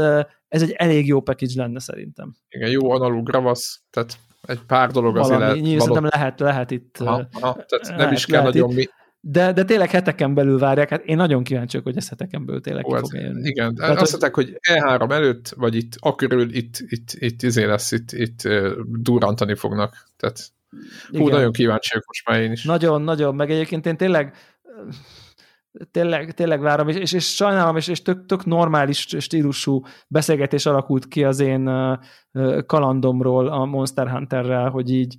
ez 0.48 0.62
egy 0.62 0.70
elég 0.70 1.06
jó 1.06 1.20
package 1.20 1.62
lenne 1.62 1.80
szerintem. 1.80 2.34
Igen, 2.48 2.70
jó 2.70 2.90
analóg 2.90 3.28
ravasz, 3.28 3.82
tehát 3.90 4.18
egy 4.46 4.60
pár 4.66 4.90
dolog 4.90 5.16
azért 5.16 5.38
lehet. 5.38 5.60
Nyilván 5.60 6.08
lehet, 6.10 6.40
lehet 6.40 6.70
itt. 6.70 6.98
Aha, 6.98 7.28
aha, 7.32 7.52
tehát 7.52 7.86
lehet, 7.86 7.98
nem 7.98 8.12
is 8.12 8.26
kell 8.26 8.42
nagyon 8.42 8.70
itt. 8.70 8.76
mi. 8.76 8.88
De, 9.26 9.52
de 9.52 9.64
tényleg 9.64 9.90
heteken 9.90 10.34
belül 10.34 10.58
várják, 10.58 10.88
hát 10.88 11.04
én 11.04 11.16
nagyon 11.16 11.42
kíváncsi 11.42 11.80
hogy 11.84 11.96
ez 11.96 12.08
heteken 12.08 12.46
belül 12.46 12.60
tényleg 12.60 12.84
ki 12.84 12.94
fog 12.94 13.14
jönni. 13.14 13.48
Igen, 13.48 13.74
Tehát, 13.74 14.00
azt 14.00 14.10
mondták, 14.10 14.34
hogy 14.34 14.58
E3 14.70 15.10
előtt, 15.10 15.54
vagy 15.56 15.74
itt 15.74 15.92
akörül 15.98 16.54
itt, 16.54 16.76
itt, 16.78 17.12
itt 17.12 17.42
izé 17.42 17.64
lesz, 17.64 17.92
itt, 17.92 18.12
itt 18.12 18.48
durrantani 18.86 19.54
fognak. 19.54 20.08
Tehát 20.16 20.52
hú, 21.10 21.16
Igen. 21.16 21.30
nagyon 21.30 21.52
kíváncsi 21.52 21.98
most 22.06 22.28
már 22.28 22.40
én 22.40 22.52
is. 22.52 22.64
Nagyon, 22.64 23.02
nagyon, 23.02 23.34
meg 23.34 23.50
egyébként 23.50 23.86
én 23.86 23.96
tényleg 23.96 24.34
tényleg, 25.90 26.34
tényleg 26.34 26.60
várom, 26.60 26.88
és, 26.88 26.96
és, 26.96 27.12
és 27.12 27.34
sajnálom, 27.34 27.76
és, 27.76 27.88
és 27.88 28.02
tök, 28.02 28.26
tök 28.26 28.44
normális 28.44 29.06
stílusú 29.18 29.82
beszélgetés 30.08 30.66
alakult 30.66 31.08
ki 31.08 31.24
az 31.24 31.40
én 31.40 31.70
kalandomról 32.66 33.48
a 33.48 33.64
Monster 33.64 34.10
Hunterrel, 34.10 34.70
hogy 34.70 34.90
így 34.90 35.18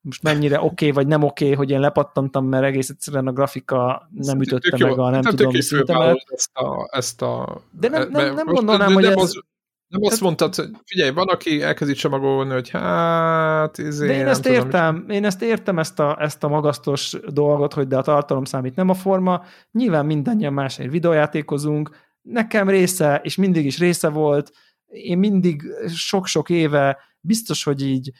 most 0.00 0.22
mennyire 0.22 0.60
oké 0.62 0.66
okay, 0.66 0.90
vagy 0.90 1.06
nem 1.06 1.22
oké, 1.22 1.44
okay, 1.44 1.56
hogy 1.56 1.70
én 1.70 1.80
lepattantam, 1.80 2.46
mert 2.46 2.64
egész 2.64 2.88
egyszerűen 2.88 3.26
a 3.26 3.32
grafika 3.32 4.08
nem 4.10 4.40
ütötte 4.40 4.76
meg 4.84 4.98
a 4.98 5.10
nem, 5.10 5.20
nem 5.20 5.34
tudom 5.34 5.60
szintemet. 5.60 6.24
Ezt 6.26 6.56
a, 6.56 6.88
ezt 6.90 7.22
a, 7.22 7.62
de 7.70 7.88
nem, 7.88 8.08
nem, 8.10 8.34
nem 8.34 8.46
gondolnám, 8.46 8.92
hogy 8.92 9.04
ez... 9.04 9.16
Az, 9.16 9.42
Nem 9.88 10.02
azt 10.02 10.20
mondtad, 10.20 10.54
hogy 10.54 10.70
figyelj, 10.84 11.10
van, 11.10 11.28
aki 11.28 11.62
elkezdi 11.62 11.92
csomagolni, 11.92 12.52
hogy 12.52 12.70
hát, 12.70 13.78
izé, 13.78 14.06
De 14.06 14.14
én 14.14 14.26
ezt 14.26 14.42
tudom, 14.42 14.58
értem, 14.58 15.04
én 15.08 15.24
ezt 15.24 15.42
értem, 15.42 15.78
ezt 15.78 15.98
a, 15.98 16.16
ezt 16.20 16.44
a 16.44 16.48
magasztos 16.48 17.16
dolgot, 17.28 17.72
hogy 17.72 17.86
de 17.86 17.96
a 17.96 18.02
tartalom 18.02 18.44
számít 18.44 18.76
nem 18.76 18.88
a 18.88 18.94
forma. 18.94 19.44
Nyilván 19.72 20.06
mindannyian 20.06 20.52
másért 20.52 20.90
videójátékozunk. 20.90 21.90
Nekem 22.22 22.68
része, 22.68 23.20
és 23.22 23.36
mindig 23.36 23.66
is 23.66 23.78
része 23.78 24.08
volt, 24.08 24.52
én 24.86 25.18
mindig 25.18 25.62
sok-sok 25.94 26.50
éve 26.50 26.98
biztos, 27.20 27.64
hogy 27.64 27.82
így 27.82 28.12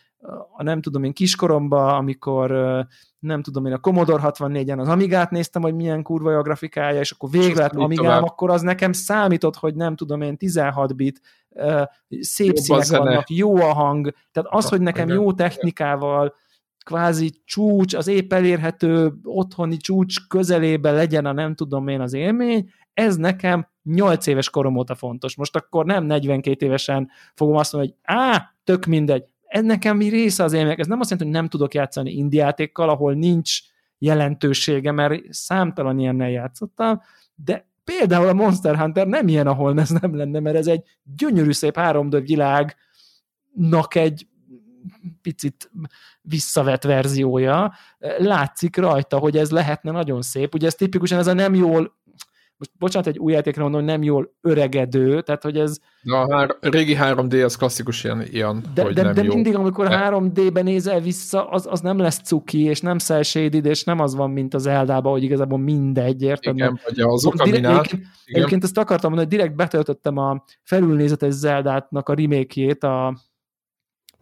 a 0.56 0.62
nem 0.62 0.80
tudom 0.80 1.04
én 1.04 1.12
kiskoromban, 1.12 1.94
amikor 1.94 2.50
nem 3.18 3.42
tudom 3.42 3.66
én 3.66 3.72
a 3.72 3.78
Commodore 3.78 4.22
64-en 4.26 4.78
az 4.78 4.88
Amigát 4.88 5.30
néztem, 5.30 5.62
hogy 5.62 5.74
milyen 5.74 6.02
kurva 6.02 6.36
a 6.36 6.42
grafikája, 6.42 7.00
és 7.00 7.10
akkor 7.10 7.30
végre 7.30 7.62
lett 7.62 7.74
Amigám, 7.74 8.04
tovább. 8.04 8.22
akkor 8.22 8.50
az 8.50 8.62
nekem 8.62 8.92
számított, 8.92 9.56
hogy 9.56 9.74
nem 9.74 9.96
tudom 9.96 10.20
én 10.20 10.36
16 10.36 10.96
bit, 10.96 11.20
szép 12.08 12.46
Jobb 12.46 12.56
színek 12.56 12.86
vannak, 12.86 13.30
jó 13.30 13.56
a 13.56 13.72
hang, 13.72 14.12
tehát 14.32 14.48
az, 14.52 14.68
hogy 14.68 14.80
nekem 14.80 15.08
jó 15.08 15.32
technikával, 15.32 16.34
kvázi 16.84 17.42
csúcs, 17.44 17.94
az 17.94 18.06
épp 18.06 18.32
elérhető 18.32 19.12
otthoni 19.22 19.76
csúcs 19.76 20.26
közelében 20.28 20.94
legyen 20.94 21.26
a 21.26 21.32
nem 21.32 21.54
tudom 21.54 21.88
én 21.88 22.00
az 22.00 22.12
élmény, 22.12 22.70
ez 22.94 23.16
nekem 23.16 23.68
8 23.82 24.26
éves 24.26 24.50
korom 24.50 24.76
óta 24.76 24.94
fontos. 24.94 25.36
Most 25.36 25.56
akkor 25.56 25.84
nem 25.84 26.04
42 26.04 26.66
évesen 26.66 27.10
fogom 27.34 27.56
azt 27.56 27.72
mondani, 27.72 27.94
hogy 27.94 28.16
á, 28.16 28.54
tök 28.64 28.84
mindegy, 28.84 29.24
ez 29.48 29.64
nekem 29.64 29.96
mi 29.96 30.08
része 30.08 30.44
az 30.44 30.52
élmények. 30.52 30.78
Ez 30.78 30.86
nem 30.86 31.00
azt 31.00 31.10
jelenti, 31.10 31.30
hogy 31.30 31.40
nem 31.40 31.50
tudok 31.50 31.74
játszani 31.74 32.12
indiátékkal, 32.12 32.88
ahol 32.88 33.14
nincs 33.14 33.58
jelentősége, 33.98 34.92
mert 34.92 35.22
számtalan 35.30 35.98
ilyennel 35.98 36.30
játszottam, 36.30 37.00
de 37.34 37.66
például 37.84 38.28
a 38.28 38.32
Monster 38.32 38.78
Hunter 38.78 39.06
nem 39.06 39.28
ilyen, 39.28 39.46
ahol 39.46 39.80
ez 39.80 39.90
nem 39.90 40.16
lenne, 40.16 40.40
mert 40.40 40.56
ez 40.56 40.66
egy 40.66 40.82
gyönyörű 41.16 41.52
szép 41.52 41.74
3D 41.76 42.22
világnak 42.26 43.94
egy 43.94 44.26
picit 45.22 45.70
visszavett 46.20 46.82
verziója. 46.82 47.72
Látszik 48.18 48.76
rajta, 48.76 49.18
hogy 49.18 49.36
ez 49.36 49.50
lehetne 49.50 49.90
nagyon 49.90 50.22
szép. 50.22 50.54
Ugye 50.54 50.66
ez 50.66 50.74
tipikusan 50.74 51.18
ez 51.18 51.26
a 51.26 51.32
nem 51.32 51.54
jól 51.54 51.97
most 52.58 52.70
bocsánat, 52.78 53.08
egy 53.08 53.18
új 53.18 53.32
játékra 53.32 53.62
mondom, 53.62 53.80
hogy 53.80 53.90
nem 53.90 54.02
jól 54.02 54.34
öregedő, 54.40 55.20
tehát 55.22 55.42
hogy 55.42 55.58
ez... 55.58 55.78
Na, 56.02 56.20
a 56.20 56.56
régi 56.60 56.96
3D 57.00 57.44
az 57.44 57.56
klasszikus 57.56 58.04
ilyen, 58.04 58.22
ilyen 58.30 58.62
de, 58.74 58.82
hogy 58.82 58.94
de, 58.94 59.02
nem 59.02 59.14
de 59.14 59.22
jó. 59.22 59.34
mindig, 59.34 59.54
amikor 59.54 59.88
de... 59.88 60.08
3D-ben 60.10 60.64
nézel 60.64 61.00
vissza, 61.00 61.48
az, 61.48 61.66
az 61.70 61.80
nem 61.80 61.98
lesz 61.98 62.20
cuki, 62.20 62.62
és 62.62 62.80
nem 62.80 62.98
cel 62.98 63.20
és 63.62 63.84
nem 63.84 64.00
az 64.00 64.14
van, 64.14 64.30
mint 64.30 64.54
az 64.54 64.66
Eldában, 64.66 65.12
hogy 65.12 65.22
igazából 65.22 65.58
mindegy, 65.58 66.22
érted? 66.22 66.54
Igen, 66.54 66.80
vagy 66.84 67.00
az 67.00 67.26
okaminát. 67.26 67.72
Egyébként, 67.72 68.06
egyébként 68.24 68.64
ezt 68.64 68.78
akartam 68.78 69.10
mondani, 69.10 69.28
hogy 69.28 69.38
direkt 69.38 69.56
betöltöttem 69.56 70.16
a 70.16 70.44
felülnézetes 70.62 71.32
Zeldátnak 71.32 72.08
a 72.08 72.14
remake 72.14 72.88
a 72.88 73.16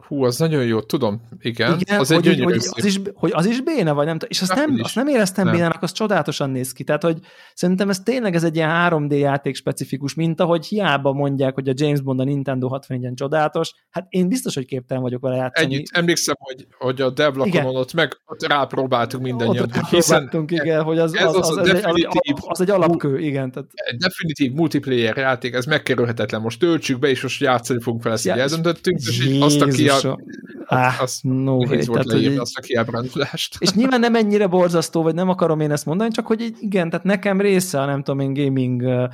Hú, 0.07 0.23
az 0.23 0.37
nagyon 0.37 0.65
jó, 0.65 0.81
tudom, 0.81 1.21
igen. 1.39 1.79
igen 1.79 1.99
az 1.99 2.07
hogy, 2.07 2.27
egy 2.27 2.43
hogy, 2.43 2.43
hogy, 2.43 2.67
az 2.69 2.85
is, 2.85 2.99
hogy 3.13 3.31
az 3.33 3.45
is 3.45 3.61
béne, 3.61 3.91
vagy 3.91 4.05
nem 4.05 4.17
És 4.27 4.41
azt 4.41 4.55
nem, 4.55 4.79
azt 4.81 4.95
nem 4.95 5.07
éreztem 5.07 5.45
nem. 5.45 5.53
bénának, 5.53 5.83
az 5.83 5.91
csodálatosan 5.91 6.49
néz 6.49 6.71
ki. 6.71 6.83
Tehát, 6.83 7.03
hogy 7.03 7.19
szerintem 7.53 7.89
ez 7.89 7.99
tényleg 7.99 8.35
ez 8.35 8.43
egy 8.43 8.55
ilyen 8.55 8.69
3D 8.91 9.19
játék 9.19 9.55
specifikus, 9.55 10.13
mint 10.13 10.39
ahogy 10.39 10.65
hiába 10.65 11.13
mondják, 11.13 11.53
hogy 11.53 11.69
a 11.69 11.73
James 11.75 12.01
Bond 12.01 12.19
a 12.19 12.23
Nintendo 12.23 12.69
64-en 12.71 13.13
csodálatos. 13.13 13.73
Hát 13.89 14.05
én 14.09 14.27
biztos, 14.27 14.55
hogy 14.55 14.65
képtelen 14.65 15.03
vagyok 15.03 15.21
vele 15.21 15.35
játszani. 15.35 15.73
Együtt 15.73 15.85
emlékszem, 15.91 16.35
hogy, 16.37 16.67
hogy 16.77 17.01
a 17.01 17.09
Devlakonon 17.09 17.75
ott 17.75 17.93
meg 17.93 18.17
ott 18.25 18.47
rápróbáltunk 18.47 19.23
mindannyian. 19.23 19.63
Ott 19.63 19.75
rápróbáltunk, 19.75 20.51
igen, 20.51 20.83
hogy 20.83 20.99
az, 20.99 21.13
az, 21.13 21.35
az, 21.35 21.49
az, 21.49 21.57
az, 21.57 21.67
egy, 21.67 22.07
az 22.37 22.61
egy 22.61 22.69
alapkő, 22.69 23.19
igen. 23.19 23.51
Tehát... 23.51 23.69
Definitív 23.97 24.51
multiplayer 24.51 25.17
játék, 25.17 25.53
ez 25.53 25.65
megkerülhetetlen. 25.65 26.41
Most 26.41 26.59
töltsük 26.59 26.99
be, 26.99 27.07
és 27.07 27.21
most 27.21 27.41
játszani 27.41 27.81
fogunk 27.81 28.03
fel, 28.03 28.11
ezt 28.11 28.25
így 28.25 28.31
eldöntöttünk, 28.31 28.99
és 28.99 29.37
azt, 29.39 29.61
aki 29.61 29.89
a 29.89 29.96
Jézusom. 30.03 30.23
Ah, 30.65 31.01
az 31.01 31.19
no 31.21 31.55
way. 31.55 31.79
Tehát, 31.79 32.11
hogy 32.11 32.25
azt 32.25 32.57
a 32.57 32.61
kiábrándulást. 32.61 33.55
És 33.59 33.73
nyilván 33.73 33.99
nem 33.99 34.15
ennyire 34.15 34.47
borzasztó, 34.47 35.01
vagy 35.01 35.13
nem 35.13 35.29
akarom 35.29 35.59
én 35.59 35.71
ezt 35.71 35.85
mondani, 35.85 36.11
csak 36.11 36.27
hogy 36.27 36.53
igen, 36.59 36.89
tehát 36.89 37.05
nekem 37.05 37.41
része 37.41 37.81
a 37.81 37.85
nem 37.85 38.03
tudom 38.03 38.19
én 38.19 38.33
gaming 38.33 39.09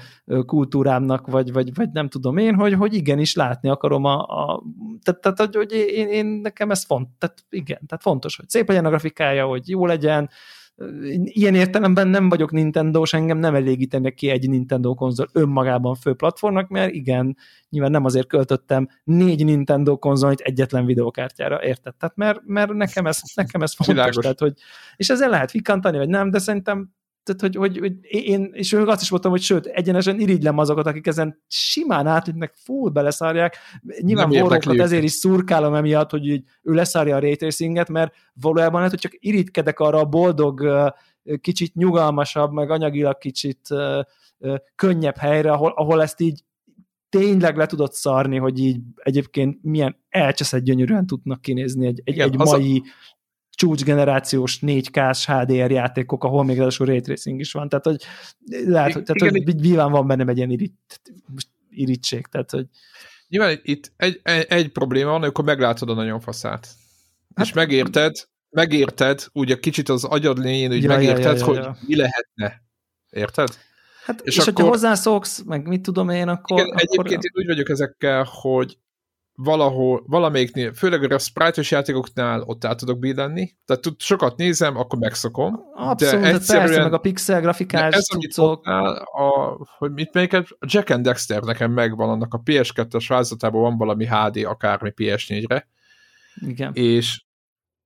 kultúrámnak, 0.46 1.28
vagy, 1.28 1.52
vagy, 1.52 1.74
vagy 1.74 1.90
nem 1.92 2.08
tudom 2.08 2.38
én, 2.38 2.56
hogy, 2.56 2.74
hogy 2.74 2.94
igenis 2.94 3.36
látni 3.36 3.70
akarom 3.70 4.04
a, 4.04 4.20
a 4.22 4.64
tehát, 5.02 5.22
tehát 5.22 5.56
hogy 5.56 5.72
én, 5.72 6.08
én, 6.08 6.26
nekem 6.26 6.72
ez 6.72 6.84
font, 6.84 7.08
tehát 7.18 7.46
igen, 7.50 7.80
tehát 7.88 8.02
fontos, 8.02 8.36
hogy 8.36 8.50
szép 8.50 8.68
legyen 8.68 8.86
a 8.86 8.90
grafikája, 8.90 9.46
hogy 9.46 9.70
jó 9.70 9.86
legyen, 9.86 10.30
ilyen 11.24 11.56
értelemben 11.56 12.08
nem 12.08 12.30
vagyok 12.30 12.52
Nintendo-s, 12.52 13.14
engem 13.14 13.38
nem 13.38 13.56
elégítenek 13.56 14.14
ki 14.14 14.30
egy 14.30 14.50
Nintendo 14.50 14.94
konzol 14.94 15.28
önmagában 15.34 15.96
fő 15.96 16.14
platformnak, 16.14 16.68
mert 16.70 16.94
igen, 16.94 17.38
nyilván 17.70 17.92
nem 17.92 18.06
azért 18.06 18.28
költöttem 18.28 18.88
négy 19.04 19.46
Nintendo 19.46 19.98
konzolit 19.98 20.40
egyetlen 20.40 20.86
videokártyára, 20.86 21.64
érted? 21.64 21.96
Tehát 21.96 22.16
mert, 22.16 22.40
mert 22.46 22.74
nekem, 22.74 23.06
ez, 23.06 23.20
nekem 23.36 23.62
ez 23.62 23.74
fontos, 23.74 24.16
tehát, 24.16 24.40
hogy, 24.40 24.54
és 24.96 25.10
ezzel 25.10 25.30
lehet 25.30 25.52
fikantani, 25.52 25.98
vagy 25.98 26.10
nem, 26.10 26.30
de 26.30 26.40
szerintem 26.40 26.92
tehát, 27.24 27.42
hogy, 27.42 27.56
hogy, 27.56 27.78
hogy 27.78 27.94
én, 28.02 28.50
és 28.54 28.74
ők 28.74 28.88
azt 28.88 29.02
is 29.02 29.10
mondtam, 29.10 29.32
hogy 29.32 29.42
sőt, 29.42 29.66
egyenesen 29.66 30.20
irigylem 30.20 30.58
azokat, 30.58 30.88
akik 30.88 31.08
ezen 31.08 31.42
simán 31.48 32.08
átütnek, 32.08 32.54
full 32.56 32.90
beleszárják. 32.90 33.58
Nyilván 34.00 34.30
vorrókat 34.30 34.80
ezért 34.80 35.04
is 35.04 35.12
szurkálom 35.12 35.74
emiatt, 35.74 36.10
hogy 36.10 36.28
így, 36.28 36.44
ő 36.62 36.74
leszárja 36.74 37.16
a 37.16 37.20
ray 37.20 37.36
tracinget, 37.36 37.90
mert 37.90 38.14
valójában 38.34 38.76
lehet, 38.76 38.92
hogy 38.92 39.12
csak 39.12 39.16
irigykedek 39.20 39.80
arra 39.80 40.00
a 40.00 40.06
boldog, 40.06 40.68
kicsit 41.42 41.76
nyugalmasabb, 41.76 42.52
meg 42.52 42.70
anyagilag 42.70 43.18
kicsit 43.18 43.68
könnyebb 44.76 45.18
helyre, 45.18 45.52
ahol, 45.52 45.74
ahol 45.76 46.02
ezt 46.02 46.20
így 46.20 46.44
tényleg 47.10 47.58
le 47.58 47.66
tudod 47.66 47.94
szarni, 47.94 48.38
hogy 48.38 48.60
így 48.60 48.80
egyébként 48.96 49.58
milyen 49.62 49.98
elcseszett 50.10 50.64
gyönyörűen 50.64 51.08
tudnak 51.08 51.42
kinézni 51.42 51.86
egy, 51.86 52.02
egy, 52.04 52.14
Igen, 52.14 52.28
egy 52.28 52.38
mai 52.38 52.82
a 52.86 52.92
csúcsgenerációs 53.64 54.60
4K-s 54.62 55.26
HDR 55.26 55.72
játékok, 55.72 56.24
ahol 56.24 56.44
még 56.44 56.58
ráadásul 56.58 56.86
ray 56.86 57.02
tracing 57.02 57.40
is 57.40 57.52
van, 57.52 57.70
tehát 57.70 57.86
hogy 57.86 58.04
lehet, 58.66 58.94
hogy, 58.94 59.04
tehát, 59.04 59.32
hogy 59.32 59.56
nyilván 59.56 59.92
van 59.92 60.08
bennem 60.08 60.30
egy 60.30 60.38
ilyen 60.38 60.50
irit, 60.50 61.02
irítség, 61.70 62.28
tehát 62.28 62.52
hogy 62.52 62.66
Nyilván 63.28 63.60
itt 63.64 63.92
egy, 63.98 64.20
egy, 64.24 64.46
egy 64.50 64.70
probléma 64.70 65.12
van, 65.12 65.22
amikor 65.22 65.44
meglátod 65.44 65.90
a 65.90 65.94
nagyon 65.94 66.20
faszát. 66.20 66.68
Hát, 67.36 67.46
és 67.46 67.54
megérted, 67.54 68.16
megérted, 68.50 69.26
ugye 69.34 69.56
kicsit 69.60 69.90
az 69.90 70.04
agyad 70.04 70.38
lényén, 70.38 70.70
hogy 70.70 70.84
ja, 70.84 70.88
megérted, 70.88 71.40
ja, 71.40 71.46
ja, 71.46 71.54
ja, 71.54 71.62
ja. 71.62 71.68
hogy 71.68 71.88
mi 71.88 71.96
lehetne. 71.96 72.64
Érted? 73.10 73.50
Hát, 74.06 74.22
és, 74.22 74.36
és 74.36 74.42
akkor, 74.42 74.54
hogyha 74.54 74.70
hozzászoksz, 74.70 75.42
meg 75.46 75.68
mit 75.68 75.82
tudom 75.82 76.10
én, 76.10 76.28
akkor... 76.28 76.60
Igen, 76.60 76.70
akkor... 76.70 76.84
egyébként 76.84 77.24
én 77.24 77.32
úgy 77.34 77.46
vagyok 77.46 77.70
ezekkel, 77.70 78.28
hogy 78.30 78.78
valahol, 79.36 80.04
valamelyiknél, 80.08 80.74
főleg 80.74 81.12
a 81.12 81.18
sprite 81.18 81.62
játékoknál 81.70 82.42
ott 82.42 82.66
át 82.66 82.78
tudok 82.78 83.00
billenni, 83.00 83.56
tehát 83.66 83.84
sokat 83.98 84.38
nézem, 84.38 84.78
akkor 84.78 85.00
megszokom. 85.00 85.60
Abszolút, 85.76 86.24
de 86.24 86.34
egyszerűen, 86.34 86.66
persze, 86.66 86.84
meg 86.84 86.94
a 86.94 86.98
pixel 86.98 87.42
grafikás 87.42 87.96
ez, 87.96 88.06
mondtál, 88.36 88.96
a, 88.96 89.58
hogy 89.78 89.92
mit 89.92 90.14
melyiket, 90.14 90.48
a 90.60 90.66
Jack 90.70 90.90
and 90.90 91.04
Dexter 91.04 91.42
nekem 91.42 91.72
megvan, 91.72 92.10
annak 92.10 92.34
a 92.34 92.42
PS2-es 92.46 93.06
változatában 93.08 93.62
van 93.62 93.78
valami 93.78 94.08
HD, 94.08 94.38
akármi 94.46 94.94
PS4-re. 94.96 95.68
Igen. 96.48 96.74
És 96.74 97.24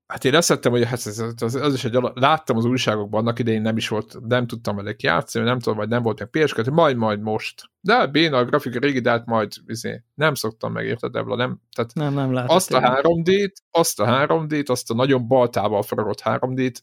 Hát 0.07 0.25
én 0.25 0.35
azt 0.35 0.47
hittem, 0.47 0.71
hogy 0.71 0.85
hát 0.85 1.05
ez, 1.05 1.23
az, 1.41 1.55
az 1.55 1.73
is 1.73 1.83
egy 1.83 1.95
alap, 1.95 2.17
láttam 2.17 2.57
az 2.57 2.65
újságokban, 2.65 3.21
annak 3.21 3.39
idején 3.39 3.61
nem 3.61 3.77
is 3.77 3.87
volt, 3.87 4.17
nem 4.27 4.47
tudtam 4.47 4.75
vele 4.75 4.93
játszani, 4.97 5.45
nem 5.45 5.59
tudom, 5.59 5.77
vagy 5.77 5.87
nem 5.87 6.01
volt 6.01 6.19
meg 6.19 6.45
ps 6.45 6.53
majd, 6.71 6.97
majd 6.97 7.21
most. 7.21 7.63
De 7.81 7.93
a 7.93 8.07
béna 8.07 8.37
a 8.37 8.45
grafika 8.45 8.79
régi, 8.79 8.99
de 8.99 9.09
hát 9.09 9.25
majd 9.25 9.51
izé, 9.65 10.03
nem 10.13 10.33
szoktam 10.33 10.71
meg, 10.71 10.85
érted, 10.85 11.15
Ebla, 11.15 11.35
nem? 11.35 11.61
Tehát 11.75 11.93
nem, 11.93 12.13
nem 12.13 12.33
látom. 12.33 12.55
Azt 12.55 12.73
a 12.73 13.01
3D-t, 13.01 13.53
azt 13.71 13.99
a 13.99 14.05
3D-t, 14.05 14.69
azt 14.69 14.91
a 14.91 14.93
nagyon 14.93 15.27
baltával 15.27 15.81
faragott 15.81 16.21
3D-t, 16.23 16.75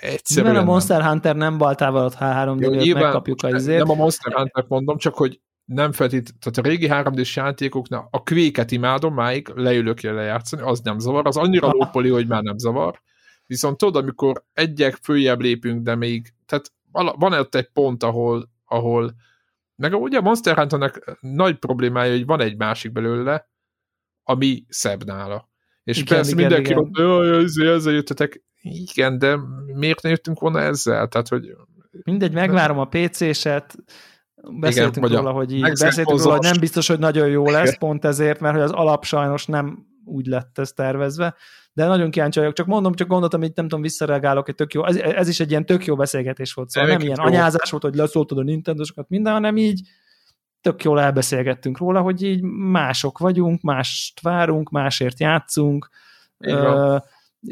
egyszerűen 0.00 0.52
Nyilván 0.52 0.68
a 0.68 0.72
Monster 0.72 0.98
nem. 0.98 1.08
Hunter 1.08 1.36
nem 1.36 1.58
baltával 1.58 2.04
ott 2.04 2.16
3D-t 2.20 2.94
megkapjuk 2.94 3.42
a 3.42 3.48
izét. 3.48 3.78
Nem 3.78 3.90
a 3.90 3.94
Monster 3.94 4.32
Hunter 4.32 4.64
mondom, 4.68 4.96
csak 4.96 5.14
hogy 5.14 5.40
nem 5.74 5.92
feltét, 5.92 6.34
tehát 6.38 6.58
a 6.58 6.70
régi 6.70 6.88
3 6.88 7.14
d 7.14 7.22
játékoknál 7.34 8.08
a 8.10 8.22
kvéket 8.22 8.70
imádom, 8.70 9.14
máig 9.14 9.48
leülök 9.54 10.00
lejátszani, 10.00 10.62
az 10.62 10.80
nem 10.80 10.98
zavar, 10.98 11.26
az 11.26 11.36
annyira 11.36 11.68
lópoli, 11.70 12.08
hogy 12.08 12.26
már 12.26 12.42
nem 12.42 12.58
zavar. 12.58 13.00
Viszont 13.46 13.76
tudod, 13.76 14.02
amikor 14.02 14.44
egyek 14.52 14.94
följebb 15.02 15.40
lépünk, 15.40 15.82
de 15.82 15.94
még, 15.94 16.32
tehát 16.46 16.72
van 16.92 17.32
ott 17.32 17.54
egy 17.54 17.68
pont, 17.72 18.02
ahol, 18.02 18.50
ahol 18.64 19.14
meg 19.76 19.94
ugye 19.94 20.18
a 20.18 20.22
Monster 20.22 20.56
Hunternek 20.56 21.18
nagy 21.20 21.58
problémája, 21.58 22.12
hogy 22.12 22.26
van 22.26 22.40
egy 22.40 22.56
másik 22.56 22.92
belőle, 22.92 23.50
ami 24.22 24.64
szebb 24.68 25.04
nála. 25.04 25.48
És 25.84 25.96
igen, 25.96 26.16
persze 26.16 26.32
igen, 26.32 26.42
mindenki 26.42 26.70
igen. 26.70 26.82
mondta, 26.82 27.16
hogy 27.16 27.66
ezzel 27.66 27.92
jöttetek. 27.92 28.42
Igen, 28.62 29.18
de 29.18 29.38
miért 29.74 30.02
ne 30.02 30.08
jöttünk 30.08 30.40
volna 30.40 30.60
ezzel? 30.60 31.08
Tehát, 31.08 31.28
hogy 31.28 31.56
Mindegy, 32.04 32.32
megvárom 32.32 32.78
a 32.78 32.88
PC-set, 32.88 33.76
Beszéltünk 34.48 35.06
Igen, 35.06 35.18
róla, 35.18 35.32
hogy 35.32 35.52
így, 35.52 35.60
beszéltünk 35.60 36.22
róla, 36.22 36.32
hogy 36.32 36.42
nem 36.42 36.60
biztos, 36.60 36.88
hogy 36.88 36.98
nagyon 36.98 37.28
jó 37.28 37.50
lesz, 37.50 37.78
pont 37.78 38.04
ezért, 38.04 38.40
mert 38.40 38.54
hogy 38.54 38.64
az 38.64 38.70
alap 38.70 39.04
sajnos 39.04 39.46
nem 39.46 39.86
úgy 40.04 40.26
lett 40.26 40.58
ez 40.58 40.72
tervezve, 40.72 41.34
de 41.72 41.86
nagyon 41.86 42.10
kíváncsi 42.10 42.38
vagyok, 42.38 42.54
csak 42.54 42.66
mondom, 42.66 42.94
csak 42.94 43.08
gondoltam, 43.08 43.40
hogy 43.40 43.52
nem 43.54 43.64
tudom, 43.68 43.82
visszareagálok, 43.82 44.48
egy 44.48 44.54
tök 44.54 44.72
jó, 44.72 44.86
ez, 44.86 44.96
ez 44.96 45.28
is 45.28 45.40
egy 45.40 45.50
ilyen 45.50 45.66
tök 45.66 45.84
jó 45.84 45.96
beszélgetés 45.96 46.52
volt, 46.52 46.70
szóval 46.70 46.90
nem 46.90 47.00
ilyen 47.00 47.18
jó. 47.20 47.24
anyázás 47.24 47.70
volt, 47.70 47.82
hogy 47.82 47.94
leszóltad 47.94 48.38
a 48.38 48.42
Nintendo-sokat 48.42 49.08
minden, 49.08 49.32
hanem 49.32 49.56
így 49.56 49.80
tök 50.60 50.84
jól 50.84 51.00
elbeszélgettünk 51.00 51.78
róla, 51.78 52.00
hogy 52.00 52.22
így 52.22 52.42
mások 52.70 53.18
vagyunk, 53.18 53.60
mást 53.60 54.20
várunk, 54.20 54.70
másért 54.70 55.20
játszunk. 55.20 55.88
Uh, 56.38 56.98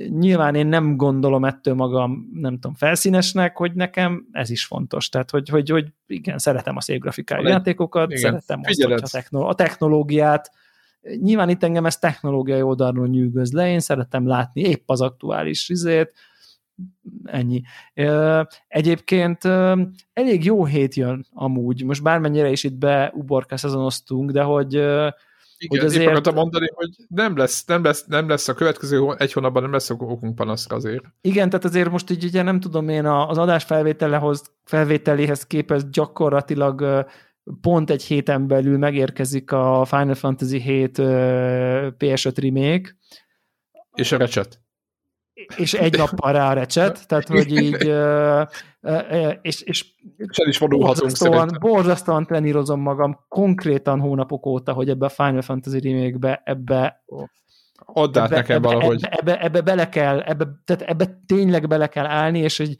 nyilván 0.08 0.54
én 0.54 0.66
nem 0.66 0.96
gondolom 0.96 1.44
ettől 1.44 1.74
magam, 1.74 2.28
nem 2.32 2.54
tudom, 2.54 2.74
felszínesnek, 2.74 3.56
hogy 3.56 3.72
nekem 3.74 4.26
ez 4.30 4.50
is 4.50 4.64
fontos. 4.66 5.08
Tehát, 5.08 5.30
hogy, 5.30 5.48
hogy, 5.48 5.70
hogy 5.70 5.92
igen, 6.06 6.38
szeretem 6.38 6.76
a 6.76 6.80
szép 6.80 7.00
grafikájú 7.00 7.44
Egy, 7.44 7.48
játékokat, 7.48 8.10
igen. 8.10 8.22
szeretem 8.22 8.60
azt, 8.62 8.82
a, 8.82 9.08
technoló- 9.08 9.46
a 9.46 9.54
technológiát. 9.54 10.50
Nyilván 11.20 11.48
itt 11.48 11.62
engem 11.62 11.86
ez 11.86 11.98
technológiai 11.98 12.62
oldalról 12.62 13.06
nyűgöz 13.06 13.52
le, 13.52 13.70
én 13.70 13.80
szeretem 13.80 14.26
látni 14.26 14.60
épp 14.60 14.82
az 14.86 15.00
aktuális 15.00 15.68
izét, 15.68 16.12
ennyi. 17.24 17.62
Egyébként 18.68 19.44
elég 20.12 20.44
jó 20.44 20.64
hét 20.64 20.94
jön 20.94 21.26
amúgy, 21.32 21.84
most 21.84 22.02
bármennyire 22.02 22.50
is 22.50 22.64
itt 22.64 22.78
beuborka 22.78 23.56
szezonoztunk, 23.56 24.30
de 24.30 24.42
hogy 24.42 24.74
igen, 25.58 25.78
hogy 25.78 25.88
azért... 25.94 26.06
akartam 26.06 26.34
mondani, 26.34 26.70
hogy 26.74 26.90
nem 27.08 27.36
lesz, 27.36 27.64
nem, 27.64 27.84
lesz, 27.84 28.04
nem 28.06 28.28
lesz 28.28 28.48
a 28.48 28.54
következő 28.54 29.14
egy 29.16 29.32
hónapban 29.32 29.62
nem 29.62 29.72
lesz 29.72 29.90
okunk 29.90 30.34
panaszra 30.34 30.76
azért. 30.76 31.04
Igen, 31.20 31.50
tehát 31.50 31.64
azért 31.64 31.90
most 31.90 32.10
így 32.10 32.24
ugye 32.24 32.42
nem 32.42 32.60
tudom 32.60 32.88
én 32.88 33.06
az 33.06 33.38
adás 33.38 33.64
felvételéhez, 33.64 34.42
felvételéhez 34.64 35.46
képest 35.46 35.90
gyakorlatilag 35.90 37.06
pont 37.60 37.90
egy 37.90 38.02
héten 38.02 38.46
belül 38.46 38.78
megérkezik 38.78 39.52
a 39.52 39.84
Final 39.84 40.14
Fantasy 40.14 40.60
7 40.60 40.96
PS5 41.98 42.32
remake. 42.36 42.96
És 43.94 44.12
a 44.12 44.16
recset 44.16 44.60
és 45.56 45.74
egy 45.74 45.96
nappal 45.96 46.32
rá 46.32 46.50
a 46.50 46.52
recset, 46.52 47.02
tehát 47.08 47.28
hogy 47.28 47.56
így 47.56 47.92
és, 49.42 49.60
és 49.60 49.94
is 50.46 50.58
borzasztóan, 50.58 51.56
borzasztóan 51.60 52.26
trenírozom 52.26 52.80
magam 52.80 53.18
konkrétan 53.28 54.00
hónapok 54.00 54.46
óta, 54.46 54.72
hogy 54.72 54.88
ebbe 54.88 55.06
a 55.06 55.08
Final 55.08 55.42
Fantasy 55.42 55.78
remake-be 55.78 56.42
ebbe 56.44 57.04
Add 57.92 58.18
át 58.18 58.30
nekem 58.30 58.56
ebbe, 58.56 58.68
valahogy. 58.68 59.04
Ebbe, 59.04 59.16
ebbe, 59.18 59.40
ebbe, 59.40 59.60
bele 59.60 59.88
kell, 59.88 60.20
ebbe, 60.20 60.46
tehát 60.64 60.82
ebbe 60.82 61.20
tényleg 61.26 61.68
bele 61.68 61.86
kell 61.86 62.06
állni, 62.06 62.38
és 62.38 62.56
hogy 62.56 62.76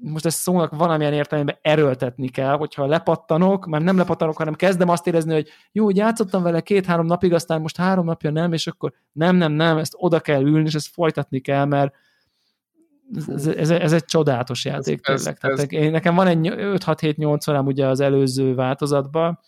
most 0.00 0.26
ezt 0.26 0.38
szónak 0.38 0.76
valamilyen 0.76 1.12
értelemben 1.12 1.58
erőltetni 1.62 2.28
kell, 2.28 2.56
hogyha 2.56 2.86
lepattanok, 2.86 3.66
már 3.66 3.82
nem 3.82 3.96
lepattanok, 3.96 4.36
hanem 4.36 4.54
kezdem 4.54 4.88
azt 4.88 5.06
érezni, 5.06 5.32
hogy 5.32 5.48
jó, 5.72 5.84
hogy 5.84 5.96
játszottam 5.96 6.42
vele 6.42 6.60
két-három 6.60 7.06
napig, 7.06 7.32
aztán 7.32 7.60
most 7.60 7.76
három 7.76 8.04
napja 8.04 8.30
nem, 8.30 8.52
és 8.52 8.66
akkor 8.66 8.92
nem, 9.12 9.36
nem, 9.36 9.52
nem, 9.52 9.78
ezt 9.78 9.94
oda 9.96 10.20
kell 10.20 10.42
ülni, 10.42 10.66
és 10.66 10.74
ezt 10.74 10.92
folytatni 10.92 11.40
kell, 11.40 11.64
mert 11.64 11.94
ez, 13.26 13.46
ez, 13.46 13.70
ez 13.70 13.92
egy 13.92 14.04
csodálatos 14.04 14.64
játék 14.64 15.08
ez, 15.08 15.22
tényleg. 15.22 15.38
Ez, 15.40 15.56
Tehát 15.56 15.72
ez... 15.72 15.90
nekem 15.90 16.14
van 16.14 16.26
egy 16.26 16.38
5-6-7-8 16.42 17.50
órám 17.50 17.66
ugye 17.66 17.86
az 17.86 18.00
előző 18.00 18.54
változatban, 18.54 19.38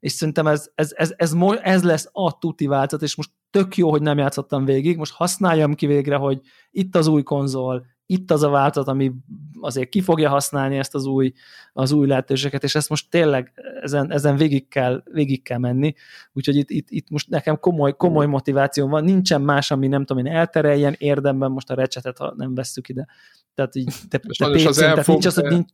és 0.00 0.12
szerintem 0.12 0.46
ez, 0.46 0.70
ez, 0.74 0.92
ez, 0.96 1.14
ez, 1.16 1.34
ez 1.62 1.82
lesz 1.82 2.08
a 2.12 2.38
tuti 2.38 2.66
változat, 2.66 3.04
és 3.04 3.16
most 3.16 3.30
tök 3.50 3.76
jó, 3.76 3.90
hogy 3.90 4.02
nem 4.02 4.18
játszottam 4.18 4.64
végig, 4.64 4.96
most 4.96 5.12
használjam 5.12 5.74
ki 5.74 5.86
végre, 5.86 6.16
hogy 6.16 6.40
itt 6.70 6.96
az 6.96 7.06
új 7.06 7.22
konzol, 7.22 7.86
itt 8.10 8.30
az 8.30 8.42
a 8.42 8.48
változat, 8.48 8.88
ami 8.88 9.12
azért 9.60 9.88
ki 9.88 10.00
fogja 10.00 10.28
használni 10.28 10.76
ezt 10.78 10.94
az 10.94 11.06
új, 11.06 11.32
az 11.72 11.92
új 11.92 12.06
lehetőséget, 12.06 12.62
és 12.62 12.74
ezt 12.74 12.88
most 12.88 13.10
tényleg 13.10 13.52
ezen, 13.82 14.12
ezen 14.12 14.36
végig, 14.36 14.68
kell, 14.68 15.02
végig 15.12 15.42
kell 15.42 15.58
menni, 15.58 15.94
úgyhogy 16.32 16.56
itt, 16.56 16.70
itt, 16.70 16.86
itt 16.90 17.10
most 17.10 17.28
nekem 17.28 17.58
komoly, 17.58 17.96
komoly 17.96 18.26
motiváció 18.26 18.86
van, 18.86 19.04
nincsen 19.04 19.40
más, 19.40 19.70
ami 19.70 19.86
nem 19.86 20.04
tudom 20.04 20.26
én 20.26 20.32
eltereljen 20.32 20.94
érdemben 20.98 21.50
most 21.50 21.70
a 21.70 21.74
recsetet, 21.74 22.18
ha 22.18 22.34
nem 22.36 22.54
vesszük 22.54 22.88
ide. 22.88 23.06
Tehát 23.54 23.74
így, 23.74 23.94
te, 24.08 24.18
te 24.18 24.68
az 24.68 24.78
elfog, 24.78 24.78
tehát 24.78 25.06
nincs 25.06 25.26
az, 25.26 25.34
hogy 25.34 25.50
nincs... 25.50 25.68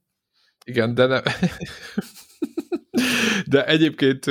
Igen, 0.65 0.95
de 0.95 1.07
ne... 1.07 1.21
de 3.53 3.67
egyébként 3.67 4.27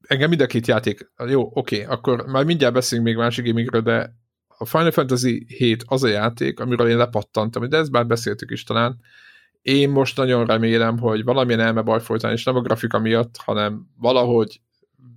engem 0.00 0.28
mind 0.28 0.40
a 0.40 0.46
két 0.46 0.66
játék, 0.66 1.12
jó, 1.26 1.50
oké, 1.52 1.84
akkor 1.84 2.26
már 2.26 2.44
mindjárt 2.44 2.74
beszélünk 2.74 3.06
még 3.06 3.16
másik 3.16 3.44
gamingről, 3.44 3.82
de 3.82 4.18
a 4.62 4.64
Final 4.64 4.90
Fantasy 4.90 5.46
7 5.48 5.84
az 5.86 6.02
a 6.02 6.08
játék, 6.08 6.60
amiről 6.60 6.88
én 6.88 6.96
lepattantam, 6.96 7.68
de 7.68 7.76
ezt 7.76 7.90
már 7.90 8.06
beszéltük 8.06 8.50
is 8.50 8.64
talán. 8.64 9.00
Én 9.62 9.90
most 9.90 10.16
nagyon 10.16 10.46
remélem, 10.46 10.98
hogy 10.98 11.24
valamilyen 11.24 11.60
elmebaj 11.60 12.00
folytán, 12.00 12.32
és 12.32 12.44
nem 12.44 12.56
a 12.56 12.60
grafika 12.60 12.98
miatt, 12.98 13.36
hanem 13.36 13.86
valahogy 13.96 14.60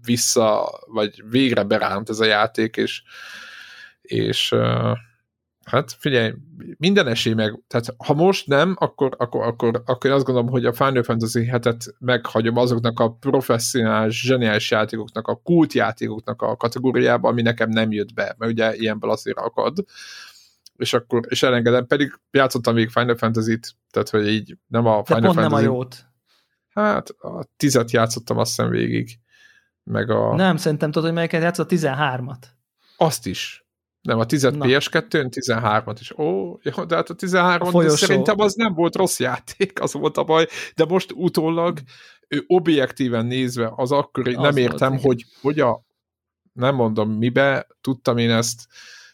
vissza, 0.05 0.79
vagy 0.85 1.23
végre 1.29 1.63
beránt 1.63 2.09
ez 2.09 2.19
a 2.19 2.25
játék, 2.25 2.77
és, 2.77 3.03
és 4.01 4.51
uh, 4.51 4.97
Hát 5.63 5.95
figyelj, 5.99 6.33
minden 6.77 7.07
esély 7.07 7.33
meg, 7.33 7.59
tehát 7.67 7.95
ha 7.97 8.13
most 8.13 8.47
nem, 8.47 8.75
akkor, 8.79 9.15
akkor, 9.17 9.47
akkor, 9.47 9.81
akkor 9.85 10.09
én 10.09 10.15
azt 10.15 10.25
gondolom, 10.25 10.49
hogy 10.49 10.65
a 10.65 10.73
Final 10.73 11.03
Fantasy 11.03 11.45
hetet 11.45 11.95
meghagyom 11.99 12.57
azoknak 12.57 12.99
a 12.99 13.11
professzionális, 13.11 14.21
zseniális 14.21 14.71
játékoknak, 14.71 15.27
a 15.27 15.35
kult 15.43 15.73
játékoknak 15.73 16.41
a 16.41 16.55
kategóriába, 16.55 17.29
ami 17.29 17.41
nekem 17.41 17.69
nem 17.69 17.91
jött 17.91 18.13
be, 18.13 18.35
mert 18.37 18.51
ugye 18.51 18.75
ilyenből 18.75 19.11
azért 19.11 19.37
akad, 19.37 19.85
és 20.75 20.93
akkor, 20.93 21.21
és 21.27 21.43
elengedem, 21.43 21.87
pedig 21.87 22.19
játszottam 22.31 22.73
még 22.73 22.89
Final 22.89 23.15
Fantasy-t, 23.15 23.75
tehát 23.91 24.09
hogy 24.09 24.27
így 24.27 24.57
nem 24.67 24.85
a 24.85 25.03
Final 25.03 25.21
pont 25.21 25.33
Fantasy. 25.33 25.39
nem 25.39 25.53
a 25.53 25.59
jót. 25.59 26.05
Hát 26.69 27.09
a 27.09 27.45
tizet 27.57 27.91
játszottam 27.91 28.37
azt 28.37 28.55
hiszem 28.55 28.71
végig, 28.71 29.19
meg 29.83 30.09
a... 30.09 30.35
Nem, 30.35 30.57
szerintem 30.57 30.91
tudod, 30.91 31.05
hogy 31.07 31.15
melyiket 31.15 31.41
játszott 31.41 31.71
a 31.71 31.75
13-at. 31.75 32.43
Azt 32.97 33.27
is, 33.27 33.62
nem, 34.03 34.19
a 34.19 34.25
10 34.25 34.47
PS2-n, 34.51 35.27
13-at 35.29 35.97
is. 35.99 36.17
Ó, 36.17 36.57
jó, 36.61 36.83
de 36.83 36.95
hát 36.95 37.09
a 37.09 37.13
13 37.13 37.87
szerintem 37.87 38.39
az 38.39 38.53
nem 38.53 38.73
volt 38.73 38.95
rossz 38.95 39.19
játék, 39.19 39.81
az 39.81 39.93
volt 39.93 40.17
a 40.17 40.23
baj, 40.23 40.47
de 40.75 40.85
most 40.85 41.11
utólag 41.15 41.79
ő 42.27 42.43
objektíven 42.47 43.25
nézve 43.25 43.71
az 43.75 43.91
akkor 43.91 44.27
az 44.27 44.35
nem 44.35 44.57
értem, 44.57 44.89
volt, 44.89 45.01
hogy, 45.01 45.25
hogy 45.41 45.59
a 45.59 45.83
nem 46.53 46.75
mondom 46.75 47.11
mibe, 47.11 47.67
tudtam 47.81 48.17
én 48.17 48.31
ezt 48.31 48.67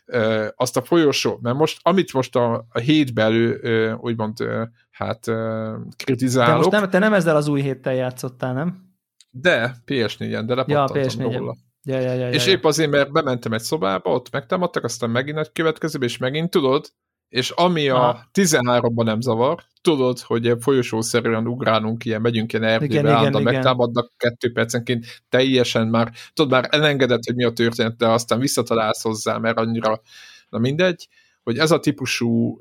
e, 0.06 0.53
azt 0.56 0.78
a 0.78 0.82
folyosó, 0.82 1.40
mert 1.41 1.57
most, 1.57 1.80
amit 1.82 2.14
most 2.14 2.36
a, 2.36 2.66
a 2.70 2.80
hét 2.80 3.14
belül 3.14 3.68
e, 3.68 3.95
úgymond 3.95 4.41
e, 4.41 4.72
hát 4.91 5.28
e, 5.28 5.72
kritizálok. 5.98 6.49
De 6.49 6.57
most 6.57 6.72
nem, 6.72 6.90
te 6.90 6.99
nem 6.99 7.14
ezzel 7.14 7.36
az 7.36 7.48
új 7.48 7.61
héttel 7.61 7.94
játszottál, 7.94 8.53
nem? 8.53 8.88
De, 9.30 9.76
PS4-en, 9.86 10.44
de 10.45 10.56
lepattantam 10.56 10.98
ja, 10.98 11.07
PS4-en. 11.07 11.38
róla. 11.38 11.56
Ja, 11.90 11.99
ja, 11.99 12.14
ja, 12.14 12.30
és 12.30 12.45
ja, 12.45 12.52
épp 12.52 12.64
azért, 12.64 12.90
mert 12.90 13.11
bementem 13.11 13.53
egy 13.53 13.61
szobába, 13.61 14.11
ott 14.11 14.32
megtámadtak, 14.32 14.84
aztán 14.84 15.10
megint 15.10 15.38
egy 15.38 15.52
következőbe, 15.52 16.06
és 16.06 16.18
megint 16.18 16.49
tudod, 16.49 16.94
és 17.30 17.49
ami 17.49 17.90
a 17.90 18.30
13-ban 18.34 19.03
nem 19.03 19.22
zavar, 19.22 19.64
tudod, 19.82 20.20
hogy 20.20 20.53
folyosószerűen 20.60 21.48
ugrálunk, 21.48 22.06
ilyen, 22.06 22.22
megyünk 22.22 22.53
ilyen 22.53 22.66
erdőbe, 22.66 23.11
állandóan 23.11 23.44
megtámadnak 23.44 24.11
kettő 24.18 24.52
percenként, 24.52 25.06
teljesen 25.30 25.88
már, 25.88 26.11
tudod, 26.34 26.52
már 26.52 26.68
elengedett, 26.72 27.24
hogy 27.26 27.36
mi 27.36 27.44
a 27.44 27.52
történet, 27.52 27.98
de 27.98 28.07
aztán 28.07 28.40
visszatalálsz 28.40 29.02
hozzá, 29.02 29.38
mert 29.38 29.57
annyira, 29.57 30.02
na 30.49 30.57
mindegy, 30.57 31.07
hogy 31.44 31.57
ez 31.57 31.72
a 31.72 31.80
típusú, 31.80 32.60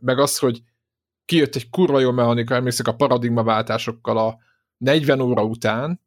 meg 0.00 0.18
az, 0.18 0.38
hogy 0.38 0.62
kijött 1.24 1.54
egy 1.54 1.70
kurva 1.70 2.00
jó 2.00 2.10
mechanika, 2.10 2.54
emlékszek 2.54 2.88
a 2.88 2.94
paradigmaváltásokkal 2.94 4.18
a 4.18 4.38
40 4.76 5.20
óra 5.20 5.42
után, 5.42 6.00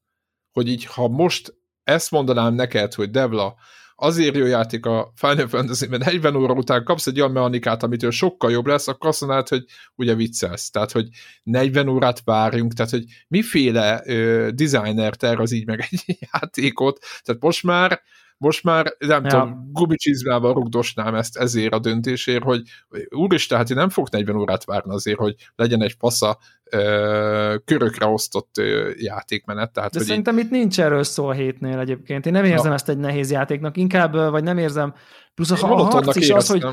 hogy 0.51 0.67
így, 0.67 0.85
ha 0.85 1.07
most 1.07 1.53
ezt 1.85 2.11
mondanám 2.11 2.53
neked, 2.53 2.93
hogy 2.93 3.09
Devla, 3.09 3.55
azért 3.95 4.35
jó 4.35 4.45
játék 4.45 4.85
a 4.85 5.11
Final 5.15 5.47
fantasy 5.47 5.87
mert 5.87 6.05
40 6.05 6.35
óra 6.35 6.53
után 6.53 6.83
kapsz 6.83 7.07
egy 7.07 7.19
olyan 7.19 7.31
mechanikát, 7.31 7.83
amitől 7.83 8.11
sokkal 8.11 8.51
jobb 8.51 8.65
lesz, 8.65 8.87
akkor 8.87 9.09
azt 9.09 9.21
mondanád, 9.21 9.47
hogy 9.47 9.63
ugye 9.95 10.15
viccelsz. 10.15 10.69
Tehát, 10.69 10.91
hogy 10.91 11.07
40 11.43 11.87
órát 11.87 12.21
várjunk, 12.23 12.73
tehát, 12.73 12.91
hogy 12.91 13.03
miféle 13.27 14.01
ö, 14.05 14.49
designer 14.53 15.15
tervez 15.15 15.51
így 15.51 15.65
meg 15.65 15.87
egy 15.89 16.17
játékot. 16.31 16.99
Tehát 17.23 17.41
most 17.41 17.63
már 17.63 18.01
most 18.37 18.63
már 18.63 18.95
nem 18.99 19.23
ja. 19.23 19.29
tudom, 19.29 19.69
gubicsizmával 19.71 20.53
rugdosnám 20.53 21.15
ezt 21.15 21.37
ezért 21.37 21.73
a 21.73 21.79
döntésért, 21.79 22.43
hogy 22.43 22.61
úristen, 23.09 23.57
hát 23.57 23.69
én 23.69 23.77
nem 23.77 23.89
fogok 23.89 24.11
40 24.11 24.35
órát 24.35 24.65
várni 24.65 24.93
azért, 24.93 25.17
hogy 25.17 25.35
legyen 25.55 25.81
egy 25.81 25.95
fasza 25.99 26.37
ö, 26.63 27.55
körökre 27.65 28.05
osztott 28.05 28.57
ö, 28.57 28.91
játékmenet. 28.97 29.71
Tehát, 29.71 29.91
De 29.91 29.97
hogy 29.97 30.07
szerintem 30.07 30.37
így... 30.37 30.43
itt 30.45 30.51
nincs 30.51 30.79
erről 30.79 31.03
szó 31.03 31.27
a 31.27 31.31
hétnél 31.31 31.79
egyébként. 31.79 32.25
Én 32.25 32.31
nem 32.31 32.43
érzem 32.43 32.67
Na. 32.67 32.73
ezt 32.73 32.89
egy 32.89 32.97
nehéz 32.97 33.31
játéknak, 33.31 33.77
inkább, 33.77 34.13
vagy 34.13 34.43
nem 34.43 34.57
érzem, 34.57 34.93
plusz 35.33 35.51
a, 35.51 35.71
a 35.71 35.83
harc 35.83 36.15
is 36.15 36.29
az, 36.29 36.47
hogy 36.47 36.65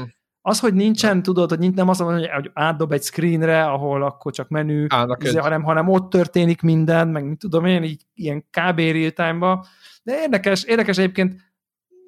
az, 0.44 0.60
hogy 0.60 0.74
nincsen, 0.74 1.16
ja. 1.16 1.22
tudod, 1.22 1.48
hogy 1.48 1.58
nincs, 1.58 1.74
nem 1.74 1.88
azt 1.88 2.00
mondom, 2.00 2.18
hogy, 2.18 2.28
hogy 2.28 2.50
átdob 2.54 2.92
egy 2.92 3.02
screenre, 3.02 3.64
ahol 3.64 4.02
akkor 4.02 4.32
csak 4.32 4.48
menü, 4.48 4.86
izé, 5.18 5.38
hanem, 5.38 5.62
hanem 5.62 5.88
ott 5.88 6.10
történik 6.10 6.62
minden, 6.62 7.08
meg 7.08 7.24
mit 7.24 7.38
tudom 7.38 7.64
én, 7.64 7.82
így 7.82 8.02
ilyen 8.14 8.40
kb. 8.40 8.78
real 8.78 9.10
time-ba. 9.10 9.66
De 10.02 10.20
érdekes, 10.20 10.62
érdekes 10.64 10.98
egyébként 10.98 11.51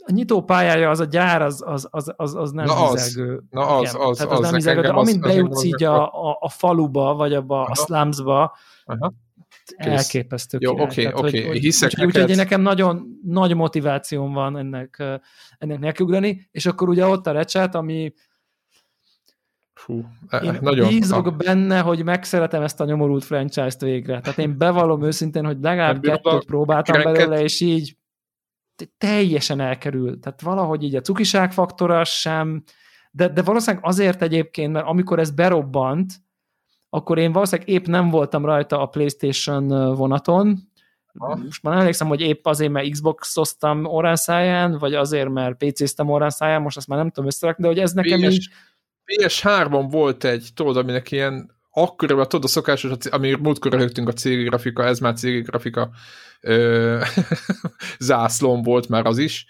a 0.06 0.12
nyitó 0.12 0.42
pályája, 0.42 0.90
az 0.90 1.00
a 1.00 1.04
gyár, 1.04 1.42
az, 1.42 1.62
az, 1.66 1.88
az, 1.90 2.12
az, 2.16 2.34
az 2.34 2.50
nem 2.50 2.64
na 2.64 2.90
hizelgő. 2.90 3.34
Az, 3.36 3.42
na 3.50 3.76
az, 3.76 3.96
az, 3.98 4.16
Tehát 4.16 4.32
az, 4.32 4.38
az 4.38 4.44
nem 4.44 4.54
hizelgő, 4.54 4.80
de 4.80 4.88
amint 4.88 5.20
bejutsz 5.20 5.64
így 5.64 5.84
a, 5.84 6.28
a, 6.28 6.36
a 6.40 6.48
faluba, 6.48 7.14
vagy 7.14 7.34
abba 7.34 7.60
Aha. 7.60 7.70
a 7.70 7.74
slumsba, 7.74 8.56
Aha. 8.84 9.12
elképesztő 9.76 10.58
Jó, 10.60 10.80
oké, 10.80 11.12
oké, 11.12 11.58
hiszek 11.58 11.90
úgy, 11.90 11.98
neked. 11.98 12.22
Úgyhogy 12.22 12.36
nekem 12.36 12.60
nagyon 12.60 13.20
nagy 13.24 13.54
motivációm 13.54 14.32
van 14.32 14.56
ennek, 14.56 15.02
ennek 15.58 15.78
nekiugrani, 15.78 16.48
és 16.50 16.66
akkor 16.66 16.88
ugye 16.88 17.06
ott 17.06 17.26
a 17.26 17.32
recset, 17.32 17.74
ami 17.74 18.12
Fú, 19.74 20.04
én 20.42 20.58
nagyon... 20.60 20.88
bízok 20.88 21.26
a... 21.26 21.30
benne, 21.30 21.80
hogy 21.80 22.04
megszeretem 22.04 22.62
ezt 22.62 22.80
a 22.80 22.84
nyomorult 22.84 23.24
franchise-t 23.24 23.80
végre. 23.80 24.20
Tehát 24.20 24.38
én 24.38 24.58
bevallom 24.58 25.02
őszintén, 25.02 25.44
hogy 25.44 25.56
legalább 25.60 26.00
kettőt 26.00 26.44
próbáltam 26.44 26.94
krenket... 26.94 27.26
belőle, 27.26 27.42
és 27.42 27.60
így 27.60 27.96
teljesen 28.98 29.60
elkerül. 29.60 30.18
Tehát 30.18 30.40
valahogy 30.40 30.82
így 30.82 30.94
a 30.94 31.00
cukiság 31.00 31.52
faktora 31.52 32.04
sem, 32.04 32.62
de, 33.10 33.28
de 33.28 33.42
valószínűleg 33.42 33.84
azért 33.86 34.22
egyébként, 34.22 34.72
mert 34.72 34.86
amikor 34.86 35.18
ez 35.18 35.30
berobbant, 35.30 36.12
akkor 36.88 37.18
én 37.18 37.32
valószínűleg 37.32 37.68
épp 37.68 37.86
nem 37.86 38.10
voltam 38.10 38.44
rajta 38.44 38.80
a 38.80 38.86
PlayStation 38.86 39.94
vonaton, 39.94 40.58
ha. 41.18 41.36
most 41.36 41.62
már 41.62 41.78
emlékszem, 41.78 42.08
hogy 42.08 42.20
épp 42.20 42.46
azért, 42.46 42.72
mert 42.72 42.90
Xbox-oztam 42.90 43.84
órán 43.84 44.16
száján, 44.16 44.78
vagy 44.78 44.94
azért, 44.94 45.28
mert 45.28 45.56
PC-ztem 45.56 46.08
órán 46.08 46.30
száján, 46.30 46.62
most 46.62 46.76
azt 46.76 46.86
már 46.86 46.98
nem 46.98 47.10
tudom 47.10 47.28
összerakni, 47.28 47.62
de 47.62 47.68
hogy 47.68 47.78
ez 47.78 47.92
nekem 47.92 48.20
PS, 48.20 48.34
így... 48.34 48.48
PS3-on 49.06 49.86
volt 49.90 50.24
egy, 50.24 50.48
tudod, 50.54 50.76
aminek 50.76 51.10
ilyen 51.10 51.53
akkor, 51.74 52.08
tudod, 52.08 52.44
a 52.44 52.48
szokásos, 52.48 52.92
ami 53.10 53.36
múltkor 53.40 53.72
rögtünk 53.72 54.08
a 54.08 54.12
cégi 54.12 54.42
grafika, 54.42 54.84
ez 54.84 54.98
már 54.98 55.14
cégi 55.14 55.40
grafika 55.40 55.90
ö, 56.40 57.00
zászlón 57.98 58.62
volt 58.62 58.88
már 58.88 59.06
az 59.06 59.18
is, 59.18 59.46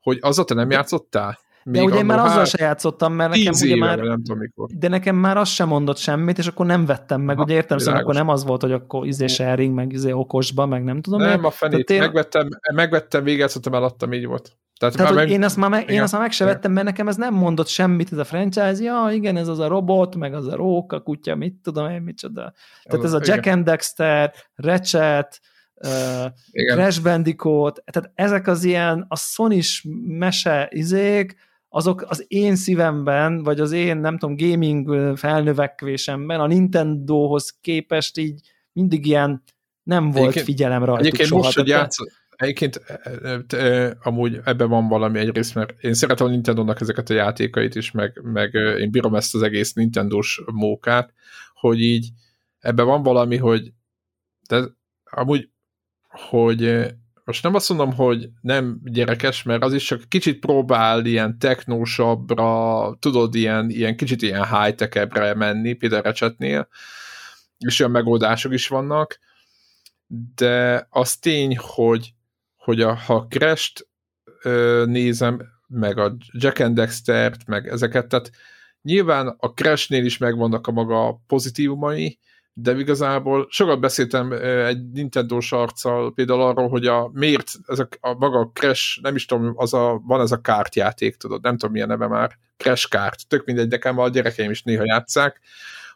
hogy 0.00 0.18
azzal 0.20 0.44
te 0.44 0.54
nem 0.54 0.70
játszottál? 0.70 1.38
Még 1.64 1.80
de 1.80 1.86
ugye 1.86 1.98
én 1.98 2.04
már 2.04 2.18
azzal 2.18 2.44
se 2.44 2.62
játszottam, 2.64 3.12
mert 3.12 3.30
nekem 3.30 3.52
ugye 3.62 3.76
már, 3.76 3.98
nem 3.98 4.22
tudom 4.22 4.38
mikor. 4.38 4.68
de 4.78 4.88
nekem 4.88 5.16
már 5.16 5.36
az 5.36 5.48
sem 5.48 5.68
mondott 5.68 5.96
semmit, 5.96 6.38
és 6.38 6.46
akkor 6.46 6.66
nem 6.66 6.86
vettem 6.86 7.20
meg, 7.20 7.36
ha, 7.36 7.42
ugye 7.42 7.54
értem, 7.54 7.78
szóval 7.78 8.00
akkor 8.00 8.14
nem 8.14 8.28
az 8.28 8.44
volt, 8.44 8.60
hogy 8.60 8.72
akkor 8.72 9.06
izé 9.06 9.26
sharing, 9.26 9.74
meg 9.74 9.92
izé 9.92 10.12
okosba, 10.12 10.66
meg 10.66 10.84
nem 10.84 11.00
tudom. 11.00 11.20
Nem, 11.20 11.44
a 11.44 11.50
fenét, 11.50 11.90
én... 11.90 11.98
megvettem, 11.98 12.48
megvettem, 12.74 13.24
végigjátszottam, 13.24 13.74
eladtam, 13.74 14.12
így 14.12 14.26
volt. 14.26 14.56
Tehát, 14.80 14.96
Tehát 14.96 15.10
hogy 15.12 15.20
meg... 15.20 15.30
én, 15.30 15.42
ezt 15.42 15.56
már 15.56 15.70
meg, 15.70 15.90
én 15.90 16.02
azt 16.02 16.12
már 16.12 16.20
meg 16.20 16.32
se 16.32 16.44
vettem, 16.44 16.72
mert 16.72 16.86
nekem 16.86 17.08
ez 17.08 17.16
nem 17.16 17.34
mondott 17.34 17.66
semmit, 17.66 18.12
ez 18.12 18.18
a 18.18 18.24
franchise, 18.24 18.82
ja, 18.82 19.08
igen, 19.12 19.36
ez 19.36 19.48
az 19.48 19.58
a 19.58 19.68
robot, 19.68 20.16
meg 20.16 20.34
az 20.34 20.46
a 20.46 20.56
róka, 20.56 21.00
kutya, 21.00 21.34
mit 21.34 21.54
tudom 21.62 21.90
én, 21.90 22.02
micsoda. 22.02 22.52
Tehát 22.82 23.04
ez 23.04 23.12
a 23.12 23.20
Jack 23.24 23.46
and 23.46 23.64
Dexter, 23.64 24.34
Ratchet, 24.54 25.40
uh, 25.74 26.26
Crash 26.72 27.02
Bandicoot, 27.02 27.82
tehát 27.84 28.10
ezek 28.14 28.46
az 28.46 28.64
ilyen, 28.64 29.04
a 29.08 29.16
sony 29.16 29.60
mese 30.06 30.68
izék, 30.70 31.34
azok 31.68 32.04
az 32.08 32.24
én 32.28 32.56
szívemben, 32.56 33.42
vagy 33.42 33.60
az 33.60 33.72
én, 33.72 33.96
nem 33.96 34.18
tudom, 34.18 34.36
gaming 34.36 35.16
felnövekvésemben 35.16 36.40
a 36.40 36.46
Nintendohoz 36.46 37.58
képest 37.60 38.18
így 38.18 38.40
mindig 38.72 39.06
ilyen 39.06 39.42
nem 39.82 40.04
volt 40.04 40.16
egyébként, 40.16 40.44
figyelem 40.44 40.84
rajtuk 40.84 41.06
Egyébként 41.06 41.28
soha. 41.28 41.42
most, 41.42 41.56
hogy 41.56 41.68
játszol, 41.68 42.06
egyébként 42.40 42.80
amúgy 44.02 44.40
ebben 44.44 44.68
van 44.68 44.88
valami 44.88 45.18
egyrészt, 45.18 45.54
mert 45.54 45.82
én 45.82 45.94
szeretem 45.94 46.26
a 46.26 46.30
Nintendo-nak 46.30 46.80
ezeket 46.80 47.10
a 47.10 47.14
játékait 47.14 47.74
is, 47.74 47.90
meg, 47.90 48.20
meg 48.22 48.54
én 48.54 48.90
bírom 48.90 49.14
ezt 49.14 49.34
az 49.34 49.42
egész 49.42 49.72
Nintendo-s 49.72 50.42
mókát, 50.52 51.12
hogy 51.54 51.80
így 51.80 52.08
ebben 52.58 52.86
van 52.86 53.02
valami, 53.02 53.36
hogy 53.36 53.72
de 54.48 54.64
amúgy, 55.04 55.48
hogy 56.08 56.92
most 57.24 57.42
nem 57.42 57.54
azt 57.54 57.68
mondom, 57.68 57.92
hogy 57.92 58.28
nem 58.40 58.80
gyerekes, 58.84 59.42
mert 59.42 59.62
az 59.62 59.72
is 59.72 59.84
csak 59.84 60.02
kicsit 60.08 60.38
próbál 60.38 61.04
ilyen 61.06 61.38
technósabbra, 61.38 62.96
tudod, 62.98 63.34
ilyen, 63.34 63.70
ilyen 63.70 63.96
kicsit 63.96 64.22
ilyen 64.22 64.46
high-tech-ebbre 64.46 65.34
menni, 65.34 65.72
például 65.72 66.02
Recsetnél, 66.02 66.68
és 67.58 67.80
olyan 67.80 67.92
megoldások 67.92 68.52
is 68.52 68.68
vannak, 68.68 69.18
de 70.34 70.86
az 70.90 71.16
tény, 71.16 71.56
hogy, 71.58 72.14
hogy 72.60 72.80
a, 72.80 72.94
ha 72.94 73.26
Crash-t 73.28 73.88
ö, 74.42 74.84
nézem, 74.86 75.40
meg 75.66 75.98
a 75.98 76.16
Jack 76.32 76.58
and 76.58 76.74
Dexter-t, 76.74 77.46
meg 77.46 77.68
ezeket, 77.68 78.06
tehát 78.06 78.30
nyilván 78.82 79.28
a 79.38 79.52
Crash-nél 79.52 80.04
is 80.04 80.18
megvannak 80.18 80.66
a 80.66 80.72
maga 80.72 81.20
pozitívumai, 81.26 82.18
de 82.52 82.78
igazából 82.78 83.46
sokat 83.50 83.80
beszéltem 83.80 84.32
egy 84.66 84.90
Nintendo-s 84.90 85.52
arccal 85.52 86.14
például 86.14 86.40
arról, 86.40 86.68
hogy 86.68 86.86
a 86.86 87.10
miért 87.12 87.50
ez 87.66 87.78
a, 87.78 87.88
a 88.00 88.14
maga 88.14 88.38
a 88.38 88.50
Crash, 88.52 89.02
nem 89.02 89.14
is 89.14 89.26
tudom, 89.26 89.52
az 89.56 89.74
a, 89.74 90.00
van 90.06 90.20
ez 90.20 90.32
a 90.32 90.40
kártjáték, 90.40 91.16
tudod, 91.16 91.42
nem 91.42 91.56
tudom 91.56 91.72
milyen 91.72 91.88
neve 91.88 92.06
már, 92.06 92.38
Crash 92.56 92.88
kárt, 92.88 93.28
tök 93.28 93.44
mindegy, 93.44 93.68
de 93.68 93.88
a 93.88 94.08
gyerekeim 94.08 94.50
is 94.50 94.62
néha 94.62 94.82
játszák, 94.84 95.40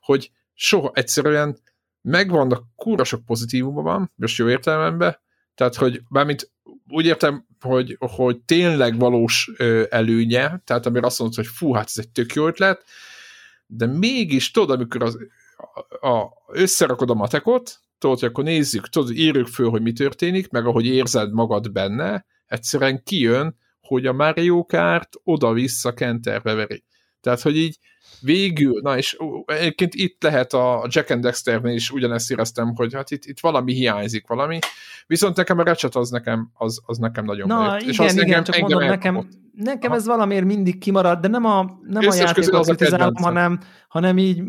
hogy 0.00 0.30
soha 0.54 0.90
egyszerűen 0.94 1.58
megvannak 2.00 2.64
kúra 2.76 3.04
sok 3.04 3.24
pozitívuma 3.24 3.82
van, 3.82 4.12
most 4.14 4.38
jó 4.38 4.48
értelemben, 4.48 5.22
tehát, 5.54 5.74
hogy 5.74 6.02
bármint 6.08 6.52
úgy 6.88 7.06
értem, 7.06 7.46
hogy, 7.60 7.96
hogy 7.98 8.40
tényleg 8.40 8.98
valós 8.98 9.50
előnye, 9.88 10.62
tehát 10.64 10.86
amire 10.86 11.06
azt 11.06 11.18
mondod, 11.18 11.36
hogy 11.36 11.46
fú, 11.46 11.72
hát 11.72 11.86
ez 11.86 12.04
egy 12.04 12.10
tök 12.10 12.32
jó 12.32 12.46
ötlet, 12.46 12.84
de 13.66 13.86
mégis 13.86 14.50
tudod, 14.50 14.70
amikor 14.70 15.02
az 15.02 15.18
a, 16.00 16.26
összerakod 16.52 17.10
a 17.10 17.14
matekot, 17.14 17.80
tudod, 17.98 18.18
hogy 18.18 18.28
akkor 18.28 18.44
nézzük, 18.44 18.88
tudod, 18.88 19.10
írjuk 19.10 19.46
föl, 19.46 19.70
hogy 19.70 19.82
mi 19.82 19.92
történik, 19.92 20.48
meg 20.48 20.66
ahogy 20.66 20.86
érzed 20.86 21.32
magad 21.32 21.72
benne, 21.72 22.26
egyszerűen 22.46 23.02
kijön, 23.02 23.56
hogy 23.80 24.06
a 24.06 24.12
Mario 24.12 24.64
Kart 24.64 25.16
oda-vissza 25.22 25.94
kenterbe 25.94 26.54
veri. 26.54 26.84
Tehát, 27.20 27.40
hogy 27.40 27.56
így 27.56 27.78
végül, 28.24 28.80
na 28.82 28.96
és 28.96 29.16
egyébként 29.46 29.94
itt 29.94 30.22
lehet 30.22 30.52
a 30.52 30.86
Jack 30.88 31.10
and 31.10 31.22
Dexternél 31.22 31.74
is 31.74 31.90
ugyanezt 31.90 32.30
éreztem, 32.30 32.74
hogy 32.74 32.94
hát 32.94 33.10
itt, 33.10 33.24
itt 33.24 33.40
valami 33.40 33.72
hiányzik, 33.72 34.26
valami. 34.26 34.58
Viszont 35.06 35.36
nekem 35.36 35.58
a 35.58 35.62
Ratchet 35.62 35.94
az 35.94 36.10
nekem, 36.10 36.50
az, 36.54 36.80
az 36.86 36.98
nekem 36.98 37.24
nagyon 37.24 37.46
Na, 37.46 37.58
bejött. 37.58 37.80
igen, 37.80 37.90
és 37.90 37.98
az 37.98 38.12
igen, 38.12 38.24
engem, 38.24 38.44
csak 38.44 38.54
engem 38.54 38.70
mondom, 38.70 38.88
nekem, 38.88 39.28
nekem 39.56 39.92
ez 39.92 40.06
valamiért 40.06 40.44
mindig 40.44 40.78
kimarad, 40.78 41.20
de 41.20 41.28
nem 41.28 41.44
a, 41.44 41.78
nem 41.88 42.08
a 42.08 42.14
játékot 42.14 42.64
kritizálom, 42.66 43.14
hanem, 43.14 43.58
hanem 43.88 44.18
így, 44.18 44.42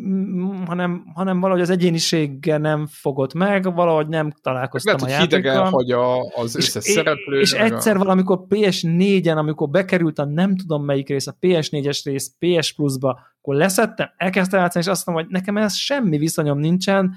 hanem, 0.65 1.03
hanem 1.13 1.39
valahogy 1.39 1.61
az 1.61 1.69
egyéniséggel 1.69 2.57
nem 2.57 2.87
fogott 2.87 3.33
meg, 3.33 3.73
valahogy 3.73 4.07
nem 4.07 4.33
találkoztam 4.41 4.95
Lehet, 5.01 5.17
a 5.17 5.21
játékkal. 5.21 5.69
hogy 5.69 5.91
a, 5.91 6.21
az 6.21 6.55
összes 6.55 6.85
és, 6.85 6.91
szereplő. 6.91 7.39
És 7.39 7.51
egyszer 7.51 7.95
a... 7.95 7.99
valamikor 7.99 8.45
PS4-en, 8.49 9.35
amikor 9.35 9.69
bekerült 9.69 10.19
a 10.19 10.25
nem 10.25 10.55
tudom 10.55 10.85
melyik 10.85 11.07
rész, 11.07 11.27
a 11.27 11.37
PS4-es 11.41 12.01
rész 12.03 12.31
PS 12.39 12.73
Plus-ba, 12.73 13.19
akkor 13.45 13.57
leszettem, 13.57 14.09
elkezdtem 14.17 14.59
játszani, 14.59 14.85
és 14.85 14.91
azt 14.91 15.05
mondom, 15.05 15.23
hogy 15.23 15.33
nekem 15.33 15.57
ez 15.57 15.75
semmi 15.75 16.17
viszonyom 16.17 16.59
nincsen, 16.59 17.15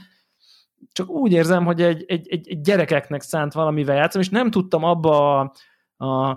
csak 0.93 1.09
úgy 1.11 1.33
érzem, 1.33 1.65
hogy 1.65 1.83
egy, 1.83 2.05
egy, 2.07 2.29
egy, 2.29 2.49
egy 2.49 2.61
gyerekeknek 2.61 3.21
szánt 3.21 3.53
valamivel 3.53 3.97
játszom, 3.97 4.21
és 4.21 4.29
nem 4.29 4.51
tudtam 4.51 4.85
abba 4.85 5.41
a, 5.41 5.53
a, 5.97 6.29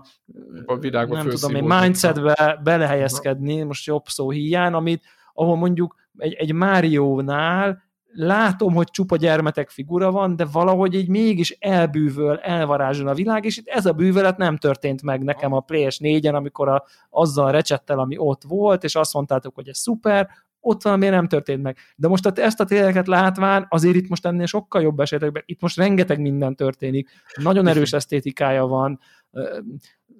a 0.65 0.77
nem 1.07 1.30
tudom 1.30 1.55
én, 1.55 1.63
mindsetbe 1.63 2.59
belehelyezkedni, 2.63 3.61
most 3.61 3.85
jobb 3.85 4.05
szó 4.05 4.30
hiány, 4.30 4.73
amit, 4.73 5.03
ahol 5.34 5.55
mondjuk 5.55 5.95
egy, 6.18 6.34
egy 6.34 6.53
Mario-nál 6.53 7.84
látom, 8.13 8.73
hogy 8.73 8.89
csupa 8.89 9.15
gyermetek 9.15 9.69
figura 9.69 10.11
van, 10.11 10.35
de 10.35 10.45
valahogy 10.45 10.93
így 10.95 11.07
mégis 11.07 11.57
elbűvöl, 11.59 12.38
elvarázsol 12.38 13.07
a 13.07 13.13
világ, 13.13 13.45
és 13.45 13.57
itt 13.57 13.67
ez 13.67 13.85
a 13.85 13.93
bűvölet 13.93 14.38
nem 14.38 14.57
történt 14.57 15.01
meg 15.01 15.23
nekem 15.23 15.53
a 15.53 15.65
PS4-en, 15.65 16.33
amikor 16.33 16.69
a, 16.69 16.85
azzal 17.09 17.51
recsettel, 17.51 17.99
ami 17.99 18.17
ott 18.17 18.41
volt, 18.47 18.83
és 18.83 18.95
azt 18.95 19.13
mondtátok, 19.13 19.55
hogy 19.55 19.67
ez 19.67 19.77
szuper, 19.77 20.29
ott 20.59 20.81
valami 20.81 21.07
nem 21.07 21.27
történt 21.27 21.61
meg. 21.61 21.77
De 21.95 22.07
most 22.07 22.25
ezt 22.25 22.59
a 22.59 22.65
tényeket 22.65 23.07
látván, 23.07 23.65
azért 23.69 23.95
itt 23.95 24.09
most 24.09 24.25
ennél 24.25 24.45
sokkal 24.45 24.81
jobb 24.81 24.99
esetekben, 24.99 25.43
itt 25.45 25.61
most 25.61 25.77
rengeteg 25.77 26.21
minden 26.21 26.55
történik, 26.55 27.09
nagyon 27.41 27.67
erős 27.67 27.93
esztétikája 27.93 28.65
van, 28.65 28.99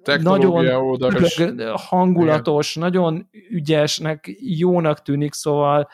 nagyon 0.04 0.68
oldalas. 0.68 1.42
hangulatos, 1.72 2.76
Igen. 2.76 2.90
nagyon 2.90 3.28
ügyesnek, 3.50 4.36
jónak 4.38 5.02
tűnik, 5.02 5.32
szóval 5.32 5.88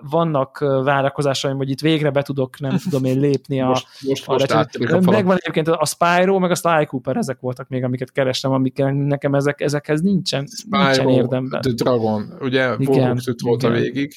vannak 0.00 0.58
várakozásaim, 0.58 1.56
hogy 1.56 1.70
itt 1.70 1.80
végre 1.80 2.10
be 2.10 2.22
tudok, 2.22 2.60
nem 2.60 2.78
tudom 2.78 3.04
én 3.04 3.20
lépni 3.20 3.60
a... 3.60 3.66
Most, 3.66 3.86
most, 4.00 4.26
most 4.26 4.50
a, 4.50 4.66
a 4.78 5.00
megvan 5.00 5.36
egyébként 5.36 5.68
a 5.68 5.86
Spyro, 5.86 6.38
meg 6.38 6.50
a 6.50 6.54
Sly 6.54 6.84
Cooper, 6.86 7.16
ezek 7.16 7.40
voltak 7.40 7.68
még, 7.68 7.84
amiket 7.84 8.12
kerestem, 8.12 8.52
amik 8.52 8.76
nekem 8.84 9.34
ezek, 9.34 9.60
ezekhez 9.60 10.00
nincsen, 10.00 10.46
Spyro, 10.46 10.82
nincsen 10.82 11.08
érdemben. 11.08 11.60
The 11.60 11.72
Dragon, 11.72 12.36
ugye 12.40 12.74
igen, 12.78 13.20
volt 13.42 13.62
a 13.62 13.70
végig, 13.70 14.12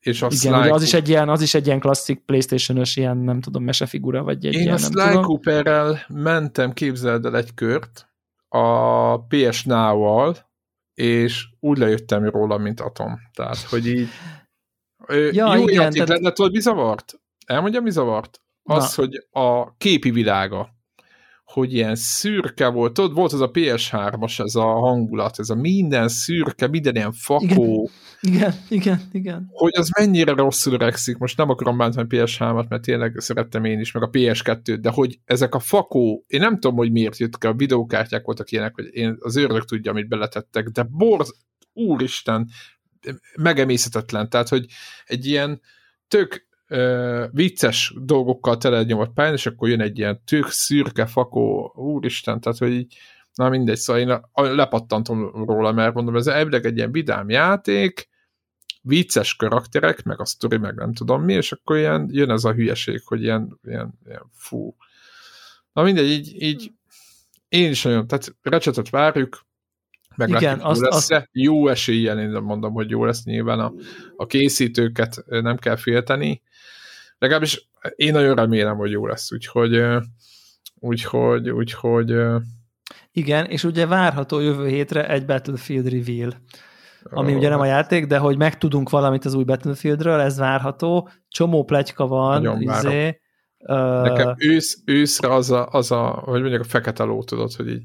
és 0.00 0.22
a 0.22 0.28
Igen, 0.30 0.60
ugye 0.60 0.72
az 0.72 0.82
is 0.82 0.94
egy 0.94 1.08
ilyen, 1.08 1.28
az 1.28 1.42
is 1.42 1.54
egy 1.54 1.66
ilyen 1.66 1.80
klasszik 1.80 2.24
Playstation-ös 2.24 2.96
ilyen, 2.96 3.16
nem 3.16 3.40
tudom, 3.40 3.64
mesefigura, 3.64 4.22
vagy 4.22 4.46
egy 4.46 4.54
Én 4.54 4.60
ilyen, 4.60 4.74
a 4.74 4.78
Sly 4.78 5.20
Cooperrel 5.20 5.98
mentem, 6.08 6.72
képzeld 6.72 7.24
el 7.24 7.36
egy 7.36 7.54
kört 7.54 8.08
a 8.48 9.18
PS 9.26 9.64
Now-val, 9.64 10.36
és 10.94 11.46
úgy 11.60 11.78
lejöttem 11.78 12.24
róla, 12.24 12.58
mint 12.58 12.80
atom. 12.80 13.18
Tehát, 13.34 13.58
hogy 13.58 13.86
így 13.86 14.08
ja, 15.10 15.56
jó 15.56 15.62
igen, 15.62 15.82
játék 15.82 16.02
tehát... 16.02 16.08
lenne, 16.08 16.32
tudod, 16.32 16.52
mi 16.52 16.60
zavart? 16.60 17.20
Elmondja, 17.46 17.80
mi 17.80 17.90
zavart? 17.90 18.40
Az, 18.62 18.96
Na. 18.96 19.02
hogy 19.02 19.26
a 19.30 19.76
képi 19.76 20.10
világa, 20.10 20.78
hogy 21.52 21.74
ilyen 21.74 21.94
szürke 21.94 22.68
volt, 22.68 22.92
tudod, 22.92 23.14
volt 23.14 23.32
az 23.32 23.40
a 23.40 23.50
PS3-as, 23.50 24.40
ez 24.40 24.54
a 24.54 24.64
hangulat, 24.64 25.38
ez 25.38 25.50
a 25.50 25.54
minden 25.54 26.08
szürke, 26.08 26.68
minden 26.68 26.94
ilyen 26.94 27.12
fakó. 27.12 27.90
Igen, 28.20 28.52
igen, 28.52 28.54
igen. 28.68 29.00
igen. 29.12 29.48
Hogy 29.50 29.72
az 29.76 29.88
mennyire 29.98 30.32
rosszul 30.32 30.72
öregszik, 30.72 31.18
most 31.18 31.36
nem 31.36 31.50
akarom 31.50 31.76
bántani 31.76 32.06
a 32.10 32.24
PS3-at, 32.24 32.68
mert 32.68 32.82
tényleg 32.82 33.14
szerettem 33.18 33.64
én 33.64 33.80
is, 33.80 33.92
meg 33.92 34.02
a 34.02 34.10
PS2-t, 34.10 34.78
de 34.80 34.90
hogy 34.90 35.18
ezek 35.24 35.54
a 35.54 35.58
fakó, 35.58 36.24
én 36.26 36.40
nem 36.40 36.54
tudom, 36.58 36.76
hogy 36.76 36.92
miért 36.92 37.18
jött 37.18 37.34
a 37.34 37.52
videókártyák 37.52 38.24
voltak 38.24 38.50
ilyenek, 38.50 38.74
hogy 38.74 38.88
én 38.92 39.16
az 39.18 39.36
őrök 39.36 39.64
tudja, 39.64 39.90
amit 39.90 40.08
beletettek, 40.08 40.68
de 40.68 40.86
borz, 40.90 41.34
úristen, 41.72 42.48
megemészetetlen, 43.36 44.28
tehát 44.28 44.48
hogy 44.48 44.66
egy 45.04 45.26
ilyen 45.26 45.60
tök 46.08 46.46
uh, 46.68 47.24
vicces 47.32 47.94
dolgokkal 48.00 48.56
tele 48.56 48.82
nyomott 48.82 49.12
pályán, 49.12 49.32
és 49.32 49.46
akkor 49.46 49.68
jön 49.68 49.80
egy 49.80 49.98
ilyen 49.98 50.24
tök 50.24 50.46
szürke 50.48 51.06
fakó, 51.06 51.72
úristen, 51.76 52.40
tehát 52.40 52.58
hogy 52.58 52.72
így, 52.72 52.96
na 53.34 53.48
mindegy, 53.48 53.76
szóval 53.76 54.02
én 54.02 54.20
lepattantom 54.54 55.44
róla, 55.44 55.72
mert 55.72 55.94
mondom, 55.94 56.16
ez 56.16 56.26
elvileg 56.26 56.66
egy 56.66 56.76
ilyen 56.76 56.92
vidám 56.92 57.28
játék, 57.28 58.08
vicces 58.82 59.36
karakterek, 59.36 60.02
meg 60.02 60.20
a 60.20 60.24
sztori, 60.24 60.56
meg 60.56 60.74
nem 60.74 60.92
tudom 60.92 61.22
mi, 61.22 61.32
és 61.32 61.52
akkor 61.52 61.76
ilyen, 61.76 62.08
jön 62.12 62.30
ez 62.30 62.44
a 62.44 62.52
hülyeség, 62.52 63.02
hogy 63.04 63.22
ilyen, 63.22 63.58
ilyen, 63.62 63.98
ilyen 64.06 64.30
fú. 64.32 64.76
Na 65.72 65.82
mindegy, 65.82 66.08
így, 66.08 66.42
így 66.42 66.72
én 67.48 67.70
is 67.70 67.82
nagyon, 67.82 68.06
tehát 68.06 68.36
recsetet 68.42 68.90
várjuk, 68.90 69.46
meg 70.16 70.28
Igen, 70.28 70.60
azt, 70.60 70.80
lesz 70.80 71.10
azt... 71.10 71.28
Jó 71.32 71.68
eséllyel 71.68 72.18
én 72.18 72.30
mondom, 72.30 72.72
hogy 72.72 72.90
jó 72.90 73.04
lesz 73.04 73.24
nyilván 73.24 73.60
a, 73.60 73.72
a 74.16 74.26
készítőket 74.26 75.24
nem 75.26 75.56
kell 75.56 75.76
félteni. 75.76 76.42
Legalábbis 77.18 77.68
én 77.94 78.12
nagyon 78.12 78.34
remélem, 78.34 78.76
hogy 78.76 78.90
jó 78.90 79.06
lesz, 79.06 79.32
úgyhogy 79.32 79.82
úgyhogy, 80.74 81.50
úgyhogy 81.50 82.14
igen, 83.12 83.46
és 83.46 83.64
ugye 83.64 83.86
várható 83.86 84.40
jövő 84.40 84.66
hétre 84.66 85.08
egy 85.08 85.26
Battlefield 85.26 85.88
reveal, 85.88 86.34
ami 87.02 87.32
oh, 87.32 87.38
ugye 87.38 87.48
nem 87.48 87.60
a 87.60 87.66
játék, 87.66 88.06
de 88.06 88.18
hogy 88.18 88.36
megtudunk 88.36 88.90
valamit 88.90 89.24
az 89.24 89.34
új 89.34 89.44
Battlefieldről, 89.44 90.20
ez 90.20 90.38
várható, 90.38 91.08
csomó 91.28 91.64
pletyka 91.64 92.06
van, 92.06 92.42
Nagyon 92.42 92.62
izé, 92.62 93.20
Nekem 94.02 94.34
ősz, 94.38 94.82
őszre 94.84 95.34
az 95.34 95.50
a, 95.50 95.68
az 95.68 95.90
a, 95.90 96.06
hogy 96.06 96.40
mondjuk 96.40 96.62
a 96.62 96.68
fekete 96.68 97.02
ló, 97.02 97.22
tudod, 97.22 97.52
hogy 97.52 97.68
így 97.68 97.82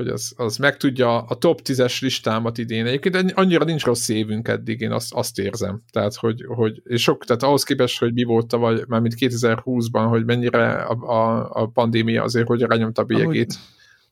hogy 0.00 0.08
az, 0.08 0.32
az 0.36 0.56
meg 0.56 0.76
tudja 0.76 1.18
a 1.22 1.34
top 1.34 1.60
10-es 1.64 2.00
listámat 2.00 2.58
idén. 2.58 2.86
Egyébként 2.86 3.32
annyira 3.32 3.64
nincs 3.64 3.84
rossz 3.84 4.08
évünk 4.08 4.48
eddig, 4.48 4.80
én 4.80 4.92
azt, 4.92 5.14
azt 5.14 5.38
érzem. 5.38 5.80
Tehát, 5.92 6.14
hogy, 6.14 6.44
hogy 6.48 6.82
és 6.84 7.02
sok, 7.02 7.24
tehát 7.24 7.42
ahhoz 7.42 7.62
képest, 7.62 7.98
hogy 7.98 8.12
mi 8.12 8.22
volt 8.22 8.46
tavaly, 8.46 8.82
már 8.88 9.00
mint 9.00 9.14
2020-ban, 9.18 10.06
hogy 10.08 10.24
mennyire 10.24 10.72
a, 10.72 10.92
a, 10.92 11.50
a 11.52 11.66
pandémia 11.66 12.22
azért, 12.22 12.46
hogy 12.46 12.60
rányomta 12.60 13.02
a 13.02 13.04
bélyegét 13.04 13.54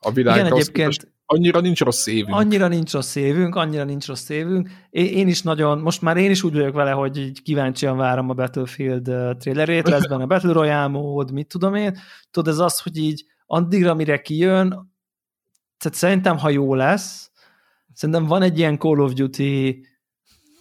a 0.01 0.13
világra. 0.13 0.47
Igen, 0.47 0.53
egyébként 0.53 1.13
annyira 1.27 1.61
nincs 1.61 1.81
rossz 1.81 2.07
évünk. 2.07 2.35
Annyira 2.35 2.69
nincs 2.69 2.93
rossz 2.93 3.15
évünk, 3.15 3.55
annyira 3.55 3.85
nincs 3.85 4.07
rossz 4.07 4.29
évünk. 4.29 4.69
Én, 4.91 5.07
én 5.07 5.29
is 5.29 5.43
nagyon, 5.43 5.79
most 5.79 6.03
már 6.03 6.17
én 6.17 6.31
is 6.31 6.43
úgy 6.43 6.53
vagyok 6.53 6.75
vele, 6.75 6.91
hogy 6.91 7.17
így 7.17 7.43
kíváncsian 7.43 7.97
várom 7.97 8.31
a 8.31 8.35
Battlefield 8.35 9.37
trailerét, 9.39 9.89
lesz 9.89 10.07
benne 10.07 10.23
a 10.23 10.27
Battle 10.27 10.53
Royale 10.53 10.87
mód, 10.87 11.33
mit 11.33 11.49
tudom 11.49 11.75
én. 11.75 11.99
Tudod, 12.31 12.53
ez 12.53 12.59
az, 12.59 12.81
hogy 12.81 12.97
így 12.97 13.25
addigra, 13.47 13.95
mire 13.95 14.21
kijön, 14.21 14.88
tehát 15.79 15.99
szerintem, 15.99 16.39
ha 16.39 16.49
jó 16.49 16.75
lesz, 16.75 17.31
szerintem 17.93 18.27
van 18.27 18.43
egy 18.43 18.59
ilyen 18.59 18.79
Call 18.79 18.99
of 18.99 19.13
Duty 19.13 19.87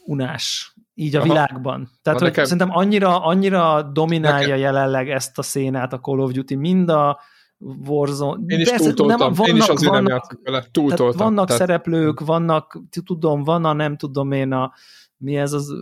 unás 0.06 0.76
így 0.94 1.16
a 1.16 1.20
Aha. 1.20 1.28
világban. 1.28 1.90
Tehát, 2.02 2.20
hogy 2.20 2.28
nekem... 2.28 2.44
szerintem 2.44 2.72
annyira, 2.72 3.24
annyira 3.24 3.82
dominálja 3.84 4.48
nekem... 4.48 4.60
jelenleg 4.60 5.10
ezt 5.10 5.38
a 5.38 5.42
szénát 5.42 5.94
a 5.94 6.00
Call 6.00 6.20
of 6.20 6.32
Duty, 6.32 6.56
mind 6.56 6.90
a 6.90 7.20
Warzone. 7.60 8.44
Én 8.46 8.60
is 8.60 8.70
túltoltam, 8.70 9.18
nem, 9.18 9.34
vannak, 9.34 9.48
én 9.48 9.56
is 9.56 9.68
azért 9.68 9.92
vannak, 9.92 10.08
nem 10.08 10.18
játszok 10.18 10.40
vele, 10.44 10.66
túltoltam. 10.72 11.18
Vannak 11.18 11.46
tehát... 11.48 11.62
szereplők, 11.62 12.20
vannak, 12.20 12.82
tudom, 13.06 13.44
van 13.44 13.66
a 13.66 13.74
nem 13.74 13.98
tudom 13.98 14.32
én 14.32 14.52
a 14.52 14.74
mi 15.18 15.38
ez 15.38 15.54
az 15.54 15.74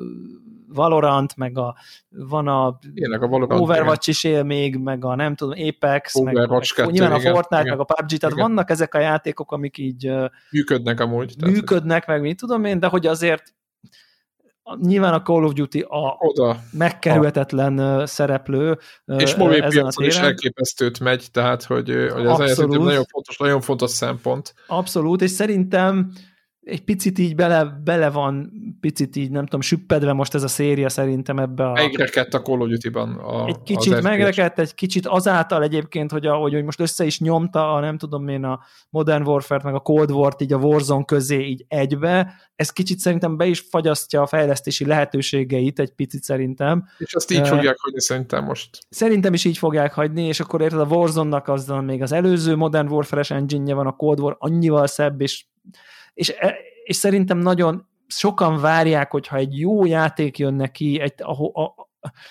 Valorant, 0.68 1.36
meg 1.36 1.58
a, 1.58 1.76
van 2.10 2.48
a, 2.48 2.80
Ének 2.94 3.22
a 3.22 3.28
Valorant, 3.28 3.62
Overwatch 3.62 4.10
is 4.10 4.24
él 4.24 4.44
még, 4.44 4.78
meg 4.78 5.06
a 5.06 5.16
nem 5.16 5.36
tudom, 5.36 5.60
Apex, 5.68 6.16
Overwatch 6.16 6.78
meg, 6.78 6.86
2, 6.86 6.92
nyilván 6.92 7.20
igen, 7.20 7.32
a 7.32 7.36
Fortnite, 7.36 7.64
igen, 7.64 7.78
meg 7.78 7.88
a 7.90 7.94
PUBG, 7.94 8.18
tehát 8.18 8.36
igen. 8.36 8.48
vannak 8.48 8.70
ezek 8.70 8.94
a 8.94 9.00
játékok, 9.00 9.52
amik 9.52 9.78
így 9.78 10.12
működnek 10.52 11.00
amúgy. 11.00 11.36
Működnek, 11.46 12.08
meg 12.08 12.22
mit 12.22 12.38
tudom 12.38 12.66
én, 12.66 12.80
de 12.80 12.88
hogy 12.88 13.08
azért 13.08 13.54
nyilván 14.82 15.14
a 15.14 15.22
Call 15.22 15.44
of 15.44 15.54
Duty 15.54 15.80
a 15.80 16.16
Oda. 16.20 16.58
megkerülhetetlen 16.72 17.78
a. 17.78 18.06
szereplő 18.06 18.78
És 19.06 19.36
mobil 19.36 19.68
piacon 19.68 20.06
is 20.06 20.18
elképesztőt 20.18 21.00
megy, 21.00 21.28
tehát 21.32 21.64
hogy, 21.64 21.90
hogy 22.14 22.26
ez 22.42 22.58
nagyon 22.58 23.06
fontos, 23.06 23.38
nagyon 23.38 23.62
fontos 23.62 23.92
szempont. 23.92 24.54
Abszolút, 24.68 25.22
és 25.22 25.32
szerintem 25.32 26.12
egy 26.66 26.84
picit 26.84 27.20
így 27.20 27.36
bele, 27.36 27.82
bele 27.84 28.10
van, 28.10 28.52
picit 28.80 29.16
így, 29.16 29.32
nem 29.32 29.44
tudom, 29.44 29.62
süppedve 29.62 30.14
most 30.14 30.34
ez 30.34 30.44
a 30.44 30.48
széria 30.48 30.90
szerintem 30.90 31.40
ebbe 31.40 31.66
a... 31.66 31.72
Megrekedt 31.72 32.34
a 32.34 32.42
Call 32.42 32.60
of 32.60 32.68
Duty-ban 32.68 33.14
a, 33.14 33.46
Egy 33.46 33.62
kicsit 33.64 34.02
megrekedt, 34.02 34.60
egy 34.60 34.76
kicsit 34.76 35.06
azáltal 35.06 35.64
egyébként, 35.64 36.12
hogy, 36.12 36.26
a, 36.26 36.34
hogy, 36.34 36.54
hogy 36.54 36.64
most 36.64 36.80
össze 36.80 37.06
is 37.06 37.20
nyomta 37.20 37.74
a 37.74 37.80
nem 37.80 37.98
tudom 37.98 38.28
én 38.28 38.44
a 38.44 38.60
Modern 38.90 39.28
Warfare-t, 39.28 39.64
meg 39.64 39.74
a 39.74 39.80
Cold 39.80 40.12
War-t 40.12 40.42
így 40.42 40.54
a 40.54 40.58
Warzone 40.58 41.04
közé 41.04 41.40
így 41.40 41.66
egybe, 41.68 42.34
ez 42.56 42.70
kicsit 42.70 43.00
szerintem 43.00 43.38
be 43.38 43.46
is 43.46 43.60
fagyasztja 43.70 44.22
a 44.22 44.28
fejlesztési 44.28 44.86
lehetőségeit 44.86 45.80
egy 45.80 45.92
picit 45.92 46.24
szerintem. 46.24 46.88
És 46.98 47.14
azt 47.14 47.32
így 47.32 47.40
uh, 47.40 47.48
fogják 47.48 47.78
hagyni 47.80 48.02
szerintem 48.02 48.44
most. 48.44 48.80
Szerintem 48.90 49.34
is 49.34 49.46
így 49.46 49.58
fogják 49.58 49.94
hagyni, 49.94 50.24
és 50.24 50.40
akkor 50.40 50.62
érted 50.62 50.80
a 50.80 50.86
Warzone-nak 50.86 51.48
azzal 51.48 51.82
még 51.82 52.02
az 52.02 52.12
előző 52.12 52.56
Modern 52.56 52.92
Warfare-es 52.92 53.32
engine 53.32 53.74
van, 53.74 53.88
a 53.88 53.96
Cold 53.96 54.20
War 54.20 54.36
annyival 54.40 54.88
szebb, 54.88 55.22
és 55.22 55.46
és, 56.16 56.34
e, 56.40 56.56
és 56.84 56.96
szerintem 56.96 57.38
nagyon 57.38 57.88
sokan 58.08 58.60
várják, 58.60 59.12
hogyha 59.12 59.38
egy 59.38 59.60
jó 59.60 59.86
játék 59.86 60.38
jön 60.38 60.54
neki, 60.54 61.00
egy, 61.00 61.14
ahol, 61.18 61.52
a, 61.54 61.86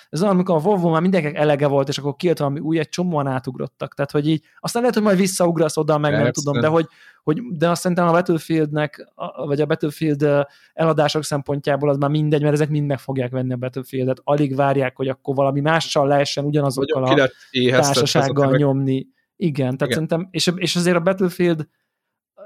ez 0.09 0.21
olyan, 0.21 0.33
amikor 0.33 0.55
a 0.55 0.67
WoW 0.67 0.89
már 0.89 1.01
mindenkinek 1.01 1.37
elege 1.37 1.67
volt, 1.67 1.87
és 1.87 1.97
akkor 1.97 2.15
kijött 2.15 2.37
valami 2.37 2.59
új, 2.59 2.79
egy 2.79 2.89
csomóan 2.89 3.27
átugrottak. 3.27 3.93
Tehát, 3.93 4.11
hogy 4.11 4.27
így, 4.27 4.43
aztán 4.59 4.81
lehet, 4.81 4.97
hogy 4.97 5.05
majd 5.05 5.17
visszaugrasz 5.17 5.77
oda, 5.77 5.97
meg 5.97 6.11
Persze. 6.11 6.23
nem 6.23 6.33
tudom, 6.33 6.61
de 6.61 6.67
hogy, 6.67 6.87
hogy 7.23 7.41
de 7.57 7.69
azt 7.69 7.81
szerintem 7.81 8.07
a 8.07 8.11
Battlefieldnek, 8.11 9.11
vagy 9.45 9.61
a 9.61 9.65
Battlefield 9.65 10.47
eladások 10.73 11.23
szempontjából 11.23 11.89
az 11.89 11.97
már 11.97 12.09
mindegy, 12.09 12.41
mert 12.41 12.53
ezek 12.53 12.69
mind 12.69 12.87
meg 12.87 12.99
fogják 12.99 13.31
venni 13.31 13.53
a 13.53 13.57
Battlefieldet. 13.57 14.21
Alig 14.23 14.55
várják, 14.55 14.95
hogy 14.95 15.07
akkor 15.07 15.35
valami 15.35 15.59
mással 15.59 16.07
lehessen 16.07 16.45
ugyanazokkal 16.45 17.03
a 17.03 17.29
társasággal 17.69 18.55
nyomni. 18.55 19.07
Igen, 19.35 19.77
tehát 19.77 19.93
Igen. 19.93 19.93
szerintem, 19.93 20.27
és, 20.31 20.51
és 20.55 20.75
azért 20.75 20.95
a 20.95 21.01
Battlefield 21.01 21.67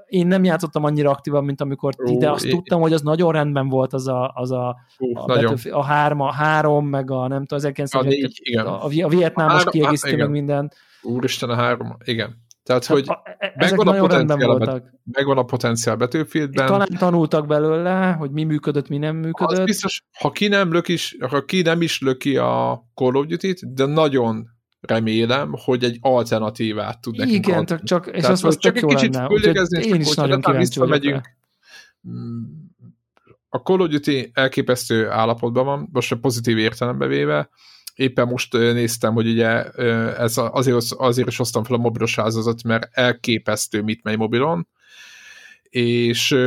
én 0.09 0.27
nem 0.27 0.43
játszottam 0.43 0.83
annyira 0.83 1.09
aktívan, 1.09 1.43
mint 1.43 1.61
amikor 1.61 1.93
ti, 1.95 2.17
de 2.17 2.31
azt 2.31 2.49
tudtam, 2.49 2.81
hogy 2.81 2.93
az 2.93 3.01
nagyon 3.01 3.31
rendben 3.31 3.69
volt 3.69 3.93
az 3.93 4.07
a, 4.07 4.31
az 4.35 4.51
a, 4.51 4.67
a, 5.13 5.25
Battlefield, 5.25 5.77
a, 5.77 5.83
három, 5.83 6.19
a 6.19 6.31
három, 6.31 6.87
meg 6.87 7.11
a 7.11 7.27
nem 7.27 7.45
tudom, 7.45 7.57
1900 7.57 8.05
a, 8.65 8.85
a, 8.85 8.89
a 9.03 9.07
vietnámos 9.07 9.63
kiegészítő, 9.63 10.17
meg 10.17 10.29
minden. 10.29 10.71
Úristen, 11.01 11.49
a 11.49 11.55
három, 11.55 11.97
igen. 12.03 12.47
Tehát, 12.63 12.85
hogy 12.85 13.03
a, 13.07 13.21
e, 13.37 13.53
megvan, 13.55 13.87
a 13.87 13.99
potenciál, 13.99 14.47
voltak. 14.47 14.83
megvan 15.11 15.37
a 15.37 15.43
potenciál 15.43 15.95
Battlefieldben. 15.95 16.65
Talán 16.65 16.87
tanultak 16.97 17.47
belőle, 17.47 18.11
hogy 18.11 18.31
mi 18.31 18.43
működött, 18.43 18.89
mi 18.89 18.97
nem 18.97 19.15
működött. 19.15 19.57
Az 19.57 19.65
biztos, 19.65 20.03
ha 20.19 20.31
ki 20.31 20.47
nem, 20.47 20.71
löki, 20.71 20.97
ha 21.29 21.45
ki 21.45 21.61
nem 21.61 21.81
is 21.81 22.01
löki 22.01 22.37
a 22.37 22.83
Call 22.93 23.15
of 23.15 23.25
Duty-t, 23.25 23.73
de 23.73 23.85
nagyon 23.85 24.47
remélem, 24.81 25.51
hogy 25.51 25.83
egy 25.83 25.97
alternatívát 26.01 27.01
tud 27.01 27.17
nekünk 27.17 27.47
Igen, 27.47 27.59
adni. 27.59 27.77
csak, 27.83 28.05
és 28.05 28.11
Tehát, 28.21 28.29
az, 28.29 28.43
az 28.43 28.57
csak 28.57 28.77
egy 28.77 28.85
kicsit 28.85 29.15
föllégezni, 29.15 29.83
én 29.83 30.01
is 30.01 30.15
nagyon 30.15 30.41
kíváncsi 30.41 30.79
vagyok 30.79 31.21
mm, 32.09 32.43
A 33.49 33.57
Call 33.57 33.79
of 33.79 33.87
Duty 33.87 34.31
elképesztő 34.33 35.09
állapotban 35.09 35.65
van, 35.65 35.89
most 35.91 36.11
a 36.11 36.17
pozitív 36.17 36.57
értelembe 36.57 37.07
véve, 37.07 37.49
éppen 37.95 38.27
most 38.27 38.53
néztem, 38.53 39.13
hogy 39.13 39.27
ugye 39.27 39.63
ez 40.17 40.37
azért, 40.37 40.91
azért 40.97 41.27
is 41.27 41.37
hoztam 41.37 41.63
fel 41.63 41.75
a 41.75 41.79
mobilos 41.79 42.15
házazat, 42.15 42.63
mert 42.63 42.89
elképesztő 42.91 43.81
mit 43.81 44.03
megy 44.03 44.17
mobilon, 44.17 44.67
és 45.63 46.37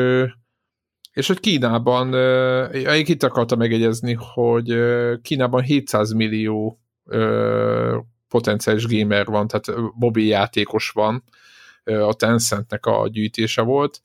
és 1.13 1.27
hogy 1.27 1.41
Kínában, 1.41 2.15
én 2.75 3.05
itt 3.07 3.23
akartam 3.23 3.59
megegyezni, 3.59 4.17
hogy 4.19 4.75
Kínában 5.23 5.63
700 5.63 6.13
millió 6.13 6.81
potenciális 8.33 8.87
gamer 8.87 9.27
van, 9.27 9.47
tehát 9.47 9.81
mobil 9.95 10.27
játékos 10.27 10.91
van, 10.91 11.25
a 11.85 12.15
Tencentnek 12.15 12.87
a 12.87 13.09
gyűjtése 13.09 13.63
volt, 13.63 14.03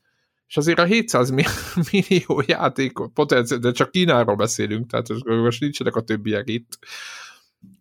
és 0.48 0.56
azért 0.56 0.78
a 0.78 0.84
700 0.84 1.30
millió 1.92 2.42
játék 2.46 2.92
potenciál, 3.14 3.58
de 3.58 3.70
csak 3.70 3.90
Kínáról 3.90 4.36
beszélünk, 4.36 4.90
tehát 4.90 5.08
most 5.24 5.60
nincsenek 5.60 5.96
a 5.96 6.00
többiek 6.00 6.48
itt. 6.48 6.78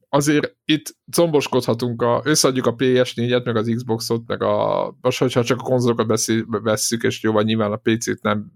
Azért 0.09 0.55
itt 0.65 0.95
comboskodhatunk, 1.11 2.01
a, 2.01 2.21
összeadjuk 2.23 2.65
a 2.65 2.75
PS4-et, 2.75 3.45
meg 3.45 3.55
az 3.55 3.71
Xboxot, 3.75 4.21
meg 4.27 4.43
a, 4.43 4.95
most, 5.01 5.19
hogyha 5.19 5.43
csak 5.43 5.59
a 5.59 5.63
konzolokat 5.63 6.07
beszél, 6.07 6.45
vesszük, 6.47 7.03
és 7.03 7.23
jó, 7.23 7.39
nyilván 7.39 7.71
a 7.71 7.81
PC-t 7.83 8.21
nem, 8.21 8.51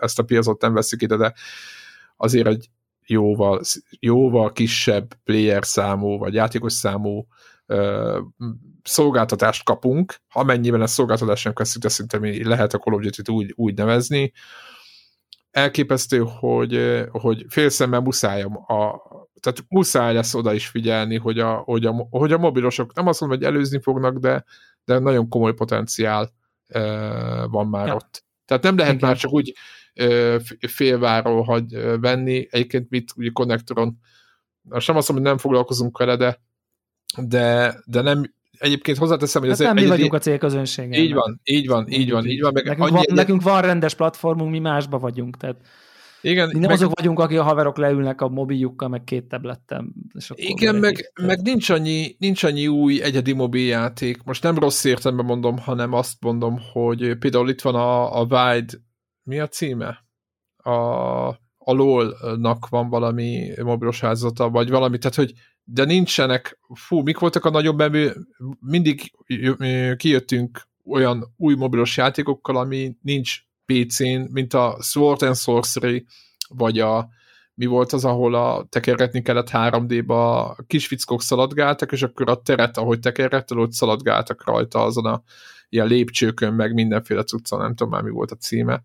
ezt 0.00 0.18
a 0.18 0.22
piacot 0.22 0.60
nem 0.60 0.72
veszük 0.72 1.02
ide, 1.02 1.16
de 1.16 1.34
azért 2.16 2.46
egy 2.46 2.70
jóval, 3.10 3.60
jóval 4.00 4.52
kisebb 4.52 5.14
player 5.24 5.64
számú, 5.64 6.18
vagy 6.18 6.34
játékos 6.34 6.72
számú 6.72 7.26
ö, 7.66 8.20
szolgáltatást 8.82 9.64
kapunk, 9.64 10.14
amennyiben 10.32 10.82
ezt 10.82 10.94
szolgáltatásnak 10.94 11.58
veszünk, 11.58 11.84
de 11.84 11.90
szerintem 11.90 12.48
lehet 12.48 12.74
a 12.74 12.78
Call 12.78 12.94
of 12.94 13.02
Duty-t 13.02 13.28
úgy, 13.28 13.52
úgy 13.56 13.74
nevezni. 13.74 14.32
Elképesztő, 15.50 16.24
hogy, 16.38 17.04
hogy 17.10 17.44
félszemmel 17.48 18.00
muszáj 18.00 18.42
a, 18.42 19.02
tehát 19.40 19.64
muszáj 19.68 20.14
lesz 20.14 20.34
oda 20.34 20.52
is 20.52 20.66
figyelni, 20.66 21.16
hogy 21.16 21.38
a, 21.38 21.54
hogy 21.54 21.86
a, 21.86 22.06
hogy 22.10 22.32
a 22.32 22.38
mobilosok 22.38 22.94
nem 22.94 23.06
azt 23.06 23.20
mondom, 23.20 23.38
hogy 23.38 23.46
előzni 23.46 23.80
fognak, 23.82 24.16
de, 24.16 24.44
de 24.84 24.98
nagyon 24.98 25.28
komoly 25.28 25.54
potenciál 25.54 26.32
uh, 26.74 27.50
van 27.50 27.66
már 27.66 27.86
ja. 27.86 27.94
ott. 27.94 28.24
Tehát 28.44 28.62
nem 28.62 28.76
lehet 28.76 28.94
Igen. 28.94 29.08
már 29.08 29.16
csak 29.16 29.32
úgy 29.32 29.54
félváról 30.68 31.42
hagy 31.42 31.98
venni. 32.00 32.46
Egyébként 32.50 32.90
mit 32.90 33.12
ugye 33.16 33.30
konnektoron, 33.32 33.98
nem 34.62 34.78
azt 34.78 34.88
mondom, 34.88 35.14
hogy 35.14 35.22
nem 35.22 35.38
foglalkozunk 35.38 35.98
vele, 35.98 36.16
de, 36.16 36.40
de, 37.16 37.74
de 37.84 38.00
nem, 38.00 38.34
egyébként 38.58 38.98
hozzáteszem, 38.98 39.42
hogy 39.42 39.50
hát 39.50 39.58
nem 39.58 39.74
mi 39.74 39.86
vagyunk 39.86 40.14
a 40.14 40.18
célközönség. 40.18 40.94
Így 40.94 41.12
van, 41.12 41.40
így 41.44 41.66
van, 41.66 41.86
így 41.88 42.10
van, 42.10 42.26
így 42.26 42.40
van. 42.40 42.52
Meg 42.52 42.64
nekünk, 42.64 42.88
van, 42.88 43.04
nekünk 43.14 43.42
van 43.42 43.60
rendes 43.60 43.94
platformunk, 43.94 44.50
mi 44.50 44.58
másba 44.58 44.98
vagyunk, 44.98 45.36
tehát 45.36 45.56
igen, 46.22 46.46
mi 46.46 46.52
nem 46.52 46.62
meg, 46.62 46.70
azok 46.70 46.98
vagyunk, 46.98 47.18
akik 47.18 47.38
a 47.38 47.42
haverok 47.42 47.76
leülnek 47.76 48.20
a 48.20 48.28
mobiljukkal, 48.28 48.88
meg 48.88 49.04
két 49.04 49.24
tablettel. 49.24 49.84
És 50.12 50.32
igen, 50.34 50.74
meg, 50.74 51.12
meg 51.22 51.42
nincs, 51.42 51.70
annyi, 51.70 52.16
nincs 52.18 52.42
annyi 52.42 52.68
új 52.68 53.02
egyedi 53.02 53.32
mobiljáték. 53.32 54.22
Most 54.22 54.42
nem 54.42 54.58
rossz 54.58 54.84
értelemben 54.84 55.26
mondom, 55.26 55.58
hanem 55.58 55.92
azt 55.92 56.16
mondom, 56.20 56.58
hogy 56.72 57.16
például 57.18 57.48
itt 57.48 57.60
van 57.60 57.74
a, 57.74 58.20
a 58.20 58.22
Wide, 58.22 58.72
mi 59.22 59.38
a 59.38 59.48
címe? 59.48 60.04
A, 60.56 60.70
a 61.58 61.72
LOL-nak 61.72 62.68
van 62.68 62.88
valami 62.88 63.52
mobilos 63.62 64.00
házata, 64.00 64.50
vagy 64.50 64.70
valami, 64.70 64.98
tehát 64.98 65.16
hogy 65.16 65.32
de 65.64 65.84
nincsenek, 65.84 66.58
fú, 66.74 67.00
mik 67.00 67.18
voltak 67.18 67.44
a 67.44 67.50
nagyobb 67.50 67.80
emő, 67.80 68.16
mindig 68.60 69.12
kijöttünk 69.96 70.68
olyan 70.84 71.34
új 71.36 71.54
mobilos 71.54 71.96
játékokkal, 71.96 72.56
ami 72.56 72.96
nincs 73.02 73.38
PC-n, 73.64 74.28
mint 74.32 74.54
a 74.54 74.78
Sword 74.80 75.22
and 75.22 75.36
Sorcery, 75.36 76.06
vagy 76.48 76.78
a 76.78 77.08
mi 77.54 77.66
volt 77.66 77.92
az, 77.92 78.04
ahol 78.04 78.34
a 78.34 78.66
tekergetni 78.68 79.22
kellett 79.22 79.48
3D-ba, 79.52 80.48
a 80.50 80.64
kis 80.66 80.86
fickók 80.86 81.22
szaladgáltak, 81.22 81.92
és 81.92 82.02
akkor 82.02 82.30
a 82.30 82.42
teret, 82.42 82.76
ahogy 82.76 83.00
tekergettel, 83.00 83.58
ott 83.58 83.72
szaladgáltak 83.72 84.44
rajta 84.44 84.82
azon 84.82 85.06
a 85.06 85.22
ilyen 85.68 85.86
lépcsőkön, 85.86 86.54
meg 86.54 86.74
mindenféle 86.74 87.22
cucca, 87.22 87.56
nem 87.56 87.74
tudom 87.74 87.92
már 87.92 88.02
mi 88.02 88.10
volt 88.10 88.30
a 88.30 88.36
címe. 88.36 88.84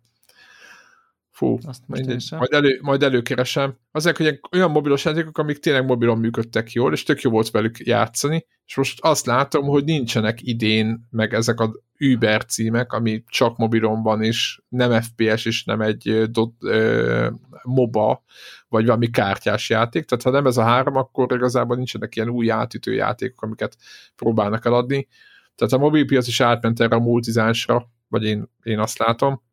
Fú, 1.36 1.58
majd, 1.88 2.24
majd, 2.30 2.54
elő, 2.54 2.80
majd 2.82 3.04
előkeresem. 3.04 3.78
Azért, 3.92 4.18
hogy 4.18 4.40
olyan 4.52 4.72
mobilos 4.72 5.06
játékok, 5.06 5.38
amik 5.38 5.58
tényleg 5.58 5.86
mobilon 5.86 6.18
működtek 6.18 6.72
jól, 6.72 6.94
és 6.94 7.04
tök 7.04 7.22
jó 7.22 7.32
volt 7.32 7.52
velük 7.52 7.78
játszani, 7.80 8.46
és 8.66 8.76
most 8.76 9.00
azt 9.02 9.26
látom, 9.26 9.66
hogy 9.66 9.84
nincsenek 9.84 10.42
idén 10.42 11.08
meg 11.10 11.34
ezek 11.34 11.60
a 11.60 11.72
Uber 12.00 12.46
címek, 12.46 12.94
ami 12.94 13.24
csak 13.28 13.58
mobilon 13.58 14.04
van, 14.04 14.24
és 14.24 14.62
nem 14.68 15.02
FPS, 15.02 15.46
és 15.46 15.64
nem 15.64 15.82
egy 15.82 16.24
dot, 16.30 16.54
ö, 16.60 17.30
MOBA, 17.64 18.24
vagy 18.68 18.86
valami 18.86 19.10
kártyás 19.10 19.70
játék, 19.70 20.06
tehát 20.06 20.24
ha 20.24 20.30
nem 20.30 20.46
ez 20.46 20.58
a 20.58 20.64
három, 20.64 20.96
akkor 20.96 21.34
igazából 21.34 21.76
nincsenek 21.76 22.16
ilyen 22.16 22.30
új 22.30 22.52
átütő 22.52 22.94
játékok, 22.94 23.42
amiket 23.42 23.78
próbálnak 24.16 24.66
eladni. 24.66 25.08
Tehát 25.56 25.74
a 25.74 25.78
mobilpiac 25.78 26.28
is 26.28 26.42
átment 26.42 26.80
erre 26.80 26.96
a 26.96 27.00
multizánsra, 27.00 27.90
vagy 28.08 28.24
én, 28.24 28.50
én 28.64 28.80
azt 28.80 28.98
látom, 28.98 29.44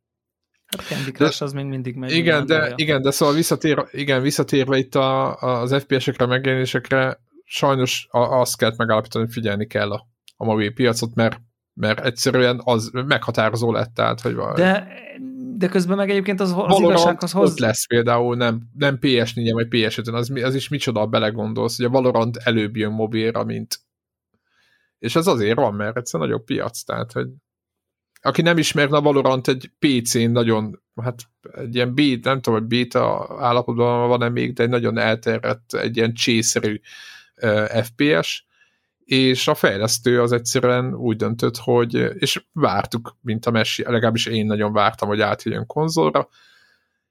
Hát 0.77 0.86
Candy 0.86 1.11
Crush 1.11 1.39
de, 1.39 1.44
az 1.44 1.53
még 1.53 1.65
mindig 1.65 1.97
megy. 1.97 2.11
Igen, 2.11 2.47
de, 2.47 2.73
igen, 2.74 3.03
de 3.03 3.11
szóval 3.11 3.35
visszatér, 3.35 3.85
igen, 3.90 4.23
visszatérve 4.23 4.77
itt 4.77 4.94
a, 4.94 5.35
az 5.35 5.74
FPS-ekre, 5.74 6.27
megjelenésekre, 6.27 7.20
sajnos 7.44 8.09
azt 8.11 8.57
kell 8.57 8.73
megállapítani, 8.77 9.24
hogy 9.24 9.32
figyelni 9.32 9.66
kell 9.66 9.90
a, 9.90 10.07
a 10.36 10.44
mobil 10.44 10.73
piacot, 10.73 11.15
mert, 11.15 11.40
mert 11.74 12.05
egyszerűen 12.05 12.61
az 12.65 12.90
meghatározó 12.93 13.73
lett, 13.73 13.94
tehát, 13.94 14.20
hogy 14.20 14.36
de, 14.55 14.89
de 15.57 15.69
közben 15.69 15.97
meg 15.97 16.11
egyébként 16.11 16.40
az, 16.40 16.55
az 16.57 16.81
igazsághoz 16.81 17.32
hoz... 17.32 17.51
ott 17.51 17.59
lesz 17.59 17.86
például, 17.86 18.36
nem, 18.36 18.61
nem 18.74 18.99
PS4-en 19.01 19.53
vagy 19.53 19.66
PS5-en, 19.70 20.12
az, 20.12 20.32
az 20.43 20.55
is 20.55 20.69
micsoda 20.69 21.07
belegondolsz, 21.07 21.77
hogy 21.77 21.86
a 21.86 21.90
Valorant 21.90 22.36
előbb 22.36 22.77
jön 22.77 22.93
mobilra, 22.93 23.44
mint 23.44 23.81
és 25.03 25.16
ez 25.16 25.27
azért 25.27 25.57
van, 25.57 25.74
mert 25.74 25.97
egyszer 25.97 26.20
nagyobb 26.20 26.44
piac, 26.44 26.82
tehát, 26.82 27.12
hogy 27.12 27.28
aki 28.23 28.43
nem 28.43 28.59
ismerne 28.59 28.99
Valorant 28.99 29.49
egy 29.49 29.70
PC-n 29.78 30.31
nagyon, 30.31 30.82
hát 31.03 31.23
egy 31.55 31.74
ilyen 31.74 31.94
beta, 31.94 32.28
nem 32.31 32.40
tudom, 32.40 32.59
hogy 32.59 32.69
beta 32.69 33.36
állapotban 33.39 34.09
van-e 34.09 34.28
még, 34.28 34.53
de 34.53 34.62
egy 34.62 34.69
nagyon 34.69 34.99
elterjedt, 34.99 35.74
egy 35.74 35.97
ilyen 35.97 36.15
csészerű 36.15 36.81
uh, 37.43 37.82
FPS, 37.82 38.47
és 39.05 39.49
a 39.49 39.55
fejlesztő 39.55 40.20
az 40.20 40.32
egyszerűen 40.32 40.94
úgy 40.94 41.16
döntött, 41.16 41.57
hogy, 41.57 41.94
és 41.94 42.44
vártuk, 42.53 43.16
mint 43.20 43.47
a 43.47 43.51
Messi, 43.51 43.82
legalábbis 43.82 44.27
én 44.27 44.47
nagyon 44.47 44.73
vártam, 44.73 45.09
hogy 45.09 45.20
átjöjjön 45.20 45.66
konzolra, 45.66 46.28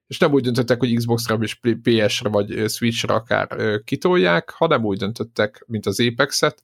és 0.08 0.18
nem 0.18 0.32
úgy 0.32 0.44
döntöttek, 0.44 0.80
hogy 0.80 0.96
Xbox-ra 0.96 1.38
és 1.42 1.60
PS-re 1.82 2.30
vagy 2.30 2.70
Switch-re 2.70 3.14
akár 3.14 3.80
kitolják, 3.84 4.50
hanem 4.50 4.84
úgy 4.84 4.98
döntöttek, 4.98 5.64
mint 5.68 5.86
az 5.86 6.00
Apex-et, 6.00 6.64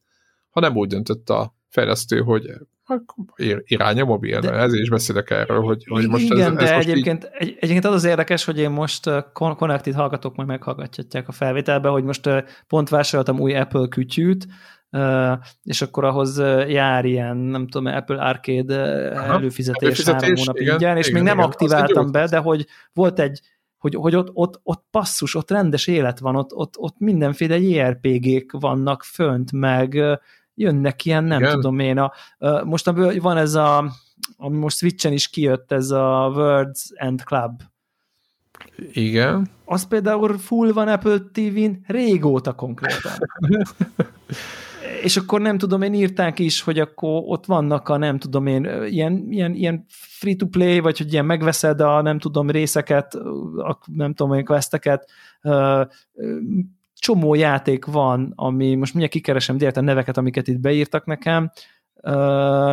hanem 0.49 0.76
úgy 0.76 0.88
döntött 0.88 1.30
a 1.30 1.56
fejlesztő, 1.69 2.22
hogy 2.22 2.53
irány 3.65 4.01
a 4.01 4.05
mobil, 4.05 4.39
de, 4.39 4.51
ezért 4.51 4.81
is 4.81 4.89
beszélek 4.89 5.30
erről, 5.30 5.61
hogy, 5.61 5.84
hogy 5.88 6.07
most 6.07 6.23
igen, 6.23 6.57
ez, 6.57 6.64
ez 6.64 6.69
de 6.69 6.76
most 6.76 6.88
egyébként, 6.88 7.23
így... 7.23 7.47
egy, 7.47 7.57
egyébként 7.59 7.85
az 7.85 7.93
az 7.93 8.03
érdekes, 8.03 8.45
hogy 8.45 8.59
én 8.59 8.69
most 8.69 9.09
Connected 9.34 9.93
hallgatók 9.93 10.35
majd 10.35 10.47
meghallgatják 10.47 11.27
a 11.27 11.31
felvételbe, 11.31 11.89
hogy 11.89 12.03
most 12.03 12.30
pont 12.68 12.89
vásároltam 12.89 13.39
új 13.39 13.55
Apple 13.55 13.88
kütyűt, 13.88 14.47
és 15.64 15.81
akkor 15.81 16.03
ahhoz 16.03 16.38
jár 16.68 17.05
ilyen, 17.05 17.38
nem 17.38 17.68
tudom, 17.68 17.93
Apple 17.93 18.22
Arcade 18.22 18.76
Aha, 19.11 19.34
előfizetés, 19.34 19.84
előfizetés 19.84 20.22
három 20.22 20.38
hónap 20.38 20.59
igen, 20.59 20.73
ingyen, 20.73 20.97
és 20.97 21.07
igen, 21.07 21.19
még 21.19 21.30
nem 21.30 21.38
igen, 21.38 21.49
aktiváltam 21.49 22.11
be, 22.11 22.27
de 22.27 22.38
hogy 22.38 22.65
volt 22.93 23.19
egy 23.19 23.41
hogy, 23.77 23.95
hogy 23.95 24.15
ott, 24.15 24.30
ott, 24.34 24.59
ott 24.64 24.85
passzus, 24.91 25.35
ott 25.35 25.51
rendes 25.51 25.88
élet 25.88 26.19
van, 26.19 26.35
ott, 26.35 26.53
ott, 26.53 26.77
ott 26.77 26.95
mindenféle 26.99 27.59
JRPG-k 27.59 28.51
vannak 28.59 29.03
fönt, 29.03 29.51
meg 29.51 29.97
jönnek 30.57 31.05
ilyen, 31.05 31.23
nem 31.23 31.39
Igen. 31.39 31.53
tudom 31.53 31.79
én, 31.79 31.97
a, 31.97 32.11
most 32.63 32.91
van 33.19 33.38
ez 33.38 33.55
a, 33.55 33.91
ami 34.38 34.57
most 34.57 34.77
Switchen 34.77 35.13
is 35.13 35.29
kijött, 35.29 35.71
ez 35.71 35.89
a 35.89 36.31
Words 36.35 36.89
and 36.95 37.23
Club. 37.23 37.61
Igen. 38.91 39.47
Az 39.65 39.88
például 39.88 40.38
full 40.38 40.71
van 40.71 40.88
Apple 40.88 41.19
TV-n 41.31 41.71
régóta 41.88 42.53
konkrétan. 42.53 43.11
és 45.01 45.17
akkor 45.17 45.41
nem 45.41 45.57
tudom, 45.57 45.81
én 45.81 45.93
írták 45.93 46.39
is, 46.39 46.61
hogy 46.61 46.79
akkor 46.79 47.21
ott 47.25 47.45
vannak 47.45 47.89
a 47.89 47.97
nem 47.97 48.19
tudom 48.19 48.47
én, 48.47 48.65
ilyen, 48.89 49.27
ilyen, 49.29 49.53
ilyen 49.53 49.85
free-to-play, 49.88 50.79
vagy 50.79 50.97
hogy 50.97 51.13
ilyen 51.13 51.25
megveszed 51.25 51.81
a 51.81 52.01
nem 52.01 52.19
tudom 52.19 52.49
részeket, 52.49 53.15
a 53.57 53.79
nem 53.85 54.13
tudom 54.13 54.34
én 54.34 54.45
questeket, 54.45 55.09
csomó 56.99 57.34
játék 57.34 57.86
van, 57.86 58.34
ami 58.36 58.76
most 58.76 58.94
mindjárt 58.94 59.15
kikeresem 59.15 59.57
direkt 59.57 59.78
a 59.78 59.82
neveket, 59.82 60.18
amiket 60.18 60.48
itt 60.48 60.60
beírtak 60.60 61.06
nekem. 61.06 61.52
Uh, 61.94 62.72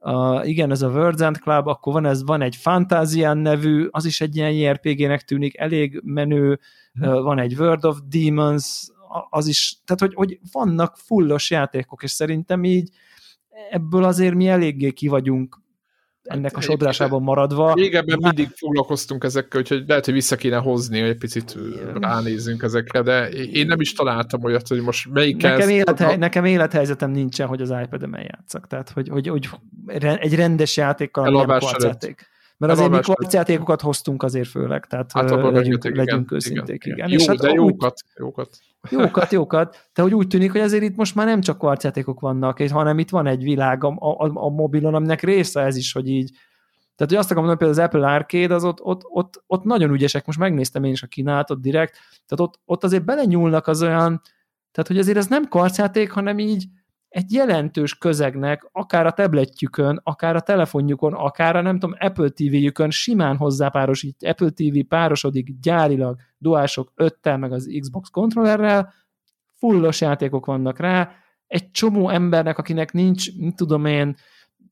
uh, 0.00 0.48
igen, 0.48 0.70
ez 0.70 0.82
a 0.82 0.88
Words 0.88 1.20
and 1.20 1.38
Club, 1.38 1.66
akkor 1.66 1.92
van 1.92 2.06
ez, 2.06 2.24
van 2.24 2.42
egy 2.42 2.56
Fantasian 2.56 3.38
nevű, 3.38 3.86
az 3.90 4.04
is 4.04 4.20
egy 4.20 4.36
ilyen 4.36 4.52
JRPG-nek 4.52 5.22
tűnik, 5.22 5.58
elég 5.58 6.00
menő, 6.04 6.60
uh, 7.00 7.20
van 7.20 7.38
egy 7.38 7.54
World 7.54 7.84
of 7.84 7.98
Demons, 8.08 8.88
az 9.30 9.46
is, 9.46 9.78
tehát 9.84 10.00
hogy, 10.00 10.14
hogy 10.14 10.38
vannak 10.52 10.96
fullos 10.96 11.50
játékok, 11.50 12.02
és 12.02 12.10
szerintem 12.10 12.64
így 12.64 12.90
ebből 13.70 14.04
azért 14.04 14.34
mi 14.34 14.48
eléggé 14.48 14.90
ki 14.90 15.08
vagyunk 15.08 15.62
ennek 16.24 16.56
a 16.56 16.60
sodrásában 16.60 17.22
maradva. 17.22 17.74
Régebben 17.74 18.18
mindig 18.20 18.48
foglalkoztunk 18.54 19.24
ezekkel, 19.24 19.60
úgyhogy 19.60 19.84
lehet, 19.86 20.04
hogy 20.04 20.14
vissza 20.14 20.36
kéne 20.36 20.56
hozni, 20.56 21.00
hogy 21.00 21.08
egy 21.08 21.18
picit 21.18 21.56
ránézzünk 22.00 22.62
ezekre, 22.62 23.02
de 23.02 23.28
én 23.28 23.66
nem 23.66 23.80
is 23.80 23.92
találtam 23.92 24.44
olyat, 24.44 24.68
hogy 24.68 24.80
most 24.80 25.12
melyik 25.12 25.42
nekem, 25.42 25.68
élethely, 25.68 26.16
nekem 26.16 26.44
élethelyzetem 26.44 27.10
nincsen, 27.10 27.46
hogy 27.46 27.60
az 27.60 27.74
iPad-en 27.82 28.26
játszak. 28.30 28.66
Tehát, 28.66 28.90
hogy, 28.90 29.08
hogy, 29.08 29.28
hogy 29.28 29.48
egy 30.18 30.34
rendes 30.34 30.76
játékkal 30.76 31.30
nem 31.30 31.58
játék. 31.78 32.32
Mert 32.56 32.72
azért 32.72 32.90
mi 32.90 32.98
kvarcjátékokat 32.98 33.80
hoztunk 33.80 34.22
azért 34.22 34.48
főleg, 34.48 34.86
tehát 34.86 35.12
hát 35.12 35.30
legyünk, 35.30 35.84
igen, 35.84 35.96
legyünk 35.96 36.32
őszinték. 36.32 36.84
Igen, 36.84 36.96
igen. 36.96 37.08
igen. 37.08 37.08
Jó, 37.08 37.16
és 37.16 37.26
hát 37.26 37.36
de 37.36 37.52
jókat, 37.52 38.00
jókat. 38.16 38.58
Jókat, 38.90 39.32
jókat. 39.32 39.88
De 39.94 40.02
hogy 40.02 40.14
úgy 40.14 40.26
tűnik, 40.26 40.52
hogy 40.52 40.60
azért 40.60 40.82
itt 40.82 40.96
most 40.96 41.14
már 41.14 41.26
nem 41.26 41.40
csak 41.40 41.58
kvarcjátékok 41.58 42.20
vannak, 42.20 42.58
hanem 42.70 42.98
itt 42.98 43.10
van 43.10 43.26
egy 43.26 43.42
világ 43.42 43.84
a, 43.84 43.88
a, 43.88 44.30
a 44.34 44.48
mobilon, 44.48 44.94
aminek 44.94 45.22
része 45.22 45.60
ez 45.60 45.76
is, 45.76 45.92
hogy 45.92 46.08
így 46.08 46.32
tehát, 46.96 47.12
hogy 47.12 47.20
azt 47.20 47.30
akarom 47.30 47.46
mondani, 47.46 47.58
például 47.58 47.86
az 47.86 47.94
Apple 47.94 48.14
Arcade, 48.14 48.54
az 48.54 48.64
ott, 48.64 48.80
ott, 48.82 49.02
ott, 49.04 49.42
ott 49.46 49.64
nagyon 49.64 49.90
ügyesek, 49.90 50.26
most 50.26 50.38
megnéztem 50.38 50.84
én 50.84 50.92
is 50.92 51.02
a 51.02 51.06
kínálatot 51.06 51.60
direkt, 51.60 51.92
tehát 51.92 52.40
ott, 52.52 52.60
ott 52.64 52.84
azért 52.84 53.04
belenyúlnak 53.04 53.66
az 53.66 53.82
olyan, 53.82 54.20
tehát, 54.72 54.88
hogy 54.88 54.98
azért 54.98 55.16
ez 55.16 55.26
nem 55.26 55.48
karcjáték, 55.48 56.10
hanem 56.10 56.38
így, 56.38 56.66
egy 57.14 57.32
jelentős 57.32 57.98
közegnek, 57.98 58.68
akár 58.72 59.06
a 59.06 59.12
tabletjükön, 59.12 60.00
akár 60.02 60.36
a 60.36 60.40
telefonjukon, 60.40 61.12
akár 61.12 61.56
a 61.56 61.60
nem 61.60 61.78
tudom, 61.78 61.96
Apple 61.98 62.28
TV-jükön 62.28 62.90
simán 62.90 63.36
hozzápárosít, 63.36 64.24
Apple 64.24 64.50
TV 64.50 64.78
párosodik 64.88 65.60
gyárilag 65.60 66.16
duások 66.38 66.92
5 66.94 67.36
meg 67.36 67.52
az 67.52 67.76
Xbox 67.80 68.08
kontrollerrel, 68.08 68.92
fullos 69.52 70.00
játékok 70.00 70.46
vannak 70.46 70.78
rá, 70.78 71.10
egy 71.46 71.70
csomó 71.70 72.08
embernek, 72.08 72.58
akinek 72.58 72.92
nincs, 72.92 73.38
mit 73.38 73.56
tudom 73.56 73.84
én, 73.84 74.16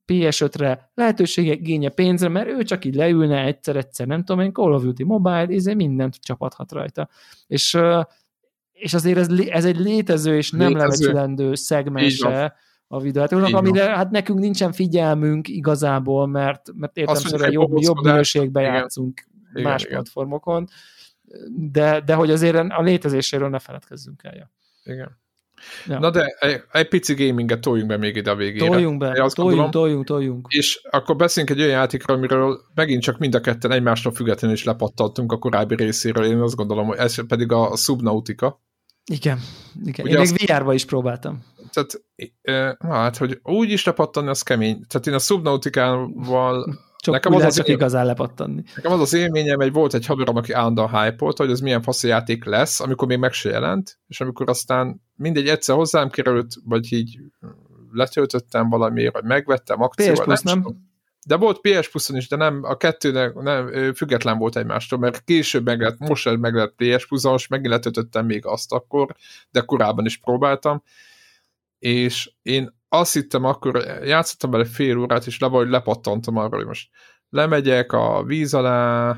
PS5-re 0.07 0.91
lehetősége, 0.93 1.55
génye 1.55 1.89
pénzre, 1.89 2.29
mert 2.29 2.47
ő 2.47 2.63
csak 2.63 2.85
így 2.85 2.95
leülne 2.95 3.43
egyszer-egyszer, 3.43 4.07
nem 4.07 4.23
tudom 4.23 4.41
én, 4.43 4.53
Call 4.53 4.73
of 4.73 4.83
Duty 4.83 5.03
Mobile, 5.03 5.47
ezért 5.49 5.77
mindent 5.77 6.15
csapathat 6.15 6.71
rajta. 6.71 7.09
És 7.47 7.77
és 8.83 8.93
azért 8.93 9.17
ez, 9.17 9.27
ez 9.47 9.65
egy 9.65 9.77
létező 9.77 10.35
és 10.35 10.51
nem 10.51 10.77
lebecsülendő 10.77 11.55
szegmense 11.55 12.55
a 12.87 12.99
videójátékoknak, 12.99 13.53
amire 13.53 13.83
hát 13.83 14.11
nekünk 14.11 14.39
nincsen 14.39 14.71
figyelmünk 14.71 15.47
igazából, 15.47 16.27
mert, 16.27 16.69
mert 16.75 16.97
értem 16.97 17.51
jobb, 17.51 17.71
jobb 17.77 17.97
minőségbe 18.03 18.61
játszunk 18.61 19.27
igen, 19.53 19.71
más 19.71 19.83
igen. 19.83 19.93
platformokon, 19.93 20.67
de, 21.71 22.01
de 22.05 22.13
hogy 22.13 22.31
azért 22.31 22.55
a 22.55 22.81
létezéséről 22.81 23.49
ne 23.49 23.59
feledkezzünk 23.59 24.23
el. 24.23 24.35
Ja. 24.35 24.51
Igen. 24.83 25.21
Ja. 25.87 25.99
Na 25.99 26.09
de 26.09 26.25
egy, 26.39 26.61
egy 26.71 26.87
pici 26.87 27.13
gaminget 27.13 27.59
toljunk 27.59 27.89
be 27.89 27.97
még 27.97 28.15
ide 28.15 28.31
a 28.31 28.35
végére. 28.35 28.65
Toljunk 28.65 28.97
be, 28.97 29.11
toljunk, 29.11 29.35
gondolom, 29.35 29.71
toljunk, 29.71 30.05
toljunk. 30.05 30.47
És 30.49 30.81
akkor 30.89 31.15
beszéljünk 31.15 31.57
egy 31.57 31.65
olyan 31.65 31.79
játékról, 31.79 32.17
amiről 32.17 32.59
megint 32.73 33.01
csak 33.01 33.17
mind 33.17 33.35
a 33.35 33.41
ketten 33.41 33.71
egymástól 33.71 34.11
függetlenül 34.11 34.55
is 34.55 34.63
lepattantunk 34.63 35.31
a 35.31 35.37
korábbi 35.37 35.75
részéről. 35.75 36.25
Én 36.25 36.39
azt 36.39 36.55
gondolom, 36.55 36.87
hogy 36.87 36.97
ez 36.97 37.27
pedig 37.27 37.51
a 37.51 37.75
Subnautica. 37.75 38.61
Igen, 39.11 39.39
igen. 39.85 40.05
Ugye 40.05 40.19
én 40.21 40.31
még 40.31 40.49
VR-ba 40.49 40.73
is 40.73 40.85
próbáltam. 40.85 41.43
Tehát, 41.71 42.01
na 42.81 42.93
hát, 42.93 43.17
hogy 43.17 43.39
úgy 43.43 43.69
is 43.69 43.85
lepattanni, 43.85 44.27
az 44.27 44.41
kemény. 44.41 44.85
Tehát 44.87 45.07
én 45.07 45.13
a 45.13 45.19
Subnautica-val 45.19 46.77
csak 46.97 47.13
nekem 47.13 47.33
az, 47.33 47.43
az 47.43 47.55
csak 47.55 47.67
igazán 47.67 48.05
lepattanni. 48.05 48.63
Nekem 48.75 48.91
az 48.91 48.99
az 48.99 49.13
élményem, 49.13 49.59
hogy 49.59 49.71
volt 49.71 49.93
egy 49.93 50.05
haverom, 50.05 50.35
aki 50.35 50.51
állandóan 50.51 51.03
hype 51.03 51.31
hogy 51.35 51.51
ez 51.51 51.59
milyen 51.59 51.81
fasz 51.81 52.03
játék 52.03 52.45
lesz, 52.45 52.79
amikor 52.79 53.07
még 53.07 53.17
meg 53.17 53.33
se 53.33 53.49
jelent, 53.49 53.99
és 54.07 54.21
amikor 54.21 54.49
aztán 54.49 55.01
mindegy 55.15 55.47
egyszer 55.47 55.75
hozzám 55.75 56.09
került, 56.09 56.53
vagy 56.65 56.93
így 56.93 57.19
letöltöttem 57.91 58.69
valamiért, 58.69 59.13
vagy 59.13 59.23
megvettem 59.23 59.81
akcióval. 59.81 60.35
PS 60.35 60.41
nem? 60.41 60.59
nem? 60.59 60.91
De 61.25 61.35
volt 61.35 61.61
PS 61.61 61.89
plus 61.89 62.09
is, 62.09 62.27
de 62.27 62.35
nem, 62.35 62.63
a 62.63 62.77
kettőnek 62.77 63.33
nem, 63.33 63.93
független 63.93 64.37
volt 64.37 64.57
egymástól, 64.57 64.99
mert 64.99 65.23
később 65.23 65.65
meg 65.65 65.81
lett, 65.81 65.97
most 65.97 66.37
meg 66.37 66.53
lett 66.53 66.73
PS 66.75 67.07
plus 67.07 67.23
most 67.23 67.49
megint 67.49 67.69
letöltöttem 67.69 68.25
még 68.25 68.45
azt 68.45 68.71
akkor, 68.71 69.15
de 69.51 69.61
korábban 69.61 70.05
is 70.05 70.17
próbáltam, 70.17 70.83
és 71.79 72.31
én 72.41 72.75
azt 72.89 73.13
hittem 73.13 73.43
akkor, 73.43 73.75
játszottam 74.03 74.51
bele 74.51 74.65
fél 74.65 74.97
órát, 74.97 75.25
és 75.25 75.39
le 75.39 75.47
vagy 75.47 75.69
lepattantam 75.69 76.37
arra, 76.37 76.55
hogy 76.55 76.65
most 76.65 76.89
lemegyek 77.29 77.91
a 77.91 78.23
víz 78.23 78.53
alá, 78.53 79.17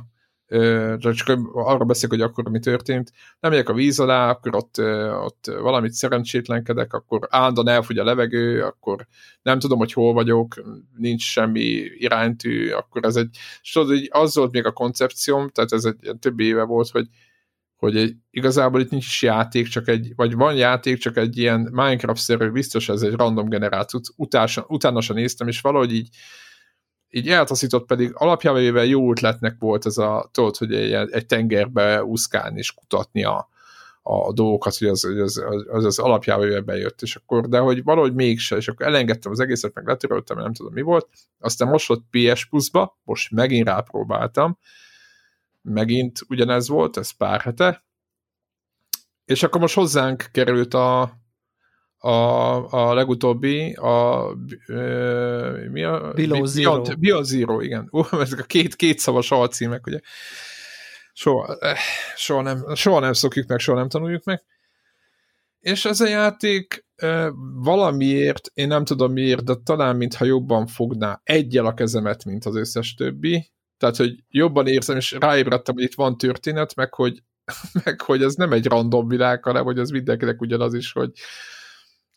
csak 0.99 1.39
arra 1.53 1.85
beszélek, 1.85 2.17
hogy 2.17 2.21
akkor 2.21 2.49
mi 2.49 2.59
történt, 2.59 3.11
lemegyek 3.39 3.69
a 3.69 3.73
víz 3.73 3.99
alá, 3.99 4.29
akkor 4.29 4.55
ott, 4.55 4.79
ott 5.23 5.45
valamit 5.45 5.91
szerencsétlenkedek, 5.91 6.93
akkor 6.93 7.27
állandóan 7.29 7.67
elfogy 7.67 7.97
a 7.97 8.03
levegő, 8.03 8.61
akkor 8.61 9.07
nem 9.41 9.59
tudom, 9.59 9.77
hogy 9.77 9.93
hol 9.93 10.13
vagyok, 10.13 10.63
nincs 10.97 11.23
semmi 11.23 11.61
iránytű, 11.97 12.69
akkor 12.69 13.05
ez 13.05 13.15
egy, 13.15 13.37
és 13.61 13.71
tudod, 13.71 14.07
az 14.09 14.35
volt 14.35 14.51
még 14.51 14.65
a 14.65 14.71
koncepcióm, 14.71 15.49
tehát 15.49 15.71
ez 15.71 15.85
egy 15.85 16.17
több 16.19 16.39
éve 16.39 16.63
volt, 16.63 16.89
hogy 16.89 17.07
hogy 17.75 17.97
egy, 17.97 18.15
igazából 18.31 18.81
itt 18.81 18.89
nincs 18.89 19.21
játék, 19.21 19.67
csak 19.67 19.87
egy, 19.87 20.13
vagy 20.15 20.33
van 20.33 20.55
játék, 20.55 20.97
csak 20.97 21.17
egy 21.17 21.37
ilyen 21.37 21.59
Minecraft-szerű, 21.71 22.49
biztos 22.49 22.89
ez 22.89 23.01
egy 23.01 23.13
random 23.13 23.49
generált, 23.49 23.89
utása, 24.15 24.65
utána 24.67 25.01
sem 25.01 25.15
néztem, 25.15 25.47
és 25.47 25.61
valahogy 25.61 25.93
így, 25.93 26.09
így 27.15 27.29
eltaszított, 27.29 27.85
pedig 27.85 28.11
alapjában 28.13 28.59
véve 28.59 28.85
jó 28.85 29.11
ötletnek 29.11 29.55
volt 29.59 29.85
ez 29.85 29.97
a, 29.97 30.29
tudod, 30.31 30.57
hogy 30.57 30.73
egy, 30.73 31.11
egy 31.11 31.25
tengerbe 31.25 32.03
úszkálni 32.03 32.57
és 32.57 32.73
kutatni 32.73 33.23
a, 33.23 33.49
a 34.01 34.33
dolgokat, 34.33 34.77
hogy 34.77 34.87
az, 34.87 35.03
az, 35.03 35.37
az, 35.37 35.65
az, 35.69 35.85
az 35.85 35.99
alapjában 35.99 36.65
bejött, 36.65 37.01
és 37.01 37.15
akkor, 37.15 37.47
de 37.47 37.59
hogy 37.59 37.83
valahogy 37.83 38.13
mégse, 38.13 38.55
és 38.55 38.67
akkor 38.67 38.85
elengedtem 38.85 39.31
az 39.31 39.39
egészet, 39.39 39.73
meg 39.73 39.87
letöröltem, 39.87 40.37
nem 40.37 40.53
tudom 40.53 40.73
mi 40.73 40.81
volt, 40.81 41.07
aztán 41.39 41.67
most 41.67 41.89
ott 41.89 42.05
PS 42.09 42.45
Plus-ba, 42.45 42.99
most 43.03 43.31
megint 43.31 43.67
rápróbáltam, 43.67 44.57
megint 45.61 46.19
ugyanez 46.29 46.67
volt, 46.67 46.97
ez 46.97 47.11
pár 47.11 47.41
hete, 47.41 47.85
és 49.25 49.43
akkor 49.43 49.61
most 49.61 49.75
hozzánk 49.75 50.29
került 50.31 50.73
a, 50.73 51.13
a, 52.05 52.89
a 52.89 52.93
legutóbbi, 52.93 53.73
a, 53.73 54.29
e, 54.67 54.79
mi 55.71 55.83
a? 55.83 56.11
Below 56.15 56.45
Zero. 56.45 56.81
Below 56.99 57.23
Zero, 57.23 57.59
igen. 57.59 57.87
Uh, 57.91 58.07
ezek 58.11 58.39
a 58.39 58.43
két, 58.43 58.75
két 58.75 58.99
szavas 58.99 59.31
alcímek, 59.31 59.87
ugye. 59.87 59.99
Soha, 61.13 61.57
soha, 62.15 62.41
nem, 62.41 62.75
soha 62.75 62.99
nem 62.99 63.13
szokjuk 63.13 63.47
meg, 63.47 63.59
soha 63.59 63.77
nem 63.77 63.89
tanuljuk 63.89 64.23
meg. 64.23 64.43
És 65.59 65.85
ez 65.85 66.01
a 66.01 66.07
játék 66.07 66.85
e, 66.95 67.31
valamiért, 67.53 68.51
én 68.53 68.67
nem 68.67 68.85
tudom 68.85 69.11
miért, 69.11 69.43
de 69.43 69.53
talán 69.63 69.95
mintha 69.95 70.25
jobban 70.25 70.67
fogná 70.67 71.21
egyel 71.23 71.65
a 71.65 71.73
kezemet, 71.73 72.25
mint 72.25 72.45
az 72.45 72.55
összes 72.55 72.93
többi, 72.93 73.51
tehát, 73.77 73.95
hogy 73.95 74.23
jobban 74.29 74.67
érzem, 74.67 74.97
és 74.97 75.11
ráébredtem, 75.11 75.75
hogy 75.75 75.83
itt 75.83 75.95
van 75.95 76.17
történet, 76.17 76.75
meg 76.75 76.93
hogy, 76.93 77.23
meg 77.83 78.01
hogy 78.01 78.23
ez 78.23 78.35
nem 78.35 78.51
egy 78.51 78.65
random 78.65 79.07
világ, 79.07 79.43
hanem 79.43 79.63
hogy 79.63 79.79
ez 79.79 79.89
mindenkinek 79.89 80.41
ugyanaz 80.41 80.73
is, 80.73 80.91
hogy 80.91 81.11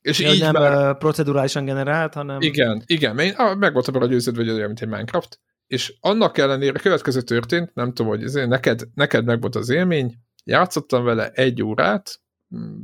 és 0.01 0.19
ja, 0.19 0.33
így 0.33 0.41
nem 0.41 0.53
már... 0.53 0.99
procedurálisan 0.99 1.65
generált, 1.65 2.15
hanem... 2.15 2.41
Igen, 2.41 2.83
igen, 2.87 3.19
én 3.19 3.33
ah, 3.37 3.57
meg 3.57 3.73
voltam 3.73 3.95
arra 3.95 4.07
győződve, 4.07 4.43
hogy 4.43 4.53
olyan, 4.53 4.67
mint 4.67 4.81
egy 4.81 4.89
Minecraft, 4.89 5.41
és 5.67 5.95
annak 6.01 6.39
ellenére 6.39 6.79
következő 6.79 7.21
történt, 7.21 7.75
nem 7.75 7.93
tudom, 7.93 8.11
hogy 8.11 8.23
ezért 8.23 8.49
neked, 8.49 8.83
neked 8.95 9.25
meg 9.25 9.41
volt 9.41 9.57
az 9.57 9.69
élmény, 9.69 10.19
játszottam 10.45 11.05
vele 11.05 11.29
egy 11.29 11.63
órát, 11.63 12.21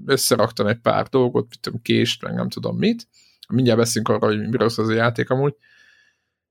összeraktam 0.06 0.66
egy 0.66 0.80
pár 0.80 1.06
dolgot, 1.06 1.46
mit 1.48 1.60
tudom, 1.60 1.82
kést, 1.82 2.22
meg 2.22 2.34
nem 2.34 2.48
tudom 2.48 2.76
mit, 2.76 3.08
mindjárt 3.48 3.78
beszélünk 3.78 4.08
arra, 4.08 4.26
hogy 4.26 4.48
miről 4.48 4.66
az 4.66 4.78
a 4.78 4.92
játék 4.92 5.30
amúgy, 5.30 5.54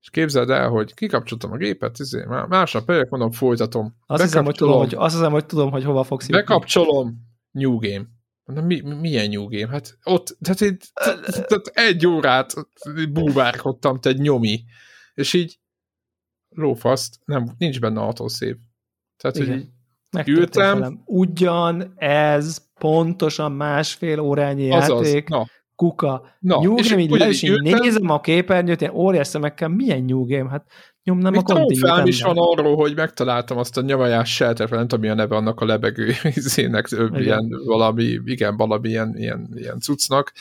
és 0.00 0.10
képzeld 0.10 0.50
el, 0.50 0.68
hogy 0.68 0.94
kikapcsoltam 0.94 1.52
a 1.52 1.56
gépet, 1.56 1.98
izé, 1.98 2.24
másnap 2.48 2.84
pedig 2.84 3.06
mondom, 3.10 3.30
folytatom. 3.30 3.96
Azt 4.06 4.22
hiszem, 4.22 4.44
hogy 4.44 4.54
tudom, 4.54 4.78
hogy, 4.78 4.94
azt 4.96 5.14
hiszem, 5.14 5.32
hogy 5.32 5.46
tudom, 5.46 5.70
hogy 5.70 5.84
hova 5.84 6.02
fogsz 6.02 6.28
jutni. 6.28 6.42
Bekapcsolom, 6.42 7.14
New 7.50 7.78
Game. 7.78 8.04
Mondom, 8.44 8.66
mi, 8.66 8.80
milyen 8.80 9.28
New 9.28 9.48
Game? 9.48 9.68
Hát 9.68 9.98
ott, 10.02 10.36
tehát, 10.40 10.60
így, 10.60 10.90
tehát 11.24 11.66
egy 11.72 12.06
órát 12.06 12.54
búvárkodtam, 13.12 14.00
te 14.00 14.08
egy 14.08 14.18
nyomi. 14.18 14.64
És 15.14 15.32
így 15.32 15.58
lófaszt, 16.48 17.18
nem, 17.24 17.54
nincs 17.58 17.80
benne 17.80 18.00
autoszép. 18.00 18.58
Tehát, 19.16 19.36
Igen. 19.36 19.72
hogy 20.10 20.28
ültem. 20.28 21.02
Ugyan 21.04 21.92
ez 21.96 22.58
pontosan 22.78 23.52
másfél 23.52 24.20
órányi 24.20 24.70
Azaz, 24.70 25.06
játék. 25.06 25.28
Na, 25.28 25.46
kuka. 25.74 26.36
Na, 26.38 26.60
New 26.60 26.76
és 26.76 26.90
Game, 26.90 27.02
így 27.02 27.44
így 27.44 27.60
nézem 27.60 28.10
a 28.10 28.20
képernyőt, 28.20 28.80
ilyen 28.80 28.94
óriás 28.94 29.26
szemekkel, 29.26 29.68
milyen 29.68 30.04
New 30.04 30.26
Game? 30.26 30.50
Hát 30.50 30.66
nyomnám 31.04 31.32
Még 31.32 31.40
a 31.44 31.54
kontinent. 31.54 32.08
is 32.08 32.22
van 32.22 32.36
arról, 32.38 32.76
hogy 32.76 32.94
megtaláltam 32.94 33.58
azt 33.58 33.76
a 33.76 33.80
nyavajás 33.80 34.34
shelter 34.34 34.70
nem 34.70 34.80
tudom, 34.80 35.00
milyen 35.00 35.16
neve 35.16 35.36
annak 35.36 35.60
a 35.60 35.64
lebegő 35.64 36.12
izének, 36.34 36.88
ilyen 37.12 37.48
valami, 37.64 38.20
igen, 38.24 38.56
valami 38.56 38.88
ilyen, 38.88 39.16
ilyen, 39.16 39.48
ilyen 39.54 39.80
cuccnak. 39.80 40.32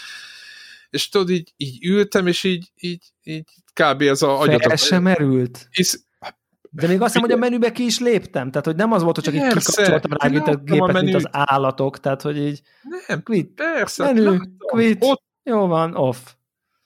És 0.90 1.10
tudod, 1.10 1.30
így, 1.30 1.54
így 1.58 1.86
ültem, 1.86 2.28
és 2.28 2.44
így, 2.44 2.72
így, 2.80 3.04
így 3.24 3.44
kb. 3.74 4.02
ez 4.02 4.22
a 4.22 4.40
agyatok. 4.40 4.68
Fel 4.68 4.76
sem 4.76 5.04
merült. 5.04 5.68
Hisz, 5.72 6.06
de 6.70 6.88
még 6.88 7.02
azt 7.02 7.14
hiszem, 7.14 7.30
hogy 7.30 7.38
a 7.38 7.40
menübe 7.40 7.72
ki 7.72 7.86
is 7.86 8.00
léptem, 8.00 8.50
tehát 8.52 8.66
hogy 8.66 8.76
nem 8.76 8.92
az 8.92 9.04
volt, 9.04 9.16
hogy 9.16 9.24
csak 9.24 9.34
így 9.34 9.42
kikapcsoltam 9.42 10.12
rá 10.12 10.28
a 10.28 10.56
gépet, 10.56 11.02
mint 11.02 11.16
az 11.16 11.28
állatok, 11.32 12.00
tehát 12.00 12.22
hogy 12.22 12.38
így 12.38 12.62
nem, 13.08 13.24
quit, 13.24 13.54
persze, 13.54 14.04
menü, 14.04 14.38
quit, 14.58 14.98
ott, 15.00 15.24
jó 15.44 15.68
van, 15.68 15.96
off. 15.96 16.18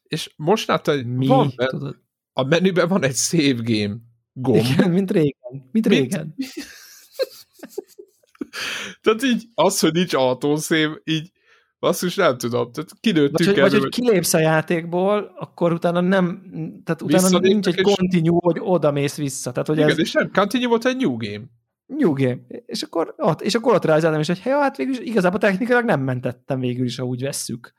És 0.03 0.33
most 0.35 0.67
látta, 0.67 0.91
hogy 0.91 1.05
Mi? 1.05 1.27
van 1.27 1.53
Tudod? 1.55 2.05
A 2.37 2.43
menüben 2.43 2.87
van 2.87 3.03
egy 3.03 3.15
save 3.15 3.61
game 3.63 3.95
gomb. 4.33 4.65
Igen, 4.65 4.91
mint 4.91 5.11
régen. 5.11 5.69
Mint 5.71 5.87
régen. 5.87 6.33
Mint... 6.35 6.53
tehát 9.01 9.23
így 9.23 9.43
az, 9.53 9.79
hogy 9.79 9.93
nincs 9.93 10.13
autószév, 10.13 10.89
így 11.03 11.31
azt 11.79 12.03
is 12.03 12.15
nem 12.15 12.37
tudom, 12.37 12.71
tehát 12.71 12.89
kinőttük 12.99 13.45
vagy, 13.45 13.59
vagy, 13.59 13.79
hogy 13.79 13.89
kilépsz 13.89 14.33
a 14.33 14.39
játékból, 14.39 15.35
akkor 15.39 15.73
utána 15.73 16.01
nem, 16.01 16.41
tehát 16.83 17.01
utána 17.01 17.39
nincs 17.39 17.67
egy 17.67 17.81
continue, 17.81 18.39
hogy 18.41 18.57
oda 18.59 18.91
mész 18.91 19.15
vissza. 19.15 19.51
Tehát, 19.51 19.67
hogy 19.67 19.77
Igen, 19.77 19.89
ez... 19.89 19.99
és 19.99 20.11
nem, 20.11 20.31
continue 20.31 20.67
volt 20.67 20.85
egy 20.85 20.97
new 20.97 21.17
game. 21.17 21.43
New 21.85 22.13
game. 22.13 22.37
És 22.65 22.81
akkor 22.81 23.13
ott, 23.17 23.41
és 23.41 23.55
akkor 23.55 23.73
ott 23.73 23.85
realizáltam 23.85 24.19
is, 24.19 24.27
hogy 24.27 24.39
hey, 24.39 24.53
hát 24.53 24.77
végül 24.77 24.93
is 24.93 24.99
igazából 24.99 25.39
technikailag 25.39 25.85
nem 25.85 26.01
mentettem 26.01 26.59
végül 26.59 26.85
is, 26.85 26.97
ha 26.97 27.05
úgy 27.05 27.21
vesszük. 27.21 27.73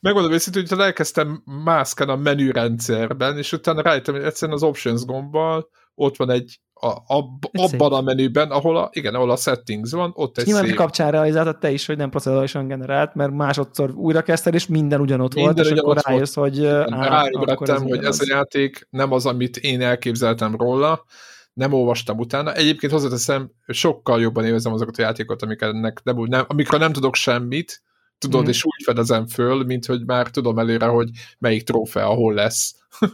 Megmondom 0.00 0.32
őszintén, 0.32 0.64
hogy 0.68 0.78
elkezdtem 0.78 1.42
mászkálni 1.64 2.12
a 2.12 2.16
menürendszerben, 2.16 3.38
és 3.38 3.52
utána 3.52 3.82
rájöttem, 3.82 4.14
hogy 4.14 4.24
egyszerűen 4.24 4.56
az 4.56 4.62
options 4.62 5.04
gombbal 5.04 5.68
ott 5.94 6.16
van 6.16 6.30
egy 6.30 6.60
a, 6.80 6.86
a, 6.86 7.38
abban 7.52 7.92
a 7.92 8.00
menüben, 8.00 8.50
ahol 8.50 8.76
a, 8.76 8.88
igen, 8.92 9.14
ahol 9.14 9.30
a 9.30 9.36
settings 9.36 9.90
van, 9.90 10.12
ott 10.14 10.38
egy 10.38 10.46
Nyilván 10.46 10.64
szép... 10.64 10.74
kapcsán 10.74 11.10
realizáltad 11.10 11.58
te 11.58 11.70
is, 11.70 11.86
hogy 11.86 11.96
nem 11.96 12.10
procedurálisan 12.10 12.68
generált, 12.68 13.14
mert 13.14 13.32
másodszor 13.32 13.90
újra 13.90 14.22
kezdted, 14.22 14.54
és 14.54 14.66
minden 14.66 15.00
ugyanott 15.00 15.34
minden 15.34 15.54
volt, 15.54 15.66
és 15.66 15.78
akkor 15.78 15.96
rájössz, 16.02 16.34
volt. 16.34 16.54
hogy... 16.54 16.64
Ráébredtem, 16.88 17.82
hogy 17.82 18.04
ez 18.04 18.20
a 18.20 18.24
játék 18.26 18.86
nem 18.90 19.12
az, 19.12 19.26
amit 19.26 19.56
én 19.56 19.80
elképzeltem 19.80 20.56
róla, 20.56 21.04
nem 21.52 21.72
olvastam 21.72 22.18
utána. 22.18 22.54
Egyébként 22.54 22.92
hozzáteszem, 22.92 23.50
sokkal 23.66 24.20
jobban 24.20 24.44
évezem 24.44 24.72
azokat 24.72 24.98
a 24.98 25.02
játékokat, 25.02 25.42
amiknek 25.42 26.00
nem, 26.02 26.16
nem, 26.16 26.44
amikről 26.48 26.80
nem 26.80 26.92
tudok 26.92 27.14
semmit, 27.14 27.82
tudod, 28.18 28.44
mm. 28.44 28.48
és 28.48 28.64
úgy 28.64 28.82
fedezem 28.84 29.26
föl, 29.26 29.64
mint 29.64 29.86
hogy 29.86 30.04
már 30.04 30.30
tudom 30.30 30.58
előre, 30.58 30.86
hogy 30.86 31.10
melyik 31.38 31.62
trófea 31.62 32.08
hol 32.08 32.34
lesz. 32.34 32.74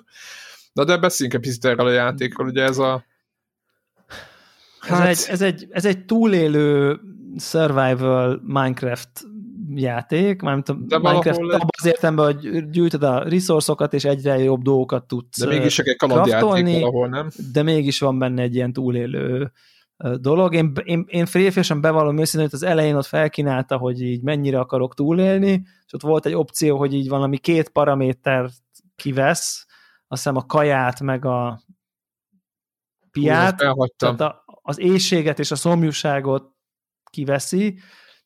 Na 0.73 0.85
de 0.85 0.97
beszéljünk 0.97 1.39
egy 1.39 1.49
picit 1.49 1.65
erről 1.65 1.87
a 1.87 1.91
játékról, 1.91 2.47
ugye 2.47 2.63
ez 2.63 2.79
a 2.79 3.05
ez, 4.89 5.01
egy, 5.01 5.25
ez, 5.29 5.41
egy, 5.41 5.67
ez 5.71 5.85
egy 5.85 6.05
túlélő 6.05 7.01
survival 7.39 8.43
Minecraft 8.45 9.11
játék, 9.75 10.41
mármint 10.41 10.69
a 10.69 10.73
De 10.73 10.99
Minecraft 10.99 11.41
abban 11.41 11.69
az 11.79 11.87
értemben, 11.87 12.25
hogy 12.25 12.71
gyűjtöd 12.71 13.03
a 13.03 13.29
resourcokat, 13.29 13.95
és 13.95 14.05
egyre 14.05 14.39
jobb 14.39 14.63
dolgokat 14.63 15.05
tudsz 15.05 15.41
De 15.41 15.47
mégis 15.47 15.79
egy 15.79 15.97
kalandjáték 15.97 16.81
valahol, 16.81 17.09
nem? 17.09 17.29
De 17.53 17.63
mégis 17.63 17.99
van 17.99 18.19
benne 18.19 18.43
egy 18.43 18.55
ilyen 18.55 18.73
túlélő 18.73 19.53
dolog. 20.21 20.55
Én, 20.55 20.73
én, 20.85 21.05
én 21.09 21.27
férfiasan 21.27 21.81
bevallom 21.81 22.19
őszintén, 22.19 22.49
hogy 22.51 22.59
az 22.63 22.71
elején 22.71 22.95
ott 22.95 23.07
felkínálta, 23.07 23.77
hogy 23.77 24.03
így 24.03 24.23
mennyire 24.23 24.59
akarok 24.59 24.95
túlélni, 24.95 25.63
és 25.87 25.93
ott 25.93 26.03
volt 26.03 26.27
egy 26.27 26.35
opció, 26.35 26.79
hogy 26.79 26.95
így 26.95 27.09
valami 27.09 27.39
két 27.39 27.69
paraméter 27.69 28.51
kivesz, 28.97 29.67
azt 30.09 30.23
hiszem 30.23 30.37
a 30.37 30.47
kaját, 30.47 31.01
meg 31.01 31.25
a 31.25 31.63
piát, 33.11 33.63
Hú, 33.63 33.85
tehát 33.97 34.21
a, 34.21 34.45
az 34.63 34.79
éjséget 34.79 35.39
és 35.39 35.51
a 35.51 35.57
szomjúságot 35.57 36.51
kiveszi, 37.11 37.79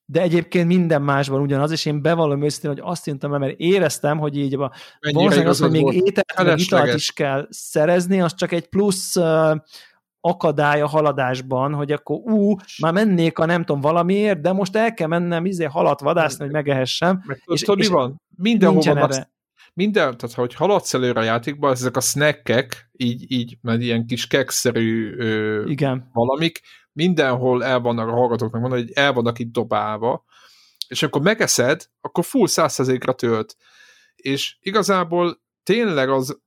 de 0.04 0.20
egyébként 0.20 0.66
minden 0.66 1.02
másban 1.02 1.40
ugyanaz, 1.40 1.70
és 1.70 1.84
én 1.84 2.02
bevallom 2.02 2.42
őszintén, 2.42 2.70
hogy 2.70 2.80
azt 2.82 3.04
hintem, 3.04 3.30
mert 3.30 3.58
éreztem, 3.58 4.18
hogy 4.18 4.36
így 4.36 4.54
a, 4.54 4.72
valószínűleg 5.12 5.46
az, 5.50 5.60
hogy 5.60 5.70
még 5.70 5.92
ételt, 5.92 6.46
meg 6.48 6.58
italt 6.58 6.94
is 6.94 7.12
kell 7.12 7.46
szerezni, 7.50 8.20
az 8.20 8.34
csak 8.34 8.52
egy 8.52 8.68
plusz 8.68 9.16
uh, 9.16 9.56
akadály 10.28 10.80
a 10.80 10.86
haladásban, 10.86 11.74
hogy 11.74 11.92
akkor 11.92 12.16
ú, 12.16 12.56
már 12.82 12.92
mennék 12.92 13.38
a 13.38 13.44
nem 13.44 13.64
tudom 13.64 13.80
valamiért, 13.80 14.40
de 14.40 14.52
most 14.52 14.76
el 14.76 14.94
kell 14.94 15.08
mennem 15.08 15.44
izé 15.44 15.64
halat 15.64 16.00
vadászni, 16.00 16.44
hogy 16.44 16.52
megehessem. 16.52 17.22
Meg, 17.26 17.42
és, 17.46 17.60
tudod, 17.60 17.80
és 17.80 17.88
mi 17.88 17.94
van? 17.94 18.22
Mindenhova 18.36 18.90
erre. 18.90 19.30
minden, 19.74 20.16
tehát 20.16 20.36
hogy 20.36 20.54
haladsz 20.54 20.94
előre 20.94 21.20
a 21.20 21.24
játékba, 21.24 21.70
ezek 21.70 21.96
a 21.96 22.00
snackek, 22.00 22.90
így, 22.92 23.32
így, 23.32 23.58
mert 23.60 23.80
ilyen 23.80 24.06
kis 24.06 24.26
kekszerű 24.26 25.14
ö, 25.16 25.64
Igen. 25.68 26.10
valamik, 26.12 26.60
mindenhol 26.92 27.64
el 27.64 27.80
vannak 27.80 28.08
a 28.08 28.12
hallgatóknak 28.12 28.60
mondani, 28.60 28.82
hogy 28.82 28.92
el 28.94 29.12
vannak 29.12 29.38
itt 29.38 29.52
dobálva, 29.52 30.24
és 30.88 31.02
amikor 31.02 31.22
megeszed, 31.22 31.84
akkor 32.00 32.24
full 32.24 32.46
százszerzékra 32.46 33.12
tölt. 33.12 33.56
És 34.14 34.56
igazából 34.60 35.44
tényleg 35.66 36.08
az, 36.10 36.38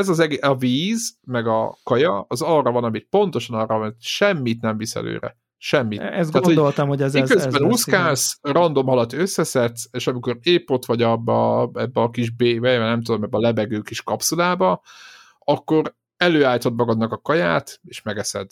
ez 0.00 0.08
az 0.08 0.18
egész, 0.18 0.42
a 0.42 0.56
víz, 0.56 1.18
meg 1.26 1.46
a 1.46 1.78
kaja, 1.82 2.24
az 2.28 2.42
arra 2.42 2.70
van, 2.70 2.84
amit 2.84 3.06
pontosan 3.10 3.58
arra 3.60 3.78
van, 3.78 3.96
semmit 4.00 4.60
nem 4.60 4.76
visz 4.76 4.94
előre. 4.94 5.36
Semmit. 5.56 6.00
Ezt 6.00 6.32
Tehát, 6.32 6.46
gondoltam, 6.46 6.88
hogy, 6.88 6.96
hogy 6.96 7.06
ez 7.06 7.30
ez, 7.30 7.44
ez 7.44 7.60
úszkálsz, 7.60 8.38
random 8.42 8.86
halat 8.86 9.12
összeszedsz, 9.12 9.88
és 9.90 10.06
amikor 10.06 10.38
épp 10.42 10.70
ott 10.70 10.84
vagy 10.84 11.02
abba, 11.02 11.70
ebbe 11.74 12.00
a 12.00 12.10
kis 12.10 12.30
B-be, 12.30 12.78
nem 12.78 13.02
tudom, 13.02 13.22
ebbe 13.22 13.36
a 13.36 13.40
lebegő 13.40 13.80
kis 13.80 14.02
kapszulába, 14.02 14.82
akkor 15.38 15.94
előállítod 16.16 16.74
magadnak 16.74 17.12
a 17.12 17.18
kaját, 17.18 17.80
és 17.82 18.02
megeszed 18.02 18.46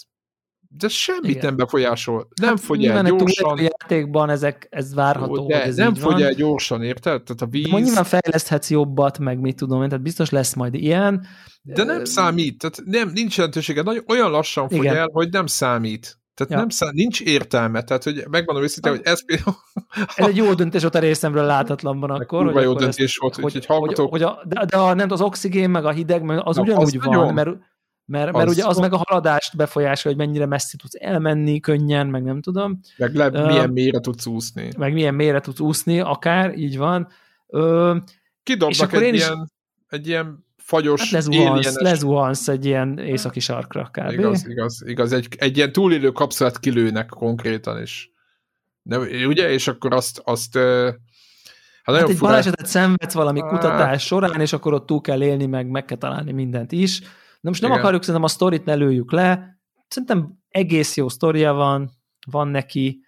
de 0.69 0.89
semmit 0.89 1.31
Igen. 1.31 1.45
nem 1.45 1.57
befolyásol. 1.57 2.29
Nem 2.41 2.49
hát 2.49 2.61
fogy 2.61 2.87
el 2.87 3.03
gyorsan. 3.03 3.59
A 3.59 3.61
játékban 3.61 4.31
ezek, 4.31 4.67
ez 4.71 4.95
várható, 4.95 5.47
de 5.47 5.59
hogy 5.59 5.69
ez 5.69 5.77
nem 5.77 5.95
fogy 5.95 6.23
el 6.23 6.33
gyorsan, 6.33 6.83
érted? 6.83 7.23
Tehát 7.23 7.43
a 7.43 7.47
víz... 7.47 7.71
De 7.71 7.79
nyilván 7.79 8.05
fejleszthetsz 8.05 8.71
jobbat, 8.71 9.19
meg 9.19 9.41
mit 9.41 9.57
tudom 9.57 9.83
én, 9.83 9.89
tehát 9.89 10.05
biztos 10.05 10.31
lesz 10.31 10.55
majd 10.55 10.75
ilyen. 10.75 11.27
De 11.63 11.85
nem 11.85 12.05
számít, 12.05 12.59
tehát 12.59 12.81
nem, 12.85 13.11
nincs 13.15 13.37
jelentősége. 13.37 13.83
Nagyon, 13.83 14.05
olyan 14.09 14.31
lassan 14.31 14.69
fogy 14.69 14.79
Igen. 14.79 14.97
el, 14.97 15.09
hogy 15.13 15.29
nem 15.31 15.47
számít. 15.47 16.19
Tehát 16.37 16.53
ja. 16.53 16.59
nem 16.59 16.69
szám, 16.69 16.91
nincs 16.93 17.21
értelme, 17.21 17.83
tehát 17.83 18.05
hogy 18.05 18.25
megmondom 18.31 18.65
őszintén, 18.65 18.93
hogy 18.93 19.01
ez 19.05 19.25
például... 19.25 19.57
Ez 20.17 20.27
egy 20.27 20.37
jó 20.37 20.55
döntés 20.55 20.81
volt 20.81 20.95
a 20.95 20.99
részemről 20.99 21.45
látatlanban 21.45 22.11
akkor. 22.11 22.53
Hogy 22.53 22.63
jó 22.63 22.75
döntés 22.75 23.05
ezt, 23.05 23.39
volt, 23.39 23.53
hogy, 23.53 23.67
hallgatók... 23.67 24.11
Hogy, 24.11 24.23
hogy 24.23 24.33
a, 24.33 24.43
de, 24.45 24.65
de 24.65 24.77
a, 24.77 24.95
nem 24.95 25.11
az 25.11 25.21
oxigén, 25.21 25.71
meg 25.71 25.85
a 25.85 25.91
hideg, 25.91 26.23
meg 26.23 26.41
az 26.45 26.57
Na, 26.57 26.63
ugyanúgy 26.63 26.97
az 26.97 27.05
van, 27.05 27.17
nagyon... 27.17 27.35
mert 27.35 27.49
mert, 28.07 28.33
mert 28.33 28.49
ugye 28.49 28.67
az 28.67 28.79
meg 28.79 28.93
a 28.93 29.03
haladást 29.07 29.57
befolyásolja, 29.57 30.17
hogy 30.17 30.27
mennyire 30.27 30.47
messzi 30.47 30.77
tudsz 30.77 30.95
elmenni 30.99 31.61
könnyen, 31.61 32.07
meg 32.07 32.23
nem 32.23 32.41
tudom. 32.41 32.81
Meg 32.97 33.15
le, 33.15 33.29
uh, 33.29 33.47
milyen 33.47 33.71
mélyre 33.71 34.01
tudsz 34.01 34.27
úszni. 34.27 34.69
Meg 34.79 34.93
milyen 34.93 35.15
mélyre 35.15 35.41
tudsz 35.41 35.61
úszni, 35.61 36.01
akár, 36.01 36.59
így 36.59 36.79
van. 36.79 37.09
Uh, 37.47 37.97
Kidobnak 38.43 38.93
egy, 38.93 39.03
ilyen, 39.03 39.15
is, 39.15 39.25
egy 39.89 40.09
ilyen 40.09 40.45
fagyos, 40.57 41.01
hát 41.01 41.11
lezuhansz, 41.11 41.79
lezuhansz 41.79 42.49
egy 42.49 42.65
ilyen 42.65 42.99
északi 42.99 43.41
sarkra 43.41 43.89
kb. 43.93 44.11
Igaz, 44.11 44.49
igaz, 44.49 44.83
igaz. 44.87 45.13
Egy, 45.13 45.29
egy 45.39 45.57
ilyen 45.57 45.73
túlélő 45.73 46.13
kapszulát 46.13 46.59
kilőnek 46.59 47.07
konkrétan 47.07 47.83
is. 47.83 48.11
De, 48.83 48.99
ugye? 49.27 49.51
És 49.51 49.69
akkor 49.69 49.95
azt, 49.95 50.21
azt 50.25 50.59
Hát, 51.83 51.97
hát 51.97 52.09
egy 52.09 52.19
balesetet 52.19 52.67
szenvedsz 52.67 53.15
valami 53.15 53.41
kutatás 53.41 54.07
során, 54.07 54.41
és 54.41 54.53
akkor 54.53 54.73
ott 54.73 54.87
túl 54.87 55.01
kell 55.01 55.23
élni, 55.23 55.47
meg 55.47 55.69
meg 55.69 55.85
kell 55.85 55.97
találni 55.97 56.33
mindent 56.33 56.73
is 56.73 57.01
Na 57.41 57.49
most 57.49 57.61
nem 57.61 57.71
Igen. 57.71 57.83
akarjuk 57.83 58.03
szerintem 58.03 58.25
a 58.25 58.33
sztorit 58.33 58.65
ne 58.65 58.75
lőjük 58.75 59.13
le, 59.13 59.59
szerintem 59.89 60.39
egész 60.49 60.97
jó 60.97 61.09
sztoria 61.09 61.53
van, 61.53 61.91
van 62.31 62.49
neki. 62.49 63.01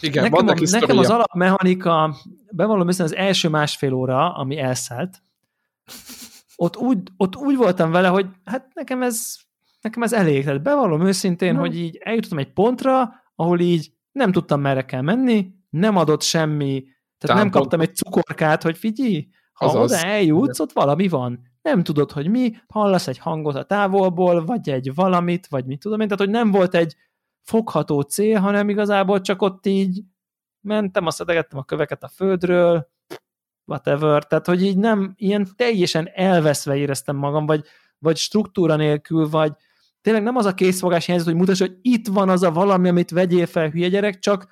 Igen, 0.00 0.22
nekem, 0.22 0.44
van 0.44 0.44
neki 0.44 0.64
a, 0.64 0.78
Nekem 0.78 0.98
az 0.98 1.10
alapmechanika, 1.10 2.16
bevallom 2.50 2.88
össze 2.88 3.02
az 3.02 3.14
első 3.14 3.48
másfél 3.48 3.92
óra, 3.92 4.34
ami 4.34 4.58
elszállt, 4.58 5.22
ott 6.56 6.76
úgy, 6.76 6.98
ott 7.16 7.36
úgy 7.36 7.56
voltam 7.56 7.90
vele, 7.90 8.08
hogy 8.08 8.26
hát 8.44 8.74
nekem 8.74 9.02
ez, 9.02 9.36
nekem 9.80 10.02
ez 10.02 10.12
elég. 10.12 10.44
Tehát 10.44 10.62
bevallom 10.62 11.06
őszintén, 11.06 11.54
no. 11.54 11.60
hogy 11.60 11.76
így 11.76 11.96
eljutottam 11.96 12.38
egy 12.38 12.52
pontra, 12.52 13.12
ahol 13.34 13.60
így 13.60 13.92
nem 14.12 14.32
tudtam 14.32 14.60
merre 14.60 14.84
kell 14.84 15.00
menni, 15.00 15.54
nem 15.70 15.96
adott 15.96 16.22
semmi, 16.22 16.82
tehát 17.18 17.36
Támpont. 17.36 17.52
nem 17.52 17.62
kaptam 17.62 17.80
egy 17.80 17.94
cukorkát, 17.94 18.62
hogy 18.62 18.78
figyelj, 18.78 19.28
ha 19.52 19.66
Azaz. 19.66 19.92
oda 19.92 20.00
eljutsz, 20.00 20.60
ott 20.60 20.72
valami 20.72 21.08
van 21.08 21.40
nem 21.66 21.82
tudod, 21.82 22.12
hogy 22.12 22.28
mi, 22.28 22.56
hallasz 22.68 23.06
egy 23.06 23.18
hangot 23.18 23.54
a 23.54 23.64
távolból, 23.64 24.44
vagy 24.44 24.70
egy 24.70 24.94
valamit, 24.94 25.46
vagy 25.46 25.64
mit 25.64 25.80
tudom 25.80 26.00
én, 26.00 26.08
tehát 26.08 26.24
hogy 26.24 26.32
nem 26.32 26.50
volt 26.50 26.74
egy 26.74 26.96
fogható 27.42 28.00
cél, 28.00 28.40
hanem 28.40 28.68
igazából 28.68 29.20
csak 29.20 29.42
ott 29.42 29.66
így 29.66 30.02
mentem, 30.60 31.06
azt 31.06 31.20
a 31.20 31.64
köveket 31.66 32.02
a 32.02 32.08
földről, 32.08 32.88
whatever, 33.64 34.24
tehát 34.24 34.46
hogy 34.46 34.62
így 34.62 34.76
nem, 34.76 35.14
ilyen 35.16 35.48
teljesen 35.56 36.10
elveszve 36.14 36.76
éreztem 36.76 37.16
magam, 37.16 37.46
vagy, 37.46 37.64
vagy 37.98 38.16
struktúra 38.16 38.76
nélkül, 38.76 39.28
vagy 39.28 39.52
tényleg 40.00 40.22
nem 40.22 40.36
az 40.36 40.44
a 40.44 40.54
készfogás 40.54 41.06
helyzet, 41.06 41.26
hogy 41.26 41.36
mutassa, 41.36 41.66
hogy 41.66 41.78
itt 41.82 42.06
van 42.06 42.28
az 42.28 42.42
a 42.42 42.52
valami, 42.52 42.88
amit 42.88 43.10
vegyél 43.10 43.46
fel, 43.46 43.68
hülye 43.68 43.88
gyerek, 43.88 44.18
csak 44.18 44.48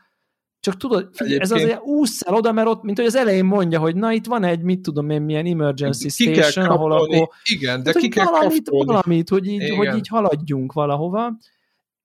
csak 0.64 0.76
tudod, 0.76 1.08
figyelj, 1.12 1.40
ez 1.40 1.50
az 1.50 1.78
ússz 1.82 2.22
el 2.26 2.34
oda, 2.34 2.52
mert 2.52 2.68
ott, 2.68 2.82
mint 2.82 2.96
hogy 2.96 3.06
az 3.06 3.14
elején 3.14 3.44
mondja, 3.44 3.78
hogy 3.78 3.96
na 3.96 4.12
itt 4.12 4.26
van 4.26 4.44
egy, 4.44 4.62
mit 4.62 4.80
tudom 4.80 5.10
én, 5.10 5.22
milyen 5.22 5.46
emergency 5.46 6.24
ki 6.24 6.34
station, 6.34 6.66
ahol 6.66 6.92
akkor... 6.92 7.28
Igen, 7.44 7.82
de 7.82 7.90
hát, 7.92 8.02
ki 8.02 8.08
kell 8.08 8.24
valamit, 8.24 8.68
valamit, 8.68 9.28
hogy 9.28 9.46
így, 9.46 9.76
hogy 9.76 9.96
így 9.96 10.08
haladjunk 10.08 10.72
valahova. 10.72 11.36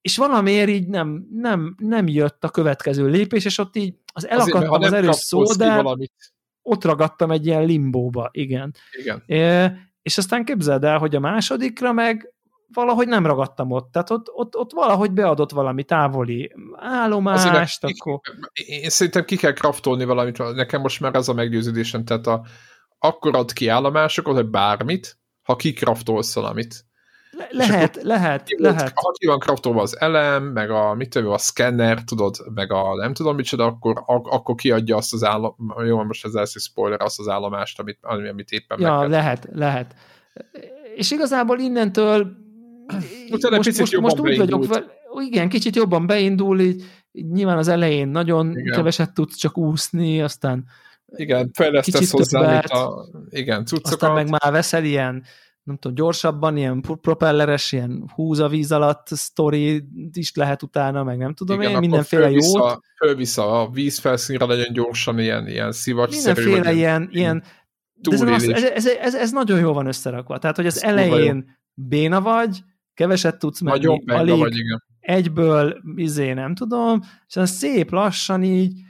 És 0.01 0.17
valamiért 0.17 0.69
így 0.69 0.87
nem, 0.87 1.27
nem, 1.31 1.75
nem 1.77 2.07
jött 2.07 2.43
a 2.43 2.49
következő 2.49 3.07
lépés, 3.07 3.45
és 3.45 3.57
ott 3.57 3.75
így 3.75 3.93
az 4.13 4.27
elakadtam 4.27 4.73
Azért, 4.73 4.91
az 4.91 4.93
erős 4.93 5.15
szó, 5.15 5.43
de 5.43 5.75
valamit. 5.75 6.33
ott 6.61 6.83
ragadtam 6.83 7.31
egy 7.31 7.45
ilyen 7.45 7.65
limbóba, 7.65 8.29
igen. 8.31 8.75
igen. 8.91 9.23
É, 9.25 9.67
és 10.01 10.17
aztán 10.17 10.45
képzeld 10.45 10.83
el, 10.83 10.97
hogy 10.97 11.15
a 11.15 11.19
másodikra 11.19 11.93
meg 11.93 12.33
valahogy 12.73 13.07
nem 13.07 13.25
ragadtam 13.25 13.71
ott. 13.71 13.91
Tehát 13.91 14.09
ott, 14.09 14.29
ott, 14.33 14.55
ott 14.55 14.71
valahogy 14.71 15.11
beadott 15.11 15.51
valami 15.51 15.83
távoli 15.83 16.51
állomást, 16.75 17.83
Azért, 17.83 17.99
akkor... 17.99 18.19
Én 18.53 18.89
szerintem 18.89 19.25
ki 19.25 19.35
kell 19.35 19.53
kraftolni 19.53 20.05
valamit, 20.05 20.55
nekem 20.55 20.81
most 20.81 20.99
már 20.99 21.15
ez 21.15 21.27
a 21.27 21.33
meggyőződésem, 21.33 22.05
tehát 22.05 22.27
a, 22.27 22.45
akkor 22.99 23.35
ad 23.35 23.53
ki 23.53 23.67
állomásokat, 23.67 24.35
hogy 24.35 24.49
bármit, 24.49 25.17
ha 25.43 25.55
kikraftolsz 25.55 26.35
valamit. 26.35 26.87
Le, 27.31 27.47
lehet, 27.67 27.95
akkor, 27.95 28.07
lehet, 28.07 28.43
ki 28.43 28.61
lehet. 28.61 28.91
Ha 28.95 29.11
ki 29.11 29.27
van 29.27 29.39
kraftolva 29.39 29.81
az 29.81 29.99
elem, 29.99 30.43
meg 30.43 30.69
a, 30.69 30.93
mit 30.93 31.09
tudom, 31.09 31.31
a 31.31 31.37
szkenner, 31.37 32.03
tudod, 32.03 32.35
meg 32.53 32.71
a 32.71 32.95
nem 32.95 33.13
tudom 33.13 33.35
micsoda, 33.35 33.65
akkor, 33.65 34.03
akkor 34.05 34.55
kiadja 34.55 34.95
azt 34.95 35.13
az 35.13 35.23
állom, 35.23 35.55
jó, 35.85 36.03
most 36.03 36.25
ez 36.25 36.33
első 36.33 36.59
spoiler, 36.59 37.01
azt 37.01 37.19
az 37.19 37.27
állomást, 37.27 37.79
amit, 37.79 37.99
amit 38.01 38.51
éppen 38.51 38.79
Ja, 38.79 38.99
meg 38.99 39.09
lehet, 39.09 39.47
lehet. 39.51 39.95
És 40.95 41.11
igazából 41.11 41.59
innentől 41.59 42.31
Utána 43.31 43.55
most, 43.55 43.67
picit 43.67 43.79
most, 43.79 43.99
most 43.99 44.19
úgy 44.19 44.37
vagyok, 44.37 44.65
igen, 45.21 45.49
kicsit 45.49 45.75
jobban 45.75 46.07
beindul, 46.07 46.59
így, 46.59 46.83
így 47.11 47.27
nyilván 47.27 47.57
az 47.57 47.67
elején 47.67 48.07
nagyon 48.07 48.57
igen. 48.57 48.75
keveset 48.75 49.13
tudsz 49.13 49.35
csak 49.35 49.57
úszni, 49.57 50.21
aztán 50.21 50.65
igen, 51.15 51.51
fejlesztesz 51.53 52.11
hozzá, 52.11 52.39
többet, 52.39 52.71
a, 52.71 53.07
igen, 53.29 53.65
cuccokat. 53.65 53.93
Aztán 53.93 54.13
meg 54.13 54.29
már 54.29 54.51
veszel 54.51 54.83
ilyen, 54.83 55.23
nem 55.63 55.77
tudom, 55.77 55.95
gyorsabban, 55.95 56.57
ilyen 56.57 56.81
propelleres, 56.81 57.71
ilyen 57.71 58.09
húz 58.13 58.39
a 58.39 58.47
víz 58.47 58.71
alatt 58.71 59.07
sztori 59.07 59.83
is 60.13 60.35
lehet 60.35 60.63
utána, 60.63 61.03
meg 61.03 61.17
nem 61.17 61.33
tudom 61.33 61.61
igen, 61.61 61.71
én, 61.71 61.77
mindenféle 61.77 62.29
jót. 62.29 62.79
Fölvissza 62.97 63.61
a 63.61 63.69
vízfelszínre 63.69 64.45
nagyon 64.45 64.73
gyorsan, 64.73 65.19
ilyen, 65.19 65.47
ilyen 65.47 65.71
szivacs 65.71 66.11
Mindenféle 66.11 66.73
ilyen, 66.73 67.09
ilyen 67.11 67.43
de 68.01 68.33
ez, 68.33 68.43
ez, 68.43 68.63
ez, 68.63 68.85
ez, 68.85 69.15
ez, 69.15 69.31
nagyon 69.31 69.59
jó 69.59 69.73
van 69.73 69.85
összerakva. 69.85 70.37
Tehát, 70.37 70.55
hogy 70.55 70.65
az 70.65 70.83
elején 70.83 71.57
béna 71.73 72.21
vagy, 72.21 72.63
keveset 72.99 73.39
tudsz 73.39 73.61
menni, 73.61 73.77
Nagyobb 73.77 74.07
alig, 74.07 74.37
vagy, 74.37 74.57
igen. 74.57 74.83
egyből, 74.99 75.81
izé, 75.95 76.33
nem 76.33 76.55
tudom, 76.55 76.99
és 77.01 77.35
aztán 77.35 77.45
szép 77.45 77.91
lassan 77.91 78.43
így 78.43 78.81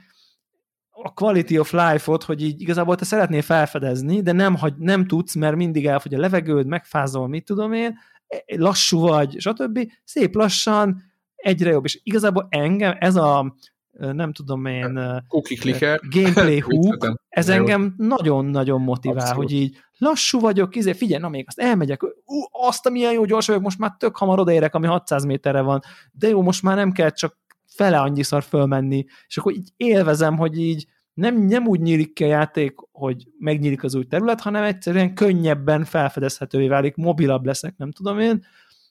a 0.90 1.12
quality 1.12 1.58
of 1.58 1.72
life-ot, 1.72 2.22
hogy 2.22 2.42
így 2.42 2.60
igazából 2.60 2.96
te 2.96 3.04
szeretnél 3.04 3.42
felfedezni, 3.42 4.22
de 4.22 4.32
nem, 4.32 4.56
hagy, 4.56 4.74
nem 4.76 5.06
tudsz, 5.06 5.34
mert 5.34 5.56
mindig 5.56 5.86
elfogy 5.86 6.14
a 6.14 6.18
levegőd, 6.18 6.66
megfázol, 6.66 7.28
mit 7.28 7.44
tudom 7.44 7.72
én, 7.72 7.98
lassú 8.46 9.00
vagy, 9.00 9.36
stb. 9.38 9.92
Szép 10.04 10.34
lassan, 10.34 11.02
egyre 11.34 11.70
jobb. 11.70 11.84
És 11.84 12.00
igazából 12.02 12.46
engem 12.50 12.96
ez 12.98 13.16
a 13.16 13.56
nem 14.00 14.32
tudom 14.32 14.66
én, 14.66 15.00
Cookie 15.28 15.58
clicker. 15.58 16.00
gameplay 16.10 16.58
hook, 16.66 17.20
ez 17.28 17.48
engem 17.48 17.94
nagyon-nagyon 17.96 18.80
motivál, 18.80 19.18
Abszolút. 19.18 19.42
hogy 19.42 19.52
így 19.52 19.76
lassú 19.98 20.40
vagyok, 20.40 20.76
izé, 20.76 20.92
figyelj, 20.92 21.20
na 21.20 21.28
még 21.28 21.44
azt 21.46 21.58
elmegyek, 21.58 22.02
ú, 22.02 22.42
azt 22.50 22.86
a 22.86 22.90
milyen 22.90 23.12
jó 23.12 23.24
gyors 23.24 23.46
vagyok, 23.46 23.62
most 23.62 23.78
már 23.78 23.94
tök 23.98 24.16
hamar 24.16 24.38
odaérek, 24.38 24.74
ami 24.74 24.86
600 24.86 25.24
méterre 25.24 25.60
van, 25.60 25.80
de 26.12 26.28
jó, 26.28 26.42
most 26.42 26.62
már 26.62 26.76
nem 26.76 26.92
kell 26.92 27.10
csak 27.10 27.38
fele 27.66 28.00
annyiszor 28.00 28.42
fölmenni, 28.42 29.04
és 29.26 29.36
akkor 29.36 29.52
így 29.52 29.68
élvezem, 29.76 30.36
hogy 30.36 30.58
így 30.58 30.86
nem, 31.14 31.42
nem 31.42 31.66
úgy 31.66 31.80
nyílik 31.80 32.12
ki 32.12 32.24
a 32.24 32.26
játék, 32.26 32.74
hogy 32.92 33.26
megnyílik 33.38 33.82
az 33.82 33.94
új 33.94 34.04
terület, 34.04 34.40
hanem 34.40 34.62
egyszerűen 34.62 35.14
könnyebben 35.14 35.84
felfedezhetővé 35.84 36.68
válik, 36.68 36.94
mobilabb 36.94 37.44
leszek, 37.44 37.74
nem 37.76 37.90
tudom 37.90 38.18
én. 38.18 38.44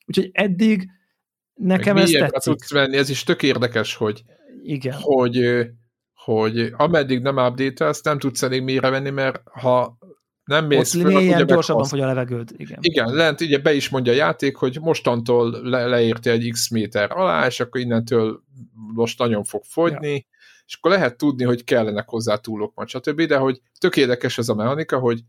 Úgyhogy 0.05 0.29
eddig 0.33 0.89
nekem 1.53 1.97
ez 1.97 2.09
tetszik. 2.09 2.53
tudsz 2.53 2.71
venni, 2.71 2.97
ez 2.97 3.09
is 3.09 3.23
tök 3.23 3.43
érdekes, 3.43 3.95
hogy, 3.95 4.23
Igen. 4.63 4.95
hogy, 4.99 5.65
hogy 6.13 6.73
ameddig 6.77 7.21
nem 7.21 7.37
update 7.37 7.95
nem 8.03 8.19
tudsz 8.19 8.43
elég 8.43 8.63
mélyre 8.63 8.89
venni, 8.89 9.09
mert 9.09 9.41
ha 9.51 9.97
nem 10.49 10.65
mész 10.65 10.95
Ott 10.95 11.01
föl, 11.01 11.15
ugye 11.15 11.43
gyorsabban 11.43 11.85
fogy 11.85 11.99
a 11.99 12.05
levegőd. 12.05 12.51
Igen. 12.57 12.77
Igen, 12.81 13.13
lent 13.13 13.41
ugye 13.41 13.57
be 13.57 13.73
is 13.73 13.89
mondja 13.89 14.11
a 14.11 14.15
játék, 14.15 14.55
hogy 14.55 14.77
mostantól 14.81 15.61
le, 15.63 15.85
leérte 15.85 16.31
egy 16.31 16.49
x 16.51 16.69
méter 16.69 17.11
alá, 17.11 17.45
és 17.45 17.59
akkor 17.59 17.81
innentől 17.81 18.43
most 18.93 19.19
nagyon 19.19 19.43
fog 19.43 19.63
fogyni, 19.63 20.11
ja. 20.11 20.25
és 20.65 20.75
akkor 20.75 20.91
lehet 20.91 21.17
tudni, 21.17 21.43
hogy 21.43 21.63
kellenek 21.63 22.09
hozzá 22.09 22.35
túlok, 22.35 22.83
stb. 22.85 23.21
De 23.21 23.37
hogy 23.37 23.61
tök 23.79 23.97
érdekes 23.97 24.37
ez 24.37 24.49
a 24.49 24.55
mechanika, 24.55 24.99
hogy 24.99 25.19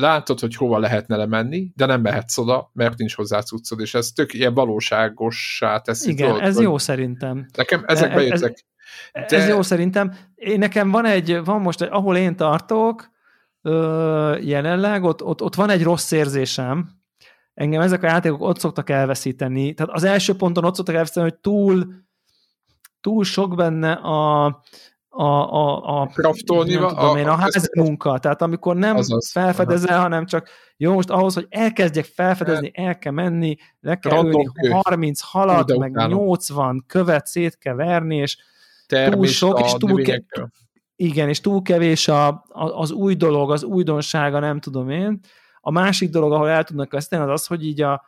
látod, 0.00 0.40
hogy 0.40 0.54
hova 0.54 0.78
lehetne 0.78 1.16
lemenni, 1.16 1.72
de 1.74 1.86
nem 1.86 2.00
mehetsz 2.00 2.38
oda, 2.38 2.70
mert 2.72 2.98
nincs 2.98 3.14
hozzá 3.14 3.40
cuccod, 3.40 3.80
és 3.80 3.94
ez 3.94 4.10
tök 4.10 4.34
ilyen 4.34 4.54
valóságossá 4.54 5.80
teszi. 5.80 6.10
Igen, 6.10 6.28
tudod, 6.28 6.42
ez 6.42 6.60
jó 6.60 6.78
szerintem. 6.78 7.46
Nekem 7.56 7.82
ezek 7.86 8.14
bejöttek. 8.14 8.66
Ez, 9.12 9.30
de... 9.30 9.36
ez 9.36 9.48
jó 9.48 9.62
szerintem. 9.62 10.14
Én 10.34 10.58
nekem 10.58 10.90
van 10.90 11.04
egy, 11.04 11.44
van 11.44 11.60
most, 11.60 11.82
egy, 11.82 11.88
ahol 11.90 12.16
én 12.16 12.36
tartok, 12.36 13.10
ö, 13.62 14.36
jelenleg, 14.40 15.04
ott, 15.04 15.22
ott, 15.22 15.42
ott 15.42 15.54
van 15.54 15.70
egy 15.70 15.82
rossz 15.82 16.10
érzésem, 16.10 16.90
engem 17.54 17.80
ezek 17.80 18.02
a 18.02 18.06
játékok 18.06 18.40
ott 18.40 18.58
szoktak 18.58 18.90
elveszíteni. 18.90 19.74
Tehát 19.74 19.94
az 19.94 20.04
első 20.04 20.36
ponton 20.36 20.64
ott 20.64 20.74
szoktak 20.74 20.94
elveszíteni, 20.94 21.28
hogy 21.30 21.38
túl, 21.38 21.86
túl 23.00 23.24
sok 23.24 23.56
benne 23.56 23.92
a, 23.92 24.46
a, 25.08 25.24
a, 25.24 26.00
a, 26.00 26.06
Kraftolni, 26.06 26.74
nem 26.74 26.88
tudom 26.88 27.10
a, 27.10 27.18
én, 27.18 27.28
a, 27.28 27.32
a 27.32 27.36
házi 27.36 27.68
munka. 27.76 28.18
Tehát 28.18 28.42
amikor 28.42 28.76
nem 28.76 28.96
azaz, 28.96 29.30
felfedezel, 29.30 29.92
aha. 29.92 30.02
hanem 30.02 30.26
csak 30.26 30.48
jó, 30.76 30.92
most 30.92 31.10
ahhoz, 31.10 31.34
hogy 31.34 31.46
elkezdjek 31.48 32.04
felfedezni, 32.04 32.70
el 32.74 32.98
kell 32.98 33.12
menni, 33.12 33.56
le 33.80 33.96
kell 33.96 34.24
ülni 34.24 34.48
30 34.82 35.20
halat, 35.20 35.76
meg 35.76 35.90
utána. 35.90 36.14
80 36.14 36.84
követ 36.86 37.26
szét 37.26 37.58
kell 37.58 37.74
verni, 37.74 38.16
és 38.16 38.38
túl 38.86 39.26
sok, 39.26 39.60
és 39.60 39.72
túl, 39.72 40.02
ke- 40.02 40.24
igen, 40.96 41.28
és 41.28 41.40
túl 41.40 41.62
kevés 41.62 42.08
a, 42.08 42.28
a, 42.28 42.44
az 42.52 42.90
új 42.90 43.14
dolog, 43.14 43.50
az 43.50 43.62
újdonsága, 43.62 44.38
nem 44.38 44.60
tudom 44.60 44.90
én. 44.90 45.20
A 45.60 45.70
másik 45.70 46.10
dolog, 46.10 46.32
ahol 46.32 46.48
el 46.48 46.64
tudnak 46.64 46.92
veszteni, 46.92 47.22
az 47.22 47.28
az, 47.28 47.46
hogy 47.46 47.66
így 47.66 47.82
a 47.82 48.02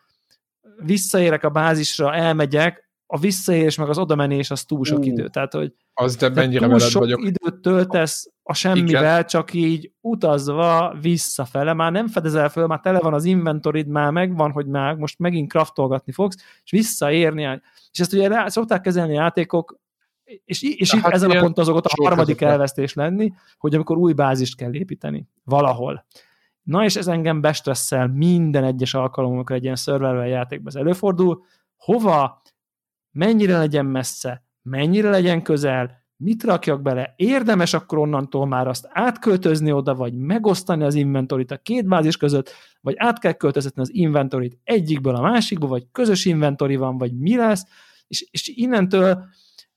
visszaérek 0.77 1.45
a 1.45 1.51
bázisra, 1.51 2.15
elmegyek, 2.15 2.90
a 3.13 3.19
visszaérés 3.19 3.77
meg 3.77 3.89
az 3.89 3.99
odamenés 3.99 4.51
az 4.51 4.65
túl 4.65 4.85
sok 4.85 4.99
uh, 4.99 5.07
idő. 5.07 5.29
Tehát, 5.29 5.53
hogy 5.53 5.75
az 5.95 6.17
de 6.17 6.29
mennyire 6.29 6.67
túl 6.67 6.79
sok 6.79 7.03
vagyok. 7.03 7.21
időt 7.21 7.61
töltesz 7.61 8.33
a 8.43 8.55
semmivel, 8.55 9.03
Igen. 9.03 9.27
csak 9.27 9.53
így 9.53 9.93
utazva 10.01 10.97
visszafele, 11.01 11.73
már 11.73 11.93
nem 11.93 12.09
fedezel 12.09 12.49
föl, 12.49 12.67
már 12.67 12.81
tele 12.81 12.99
van 12.99 13.15
az 13.15 13.25
inventorid, 13.25 13.87
már 13.87 14.11
megvan, 14.11 14.51
hogy 14.51 14.67
már 14.67 14.95
most 14.95 15.19
megint 15.19 15.49
kraftolgatni 15.49 16.13
fogsz, 16.13 16.37
és 16.65 16.71
visszaérni. 16.71 17.61
És 17.93 18.01
ezt 18.01 18.13
ugye 18.13 18.29
rá, 18.29 18.49
szokták 18.49 18.81
kezelni 18.81 19.17
a 19.17 19.21
játékok, 19.21 19.79
és, 20.25 20.63
és 20.63 20.93
itt 20.93 21.01
hát 21.01 21.13
ezen 21.13 21.31
a 21.31 21.41
ponton 21.41 21.65
azok 21.65 21.85
a 21.85 22.03
harmadik 22.03 22.41
elvesztés 22.41 22.95
lenni, 22.95 23.33
hogy 23.59 23.75
amikor 23.75 23.97
új 23.97 24.13
bázist 24.13 24.57
kell 24.57 24.75
építeni 24.75 25.29
valahol. 25.45 26.07
Na 26.63 26.85
és 26.85 26.97
ez 26.97 27.07
engem 27.07 27.41
bestresszel 27.41 28.07
minden 28.09 28.65
egyes 28.65 28.95
alkalommal, 28.95 29.37
amikor 29.37 29.57
egy 29.57 29.65
ilyen 29.65 29.77
survival 29.77 30.27
játékban 30.27 30.69
ez 30.69 30.81
előfordul, 30.81 31.45
hova, 31.77 32.43
mennyire 33.13 33.59
legyen 33.59 33.87
messze, 33.87 34.45
mennyire 34.63 35.11
legyen 35.11 35.43
közel, 35.43 35.99
mit 36.17 36.45
rakjak 36.45 36.83
bele, 36.83 37.15
érdemes 37.17 37.75
akkor 37.75 37.99
onnantól 37.99 38.47
már 38.47 38.69
azt 38.69 38.89
átköltözni 38.93 39.73
oda, 39.73 39.95
vagy 39.95 40.15
megosztani 40.15 40.85
az 40.85 40.95
inventorit 40.95 41.51
a 41.51 41.57
két 41.57 41.87
bázis 41.87 42.17
között, 42.17 42.51
vagy 42.81 42.95
át 42.97 43.19
kell 43.19 43.33
költözetni 43.33 43.83
az 43.83 43.95
inventorit 43.95 44.59
egyikből 44.65 45.15
a 45.15 45.21
másikba, 45.21 45.67
vagy 45.67 45.87
közös 45.93 46.25
inventori 46.25 46.77
van, 46.77 46.99
vagy 46.99 47.19
mi 47.19 47.37
lesz, 47.37 47.65
és, 48.07 48.27
és 48.31 48.49
innentől 48.49 49.25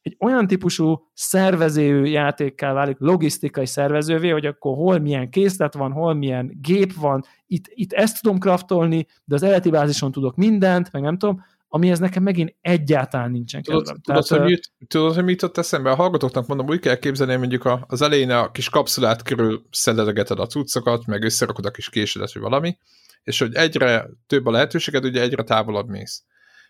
egy 0.02 0.18
olyan 0.20 0.48
típusú 0.48 1.12
szervező 1.14 2.06
játékká 2.06 2.74
válik, 2.74 2.98
logisztikai 3.00 3.66
szervezővé, 3.66 4.30
hogy 4.30 4.46
akkor 4.46 4.76
hol 4.76 5.00
milyen 5.00 5.30
készlet 5.30 5.74
van, 5.74 5.92
hol 5.92 6.14
milyen 6.14 6.58
gép 6.62 6.94
van, 6.94 7.24
itt, 7.48 7.66
itt 7.68 7.94
ezt 7.94 8.22
tudom 8.22 8.40
kraftolni, 8.40 9.06
de 9.26 9.36
az 9.36 9.44
eredeti 9.44 9.70
bázison 9.70 10.12
tudok 10.12 10.36
mindent, 10.36 10.92
meg 10.92 11.02
nem 11.02 11.18
tudom, 11.18 11.44
amihez 11.74 12.00
nekem 12.00 12.24
megint 12.24 12.56
egyáltalán 12.62 13.32
nincsen 13.32 13.62
tudod, 13.62 13.80
kedvem. 13.80 14.02
Tudod, 14.02 14.26
Tehát, 14.26 14.42
hogy 14.42 14.52
mit, 14.52 14.72
tudod, 14.88 15.14
hogy 15.14 15.24
mit 15.24 15.42
jutott 15.42 15.58
eszembe? 15.58 15.92
A 15.92 15.96
hallgatóknak 15.96 16.48
mondom, 16.48 16.68
úgy 16.68 16.80
kell 16.80 16.96
képzelni, 16.96 17.36
mondjuk 17.36 17.80
az 17.88 18.02
elején 18.02 18.30
a 18.30 18.52
kis 18.52 18.70
kapszulát 18.70 19.24
körül 19.24 19.66
szedelegeted 19.72 20.40
a 20.40 20.46
cuccokat, 20.46 21.06
meg 21.06 21.24
összerakod 21.24 21.66
a 21.66 21.72
kis 21.72 21.90
késedet, 21.90 22.34
vagy 22.34 22.42
valami, 22.42 22.78
és 23.24 23.40
hogy 23.40 23.56
egyre 23.56 24.10
több 24.28 24.46
a 24.46 24.52
lehetőséged, 24.52 25.06
ugye 25.06 25.22
egyre 25.22 25.44
távolabb 25.44 25.88
mész. 25.88 26.24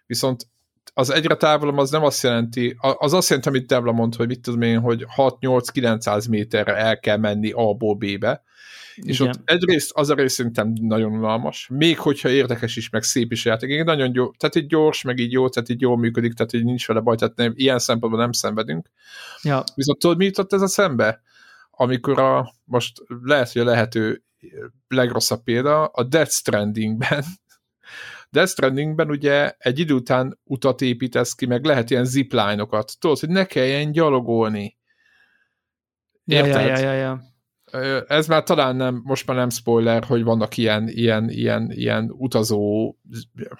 Viszont 0.05 0.47
az 0.93 1.09
egyre 1.09 1.35
távolabb 1.35 1.77
az 1.77 1.89
nem 1.89 2.03
azt 2.03 2.23
jelenti, 2.23 2.75
az 2.79 3.13
azt 3.13 3.29
jelenti, 3.29 3.49
amit 3.49 3.67
Debla 3.67 3.91
mond, 3.91 4.15
hogy 4.15 4.27
mit 4.27 4.41
tudom 4.41 4.61
én, 4.61 4.79
hogy 4.79 5.05
6-8-900 5.15 6.29
méterre 6.29 6.75
el 6.75 6.99
kell 6.99 7.17
menni 7.17 7.51
A-ból 7.51 7.95
B-be, 7.95 8.43
és 8.95 9.19
Igen. 9.19 9.31
ott 9.31 9.49
egyrészt 9.49 9.91
az 9.93 10.09
a 10.09 10.13
rész 10.13 10.33
szerintem 10.33 10.73
nagyon 10.81 11.11
unalmas, 11.11 11.67
még 11.71 11.99
hogyha 11.99 12.29
érdekes 12.29 12.75
is, 12.75 12.89
meg 12.89 13.03
szép 13.03 13.31
is 13.31 13.45
játék, 13.45 13.69
Igen, 13.69 13.85
nagyon 13.85 14.11
jó, 14.13 14.31
tehát 14.31 14.55
így 14.55 14.67
gyors, 14.67 15.01
meg 15.01 15.19
így 15.19 15.31
jó, 15.31 15.49
tehát 15.49 15.69
így 15.69 15.81
jól 15.81 15.97
működik, 15.97 16.33
tehát 16.33 16.53
így 16.53 16.63
nincs 16.63 16.87
vele 16.87 16.99
baj, 16.99 17.15
tehát 17.15 17.35
nem, 17.35 17.53
ilyen 17.55 17.79
szempontból 17.79 18.21
nem 18.21 18.31
szenvedünk. 18.31 18.89
Ja. 19.41 19.63
Viszont 19.75 19.99
tudod, 19.99 20.17
mi 20.17 20.25
jutott 20.25 20.53
ez 20.53 20.61
a 20.61 20.67
szembe? 20.67 21.21
Amikor 21.71 22.19
a, 22.19 22.53
most 22.63 23.01
lehet, 23.23 23.51
hogy 23.51 23.61
a 23.61 23.65
lehető 23.65 24.23
legrosszabb 24.87 25.43
példa, 25.43 25.85
a 25.85 26.03
Death 26.03 26.31
Strandingben 26.31 27.23
Death 28.33 28.51
Strandingben 28.51 29.09
ugye 29.09 29.53
egy 29.57 29.79
idő 29.79 29.93
után 29.93 30.39
utat 30.43 30.81
építesz 30.81 31.33
ki, 31.33 31.45
meg 31.45 31.65
lehet 31.65 31.89
ilyen 31.89 32.05
zipline-okat. 32.05 32.93
Tudod, 32.99 33.19
hogy 33.19 33.29
ne 33.29 33.45
kelljen 33.45 33.91
gyalogolni. 33.91 34.77
Érted? 36.25 36.53
Ja, 36.53 36.59
ja, 36.59 36.77
ja, 36.77 36.79
ja, 36.79 36.93
ja. 36.93 37.32
Ez 38.07 38.27
már 38.27 38.43
talán 38.43 38.75
nem, 38.75 39.01
most 39.03 39.27
már 39.27 39.37
nem 39.37 39.49
spoiler, 39.49 40.03
hogy 40.03 40.23
vannak 40.23 40.57
ilyen, 40.57 40.87
ilyen, 40.87 41.29
ilyen, 41.29 41.71
ilyen 41.71 42.13
utazó, 42.17 42.95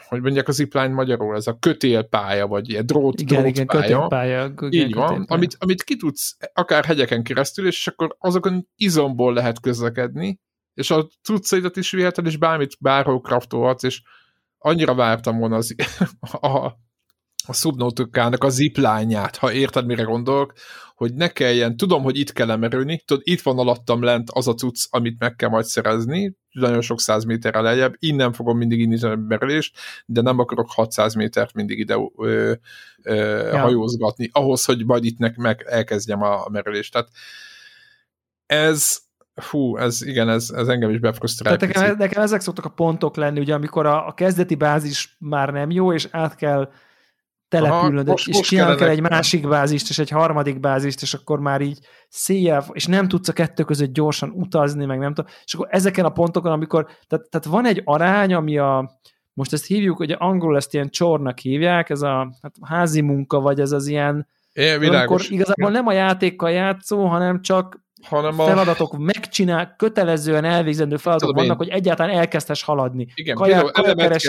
hogy 0.08 0.22
mondják 0.22 0.48
a 0.48 0.52
zipline 0.52 0.94
magyarul, 0.94 1.36
ez 1.36 1.48
a 1.48 1.58
kötélpálya, 1.60 2.48
vagy 2.48 2.70
ilyen 2.70 2.86
drót, 2.86 3.22
igen, 3.22 3.42
drót 3.42 3.56
igen, 3.56 3.66
pálya. 3.66 3.82
Kötélpálya, 3.82 4.44
igen, 4.46 4.72
Így 4.72 4.82
kötélpálya. 4.82 5.08
van, 5.08 5.26
amit, 5.28 5.56
amit 5.60 5.84
ki 5.84 5.96
tudsz 5.96 6.38
akár 6.54 6.86
hegyeken 6.86 7.24
keresztül, 7.24 7.68
és 7.68 7.88
akkor 7.88 8.16
azokon 8.20 8.68
izomból 8.76 9.34
lehet 9.34 9.60
közlekedni, 9.60 10.40
és 10.74 10.92
a 10.92 11.08
cuccaidat 11.22 11.78
is 11.78 11.92
viheted, 11.92 12.26
és 12.26 12.38
bármit 12.38 12.78
bárhol 12.80 13.22
kraftolhatsz, 13.22 13.84
és 13.84 14.02
annyira 14.58 14.96
vártam 14.96 15.38
volna 15.38 15.56
az, 15.56 15.76
a, 16.42 16.72
a 17.48 17.54
Subnautica-nak 17.54 18.44
a 18.44 18.50
ziplányát, 18.50 19.38
ha 19.38 19.52
érted, 19.52 19.86
mire 19.86 20.04
gondolok, 20.04 20.54
hogy 20.96 21.14
ne 21.14 21.28
kelljen, 21.28 21.78
tudom, 21.78 22.04
hogy 22.04 22.18
itt 22.18 22.32
kell 22.34 22.52
emerülni, 22.52 23.02
tudod, 23.06 23.24
itt 23.26 23.42
van 23.42 23.58
alattam 23.58 24.04
lent 24.04 24.30
az 24.32 24.48
a 24.48 24.54
cucc, 24.54 24.86
amit 24.90 25.20
meg 25.20 25.36
kell 25.36 25.50
majd 25.50 25.66
szerezni, 25.66 26.38
nagyon 26.52 26.82
sok 26.82 27.00
száz 27.00 27.24
méterre 27.24 27.62
lejjebb, 27.62 27.94
innen 28.00 28.34
fogom 28.34 28.58
mindig 28.58 28.80
indítani 28.80 29.14
a 29.14 29.18
merülést, 29.28 29.78
de 30.06 30.22
nem 30.22 30.40
akarok 30.40 30.72
600 30.72 31.14
métert 31.14 31.54
mindig 31.54 31.80
ide 31.80 31.96
ö, 32.18 32.54
ö, 33.04 33.48
ja. 33.48 33.60
hajózgatni, 33.60 34.30
ahhoz, 34.32 34.66
hogy 34.66 34.86
majd 34.86 35.04
itt 35.04 35.18
meg 35.38 35.66
elkezdjem 35.70 36.22
a, 36.22 36.46
a 36.46 36.50
merülést. 36.50 36.92
Tehát 36.92 37.10
ez 38.46 39.02
Hú, 39.50 39.78
ez 39.78 40.02
igen, 40.02 40.30
ez, 40.30 40.50
ez 40.50 40.68
engem 40.68 40.90
is 40.90 41.00
befrusztrál. 41.00 41.58
Tehát 41.58 41.76
nekem, 41.76 41.98
nekem 41.98 42.22
ezek 42.22 42.42
szoktak 42.42 42.66
a 42.66 42.70
pontok 42.70 43.16
lenni, 43.16 43.40
ugye, 43.40 43.54
amikor 43.54 43.86
a, 43.86 44.08
a 44.08 44.14
kezdeti 44.14 44.56
bázis 44.56 45.16
már 45.20 45.50
nem 45.50 45.72
jó, 45.72 45.94
és 45.94 46.08
át 46.12 46.36
kell 46.36 46.72
települnöd, 47.54 48.08
Aha, 48.08 48.18
és 48.26 48.40
csinálni 48.40 48.76
kell 48.76 48.88
egy 48.88 49.02
másik 49.02 49.48
bázist, 49.48 49.90
és 49.90 50.00
egy 50.00 50.10
harmadik 50.10 50.60
bázist, 50.60 51.02
és 51.02 51.14
akkor 51.14 51.40
már 51.40 51.62
így 51.62 51.80
széjjel, 52.10 52.66
és 52.72 52.86
nem 52.86 53.08
tudsz 53.08 53.28
a 53.28 53.34
kettő 53.34 53.64
között 53.64 53.94
gyorsan 53.94 54.30
utazni, 54.30 54.86
meg 54.86 55.00
nem 55.00 55.14
tudom. 55.14 55.32
És 55.46 55.54
akkor 55.54 55.68
ezeken 55.72 56.06
a 56.06 56.10
pontokon, 56.10 56.52
amikor, 56.52 56.86
tehát, 57.08 57.30
tehát 57.30 57.48
van 57.48 57.66
egy 57.66 57.82
arány, 57.86 58.34
ami 58.34 58.58
a, 58.58 59.00
most 59.34 59.54
ezt 59.54 59.66
hívjuk, 59.66 59.98
hogy 59.98 60.16
angolul 60.18 60.56
ezt 60.56 60.74
ilyen 60.74 60.90
csornak 60.90 61.40
hívják, 61.40 61.90
ez 61.90 62.02
a 62.02 62.38
hát, 62.42 62.54
házi 62.62 63.02
munka, 63.02 63.40
vagy 63.40 63.60
ez 63.60 63.72
az 63.72 63.88
ilyen, 63.88 64.28
É, 64.54 64.74
amikor 64.74 65.22
igazából 65.30 65.72
nem 65.72 65.88
a 65.88 65.94
játékkal 65.94 66.52
játszó, 66.52 67.06
hanem 67.06 67.42
csak 67.42 67.82
hanem 68.04 68.40
a... 68.40 68.46
feladatok 68.46 68.98
megcsinál, 68.98 69.76
kötelezően 69.78 70.46
elvégzendő 70.46 70.98
feladatok 70.98 71.30
Tudom 71.30 71.46
vannak, 71.46 71.62
én. 71.62 71.68
hogy 71.68 71.80
egyáltalán 71.80 72.18
elkezdhess 72.18 72.64
haladni. 72.64 73.08
Igen, 73.16 73.36
Kaják, 73.36 73.78
elemet, 73.78 74.22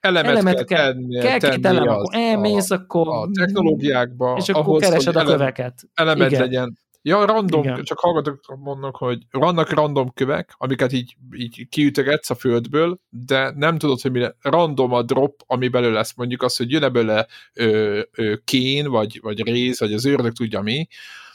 elemet 0.00 0.54
kell, 0.54 0.64
kell 0.64 0.92
tenni, 0.92 1.18
kell 1.20 1.38
két 1.38 1.66
elem, 1.66 1.88
akkor 1.88 2.14
elmész, 2.14 2.70
a, 2.70 2.74
akkor... 2.74 3.08
A 3.08 3.28
technológiákba. 3.32 4.36
És 4.38 4.48
akkor 4.48 4.62
ahhoz, 4.62 4.82
keresed 4.82 5.16
a 5.16 5.24
köveket. 5.24 5.82
Elemet 5.94 6.30
Igen. 6.30 6.40
legyen. 6.40 6.78
Ja, 7.02 7.24
random, 7.24 7.62
Igen. 7.62 7.82
csak 7.82 7.98
hallgatok, 7.98 8.40
mondok, 8.58 8.96
hogy 8.96 9.18
vannak 9.30 9.70
random 9.70 10.12
kövek, 10.12 10.54
amiket 10.56 10.92
így, 10.92 11.16
így 11.36 11.68
kiütögetsz 11.68 12.30
a 12.30 12.34
földből, 12.34 12.98
de 13.08 13.52
nem 13.56 13.78
tudod, 13.78 14.00
hogy 14.00 14.10
mire 14.10 14.36
random 14.40 14.92
a 14.92 15.02
drop, 15.02 15.42
ami 15.46 15.68
belőle 15.68 15.92
lesz. 15.92 16.16
Mondjuk 16.16 16.42
az, 16.42 16.56
hogy 16.56 16.70
jön 16.70 16.92
belőle 16.92 17.26
ö, 17.54 18.00
ö, 18.12 18.34
kén, 18.44 18.88
vagy, 18.88 19.18
vagy 19.22 19.42
rész, 19.42 19.80
vagy 19.80 19.92
az 19.92 20.04
ördög 20.04 20.32
tudja 20.32 20.60
mi. 20.60 20.86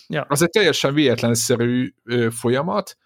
Ja. 0.07 0.25
Az 0.29 0.41
egy 0.41 0.49
teljesen 0.49 0.93
véletlenszerű 0.93 1.93
ö, 2.03 2.27
folyamat, 2.29 2.97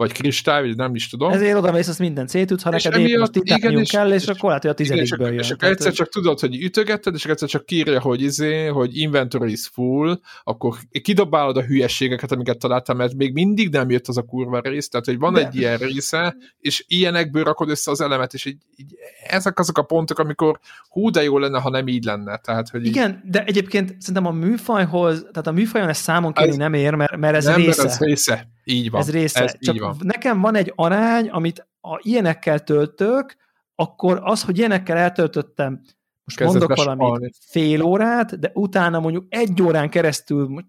vagy 0.00 0.12
kristály, 0.12 0.62
vagy 0.66 0.76
nem 0.76 0.94
is 0.94 1.08
tudom. 1.08 1.32
Ezért 1.32 1.56
oda 1.56 1.72
mész, 1.72 1.88
azt 1.88 1.98
minden 1.98 2.26
szétudsz, 2.26 2.62
ha 2.62 2.70
neked 2.70 2.96
épp 2.96 3.18
most 3.18 3.32
titánium 3.32 3.84
kell, 3.84 4.12
és, 4.12 4.22
és 4.22 4.28
akkor 4.28 4.48
lehet, 4.48 4.62
hogy 4.62 4.70
a 4.70 4.74
tizedikből 4.74 5.28
jön. 5.28 5.38
És 5.38 5.50
akkor 5.50 5.68
egyszer 5.68 5.92
csak 5.92 6.08
tudod, 6.08 6.40
hogy 6.40 6.62
ütögetted, 6.62 7.14
és 7.14 7.24
egyszer 7.24 7.48
csak 7.48 7.64
kírja, 7.64 8.00
hogy 8.00 8.22
izé, 8.22 8.66
hogy 8.66 8.96
inventory 8.96 9.50
is 9.50 9.68
full, 9.72 10.20
akkor 10.44 10.76
kidobálod 11.02 11.56
a 11.56 11.62
hülyeségeket, 11.62 12.32
amiket 12.32 12.58
találtam, 12.58 12.96
mert 12.96 13.14
még 13.14 13.32
mindig 13.32 13.68
nem 13.68 13.90
jött 13.90 14.08
az 14.08 14.16
a 14.16 14.22
kurva 14.22 14.60
rész, 14.60 14.88
tehát 14.88 15.06
hogy 15.06 15.18
van 15.18 15.32
de. 15.32 15.46
egy 15.46 15.56
ilyen 15.56 15.76
része, 15.78 16.36
és 16.60 16.84
ilyenekből 16.88 17.44
rakod 17.44 17.70
össze 17.70 17.90
az 17.90 18.00
elemet, 18.00 18.34
és 18.34 18.44
így, 18.44 18.58
így 18.76 18.94
ezek 19.26 19.58
azok 19.58 19.78
a 19.78 19.82
pontok, 19.82 20.18
amikor 20.18 20.60
hú, 20.88 21.10
de 21.10 21.22
jó 21.22 21.38
lenne, 21.38 21.60
ha 21.60 21.70
nem 21.70 21.88
így 21.88 22.04
lenne. 22.04 22.36
Tehát, 22.36 22.68
hogy 22.68 22.86
Igen, 22.86 23.10
így... 23.24 23.30
de 23.30 23.44
egyébként 23.44 23.94
szerintem 23.98 24.26
a 24.26 24.32
műfajhoz, 24.32 25.20
tehát 25.20 25.46
a 25.46 25.52
műfajon 25.52 25.88
ez 25.88 25.98
számon 25.98 26.32
kérni 26.32 26.56
nem 26.56 26.74
ér, 26.74 26.94
mert, 26.94 27.16
mert 27.16 27.36
ez 27.36 27.44
nem, 27.44 27.56
része. 27.56 27.82
Mert 27.82 27.94
ez 27.94 27.98
része. 27.98 28.48
Így 28.64 28.90
van. 28.90 29.00
Ez 29.00 29.10
része. 29.10 29.42
Ez 29.42 29.54
Csak 29.58 29.78
van. 29.78 29.96
nekem 30.00 30.40
van 30.40 30.54
egy 30.54 30.72
arány, 30.76 31.28
amit 31.28 31.68
a 31.80 31.98
ilyenekkel 32.02 32.60
töltök, 32.60 33.36
akkor 33.74 34.20
az, 34.22 34.42
hogy 34.42 34.58
ilyenekkel 34.58 34.96
eltöltöttem, 34.96 35.80
most 36.24 36.36
Kezdett 36.36 36.68
mondok 36.68 36.96
valamit, 36.96 37.36
fél 37.40 37.82
órát, 37.82 38.38
de 38.38 38.50
utána 38.54 39.00
mondjuk 39.00 39.26
egy 39.28 39.62
órán 39.62 39.90
keresztül, 39.90 40.64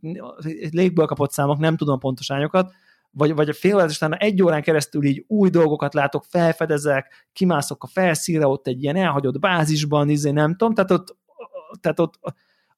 légből 0.69 1.05
kapott 1.05 1.31
számok, 1.31 1.57
nem 1.57 1.77
tudom 1.77 1.99
pontos 1.99 2.31
ányokat, 2.31 2.71
vagy, 3.11 3.35
vagy 3.35 3.49
a 3.49 3.53
fél 3.53 3.75
órát, 3.75 3.89
és 3.89 3.95
utána 3.95 4.15
egy 4.15 4.43
órán 4.43 4.61
keresztül 4.61 5.03
így 5.03 5.23
új 5.27 5.49
dolgokat 5.49 5.93
látok, 5.93 6.23
felfedezek, 6.23 7.29
kimászok 7.33 7.83
a 7.83 7.87
felszínre, 7.87 8.47
ott 8.47 8.67
egy 8.67 8.83
ilyen 8.83 8.95
elhagyott 8.95 9.39
bázisban, 9.39 10.09
izé, 10.09 10.31
nem 10.31 10.55
tudom, 10.55 10.73
tehát 10.73 10.91
ott, 10.91 11.17
tehát 11.81 11.99
ott 11.99 12.19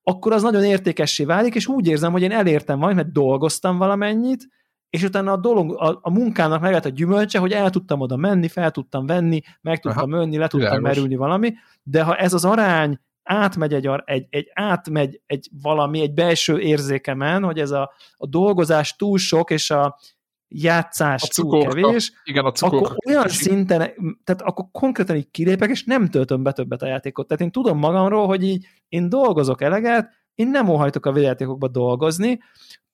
akkor 0.04 0.32
az 0.32 0.42
nagyon 0.42 0.64
értékessé 0.64 1.24
válik, 1.24 1.56
és 1.56 1.68
úgy 1.68 1.88
érzem, 1.88 2.12
hogy 2.12 2.22
én 2.22 2.32
elértem 2.32 2.80
valamit, 2.80 3.04
mert 3.04 3.12
dolgoztam 3.12 3.78
valamennyit, 3.78 4.48
és 4.94 5.04
utána 5.04 5.32
a 5.32 5.38
dolog, 5.38 5.76
a, 5.82 6.00
a 6.02 6.10
munkának 6.10 6.62
meg 6.62 6.72
lett 6.72 6.86
a 6.86 6.90
gyümölcse, 6.90 7.40
hogy 7.40 7.52
el 7.52 7.70
tudtam 7.70 8.00
oda 8.00 8.16
menni, 8.16 8.48
fel 8.48 8.72
tudtam 8.72 9.06
venni, 9.06 9.42
meg 9.62 9.80
tudtam 9.80 10.14
Aha, 10.14 10.22
önni, 10.22 10.38
le 10.38 10.48
tudtam 10.48 10.70
világos. 10.70 10.88
merülni 10.88 11.16
valami, 11.16 11.54
de 11.84 12.04
ha 12.04 12.16
ez 12.16 12.34
az 12.34 12.46
arány 12.46 13.00
átmegy 13.24 13.74
egy, 13.74 13.90
egy, 14.06 14.26
egy, 14.30 14.52
átmegy 14.54 15.22
egy 15.26 15.50
valami, 15.62 16.02
egy 16.02 16.14
belső 16.14 16.60
érzékemen, 16.60 17.44
hogy 17.44 17.60
ez 17.60 17.72
a, 17.72 17.92
a 18.16 18.28
dolgozás 18.28 18.96
túl 18.96 19.18
sok, 19.18 19.52
és 19.52 19.72
a 19.72 20.00
játszás 20.48 21.24
a 21.24 21.42
túl 21.42 21.64
kevés, 21.64 22.12
igen, 22.24 22.46
a 22.46 22.52
akkor 22.60 22.96
olyan 23.08 23.28
szinten, 23.28 23.78
tehát 24.24 24.42
akkor 24.42 24.66
konkrétan 24.72 25.16
így 25.16 25.32
kilépek, 25.32 25.70
és 25.70 25.84
nem 25.84 26.10
töltöm 26.10 26.44
be 26.44 26.52
többet 26.52 26.82
a 26.82 26.88
játékot. 26.88 27.28
Tehát 27.28 27.44
én 27.44 27.52
tudom 27.52 27.78
magamról, 27.78 28.28
hogy 28.28 28.44
így 28.44 28.66
én 28.88 29.10
dolgozok 29.10 29.62
eleget, 29.62 30.10
én 30.36 30.50
nem 30.50 30.70
óhajtok 30.70 31.06
a 31.06 31.12
videójátékokba 31.12 31.68
dolgozni, 31.68 32.40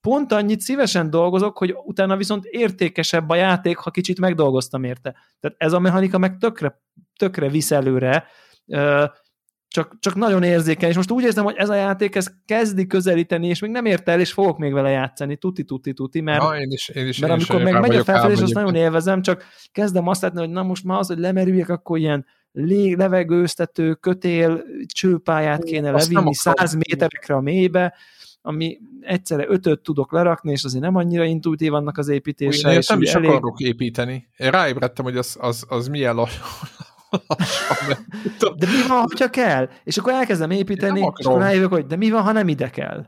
pont 0.00 0.32
annyit 0.32 0.60
szívesen 0.60 1.10
dolgozok, 1.10 1.58
hogy 1.58 1.74
utána 1.84 2.16
viszont 2.16 2.44
értékesebb 2.44 3.28
a 3.28 3.34
játék, 3.34 3.76
ha 3.76 3.90
kicsit 3.90 4.20
megdolgoztam 4.20 4.84
érte. 4.84 5.14
Tehát 5.40 5.56
ez 5.58 5.72
a 5.72 5.78
mechanika 5.78 6.18
meg 6.18 6.36
tökre, 6.36 6.80
tökre 7.18 7.48
visz 7.48 7.70
előre, 7.70 8.26
csak, 9.68 9.96
csak 9.98 10.14
nagyon 10.14 10.42
érzékeny, 10.42 10.88
és 10.88 10.96
most 10.96 11.10
úgy 11.10 11.24
érzem, 11.24 11.44
hogy 11.44 11.56
ez 11.56 11.68
a 11.68 11.74
játék 11.74 12.14
ez 12.14 12.30
kezdi 12.44 12.86
közelíteni, 12.86 13.46
és 13.46 13.60
még 13.60 13.70
nem 13.70 13.84
ért 13.84 14.08
el, 14.08 14.20
és 14.20 14.32
fogok 14.32 14.58
még 14.58 14.72
vele 14.72 14.90
játszani, 14.90 15.36
tuti, 15.36 15.64
tuti, 15.64 15.92
tuti, 15.92 16.20
mert, 16.20 16.42
na, 16.42 16.58
én 16.58 16.70
is, 16.70 16.88
én 16.88 17.06
is, 17.06 17.18
mert 17.18 17.32
én 17.32 17.38
amikor 17.38 17.62
meg 17.62 17.80
megy 17.80 17.96
a 17.96 18.04
felfelé, 18.04 18.32
azt 18.32 18.54
nagyon 18.54 18.74
élvezem, 18.74 19.22
csak 19.22 19.44
kezdem 19.72 20.06
azt 20.06 20.22
látni, 20.22 20.40
hogy 20.40 20.50
na 20.50 20.62
most 20.62 20.84
már 20.84 20.98
az, 20.98 21.06
hogy 21.06 21.18
lemerüljek, 21.18 21.68
akkor 21.68 21.98
ilyen 21.98 22.26
lég, 22.52 22.96
levegőztető, 22.96 23.94
kötél, 23.94 24.64
csőpályát 24.86 25.64
kéne 25.64 25.90
levinni 25.90 26.34
száz 26.34 26.74
méterekre 26.74 27.34
a 27.34 27.40
mélybe, 27.40 27.94
ami 28.42 28.78
egyszerre 29.00 29.44
ötöt 29.48 29.82
tudok 29.82 30.12
lerakni, 30.12 30.50
és 30.50 30.64
azért 30.64 30.82
nem 30.82 30.94
annyira 30.94 31.24
intuitív 31.24 31.74
annak 31.74 31.98
az 31.98 32.08
építése. 32.08 32.72
Én 32.72 32.80
nem 32.88 33.02
is 33.02 33.14
elég... 33.14 33.30
akarok 33.30 33.60
építeni. 33.60 34.28
Én 34.36 34.50
ráébredtem, 34.50 35.04
hogy 35.04 35.16
az, 35.16 35.36
az, 35.40 35.64
az 35.68 35.88
milyen 35.88 36.14
lassan. 36.14 36.46
de 38.56 38.66
mi 38.66 38.88
van, 38.88 39.04
ha 39.18 39.30
kell? 39.30 39.68
És 39.84 39.98
akkor 39.98 40.12
elkezdem 40.12 40.50
építeni, 40.50 41.00
és 41.16 41.24
akkor 41.24 41.40
rájövök, 41.40 41.70
hogy 41.70 41.86
de 41.86 41.96
mi 41.96 42.10
van, 42.10 42.22
ha 42.22 42.32
nem 42.32 42.48
ide 42.48 42.70
kell? 42.70 43.06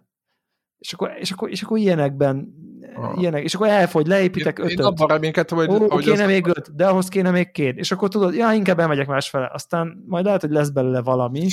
És 0.79 0.93
akkor, 0.93 1.13
és 1.19 1.31
akkor, 1.31 1.51
és 1.51 1.63
akkor 1.63 1.79
ilyenekben 1.79 2.55
ah. 2.95 3.21
ilyenek, 3.21 3.43
és 3.43 3.55
akkor 3.55 3.69
elfogy, 3.69 4.07
leépítek 4.07 4.59
én, 4.59 4.65
ötöt. 4.65 4.79
Én 4.79 4.85
abban 4.85 5.09
reménykedtem, 5.09 5.59
hogy... 5.59 5.69
Ó, 5.71 5.91
hogy 5.91 6.05
kéne 6.05 6.27
még 6.27 6.47
öt, 6.47 6.75
de 6.75 6.87
ahhoz 6.87 7.09
kéne 7.09 7.31
még 7.31 7.51
két. 7.51 7.77
És 7.79 7.93
akkor 7.93 8.09
tudod, 8.09 8.35
ja, 8.35 8.53
inkább 8.53 8.79
elmegyek 8.79 9.07
másfele. 9.07 9.51
Aztán 9.53 10.05
majd 10.07 10.25
lehet, 10.25 10.41
hogy 10.41 10.51
lesz 10.51 10.69
belőle 10.69 11.03
valami. 11.03 11.47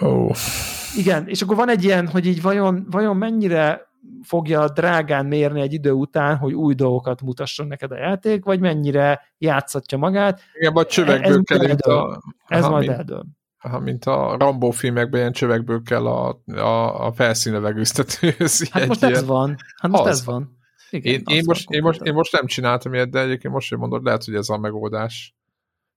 Oh. 0.00 0.36
Igen, 0.96 1.28
és 1.28 1.42
akkor 1.42 1.56
van 1.56 1.70
egy 1.70 1.84
ilyen, 1.84 2.08
hogy 2.08 2.26
így 2.26 2.42
vajon, 2.42 2.86
vajon 2.90 3.16
mennyire 3.16 3.88
fogja 4.22 4.68
drágán 4.68 5.26
mérni 5.26 5.60
egy 5.60 5.72
idő 5.72 5.90
után, 5.90 6.36
hogy 6.36 6.52
új 6.52 6.74
dolgokat 6.74 7.22
mutasson 7.22 7.66
neked 7.66 7.90
a 7.90 7.96
játék, 7.96 8.44
vagy 8.44 8.60
mennyire 8.60 9.20
játszatja 9.38 9.98
magát. 9.98 10.40
Igen, 10.58 10.72
vagy 10.72 10.86
csövekből 10.86 11.42
ez 11.46 11.76
kell, 11.76 12.20
ez 12.46 12.66
majd 12.66 12.88
eldől. 12.88 13.24
Mint 13.80 14.04
a 14.04 14.36
Rambo 14.38 14.70
filmekben 14.70 15.20
ilyen 15.20 15.32
csövekből 15.32 15.82
kell 15.82 16.06
a, 16.06 16.42
a, 16.46 17.06
a 17.06 17.12
felszínlevegőztető. 17.12 18.34
Hát 18.70 18.86
most 18.86 19.02
ilyen. 19.02 19.14
ez 19.14 19.24
van. 19.24 19.56
Hát 19.80 19.90
most 19.90 20.02
az. 20.02 20.08
ez 20.08 20.24
van. 20.24 20.58
Igen, 20.90 21.12
én, 21.12 21.22
én, 21.26 21.42
most, 21.46 21.70
én, 21.70 21.82
most, 21.82 22.00
én 22.00 22.12
most 22.12 22.32
nem 22.32 22.46
csináltam 22.46 22.94
ilyet, 22.94 23.10
de 23.10 23.20
egyébként 23.20 23.54
most, 23.54 23.68
hogy 23.68 23.78
mondod, 23.78 24.04
lehet, 24.04 24.24
hogy 24.24 24.34
ez 24.34 24.48
a 24.48 24.58
megoldás. 24.58 25.36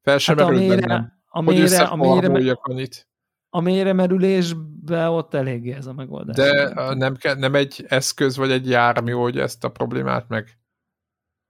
Fel 0.02 0.18
sem 0.18 0.38
hát 0.38 0.48
amire, 0.48 0.76
bennem, 0.76 1.14
amire, 1.30 1.88
hogy 1.88 2.26
amire, 2.26 2.58
annyit 2.62 3.08
a 3.56 3.60
mélyremerülésbe 3.60 5.10
ott 5.10 5.34
eléggé 5.34 5.72
ez 5.72 5.86
a 5.86 5.94
megoldás. 5.94 6.36
De 6.36 6.74
nem, 6.94 7.18
nem 7.38 7.56
egy 7.56 7.86
eszköz 7.88 8.38
vagy 8.38 8.52
egy 8.52 8.70
jármű, 8.70 9.12
hogy 9.12 9.38
ezt 9.38 9.64
a 9.64 9.70
problémát 9.70 10.28
meg? 10.28 10.58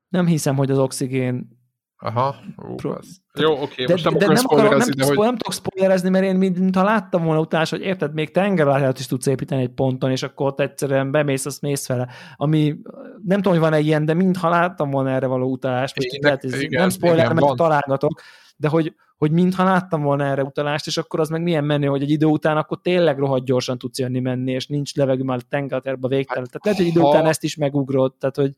Nem 0.08 0.26
hiszem, 0.26 0.56
hogy 0.56 0.72
az 0.72 0.78
oxigén 0.78 1.63
Aha, 2.06 2.36
Ú, 2.58 2.76
Pro... 2.76 2.96
Jó, 3.40 3.62
oké, 3.62 3.86
de, 3.86 3.92
most 3.92 4.04
nem, 4.04 4.18
de 4.18 4.26
nem, 4.26 4.36
nem, 4.36 5.08
hogy... 5.08 5.18
nem 5.18 5.38
tudok 5.38 5.54
spoilerezni, 5.54 6.10
mert 6.10 6.26
én 6.26 6.36
mintha 6.36 6.84
láttam 6.84 7.24
volna 7.24 7.40
utána, 7.40 7.66
hogy 7.70 7.82
érted, 7.82 8.14
még 8.14 8.32
tengerállat 8.32 9.00
is 9.00 9.06
tudsz 9.06 9.26
építeni 9.26 9.62
egy 9.62 9.74
ponton, 9.74 10.12
és 10.12 10.24
akkor 10.24 10.48
ott 10.48 10.60
egyszerűen 10.60 11.12
bemész, 11.12 11.46
azt 11.46 11.62
mész 11.62 11.86
fele. 11.86 12.08
Ami 12.36 12.76
nem 13.24 13.38
tudom, 13.38 13.54
hogy 13.54 13.62
van-e 13.62 13.80
ilyen, 13.80 14.06
de 14.06 14.14
mintha 14.14 14.50
láttam 14.50 14.90
volna 14.90 15.10
erre 15.10 15.28
való 15.28 15.52
utalást, 15.52 15.96
most 15.96 16.08
Ének, 16.08 16.24
lehet, 16.24 16.62
igen, 16.62 16.82
nem 16.82 16.90
spoiler, 16.90 17.34
mert 17.34 17.56
találgatok, 17.56 18.22
de 18.58 18.68
hogy 18.68 18.94
hogy 19.18 19.32
mintha 19.32 19.64
láttam 19.64 20.02
volna 20.02 20.26
erre 20.26 20.44
utalást, 20.44 20.88
és 20.88 20.98
akkor 20.98 21.20
az 21.20 21.30
meg 21.30 21.42
milyen 21.42 21.64
menő, 21.64 21.88
hogy 21.88 22.02
egy 22.02 22.10
idő 22.10 22.26
után 22.26 22.58
akkor 22.58 22.80
tényleg 22.82 23.18
rohadt 23.18 23.46
gyorsan 23.46 23.78
tudsz 23.78 24.00
jönni 24.00 24.20
menni, 24.20 24.52
és 24.52 24.68
nincs 24.68 24.96
levegő 24.96 25.24
már 25.24 25.42
tengerterbe 25.42 26.08
végtelen. 26.08 26.46
Tehát 26.46 26.66
lehet, 26.66 26.80
hogy 26.80 26.88
idő 26.88 27.00
ha... 27.00 27.10
után 27.10 27.26
ezt 27.26 27.44
is 27.44 27.56
megugrod, 27.56 28.14
tehát 28.20 28.36
hogy 28.36 28.56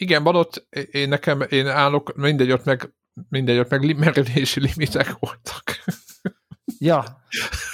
igen, 0.00 0.22
van 0.22 0.36
ott, 0.36 0.66
én 0.90 1.08
nekem, 1.08 1.40
én 1.48 1.66
állok, 1.66 2.16
mindegy, 2.16 2.52
ott 2.52 2.64
meg, 2.64 2.94
mindegy, 3.28 3.58
ott 3.58 3.70
meg 3.70 3.96
merevési 3.96 4.60
limitek 4.60 5.16
voltak. 5.18 5.64
Ja, 6.80 7.04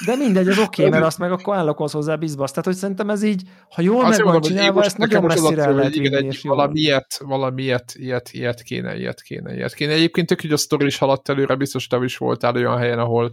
de 0.06 0.16
mindegy, 0.16 0.48
az 0.48 0.58
oké, 0.58 0.82
okay, 0.82 0.88
mert 0.88 1.04
azt 1.04 1.18
meg 1.18 1.32
akkor 1.32 1.56
állok 1.56 1.78
hozzá 1.78 2.16
bizbasz. 2.16 2.50
Tehát, 2.50 2.64
hogy 2.64 2.74
szerintem 2.74 3.10
ez 3.10 3.22
így, 3.22 3.42
ha 3.68 3.82
jól 3.82 4.08
meg 4.08 4.22
van 4.22 4.40
csinálva, 4.40 4.82
ezt 4.82 4.98
nagyon 4.98 5.24
messzire 5.24 5.62
el 5.62 5.74
lehet 5.74 5.94
vinni. 5.94 6.14
Egy, 6.14 6.40
valami 6.42 6.80
ilyet, 6.80 7.18
valami 7.24 7.62
ilyet, 7.62 7.92
ilyet, 7.94 8.30
ilyet 8.32 8.62
kéne, 8.62 8.96
ilyet 8.96 9.22
kéne, 9.22 9.54
ilyet 9.54 9.74
kéne. 9.74 9.92
Egyébként 9.92 10.26
tök, 10.26 10.40
hogy 10.40 10.52
a 10.52 10.56
sztori 10.56 10.86
is 10.86 10.98
haladt 10.98 11.28
előre, 11.28 11.54
biztos 11.54 11.86
te 11.86 11.96
is 11.96 12.16
voltál 12.16 12.56
olyan 12.56 12.78
helyen, 12.78 12.98
ahol, 12.98 13.32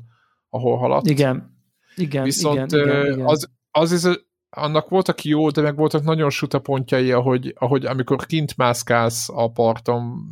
ahol 0.50 0.78
haladt. 0.78 1.08
Igen, 1.08 1.58
igen, 1.96 2.24
Viszont 2.24 2.72
igen, 2.72 2.88
igen, 2.88 3.06
igen. 3.06 3.26
Az, 3.26 3.50
az, 3.72 3.92
az, 3.92 4.26
annak 4.52 4.90
voltak 4.90 5.23
jó, 5.23 5.49
de 5.49 5.61
meg 5.61 5.76
voltak 5.76 6.03
nagyon 6.03 6.30
suta 6.30 6.60
pontjai, 6.60 7.11
ahogy, 7.11 7.56
ahogy 7.57 7.86
amikor 7.86 8.26
kint 8.26 8.57
mászkálsz 8.57 9.30
a 9.30 9.52
parton, 9.52 10.28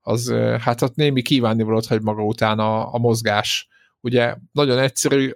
az 0.00 0.34
hát 0.60 0.82
ott 0.82 0.94
némi 0.94 1.22
kívánni 1.22 1.62
volt, 1.62 1.86
hogy 1.86 2.02
maga 2.02 2.22
után 2.22 2.58
a, 2.58 2.94
a 2.94 2.98
mozgás. 2.98 3.68
Ugye 4.00 4.36
nagyon 4.52 4.78
egyszerű, 4.78 5.30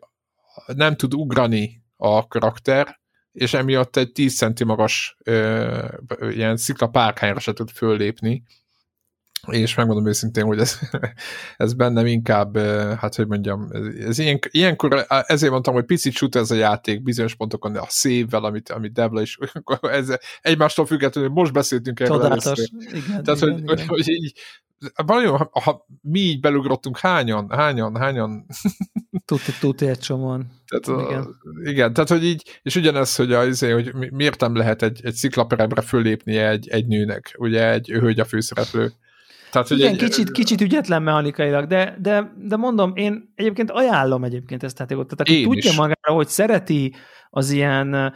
nem 0.67 0.97
tud 0.97 1.15
ugrani 1.15 1.83
a 1.97 2.27
karakter, 2.27 3.01
és 3.33 3.55
emiatt 3.55 3.97
egy 3.97 4.13
10 4.13 4.37
centi 4.37 4.65
magas 4.65 5.17
ö, 5.25 5.89
ilyen 6.31 6.57
szikla 6.57 6.87
párkányra 6.87 7.41
se 7.41 7.53
tud 7.53 7.71
föllépni, 7.71 8.43
és 9.51 9.75
megmondom 9.75 10.07
őszintén, 10.07 10.45
hogy 10.45 10.59
ez, 10.59 10.79
ez 11.57 11.75
bennem 11.75 12.07
inkább, 12.07 12.59
hát 12.99 13.15
hogy 13.15 13.27
mondjam, 13.27 13.69
ez, 13.71 14.05
ez 14.07 14.19
ilyen, 14.19 14.39
ilyenkor 14.51 15.05
ezért 15.09 15.53
mondtam, 15.53 15.75
hogy 15.75 15.85
picit 15.85 16.13
sut 16.13 16.37
ez 16.37 16.51
a 16.51 16.55
játék 16.55 17.03
bizonyos 17.03 17.35
pontokon 17.35 17.77
a 17.77 17.87
szévvel, 17.89 18.45
amit, 18.45 18.71
amit 18.71 18.93
Devla 18.93 19.21
is, 19.21 19.39
ez 19.81 20.17
egymástól 20.41 20.87
függetlenül, 20.87 21.31
most 21.31 21.53
beszéltünk 21.53 22.01
erről 22.01 22.25
először. 22.25 22.59
Igen, 22.93 23.23
Tehát, 23.23 23.41
igen, 23.41 23.53
hogy, 23.53 23.63
igen. 23.63 23.67
hogy, 23.67 23.87
hogy 23.87 24.09
így 24.09 24.33
valami, 25.07 25.27
ha, 25.27 25.51
ha 25.53 25.87
mi 26.01 26.19
így 26.19 26.41
belugrottunk, 26.41 26.99
hányan, 26.99 27.51
hányan, 27.51 27.97
hányan? 27.97 28.47
Tuti, 29.25 29.53
tuti 29.61 29.87
egy 29.87 29.99
csomóan. 29.99 30.51
Tehát, 30.67 31.09
igen. 31.09 31.23
A, 31.23 31.29
igen, 31.69 31.93
tehát 31.93 32.09
hogy 32.09 32.25
így, 32.25 32.61
és 32.63 32.77
ugyanez, 32.77 33.17
hogy, 33.17 33.33
a, 33.33 33.39
azért, 33.39 33.93
hogy 33.93 34.11
miért 34.13 34.41
nem 34.41 34.57
lehet 34.57 34.83
egy, 34.83 35.01
egy 35.05 35.15
sziklaperebre 35.15 35.81
fölépnie 35.81 36.49
egy, 36.49 36.69
egy 36.69 36.87
nőnek, 36.87 37.35
ugye 37.39 37.71
egy 37.73 37.89
hölgy 37.89 38.21
a 38.21 38.25
főszereplő. 38.25 38.93
Tehát, 39.51 39.69
hogy 39.69 39.79
Igen, 39.79 39.93
egy, 39.93 39.99
kicsit, 39.99 40.31
kicsit 40.31 40.61
ügyetlen 40.61 41.03
mechanikailag, 41.03 41.67
de, 41.67 41.97
de, 42.01 42.33
de 42.39 42.57
mondom, 42.57 42.93
én 42.95 43.33
egyébként 43.35 43.71
ajánlom 43.71 44.25
egyébként 44.25 44.63
ezt 44.63 44.77
a 44.77 44.81
játékot. 44.81 45.05
Tehát 45.07 45.21
aki 45.21 45.43
tudja 45.43 45.71
is. 45.71 45.77
magára, 45.77 46.13
hogy 46.13 46.29
szereti 46.29 46.95
az 47.31 47.51
ilyen, 47.51 48.15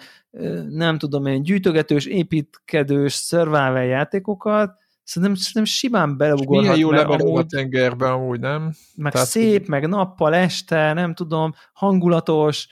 nem 0.69 0.99
tudom 0.99 1.27
én, 1.27 1.43
gyűjtögetős, 1.43 2.07
építkedős 2.07 3.15
survival 3.15 3.85
játékokat, 3.85 4.79
szerintem, 5.03 5.35
szerintem 5.35 5.65
simán 5.65 6.17
beleugorhat. 6.17 6.63
Milyen 6.63 6.79
jó 6.79 6.91
lemerül 6.91 7.37
a 7.37 7.45
tengerbe 7.45 8.11
amúgy, 8.11 8.41
nem? 8.41 8.73
Meg 8.97 9.13
Tehát, 9.13 9.29
szép, 9.29 9.67
meg 9.67 9.89
nappal, 9.89 10.35
este, 10.35 10.93
nem 10.93 11.15
tudom, 11.15 11.55
hangulatos, 11.73 12.69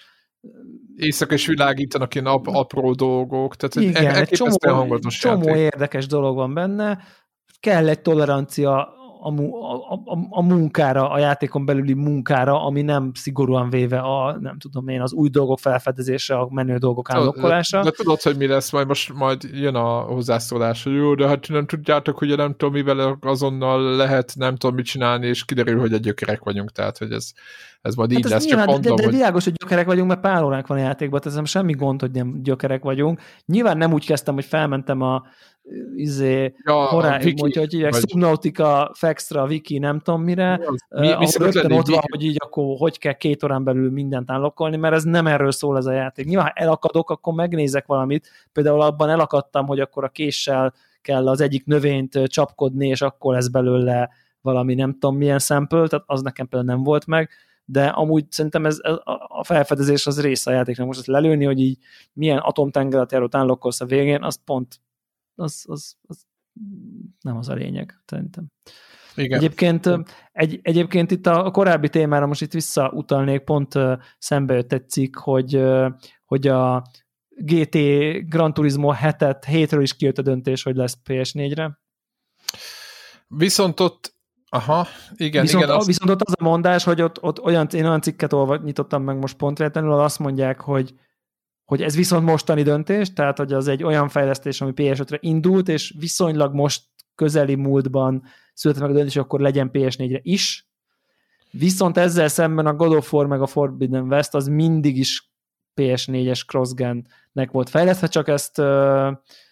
éjszaka 0.97 1.35
is 1.35 1.47
világítanak 1.47 2.15
ilyen 2.15 2.27
ap, 2.27 2.47
apró 2.47 2.93
dolgok, 2.93 3.57
tehát 3.57 3.89
Igen, 3.89 4.15
egy 4.15 4.29
csomó, 4.29 4.99
csomó 5.09 5.55
érdekes 5.55 6.07
dolog 6.07 6.37
van 6.37 6.55
benne, 6.55 6.99
kell 7.61 7.89
egy 7.89 8.01
tolerancia 8.01 8.97
a, 9.21 9.31
a, 9.31 10.03
a, 10.05 10.19
a 10.31 10.43
munkára, 10.43 11.11
a 11.11 11.19
játékon 11.19 11.65
belüli 11.65 11.93
munkára, 11.93 12.65
ami 12.65 12.83
nem 12.83 13.11
szigorúan 13.15 13.71
véve 13.71 13.99
a, 13.99 14.39
nem 14.41 14.59
tudom 14.59 14.89
én, 14.89 15.01
az 15.01 15.13
új 15.13 15.29
dolgok 15.29 15.59
felfedezése, 15.59 16.39
a 16.39 16.49
menő 16.51 16.77
dolgok 16.77 17.11
állokkolása. 17.11 17.77
De, 17.77 17.85
de 17.85 17.91
tudod, 17.97 18.23
hogy 18.23 18.37
mi 18.37 18.47
lesz, 18.47 18.73
majd 18.73 18.87
most 18.87 19.13
majd 19.13 19.43
jön 19.53 19.75
a 19.75 20.01
hozzászólás, 20.01 20.85
hogy 20.85 20.95
jó, 20.95 21.15
de 21.15 21.27
hát 21.27 21.49
nem 21.49 21.67
tudjátok, 21.67 22.19
hogy 22.19 22.37
nem 22.37 22.55
tudom, 22.57 22.73
mivel 22.75 23.19
azonnal 23.21 23.97
lehet, 23.97 24.33
nem 24.37 24.57
tudom 24.57 24.77
mit 24.77 24.87
csinálni, 24.87 25.27
és 25.27 25.45
kiderül, 25.45 25.81
hogy 25.81 25.93
a 25.93 25.99
gyökerek 25.99 26.43
vagyunk, 26.43 26.71
tehát, 26.71 26.99
hogy 26.99 27.13
ez, 27.13 27.33
ez 27.83 27.95
majd 27.95 28.11
így 28.11 28.23
hát 28.23 28.33
lesz, 28.33 28.45
nyilván, 28.45 28.67
csak 28.67 28.75
mondom, 28.75 28.97
de, 28.97 29.03
de, 29.03 29.09
de 29.09 29.17
világos, 29.17 29.45
hogy 29.45 29.53
gyökerek 29.53 29.87
vagyunk, 29.87 30.09
mert 30.09 30.21
pár 30.21 30.43
óránk 30.43 30.67
van 30.67 30.79
a 30.79 30.81
játékban, 30.81 31.21
tehát 31.21 31.39
ez 31.39 31.49
semmi 31.49 31.73
gond, 31.73 32.01
hogy 32.01 32.11
nem 32.11 32.43
gyökerek 32.43 32.83
vagyunk. 32.83 33.21
Nyilván 33.47 33.77
nem 33.77 33.93
úgy 33.93 34.07
kezdtem, 34.07 34.35
hogy 34.35 34.45
felmentem 34.45 35.03
a 35.03 35.23
izé, 35.97 36.55
ja, 36.65 36.75
horá, 36.75 37.15
a 37.15 37.19
wiki, 37.23 37.41
mondja, 37.41 37.61
hogy 37.61 37.75
így, 37.75 37.83
vagy... 37.83 37.95
Subnautica, 37.95 38.91
Fextra, 38.95 39.45
Wiki, 39.45 39.79
nem 39.79 39.99
tudom 39.99 40.23
mire, 40.23 40.61
mi, 40.89 41.01
mi 41.01 41.13
ahol 41.13 41.27
rögtön 41.39 41.73
ott 41.73 41.89
van, 41.89 42.03
hogy 42.11 42.25
így 42.25 42.37
akkor 42.39 42.77
hogy 42.79 42.99
kell 42.99 43.13
két 43.13 43.45
órán 43.45 43.65
belül 43.65 43.91
mindent 43.91 44.31
állokkolni, 44.31 44.77
mert 44.77 44.95
ez 44.95 45.03
nem 45.03 45.27
erről 45.27 45.53
szól 45.53 45.77
ez 45.77 45.87
a 45.87 45.93
játék. 45.93 46.27
Nyilván, 46.27 46.47
ha 46.47 46.63
elakadok, 46.63 47.11
akkor 47.11 47.35
megnézek 47.35 47.87
valamit, 47.87 48.29
például 48.53 48.81
abban 48.81 49.09
elakadtam, 49.09 49.67
hogy 49.67 49.81
akkor 49.81 50.05
a 50.05 50.09
késsel 50.09 50.75
kell 51.03 51.29
az 51.29 51.41
egyik 51.41 51.65
növényt 51.65 52.23
csapkodni, 52.25 52.89
és 52.89 53.03
akkor 53.03 53.35
lesz 53.35 53.49
belőle 53.49 54.11
valami 54.41 54.75
nem 54.75 54.93
tudom 54.93 55.17
milyen 55.17 55.39
sample, 55.39 55.87
tehát 55.87 56.05
az 56.09 56.23
nekem 56.23 56.49
például 56.49 56.73
nem 56.73 56.83
volt 56.83 57.07
meg, 57.07 57.31
de 57.65 57.87
amúgy 57.87 58.25
szerintem 58.29 58.67
ez, 58.67 58.79
a 59.29 59.45
felfedezés 59.45 60.07
az 60.07 60.21
része 60.21 60.51
a 60.51 60.55
játéknak. 60.55 60.87
Most 60.87 60.99
ezt 60.99 61.09
lelőni, 61.09 61.45
hogy 61.45 61.61
így 61.61 61.79
milyen 62.13 62.39
atomtengelet 62.39 63.13
járót 63.13 63.35
állokkolsz 63.35 63.81
a 63.81 63.85
végén, 63.85 64.23
az 64.23 64.41
pont 64.45 64.81
az, 65.39 65.65
az, 65.67 65.97
az 66.07 66.27
nem 67.21 67.37
az 67.37 67.49
a 67.49 67.55
lényeg, 67.55 68.03
szerintem. 68.07 68.47
Igen. 69.15 69.39
Egyébként, 69.39 69.89
egy, 70.33 70.61
egyébként 70.63 71.11
itt 71.11 71.27
a, 71.27 71.45
a 71.45 71.51
korábbi 71.51 71.89
témára 71.89 72.27
most 72.27 72.43
itt 72.43 72.53
visszautalnék, 72.53 73.45
pont 73.45 73.75
szembe 74.19 74.55
jött 74.55 74.73
egy 74.73 74.89
cikk, 74.89 75.17
hogy, 75.17 75.63
hogy 76.25 76.47
a 76.47 76.83
GT 77.29 77.77
Gran 78.29 78.55
Turismo 78.55 78.93
7-et, 79.01 79.43
hétről 79.47 79.83
is 79.83 79.97
kijött 79.97 80.19
a 80.19 80.23
döntés, 80.23 80.63
hogy 80.63 80.77
lesz 80.77 80.99
PS4-re. 81.05 81.79
Viszont 83.29 83.81
ott 83.81 84.17
Aha, 84.51 84.87
igen, 85.15 85.43
viszont, 85.43 85.65
igen. 85.65 85.77
Azt... 85.77 85.87
Viszont 85.87 86.11
ott 86.11 86.23
az 86.23 86.35
a 86.39 86.43
mondás, 86.43 86.85
hogy 86.85 87.03
ott, 87.03 87.23
ott 87.23 87.41
olyan, 87.41 87.67
én 87.71 87.85
olyan 87.85 88.01
cikket 88.01 88.33
olva, 88.33 88.57
nyitottam 88.57 89.03
meg 89.03 89.19
most 89.19 89.37
pont 89.37 89.59
véletlenül, 89.59 89.93
azt 89.93 90.19
mondják, 90.19 90.61
hogy 90.61 90.95
hogy 91.69 91.83
ez 91.83 91.97
viszont 91.97 92.25
mostani 92.25 92.63
döntés, 92.63 93.13
tehát 93.13 93.39
hogy 93.39 93.53
az 93.53 93.69
egy 93.69 93.83
olyan 93.83 94.09
fejlesztés, 94.09 94.61
ami 94.61 94.73
PS5-re 94.75 95.19
indult, 95.21 95.69
és 95.69 95.95
viszonylag 95.99 96.55
most 96.55 96.83
közeli 97.15 97.55
múltban 97.55 98.23
született 98.55 98.83
meg 98.83 98.91
a 98.91 98.95
döntés, 98.95 99.17
akkor 99.17 99.41
legyen 99.41 99.71
PS4-re 99.73 100.21
is. 100.23 100.69
Viszont 101.51 101.97
ezzel 101.97 102.29
szemben 102.29 102.67
a 102.67 102.75
God 102.75 102.93
of 102.93 103.13
War 103.13 103.27
meg 103.27 103.43
a 103.43 103.47
Forbidden 103.47 104.07
West 104.07 104.35
az 104.35 104.47
mindig 104.47 104.97
is 104.97 105.31
PS4-es 105.75 106.47
crossgen-nek 106.47 107.51
volt 107.51 107.69
fejlesztve, 107.69 108.07
csak 108.07 108.29
ezt... 108.29 108.59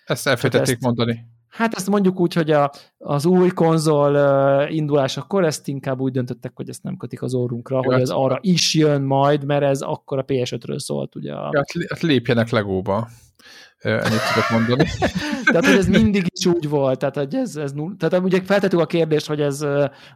Ezt 0.04 0.26
elfelejtették 0.26 0.80
mondani. 0.80 1.24
Hát 1.56 1.74
ezt 1.74 1.88
mondjuk 1.88 2.20
úgy, 2.20 2.34
hogy 2.34 2.50
a, 2.50 2.70
az 2.98 3.26
új 3.26 3.48
konzol 3.48 4.14
uh, 4.14 4.74
indulásakor 4.74 5.44
ezt 5.44 5.68
inkább 5.68 6.00
úgy 6.00 6.12
döntöttek, 6.12 6.52
hogy 6.54 6.68
ezt 6.68 6.82
nem 6.82 6.96
kötik 6.96 7.22
az 7.22 7.34
órunkra, 7.34 7.80
ja, 7.82 7.92
hogy 7.92 8.00
ez 8.00 8.10
arra 8.10 8.38
is 8.40 8.74
jön 8.74 9.02
majd, 9.02 9.44
mert 9.44 9.62
ez 9.62 9.80
akkor 9.80 10.18
a 10.18 10.24
PS5-ről 10.24 10.78
szólt. 10.78 11.16
Ugye 11.16 11.32
a... 11.32 11.50
ja, 11.52 11.62
hát 11.88 12.00
lépjenek 12.00 12.50
legóba. 12.50 13.08
Ennyit 13.78 14.02
tudok 14.02 14.50
mondani. 14.50 14.88
tehát, 15.52 15.66
hogy 15.66 15.76
ez 15.76 15.88
mindig 15.88 16.24
is 16.26 16.46
úgy 16.46 16.68
volt, 16.68 16.98
tehát, 16.98 17.16
hogy 17.16 17.34
ez, 17.34 17.56
ez 17.56 17.72
null... 17.72 17.96
tehát 17.98 18.24
ugye 18.24 18.42
feltettük 18.42 18.80
a 18.80 18.86
kérdést, 18.86 19.26
hogy 19.26 19.40
ez 19.40 19.66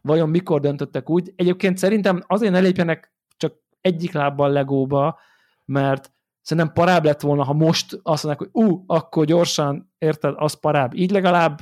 vajon 0.03 0.29
mikor 0.29 0.61
döntöttek 0.61 1.11
úgy. 1.11 1.33
Egyébként 1.37 1.79
szerintem 1.79 2.23
azért 2.27 2.53
ne 2.53 2.59
lépjenek 2.59 3.13
csak 3.37 3.55
egyik 3.81 4.13
lábbal 4.13 4.51
legóba, 4.51 5.19
mert 5.65 6.13
Szerintem 6.43 6.73
parább 6.73 7.05
lett 7.05 7.21
volna, 7.21 7.45
ha 7.45 7.53
most 7.53 8.01
azt 8.03 8.25
mondják, 8.25 8.51
hogy 8.51 8.65
ú, 8.65 8.71
uh, 8.71 8.83
akkor 8.87 9.25
gyorsan, 9.25 9.93
érted, 9.99 10.35
az 10.37 10.61
parább. 10.61 10.95
Így 10.95 11.11
legalább 11.11 11.59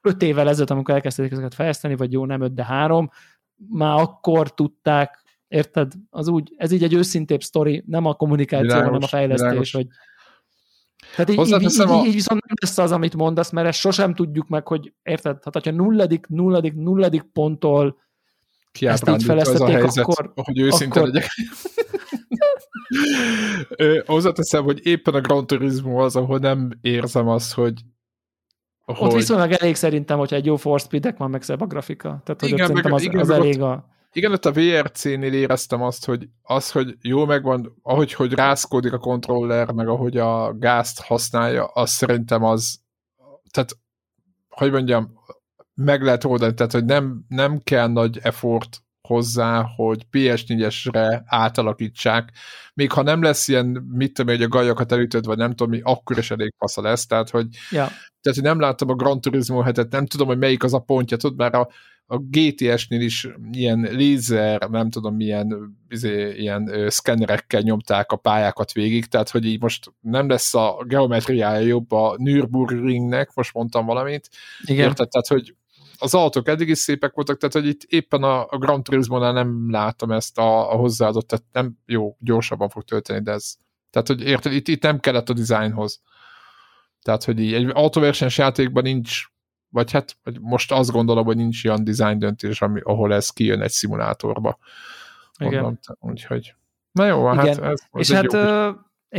öt 0.00 0.22
évvel 0.22 0.48
ezelőtt, 0.48 0.70
amikor 0.70 0.94
elkezdték 0.94 1.32
ezeket 1.32 1.54
fejleszteni, 1.54 1.96
vagy 1.96 2.12
jó, 2.12 2.26
nem 2.26 2.40
öt, 2.40 2.54
de 2.54 2.64
három, 2.64 3.10
már 3.68 4.00
akkor 4.00 4.54
tudták, 4.54 5.22
érted, 5.48 5.92
az 6.10 6.28
úgy, 6.28 6.54
ez 6.56 6.70
így 6.70 6.82
egy 6.82 6.94
őszintébb 6.94 7.42
sztori, 7.42 7.84
nem 7.86 8.04
a 8.04 8.14
kommunikáció, 8.14 8.66
világos, 8.66 8.86
hanem 8.86 9.02
a 9.02 9.06
fejlesztés, 9.06 9.48
világos. 9.48 9.72
hogy 9.72 9.86
tehát 11.16 11.30
így, 11.30 11.38
így, 11.38 11.62
így, 11.62 11.80
a... 11.80 12.04
így 12.06 12.14
viszont 12.14 12.44
nem 12.46 12.56
lesz 12.60 12.78
az, 12.78 12.92
amit 12.92 13.16
mondasz, 13.16 13.50
mert 13.50 13.66
ezt 13.66 13.78
sosem 13.78 14.14
tudjuk 14.14 14.48
meg, 14.48 14.66
hogy 14.66 14.92
érted, 15.02 15.44
hát 15.44 15.52
hogyha 15.54 15.70
nulladik, 15.70 16.26
nulladik, 16.26 16.74
nulladik 16.74 17.22
ponttól 17.22 17.96
ezt 18.80 19.08
így 19.08 19.24
fejlesztették, 19.24 20.00
akkor... 20.00 20.32
hogy 20.34 20.58
őszinte 20.58 21.00
akkor... 21.00 21.12
legyek. 21.12 21.30
Hozzáteszem, 24.06 24.64
hogy 24.64 24.86
éppen 24.86 25.14
a 25.14 25.20
Gran 25.20 25.46
Turismo 25.46 26.04
az, 26.04 26.16
ahol 26.16 26.38
nem 26.38 26.70
érzem 26.80 27.28
azt, 27.28 27.52
hogy 27.52 27.72
ott 28.86 28.96
hogy... 28.96 29.14
viszonylag 29.14 29.52
elég 29.52 29.74
szerintem, 29.74 30.18
hogyha 30.18 30.36
egy 30.36 30.46
jó 30.46 30.56
force 30.56 30.86
speed 30.86 31.14
van, 31.16 31.30
meg 31.30 31.42
szebb 31.42 31.60
a 31.60 31.66
grafika. 31.66 32.20
Tehát, 32.24 32.40
hogy 32.40 32.50
igen, 32.50 32.72
meg, 32.72 32.92
az, 32.92 33.02
igen, 33.02 33.20
az 33.20 33.30
elég 33.30 33.60
ott, 33.60 33.68
a... 33.68 33.88
Igen, 34.12 34.32
ott 34.32 34.44
a 34.44 34.52
VRC-nél 34.52 35.32
éreztem 35.32 35.82
azt, 35.82 36.04
hogy 36.04 36.28
az, 36.42 36.70
hogy 36.70 36.96
jó 37.00 37.24
megvan, 37.24 37.78
ahogy 37.82 38.12
hogy 38.12 38.32
rászkódik 38.32 38.92
a 38.92 38.98
kontroller, 38.98 39.70
meg 39.70 39.88
ahogy 39.88 40.16
a 40.16 40.54
gázt 40.58 41.00
használja, 41.00 41.64
az 41.64 41.90
szerintem 41.90 42.44
az, 42.44 42.78
tehát, 43.50 43.78
hogy 44.48 44.70
mondjam, 44.70 45.20
meg 45.74 46.02
lehet 46.02 46.24
oldani, 46.24 46.54
tehát, 46.54 46.72
hogy 46.72 46.84
nem, 46.84 47.24
nem 47.28 47.58
kell 47.58 47.88
nagy 47.88 48.18
effort 48.22 48.84
hozzá, 49.08 49.62
hogy 49.76 50.06
PS4-esre 50.12 51.22
átalakítsák. 51.26 52.32
Még 52.74 52.92
ha 52.92 53.02
nem 53.02 53.22
lesz 53.22 53.48
ilyen, 53.48 53.66
mit 53.90 54.12
tudom, 54.12 54.34
hogy 54.34 54.44
a 54.44 54.48
gajakat 54.48 54.92
elütöd, 54.92 55.26
vagy 55.26 55.36
nem 55.36 55.50
tudom 55.50 55.70
mi, 55.70 55.80
akkor 55.84 56.18
is 56.18 56.30
elég 56.30 56.54
fasza 56.58 56.82
lesz. 56.82 57.06
Tehát, 57.06 57.30
hogy, 57.30 57.46
ja. 57.70 57.86
tehát, 57.86 58.38
hogy 58.38 58.42
nem 58.42 58.60
láttam 58.60 58.88
a 58.88 58.94
Gran 58.94 59.20
Turismo 59.20 59.60
hetet, 59.60 59.90
nem 59.90 60.06
tudom, 60.06 60.26
hogy 60.26 60.38
melyik 60.38 60.64
az 60.64 60.74
a 60.74 60.78
pontja, 60.78 61.16
tudod, 61.16 61.36
mert 61.36 61.54
a, 61.54 61.68
a 62.06 62.18
GTS-nél 62.18 63.00
is 63.00 63.28
ilyen 63.52 63.80
lézer, 63.80 64.60
nem 64.70 64.90
tudom 64.90 65.16
milyen 65.16 65.76
izé, 65.88 66.34
ilyen 66.36 66.68
ö, 66.68 66.88
szkennerekkel 66.88 67.60
nyomták 67.60 68.12
a 68.12 68.16
pályákat 68.16 68.72
végig, 68.72 69.06
tehát 69.06 69.30
hogy 69.30 69.44
így 69.44 69.60
most 69.60 69.92
nem 70.00 70.28
lesz 70.28 70.54
a 70.54 70.84
geometriája 70.86 71.66
jobb 71.66 71.92
a 71.92 72.14
Nürburgringnek, 72.18 73.34
most 73.34 73.54
mondtam 73.54 73.86
valamit. 73.86 74.28
Igen. 74.64 74.88
Érted? 74.88 75.08
Tehát, 75.08 75.26
hogy 75.26 75.54
az 75.98 76.14
autók 76.14 76.48
eddig 76.48 76.68
is 76.68 76.78
szépek 76.78 77.14
voltak, 77.14 77.38
tehát 77.38 77.54
hogy 77.54 77.66
itt 77.66 77.82
éppen 77.82 78.22
a, 78.22 78.46
a 78.48 78.58
Grand 78.58 78.82
Turismo-nál 78.82 79.32
nem 79.32 79.70
látom 79.70 80.10
ezt 80.10 80.38
a, 80.38 80.72
a 80.72 80.76
hozzáadott, 80.76 81.28
tehát 81.28 81.44
nem 81.52 81.78
jó, 81.86 82.16
gyorsabban 82.20 82.68
fog 82.68 82.84
tölteni, 82.84 83.22
de 83.22 83.32
ez, 83.32 83.54
tehát 83.90 84.08
hogy 84.08 84.22
érted, 84.22 84.52
itt, 84.52 84.68
itt 84.68 84.82
nem 84.82 85.00
kellett 85.00 85.28
a 85.28 85.32
designhoz. 85.32 86.02
Tehát, 87.02 87.24
hogy 87.24 87.40
így 87.40 87.54
egy 87.54 87.70
autóversenys 87.72 88.38
játékban 88.38 88.82
nincs, 88.82 89.22
vagy 89.68 89.92
hát 89.92 90.16
vagy 90.22 90.40
most 90.40 90.72
azt 90.72 90.90
gondolom, 90.90 91.24
hogy 91.24 91.36
nincs 91.36 91.64
olyan 91.64 91.84
design 91.84 92.18
döntés, 92.18 92.62
ami, 92.62 92.80
ahol 92.84 93.14
ez 93.14 93.30
kijön 93.30 93.60
egy 93.60 93.70
szimulátorba. 93.70 94.58
Igen. 95.38 95.62
Mondom, 95.62 95.78
úgyhogy 95.98 96.54
na 96.92 97.06
jó, 97.06 97.26
hát 97.26 97.44
Igen. 97.44 97.62
hát 97.62 97.72
ez, 97.72 97.80
ez 97.92 98.10
És 98.10 98.10
hát 98.10 98.32
jó, 98.32 98.70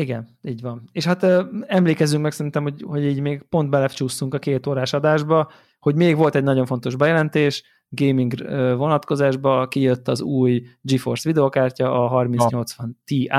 igen, 0.02 0.28
így 0.42 0.62
van. 0.62 0.90
És 0.92 1.06
hát 1.06 1.26
emlékezzünk 1.68 2.24
meg 2.24 2.32
szerintem, 2.32 2.64
hogy, 2.64 2.84
hogy 2.88 3.04
így 3.04 3.20
még 3.20 3.42
pont 3.42 3.70
belefcsúsztunk 3.70 4.34
a 4.34 4.40
két 4.40 4.68
órás 4.68 4.94
adásba, 4.94 5.52
hogy 5.86 5.96
még 5.96 6.16
volt 6.16 6.36
egy 6.36 6.44
nagyon 6.44 6.66
fontos 6.66 6.96
bejelentés, 6.96 7.64
gaming 7.90 8.34
vonatkozásba 8.78 9.68
kijött 9.68 10.08
az 10.08 10.22
új 10.22 10.66
GeForce 10.82 11.30
videokártya, 11.30 12.04
a 12.04 12.10
3080 12.10 13.02
Ti, 13.06 13.32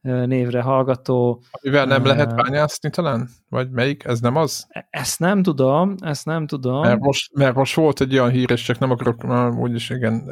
névre 0.00 0.62
hallgató. 0.62 1.42
Amivel 1.50 1.84
nem 1.84 2.00
uh, 2.00 2.06
lehet 2.06 2.34
bányászni 2.34 2.90
talán? 2.90 3.28
Vagy 3.48 3.70
melyik? 3.70 4.04
Ez 4.04 4.20
nem 4.20 4.36
az? 4.36 4.66
E-, 4.68 4.86
ezt 4.90 5.18
nem 5.18 5.42
tudom, 5.42 5.94
ezt 6.00 6.24
nem 6.24 6.46
tudom. 6.46 6.80
Mert 6.80 7.00
most, 7.00 7.34
mert 7.34 7.54
most 7.54 7.74
volt 7.74 8.00
egy 8.00 8.12
olyan 8.12 8.30
hír, 8.30 8.50
és 8.50 8.62
csak 8.62 8.78
nem 8.78 8.90
akarok, 8.90 9.24
úgyis 9.58 9.90
igen, 9.90 10.22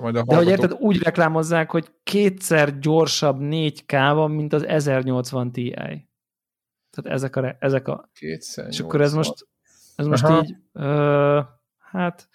majd 0.00 0.16
a 0.16 0.22
De 0.22 0.36
hogy 0.36 0.48
érted, 0.48 0.72
úgy 0.78 1.02
reklámozzák, 1.02 1.70
hogy 1.70 1.90
kétszer 2.02 2.78
gyorsabb 2.78 3.36
4K-ban, 3.40 4.34
mint 4.34 4.52
az 4.52 4.66
1080 4.66 5.52
Ti. 5.52 5.70
Tehát 5.70 6.06
ezek 7.02 7.36
a, 7.36 7.56
ezek 7.58 7.88
a 7.88 8.10
kétszer 8.12 8.66
és 8.66 8.80
akkor 8.80 9.00
ez 9.00 9.12
most, 9.12 9.46
ez 9.98 10.06
most 10.06 10.24
Aha. 10.24 10.42
így, 10.42 10.56
uh, 10.72 11.44
hát 11.78 12.28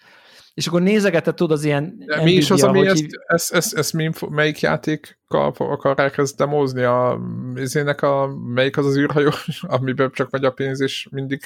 és 0.54 0.66
akkor 0.66 0.82
nézegetett 0.82 1.36
tudod 1.36 1.56
az 1.56 1.64
ilyen 1.64 1.98
De 2.06 2.22
mi 2.22 2.32
is 2.32 2.50
az, 2.50 2.62
ami 2.62 2.86
ezt, 2.86 3.02
így... 3.02 3.18
ezt, 3.26 3.52
ezt, 3.54 3.76
ezt 3.76 3.92
mi, 3.92 4.10
melyik 4.28 4.60
játékkal 4.60 5.54
akarják 5.58 6.18
ezt 6.18 6.36
demozni? 6.36 6.82
A, 6.82 7.20
izének 7.54 8.02
a, 8.02 8.36
melyik 8.54 8.76
az 8.76 8.86
az 8.86 8.96
űrhajó, 8.96 9.30
amiben 9.76 10.10
csak 10.12 10.30
megy 10.30 10.44
a 10.44 10.50
pénz, 10.50 10.80
és 10.80 11.08
mindig 11.10 11.40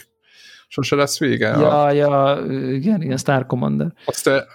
sose 0.69 0.97
lesz 0.97 1.19
vége? 1.19 1.49
Ja, 1.49 1.82
a... 1.82 1.90
ja, 1.90 2.45
igen, 2.73 3.03
igen, 3.03 3.16
Star 3.16 3.47
Commander. 3.47 3.93
Azt 4.05 4.24
te... 4.24 4.47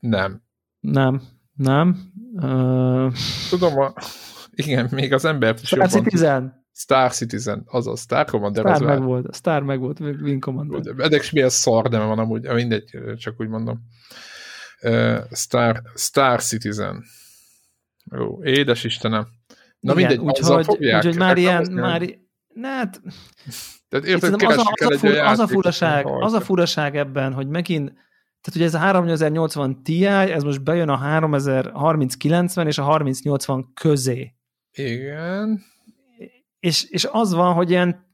Nem. 0.00 0.42
Nem, 0.80 1.22
nem. 1.54 2.12
Uh... 2.32 3.12
Tudom, 3.50 3.78
a... 3.78 3.92
igen, 4.50 4.88
még 4.90 5.12
az 5.12 5.24
embert 5.24 5.60
is 5.60 5.66
Star 5.66 5.78
jobban... 5.78 6.02
Citizen. 6.02 6.65
Star 6.78 7.12
Citizen, 7.12 7.62
azaz 7.66 8.00
Star 8.00 8.24
Commander. 8.24 8.62
Star 8.62 8.74
az 8.74 8.80
meg 8.80 9.02
volt, 9.02 9.34
Star 9.34 9.62
meg 9.62 9.78
volt, 9.78 10.00
Wing 10.00 10.42
Commander. 10.42 10.94
Edek 10.98 11.32
milyen 11.32 11.48
szar, 11.48 11.88
de 11.88 11.98
van 11.98 12.18
amúgy, 12.18 12.48
mindegy, 12.48 12.98
csak 13.16 13.34
úgy 13.38 13.48
mondom. 13.48 13.80
Uh, 14.82 15.18
Star, 15.32 15.82
Star 15.94 16.42
Citizen. 16.42 17.04
Ó, 18.18 18.44
édes 18.44 18.84
Istenem. 18.84 19.26
Na 19.80 19.92
Igen, 19.92 19.96
mindegy, 19.96 20.18
úgyhogy, 20.18 20.66
úgyhogy 20.68 21.16
már 21.16 21.36
ilyen, 21.36 21.72
már, 21.72 22.18
ne, 22.54 22.68
hát, 22.68 23.00
tehát 23.88 24.06
érted, 24.06 24.34
az, 24.34 24.56
a, 24.56 24.72
az, 24.72 24.90
a, 24.92 24.96
fur, 24.96 25.18
az, 25.18 25.38
a 25.38 25.46
furaság, 25.46 26.06
az 26.06 26.32
a 26.32 26.40
furaság 26.40 26.96
ebben, 26.96 27.32
hogy 27.32 27.48
megint 27.48 27.88
tehát 28.40 28.60
ugye 28.60 28.64
ez 28.64 28.74
a 28.74 28.78
3080 28.78 29.82
Ti, 29.82 30.06
ez 30.06 30.42
most 30.42 30.62
bejön 30.62 30.88
a 30.88 30.96
3090 30.96 32.66
és 32.66 32.78
a 32.78 32.84
3080 32.84 33.72
közé. 33.74 34.34
Igen 34.72 35.74
és, 36.58 36.84
és 36.90 37.08
az 37.10 37.32
van, 37.32 37.54
hogy 37.54 37.70
ilyen 37.70 38.04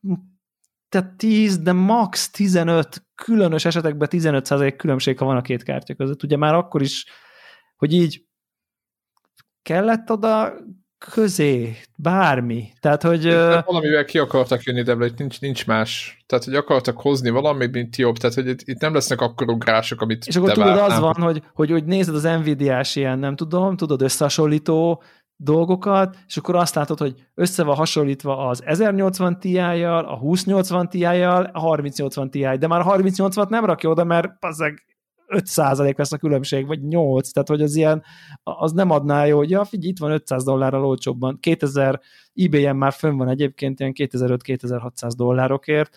tehát 0.89 1.17
10, 1.17 1.59
de 1.59 1.73
max 1.73 2.31
15, 2.31 3.07
különös 3.15 3.65
esetekben 3.65 4.09
15% 4.11 4.75
különbség, 4.77 5.19
ha 5.19 5.25
van 5.25 5.37
a 5.37 5.41
két 5.41 5.63
kártya 5.63 5.95
között. 5.95 6.23
Ugye 6.23 6.37
már 6.37 6.55
akkor 6.55 6.83
is, 6.83 7.07
hogy 7.77 7.93
így 7.93 8.25
kellett 9.63 10.11
oda 10.11 10.53
közé, 11.11 11.77
bármi. 11.97 12.73
Tehát, 12.81 13.03
hogy... 13.03 13.21
Tehát 13.23 13.67
valamivel 13.67 14.05
ki 14.05 14.19
akartak 14.19 14.63
jönni, 14.63 14.83
de 14.83 15.11
nincs, 15.17 15.41
nincs 15.41 15.67
más. 15.67 16.23
Tehát, 16.27 16.45
hogy 16.45 16.55
akartak 16.55 17.01
hozni 17.01 17.31
valamit, 17.31 17.73
mint 17.73 17.97
jobb. 17.97 18.17
Tehát, 18.17 18.35
hogy 18.35 18.49
itt, 18.49 18.61
itt 18.65 18.81
nem 18.81 18.95
lesznek 18.95 19.21
akkor 19.21 19.51
ugrások, 19.51 20.01
amit 20.01 20.27
És 20.27 20.37
akkor 20.37 20.53
tudod, 20.53 20.79
az 20.79 20.99
van, 20.99 21.15
hogy, 21.15 21.43
hogy, 21.55 21.71
hogy 21.71 21.85
nézed 21.85 22.15
az 22.15 22.23
Nvidia-s 22.23 22.97
ilyen, 22.97 23.19
nem 23.19 23.37
tudom, 23.37 23.77
tudod, 23.77 24.03
összehasonlító 24.03 25.03
dolgokat, 25.43 26.17
és 26.27 26.37
akkor 26.37 26.57
azt 26.57 26.75
látod, 26.75 26.99
hogy 26.99 27.15
össze 27.35 27.63
van 27.63 27.77
hasonlítva 27.77 28.49
az 28.49 28.63
1080 28.65 29.39
Ti-jal, 29.39 30.05
a 30.05 30.19
2080 30.19 30.89
Ti-jal, 30.89 31.51
a 31.53 31.61
3080 31.61 32.31
Ti, 32.31 32.47
de 32.59 32.67
már 32.67 32.81
a 32.81 32.85
3080-at 32.85 33.49
nem 33.49 33.65
rakja 33.65 33.91
oda, 33.91 34.05
mert 34.05 34.45
azeg 34.45 34.85
5% 35.29 35.97
lesz 35.97 36.13
a 36.13 36.17
különbség, 36.17 36.67
vagy 36.67 36.83
8, 36.83 37.31
tehát 37.31 37.49
hogy 37.49 37.63
az 37.63 37.75
ilyen, 37.75 38.03
az 38.43 38.73
nem 38.73 38.91
adná 38.91 39.25
jó, 39.25 39.37
hogy 39.37 39.51
ja, 39.51 39.65
figyelj, 39.65 39.91
itt 39.91 39.99
van 39.99 40.11
500 40.11 40.45
dollárral 40.45 40.85
olcsóbban, 40.85 41.39
2000 41.41 42.01
ebay-en 42.35 42.77
már 42.77 42.93
fönn 42.93 43.17
van 43.17 43.29
egyébként 43.29 43.81
ilyen 43.81 43.93
2500-2600 43.97 45.11
dollárokért, 45.17 45.97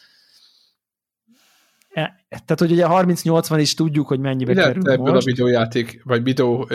tehát, 2.29 2.59
hogy 2.59 2.71
ugye 2.71 2.85
a 2.85 3.03
30-80 3.03 3.57
is 3.59 3.73
tudjuk, 3.73 4.07
hogy 4.07 4.19
mennyibe 4.19 4.53
Mi 4.53 4.59
kerül 4.59 4.89
ebből 4.89 5.13
most. 5.13 5.27
a 5.27 5.29
videójáték, 5.29 6.01
vagy 6.03 6.23
videó 6.23 6.69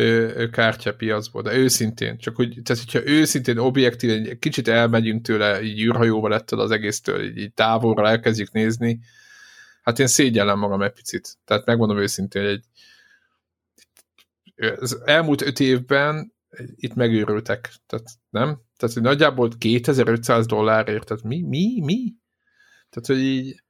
kártya 0.50 0.94
piacból, 0.94 1.42
de 1.42 1.56
őszintén, 1.56 2.18
csak 2.18 2.36
hogy, 2.36 2.60
tehát 2.62 2.84
hogyha 2.84 3.08
őszintén, 3.08 3.58
objektíven, 3.58 4.26
egy 4.26 4.38
kicsit 4.38 4.68
elmegyünk 4.68 5.22
tőle, 5.22 5.62
így 5.62 5.80
űrhajóval 5.80 6.34
ettől 6.34 6.60
az 6.60 6.70
egésztől, 6.70 7.22
így, 7.22 7.38
így 7.38 7.52
távolra 7.52 8.08
elkezdjük 8.08 8.52
nézni, 8.52 9.00
hát 9.82 9.98
én 9.98 10.06
szégyellem 10.06 10.58
magam 10.58 10.82
egy 10.82 10.92
picit. 10.92 11.36
Tehát 11.44 11.66
megmondom 11.66 11.98
őszintén, 11.98 12.42
hogy 12.42 12.52
egy, 12.52 12.64
az 14.78 15.02
elmúlt 15.04 15.42
öt 15.42 15.60
évben 15.60 16.32
itt 16.74 16.94
megőrültek, 16.94 17.72
tehát 17.86 18.06
nem? 18.30 18.60
Tehát 18.76 18.94
hogy 18.94 19.02
nagyjából 19.02 19.50
2500 19.58 20.46
dollárért, 20.46 21.06
tehát 21.06 21.22
mi, 21.22 21.42
mi, 21.42 21.80
mi? 21.84 22.14
Tehát, 22.90 23.06
hogy 23.06 23.18
így 23.18 23.62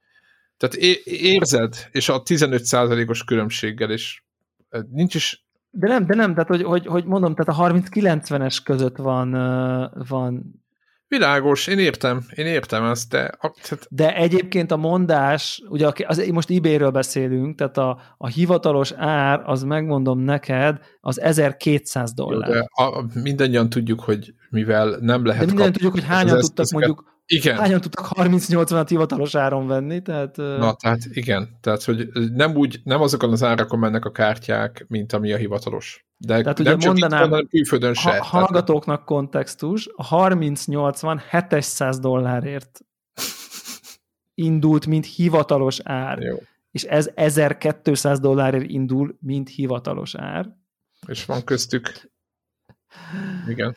tehát 0.61 0.75
érzed, 1.05 1.89
és 1.91 2.09
a 2.09 2.23
15%-os 2.23 3.25
különbséggel, 3.25 3.91
és 3.91 4.23
nincs 4.91 5.15
is... 5.15 5.45
De 5.71 5.89
nem, 5.89 6.07
de 6.07 6.15
nem, 6.15 6.33
tehát 6.33 6.49
hogy, 6.49 6.63
hogy, 6.63 6.87
hogy 6.87 7.05
mondom, 7.05 7.35
tehát 7.35 7.61
a 7.61 7.81
30-90-es 7.81 8.59
között 8.65 8.97
van, 8.97 9.31
van 10.09 10.61
Világos, 11.11 11.67
én 11.67 11.79
értem, 11.79 12.25
én 12.35 12.47
értem 12.47 12.85
ezt, 12.85 13.11
de... 13.11 13.19
Tehát... 13.41 13.87
De 13.89 14.17
egyébként 14.17 14.71
a 14.71 14.77
mondás, 14.77 15.63
ugye 15.69 15.91
az, 16.07 16.29
most 16.33 16.51
eBay-ről 16.51 16.91
beszélünk, 16.91 17.57
tehát 17.57 17.77
a, 17.79 18.01
a 18.19 18.27
hivatalos 18.27 18.93
ár, 18.97 19.43
az 19.45 19.63
megmondom 19.63 20.19
neked, 20.19 20.79
az 21.01 21.21
1200 21.21 22.13
dollár. 22.13 22.51
De 22.51 22.67
a, 22.85 23.05
mindannyian 23.23 23.69
tudjuk, 23.69 24.01
hogy 24.01 24.35
mivel 24.51 24.99
nem 25.01 25.25
lehet... 25.25 25.41
De 25.41 25.47
mindannyian 25.47 25.73
tudjuk, 25.73 25.93
hogy 25.93 26.05
hányan 26.05 26.41
tudtak 26.41 26.71
mondjuk 26.71 27.20
igen. 27.31 27.57
Hányan 27.57 27.81
tudtak 27.81 28.09
30-80-at 28.11 28.87
hivatalos 28.89 29.35
áron 29.35 29.67
venni? 29.67 30.03
Tehát, 30.03 30.37
Na, 30.37 30.75
tehát 30.75 31.05
igen. 31.11 31.59
Tehát, 31.61 31.83
hogy 31.83 32.09
nem 32.13 32.57
úgy, 32.57 32.81
nem 32.85 33.01
azokon 33.01 33.33
az 33.33 33.43
árakon 33.43 33.79
mennek 33.79 34.05
a 34.05 34.11
kártyák, 34.11 34.85
mint 34.89 35.13
ami 35.13 35.33
a 35.33 35.37
hivatalos. 35.37 36.07
De 36.17 36.41
tehát 36.41 36.59
nem 36.59 36.75
ugye 36.75 36.85
csak 36.85 36.99
mondanám, 36.99 37.33
itt 37.33 37.49
külföldön 37.49 37.95
se. 37.95 38.19
Ha, 38.19 38.25
hallgatóknak 38.25 39.05
kontextus, 39.05 39.89
a 39.97 40.09
30-80 40.09 41.23
700 41.49 41.99
dollárért 41.99 42.81
indult, 44.35 44.87
mint 44.87 45.07
hivatalos 45.07 45.81
ár. 45.83 46.19
Jó. 46.19 46.37
És 46.71 46.83
ez 46.83 47.11
1200 47.15 48.21
dollárért 48.21 48.71
indul, 48.71 49.17
mint 49.21 49.49
hivatalos 49.49 50.15
ár. 50.15 50.57
És 51.07 51.25
van 51.25 51.45
köztük. 51.45 52.11
Igen. 53.49 53.77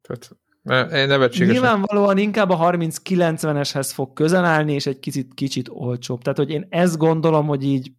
Tehát 0.00 0.36
Nevetséges. 0.68 1.52
Nyilvánvalóan 1.52 2.18
inkább 2.18 2.50
a 2.50 2.58
30-90-eshez 2.58 3.90
fog 3.92 4.12
közel 4.12 4.44
állni, 4.44 4.72
és 4.72 4.86
egy 4.86 4.98
kicsit, 4.98 5.34
kicsit 5.34 5.68
olcsóbb. 5.72 6.22
Tehát, 6.22 6.38
hogy 6.38 6.50
én 6.50 6.66
ezt 6.70 6.96
gondolom, 6.96 7.46
hogy 7.46 7.64
így, 7.64 7.92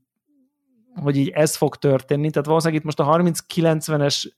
hogy 0.95 1.17
így 1.17 1.29
ez 1.29 1.55
fog 1.55 1.75
történni. 1.75 2.29
Tehát 2.29 2.47
valószínűleg 2.47 2.79
itt 2.79 2.85
most 2.85 2.99
a 2.99 3.17
30-90-es 3.17 4.31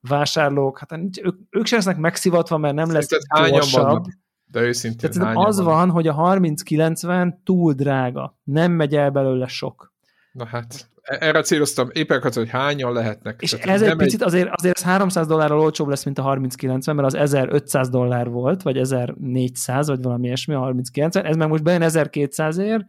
vásárlók, 0.00 0.78
hát 0.78 1.00
ők, 1.22 1.36
ők 1.50 1.66
sem 1.66 1.78
lesznek 1.78 1.96
megszivatva, 1.96 2.56
mert 2.56 2.74
nem 2.74 2.92
lesz 2.92 3.08
gyorsabb. 3.48 4.04
De 4.50 4.60
őszintén 4.60 5.10
Tehát 5.10 5.36
az 5.36 5.60
van, 5.60 5.90
hogy 5.90 6.06
a 6.06 6.14
30-90 6.14 7.34
túl 7.44 7.72
drága. 7.72 8.38
Nem 8.44 8.72
megy 8.72 8.94
el 8.94 9.10
belőle 9.10 9.46
sok. 9.46 9.92
Na 10.32 10.44
hát, 10.46 10.90
erre 11.08 11.42
céloztam, 11.42 11.88
éppen 11.92 12.20
hogy 12.34 12.48
hányan 12.48 12.92
lehetnek. 12.92 13.42
És 13.42 13.50
Tehát 13.50 13.68
ez 13.68 13.82
egy 13.82 13.96
picit, 13.96 14.20
egy... 14.20 14.26
azért, 14.26 14.48
azért 14.52 14.76
ez 14.76 14.82
300 14.82 15.26
dollárral 15.26 15.60
olcsóbb 15.60 15.88
lesz, 15.88 16.04
mint 16.04 16.18
a 16.18 16.22
3090, 16.22 16.96
mert 16.96 17.08
az 17.08 17.14
1500 17.14 17.88
dollár 17.88 18.28
volt, 18.28 18.62
vagy 18.62 18.76
1400, 18.76 19.88
vagy 19.88 20.02
valami 20.02 20.26
ilyesmi 20.26 20.54
a 20.54 20.60
3090, 20.60 21.24
ez 21.24 21.36
meg 21.36 21.48
most 21.48 21.62
bejön 21.62 21.82
1200 21.82 22.58
ér, 22.58 22.86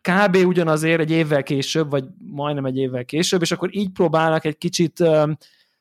kb. 0.00 0.36
ugyanazért 0.36 1.00
egy 1.00 1.10
évvel 1.10 1.42
később, 1.42 1.90
vagy 1.90 2.04
majdnem 2.18 2.64
egy 2.64 2.76
évvel 2.76 3.04
később, 3.04 3.42
és 3.42 3.52
akkor 3.52 3.76
így 3.76 3.90
próbálnak 3.90 4.44
egy 4.44 4.58
kicsit, 4.58 4.94
tehát 4.94 5.36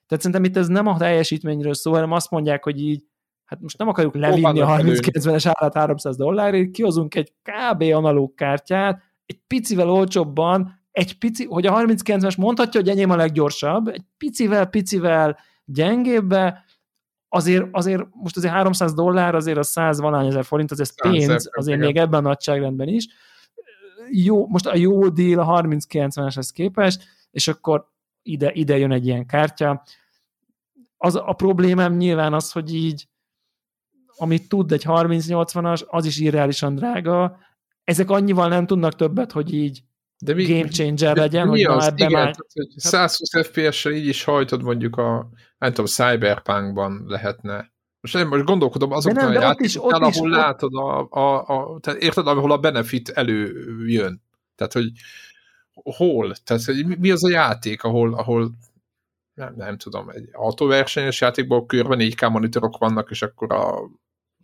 szerintem 0.08 0.44
itt 0.44 0.58
ez 0.58 0.68
nem 0.68 0.88
a 0.88 0.98
teljesítményről 0.98 1.74
szól, 1.74 1.94
hanem 1.94 2.12
azt 2.12 2.32
mondják, 2.32 2.64
hogy 2.64 2.82
így, 2.82 3.04
hát 3.46 3.62
most 3.62 3.78
nem 3.78 3.88
akarjuk 3.88 4.16
levinni 4.16 4.62
a 4.62 4.68
3090-es 4.68 5.52
állat 5.54 5.74
300 5.74 6.16
dollárért, 6.16 6.72
kihozunk 6.72 7.16
egy 7.16 7.34
kb. 7.44 7.82
analóg 7.82 8.34
kártyát, 8.34 9.02
egy 9.26 9.40
picivel 9.48 9.90
olcsóbban, 9.90 10.81
egy 10.92 11.18
pici, 11.18 11.46
hogy 11.46 11.66
a 11.66 11.74
39-es 11.74 12.38
mondhatja, 12.38 12.80
hogy 12.80 12.90
enyém 12.90 13.10
a 13.10 13.16
leggyorsabb, 13.16 13.88
egy 13.88 14.04
picivel, 14.18 14.66
picivel 14.66 15.38
gyengébbe, 15.66 16.66
azért, 17.30 17.66
azért 17.72 18.04
most 18.12 18.38
azért 18.38 18.54
300 18.54 18.94
dollár, 18.94 19.36
azért 19.36 19.58
a 19.58 19.64
100 19.64 20.00
valány 20.00 20.28
ezer 20.28 20.46
forint, 20.46 20.72
az 20.72 20.80
ez 20.80 21.02
pénz, 21.02 21.50
azért 21.52 21.80
még 21.80 21.98
ebben 21.98 22.26
a 22.26 22.28
nagyságrendben 22.28 22.88
is. 22.88 23.08
Jó, 24.10 24.48
most 24.48 24.66
a 24.66 24.76
jó 24.76 25.10
deal 25.10 25.40
a 25.40 25.62
30-90-eshez 25.62 26.50
képest, 26.54 27.04
és 27.32 27.48
akkor 27.48 27.90
ide, 28.22 28.52
ide 28.54 28.78
jön 28.78 28.92
egy 28.92 29.08
ilyen 29.08 29.26
kártya. 29.26 29.84
Az 30.98 31.16
a 31.16 31.34
problémám 31.34 31.96
nyilván 31.96 32.34
az, 32.34 32.52
hogy 32.52 32.76
így 32.76 33.08
amit 34.18 34.50
tud 34.50 34.72
egy 34.72 34.84
30-80-as, 34.88 35.86
az 35.88 36.06
is 36.06 36.20
irreálisan 36.20 36.76
drága, 36.76 37.38
ezek 37.84 38.10
annyival 38.10 38.48
nem 38.48 38.66
tudnak 38.66 38.96
többet, 38.96 39.32
hogy 39.32 39.54
így 39.54 39.84
de 40.22 40.34
mi, 40.34 40.46
game 40.46 40.68
changer 40.68 41.18
legyen, 41.18 41.48
mi 41.48 41.64
hogy 41.64 41.78
az? 41.78 41.92
Igen, 41.96 42.12
már... 42.12 42.22
tehát, 42.22 42.52
hogy 42.54 42.68
120 42.76 43.48
FPS-sel 43.48 43.92
így 43.92 44.08
is 44.08 44.24
hajtod 44.24 44.64
mondjuk 44.64 44.98
a, 44.98 45.30
nem 45.58 45.70
tudom, 45.70 45.86
Cyberpunkban 45.86 47.04
lehetne 47.08 47.72
most 48.02 48.16
én 48.16 48.28
most 48.28 48.44
gondolkodom 48.44 48.92
azokon 48.92 49.24
a 49.24 49.32
játékoknál, 49.32 50.02
ahol 50.02 50.30
is, 50.30 50.36
látod 50.36 50.74
a, 50.74 51.08
a, 51.10 51.48
a, 51.48 51.80
tehát 51.80 52.02
érted, 52.02 52.28
ahol 52.28 52.52
a 52.52 52.58
benefit 52.58 53.10
előjön. 53.10 54.22
Tehát, 54.56 54.74
hogy 54.74 54.92
hol? 55.74 56.36
Tehát, 56.44 56.64
hogy 56.64 56.98
mi 57.00 57.12
az 57.12 57.24
a 57.24 57.30
játék, 57.30 57.84
ahol, 57.84 58.14
ahol 58.14 58.52
nem, 59.34 59.54
nem 59.58 59.78
tudom, 59.78 60.10
egy 60.10 60.30
autóversenyes 60.32 61.22
játékból 61.22 61.66
körben 61.66 62.00
4K 62.02 62.32
monitorok 62.32 62.78
vannak, 62.78 63.10
és 63.10 63.22
akkor 63.22 63.54
a... 63.54 63.90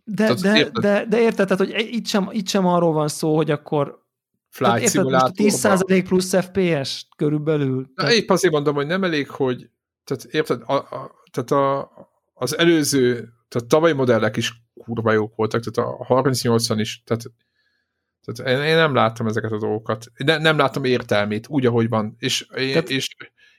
De, 0.04 0.24
tehát, 0.24 0.40
de, 0.40 0.56
érted? 0.56 0.82
de, 0.82 1.04
de 1.04 1.20
érted, 1.20 1.46
tehát, 1.46 1.72
hogy 1.72 1.86
itt 1.94 2.06
sem, 2.06 2.28
itt 2.30 2.48
sem 2.48 2.66
arról 2.66 2.92
van 2.92 3.08
szó, 3.08 3.36
hogy 3.36 3.50
akkor 3.50 4.06
Flight 4.48 4.80
érted, 4.80 5.04
most 5.04 5.32
10% 5.34 6.04
plusz 6.08 6.34
FPS 6.34 7.06
körülbelül. 7.16 7.76
Na, 7.76 7.86
tehát... 7.94 8.12
Épp 8.12 8.30
azért 8.30 8.52
mondom, 8.52 8.74
hogy 8.74 8.86
nem 8.86 9.04
elég, 9.04 9.28
hogy 9.28 9.70
tehát 10.04 10.24
érted, 10.24 10.62
a, 10.64 10.74
a, 10.74 11.10
tehát 11.30 11.50
a, 11.50 11.90
az 12.34 12.58
előző, 12.58 13.12
tehát 13.48 13.68
tavalyi 13.68 13.92
modellek 13.92 14.36
is 14.36 14.52
kurva 14.84 15.12
jók 15.12 15.34
voltak, 15.34 15.62
tehát 15.62 15.90
a 15.98 16.04
3080 16.04 16.78
is, 16.78 17.02
tehát, 17.04 17.22
tehát 18.24 18.58
én, 18.58 18.64
én 18.64 18.76
nem 18.76 18.94
láttam 18.94 19.26
ezeket 19.26 19.52
a 19.52 19.58
dolgokat. 19.58 20.06
Ne, 20.16 20.38
nem 20.38 20.58
látom 20.58 20.84
értelmét, 20.84 21.48
úgy, 21.48 21.66
ahogy 21.66 21.88
van. 21.88 22.16
És, 22.18 22.46
tehát... 22.46 22.90
és, 22.90 23.16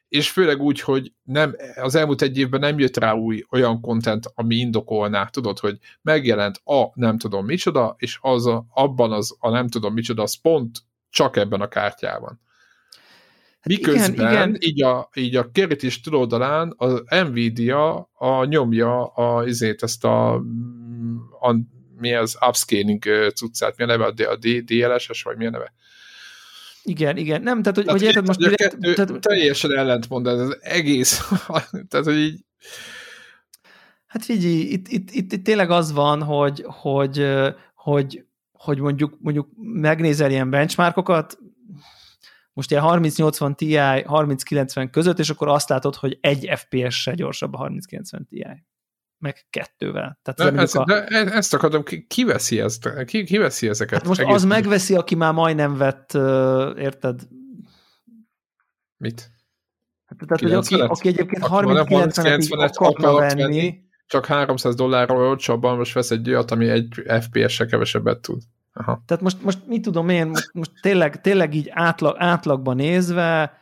és 0.09 0.29
főleg 0.29 0.61
úgy, 0.61 0.79
hogy 0.79 1.13
nem, 1.23 1.55
az 1.75 1.95
elmúlt 1.95 2.21
egy 2.21 2.37
évben 2.37 2.59
nem 2.59 2.79
jött 2.79 2.97
rá 2.97 3.13
új 3.13 3.45
olyan 3.49 3.81
content, 3.81 4.31
ami 4.35 4.55
indokolná, 4.55 5.25
tudod, 5.25 5.59
hogy 5.59 5.77
megjelent 6.01 6.61
a 6.63 6.91
nem 6.93 7.17
tudom 7.17 7.45
micsoda, 7.45 7.95
és 7.97 8.17
az 8.21 8.45
a, 8.45 8.65
abban 8.73 9.11
az 9.11 9.35
a 9.39 9.49
nem 9.49 9.67
tudom 9.67 9.93
micsoda, 9.93 10.21
az 10.21 10.41
pont 10.41 10.77
csak 11.09 11.35
ebben 11.37 11.61
a 11.61 11.67
kártyában. 11.67 12.39
Hát 13.59 13.67
Miközben 13.67 14.13
igen, 14.13 14.31
igen. 14.31 14.57
Így, 14.59 14.83
a, 14.83 15.09
így 15.15 15.35
a 15.35 15.51
kerítés 15.51 15.99
túloldalán 16.01 16.69
a 16.77 17.15
Nvidia 17.23 18.09
a, 18.13 18.45
nyomja 18.45 19.05
a, 19.05 19.45
izét, 19.45 19.83
ezt 19.83 20.03
a, 20.05 20.33
a 21.39 21.55
mi 21.97 22.13
az 22.13 22.37
upscaling 22.47 23.03
cuccát, 23.33 23.77
mi 23.77 23.83
a 23.83 23.87
neve, 23.87 24.05
a, 24.05 24.31
a 24.31 24.35
DLSS, 24.65 25.23
vagy 25.23 25.37
mi 25.37 25.45
a 25.45 25.49
neve? 25.49 25.73
Igen, 26.83 27.17
igen. 27.17 27.41
Nem, 27.41 27.61
tehát, 27.61 27.75
hogy, 27.75 27.85
tehát, 27.85 27.99
hogy 27.99 28.07
érted 28.07 28.25
most... 28.25 28.39
Direkt, 28.39 28.61
kettő, 28.61 28.93
tehát, 28.93 29.19
teljesen 29.19 29.77
ellentmond 29.77 30.27
ez 30.27 30.39
az 30.39 30.57
egész. 30.61 31.29
tehát, 31.89 32.05
hogy 32.05 32.17
így... 32.17 32.39
Hát 34.05 34.25
figyelj, 34.25 34.53
itt, 34.53 34.87
itt, 34.87 35.11
itt, 35.11 35.31
itt 35.31 35.43
tényleg 35.43 35.69
az 35.69 35.91
van, 35.91 36.23
hogy, 36.23 36.63
hogy, 36.67 37.27
hogy, 37.73 38.25
hogy 38.51 38.79
mondjuk, 38.79 39.17
mondjuk 39.19 39.49
megnézel 39.57 40.31
ilyen 40.31 40.49
benchmarkokat, 40.49 41.37
most 42.53 42.71
ilyen 42.71 42.83
3080 42.83 43.55
Ti 43.55 43.75
3090 43.75 44.89
között, 44.89 45.19
és 45.19 45.29
akkor 45.29 45.47
azt 45.47 45.69
látod, 45.69 45.95
hogy 45.95 46.17
egy 46.21 46.49
FPS-se 46.55 47.13
gyorsabb 47.13 47.53
a 47.53 47.57
3090 47.57 48.25
Ti 48.25 48.45
meg 49.19 49.45
kettővel. 49.49 50.19
Tehát 50.21 50.53
de, 50.53 50.61
ez, 50.61 50.75
a... 50.75 50.83
de 50.83 51.05
e- 51.05 51.35
ezt 51.37 51.53
akarom, 51.53 51.83
ki, 51.83 52.05
ki 52.07 52.23
veszi 52.23 52.59
ezt? 52.59 53.03
Ki, 53.05 53.23
ki 53.23 53.37
veszi 53.37 53.67
ezeket? 53.67 53.99
Hát 53.99 54.07
most 54.07 54.21
az 54.21 54.43
megveszi, 54.43 54.95
aki 54.95 55.15
már 55.15 55.33
majdnem 55.33 55.77
vett, 55.77 56.13
érted? 56.77 57.27
Mit? 58.97 59.31
Hát, 60.05 60.17
tehát, 60.27 60.41
hogy 60.41 60.53
aki, 60.53 60.81
aki 60.81 61.07
egyébként 61.07 61.43
30-90-et 61.47 62.73
akarna 62.73 63.13
venni, 63.13 63.41
venni, 63.41 63.79
csak 64.07 64.25
300 64.25 64.75
dollárról 64.75 65.27
olcsóbban 65.27 65.77
most 65.77 65.93
vesz 65.93 66.11
egy 66.11 66.29
olyat, 66.29 66.51
ami 66.51 66.69
egy 66.69 67.03
FPS-se 67.21 67.65
kevesebbet 67.65 68.19
tud. 68.19 68.41
Aha. 68.73 69.03
Tehát 69.05 69.23
most, 69.23 69.43
most 69.43 69.59
mit 69.67 69.81
tudom 69.81 70.09
én, 70.09 70.27
most, 70.27 70.53
most 70.53 70.71
tényleg, 70.81 71.21
tényleg 71.21 71.53
így 71.53 71.69
átlag, 71.71 72.15
átlagban 72.17 72.75
nézve, 72.75 73.58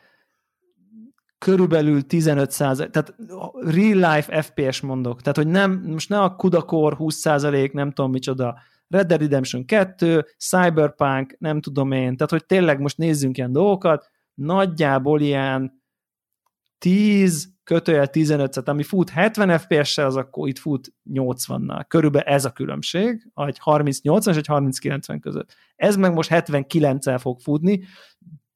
körülbelül 1.38 2.06
15 2.06 2.52
százalék, 2.52 2.92
tehát 2.92 3.16
real 3.60 4.16
life 4.16 4.42
FPS 4.42 4.82
mondok, 4.82 5.22
tehát 5.22 5.38
hogy 5.38 5.48
nem, 5.48 5.84
most 5.86 6.10
ne 6.10 6.20
a 6.20 6.36
Kudakor 6.36 6.94
20 6.94 7.16
százalék, 7.16 7.74
nem 7.74 7.92
tudom 7.92 8.12
micsoda, 8.12 8.60
Red 8.88 9.08
Dead 9.08 9.22
Redemption 9.22 9.66
2, 9.66 10.26
Cyberpunk, 10.38 11.36
nem 11.40 11.62
tudom 11.62 11.92
én, 11.92 12.16
tehát 12.16 12.32
hogy 12.32 12.46
tényleg 12.46 12.80
most 12.80 12.98
nézzünk 12.98 13.38
ilyen 13.38 13.52
dolgokat, 13.52 14.12
nagyjából 14.34 15.22
ilyen 15.22 15.82
10 16.78 17.56
kötőjel 17.64 18.08
15 18.08 18.52
tehát 18.52 18.70
ami 18.70 18.84
fut 18.84 19.10
70 19.10 19.58
FPS-sel, 19.58 20.06
az 20.06 20.16
akkor 20.16 20.48
itt 20.48 20.60
fut 20.60 20.94
80-nal. 21.14 21.84
Körülbelül 21.88 22.28
ez 22.28 22.46
a 22.46 22.52
különbség, 22.52 23.32
egy 23.36 23.60
30-80 23.66 24.30
és 24.30 24.36
egy 24.36 24.46
30-90 24.48 25.18
között. 25.22 25.56
Ez 25.76 25.96
meg 25.96 26.14
most 26.14 26.30
79-el 26.34 27.18
fog 27.22 27.40
futni. 27.40 27.84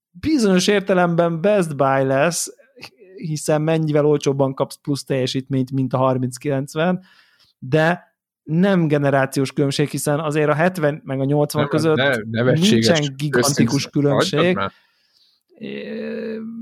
Bizonyos 0.09 0.67
értelemben 0.67 1.41
Best 1.41 1.75
Buy 1.75 2.03
lesz, 2.03 2.53
hiszen 3.21 3.61
mennyivel 3.61 4.05
olcsóbban 4.05 4.53
kapsz 4.53 4.79
plusz 4.81 5.03
teljesítményt, 5.03 5.71
mint 5.71 5.93
a 5.93 5.97
3090, 5.97 7.03
de 7.59 8.15
nem 8.43 8.87
generációs 8.87 9.53
különbség, 9.53 9.89
hiszen 9.89 10.19
azért 10.19 10.49
a 10.49 10.53
70 10.53 11.01
meg 11.03 11.19
a 11.19 11.23
80 11.23 11.61
nem, 11.61 11.71
között 11.71 11.95
ne, 12.29 12.51
nincsen 12.51 13.13
gigantikus 13.15 13.89
különbség. 13.89 14.57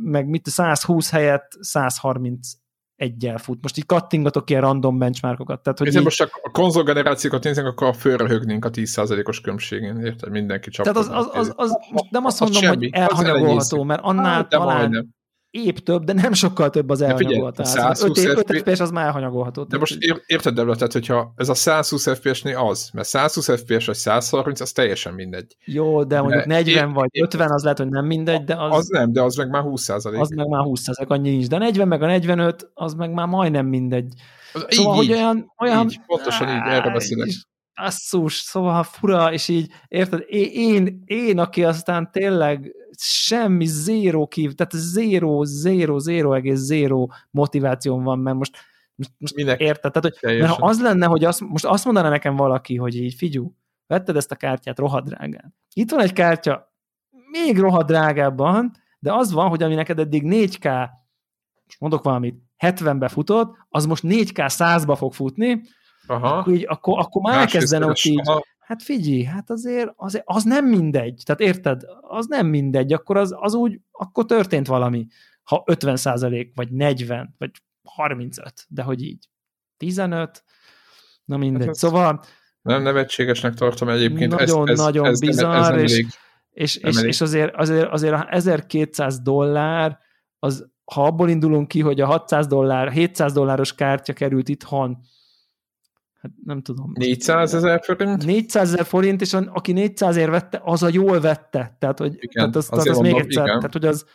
Meg 0.04 0.28
mit 0.28 0.48
120 0.48 1.10
helyett 1.10 1.58
130 1.60 2.50
egyel 2.96 3.38
fut. 3.38 3.62
Most 3.62 3.78
így 3.78 3.86
kattingatok 3.86 4.50
ilyen 4.50 4.62
random 4.62 4.98
benchmarkokat. 4.98 5.64
Tehát, 5.64 5.80
hogy 5.80 5.96
így... 5.96 6.04
most 6.04 6.22
a 6.22 6.50
konzol 6.52 6.84
generációkat 6.84 7.44
nézzünk, 7.44 7.68
akkor 7.68 7.96
fölröhögnénk 7.96 8.66
a 8.66 8.70
10%-os 8.70 9.42
különbségén, 9.42 9.98
érted? 9.98 10.30
Mindenki 10.30 10.70
csak. 10.70 10.86
Tehát 10.86 11.00
az, 11.00 11.08
az, 11.08 11.30
az, 11.34 11.54
az, 11.56 11.78
az 11.94 12.08
nem 12.10 12.26
azt 12.26 12.40
mondom, 12.40 12.62
semmi, 12.62 12.76
hogy 12.76 12.90
elhanyagolható, 12.92 13.84
mert 13.84 14.02
annál 14.04 14.34
hát, 14.34 14.50
talán 14.50 14.78
majdnem 14.78 15.18
épp 15.52 15.78
több, 15.78 16.04
de 16.04 16.14
nem 16.14 16.34
sokkal 16.34 16.70
több 16.70 16.90
az 16.90 17.02
elhanyagolt. 17.02 17.66
120 17.66 18.26
5, 18.26 18.58
FPS 18.58 18.80
az 18.80 18.92
már 18.92 19.06
elhanyagolható. 19.06 19.64
De 19.64 19.78
most 19.78 19.98
érted, 20.26 20.54
Debla, 20.54 20.76
tehát 20.76 20.94
hogyha 20.94 21.34
ez 21.36 21.50
a 21.50 21.54
120 21.54 22.18
FPS-nél 22.18 22.58
az, 22.58 22.90
mert 22.94 23.08
120 23.08 23.62
FPS 23.62 23.86
vagy 23.86 23.96
130, 23.96 24.60
az 24.60 24.72
teljesen 24.72 25.14
mindegy. 25.14 25.56
Jó, 25.66 26.04
de 26.04 26.22
mondjuk 26.22 26.46
de 26.46 26.54
40 26.54 26.94
vagy 26.94 27.10
50, 27.22 27.52
az 27.52 27.64
lehet, 27.64 27.78
hogy 27.78 27.90
nem 27.90 28.06
mindegy, 28.06 28.44
de 28.44 28.56
az... 28.56 28.76
Az 28.78 28.88
nem, 28.88 29.12
de 29.12 29.22
az 29.22 29.36
meg 29.36 29.50
már 29.50 29.62
20 29.62 29.82
százalék. 29.82 30.20
Az 30.20 30.30
meg 30.30 30.48
már 30.48 30.64
20 30.64 30.82
százalék, 30.82 31.12
annyi 31.12 31.30
nincs. 31.30 31.48
De 31.48 31.58
40 31.58 31.88
meg 31.88 32.02
a 32.02 32.06
45, 32.06 32.70
az 32.74 32.94
meg 32.94 33.14
már 33.14 33.28
majdnem 33.28 33.66
mindegy. 33.66 34.14
Az 34.54 34.66
szóval, 34.70 34.94
így, 34.94 35.10
hogy 35.10 35.18
olyan... 35.18 35.54
olyan 35.58 35.90
így, 35.90 36.00
pontosan 36.06 36.50
így, 36.50 36.62
erre 36.66 36.90
beszélek. 36.92 37.28
Asszus, 37.74 38.34
szóval 38.34 38.84
fura, 38.84 39.34
és 39.34 39.48
így, 39.48 39.72
érted, 39.88 40.24
én, 40.28 40.50
én, 40.52 41.04
én 41.06 41.40
aki 41.40 41.64
aztán 41.64 42.10
tényleg 42.12 42.72
semmi 43.02 43.66
zéró 43.66 44.28
kív, 44.28 44.54
tehát 44.54 44.74
zéró, 44.74 45.44
zéró, 45.44 45.98
zéró 45.98 46.34
egész 46.34 46.60
zéró 46.60 47.14
motivációm 47.32 48.04
van, 48.04 48.20
mert 48.20 48.38
most, 48.38 48.58
most, 48.96 49.12
most 49.18 49.36
Minek? 49.36 49.60
érted? 49.60 49.92
Tehát, 49.92 50.18
hogy, 50.20 50.40
mert 50.40 50.52
ha 50.52 50.66
az 50.66 50.82
lenne, 50.82 51.06
hogy 51.06 51.24
azt, 51.24 51.40
most 51.40 51.66
azt 51.66 51.86
mondaná 51.86 52.10
nekem 52.10 52.36
valaki, 52.36 52.76
hogy 52.76 52.96
így 52.96 53.14
figyú, 53.14 53.56
vetted 53.88 54.16
ezt 54.16 54.32
a 54.32 54.36
kártyát 54.36 54.80
rohadrágán. 54.80 55.56
Itt 55.74 55.92
van 55.92 56.00
egy 56.00 56.14
kártya, 56.14 56.74
még 57.32 57.58
rohadrágábban, 57.58 58.72
de 59.00 59.14
az 59.14 59.32
van, 59.32 59.50
hogy 59.50 59.64
ami 59.64 59.76
neked 59.76 60.00
eddig 60.00 60.24
4K, 60.26 60.90
most 61.66 61.80
mondok 61.80 62.04
valamit, 62.04 62.44
70-be 62.66 63.08
futott, 63.08 63.56
az 63.70 63.86
most 63.86 64.04
4K 64.06 64.54
100-ba 64.58 64.96
fog 64.98 65.14
futni, 65.14 65.62
Aha. 66.10 66.38
Akkor, 66.38 66.54
így, 66.54 66.66
akkor, 66.68 67.00
akkor 67.00 67.22
már 67.22 67.40
elkezdene 67.40 67.86
ott 67.86 68.04
így, 68.04 68.22
aha. 68.24 68.44
Hát 68.70 68.84
figyelj, 68.84 69.24
hát 69.24 69.50
azért, 69.50 69.90
azért 69.96 70.24
az 70.28 70.44
nem 70.44 70.66
mindegy, 70.66 71.22
tehát 71.26 71.42
érted, 71.42 71.82
az 72.02 72.28
nem 72.28 72.48
mindegy, 72.48 72.94
akkor 72.94 73.18
az, 73.18 73.36
az 73.38 73.54
úgy, 73.54 73.80
akkor 73.92 74.26
történt 74.26 74.68
valami, 74.68 75.08
ha 75.44 75.64
50 75.66 75.96
százalék, 75.96 76.52
vagy 76.56 76.72
40, 76.72 77.36
vagy 77.38 77.52
35, 77.84 78.66
de 78.68 78.82
hogy 78.82 79.04
így. 79.04 79.30
15, 79.78 80.44
na 81.26 81.38
mindegy, 81.38 81.66
hát, 81.66 81.76
szóval 81.76 82.24
nem 82.62 82.82
nevetségesnek 82.82 83.54
tartom 83.54 83.90
egyébként. 83.90 84.32
Nagyon, 84.32 84.70
ez, 84.70 84.80
ez, 84.80 84.86
nagyon 84.86 85.06
ez, 85.06 85.20
bizarr, 85.20 85.74
ez, 85.74 85.82
ez 85.82 85.92
és, 85.92 86.06
és, 86.52 86.76
és, 86.76 87.02
és 87.02 87.22
azért, 87.22 87.56
azért, 87.56 87.92
azért 87.92 88.14
a 88.14 88.28
1200 88.30 89.20
dollár, 89.20 90.00
az, 90.40 90.70
ha 90.86 91.04
abból 91.04 91.30
indulunk 91.30 91.68
ki, 91.68 91.82
hogy 91.82 92.02
a 92.02 92.06
600 92.06 92.48
dollár, 92.48 92.92
700 92.92 93.34
dolláros 93.34 93.76
kártya 93.76 94.14
került 94.14 94.50
itthon 94.50 94.98
hát 96.22 96.32
nem 96.46 96.62
tudom. 96.62 96.92
400 96.94 97.54
ezer 97.54 97.82
forint? 97.84 98.26
400 98.26 98.72
ezer 98.72 98.86
forint, 98.86 99.22
és 99.22 99.34
aki 99.34 99.72
400 99.72 100.16
ér 100.16 100.30
vette, 100.30 100.62
az 100.64 100.84
a 100.84 100.90
jól 100.92 101.20
vette. 101.20 101.76
Tehát, 101.80 102.00
hogy, 102.00 102.14
igen, 102.14 102.52
tehát 102.52 102.56
az, 102.56 102.68
az, 102.70 102.88
az 102.88 102.98
még 102.98 103.16
egyszer, 103.16 103.46
igen. 103.46 103.58
tehát, 103.58 103.74
hogy 103.74 103.86
az, 103.86 104.06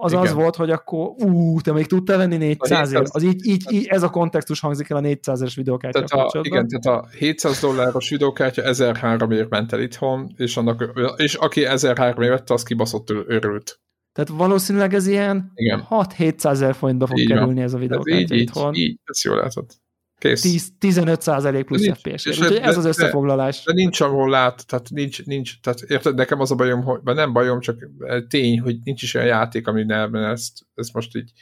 az 0.00 0.12
igen. 0.12 0.24
az 0.24 0.32
volt, 0.32 0.56
hogy 0.56 0.70
akkor 0.70 1.08
ú, 1.08 1.60
te 1.60 1.72
még 1.72 1.86
tudtál 1.86 2.16
venni 2.16 2.36
400 2.36 2.92
ér. 2.92 3.02
Az 3.10 3.22
így, 3.22 3.46
így, 3.46 3.72
így, 3.72 3.86
ez 3.86 4.02
a 4.02 4.10
kontextus 4.10 4.60
hangzik 4.60 4.90
el 4.90 4.96
a 4.96 5.00
400 5.00 5.40
eres 5.40 5.54
videókártya 5.54 6.04
tehát 6.04 6.32
a, 6.32 6.40
Igen, 6.42 6.68
tehát 6.68 7.02
a 7.02 7.08
700 7.18 7.60
dolláros 7.60 8.10
videókártya 8.10 8.62
1003 8.62 9.30
ér 9.30 9.46
ment 9.48 9.72
el 9.72 9.80
itthon, 9.80 10.34
és, 10.36 10.56
annak, 10.56 11.00
és 11.16 11.34
aki 11.34 11.64
1003 11.64 12.22
ér 12.22 12.30
vette, 12.30 12.54
az 12.54 12.62
kibaszott 12.62 13.10
örült. 13.10 13.80
Tehát 14.12 14.30
valószínűleg 14.30 14.94
ez 14.94 15.06
ilyen 15.06 15.52
6-700 15.90 16.44
ezer 16.44 16.74
forintba 16.74 17.06
fog 17.06 17.18
így 17.18 17.26
kerülni 17.26 17.54
van. 17.54 17.62
ez 17.62 17.74
a 17.74 17.78
videókártya 17.78 18.34
így, 18.34 18.40
itthon. 18.40 18.74
Így, 18.74 18.88
így, 18.88 18.98
ezt 19.04 19.22
jól 19.22 19.36
látod. 19.36 19.66
Kész. 20.20 20.40
10, 20.40 20.68
15 20.78 21.22
százalék 21.22 21.64
plusz 21.64 21.80
nincs, 21.80 21.96
FPS. 21.96 22.26
Úgyhogy 22.26 22.56
ez 22.56 22.76
az 22.76 22.84
összefoglalás. 22.84 23.62
De, 23.64 23.72
de 23.72 23.80
nincs, 23.80 24.00
ahol 24.00 24.30
lát, 24.30 24.66
tehát 24.66 24.90
nincs, 24.90 25.24
nincs, 25.24 25.60
tehát 25.60 25.80
érted, 25.80 26.14
nekem 26.14 26.40
az 26.40 26.50
a 26.50 26.54
bajom, 26.54 26.82
hogy, 26.82 27.00
nem 27.02 27.32
bajom, 27.32 27.60
csak 27.60 27.88
tény, 28.28 28.60
hogy 28.60 28.78
nincs 28.84 29.02
is 29.02 29.14
olyan 29.14 29.26
játék, 29.26 29.66
ami 29.66 29.84
nem, 29.84 30.14
ezt, 30.14 30.58
ezt 30.74 30.92
most 30.92 31.16
így, 31.16 31.32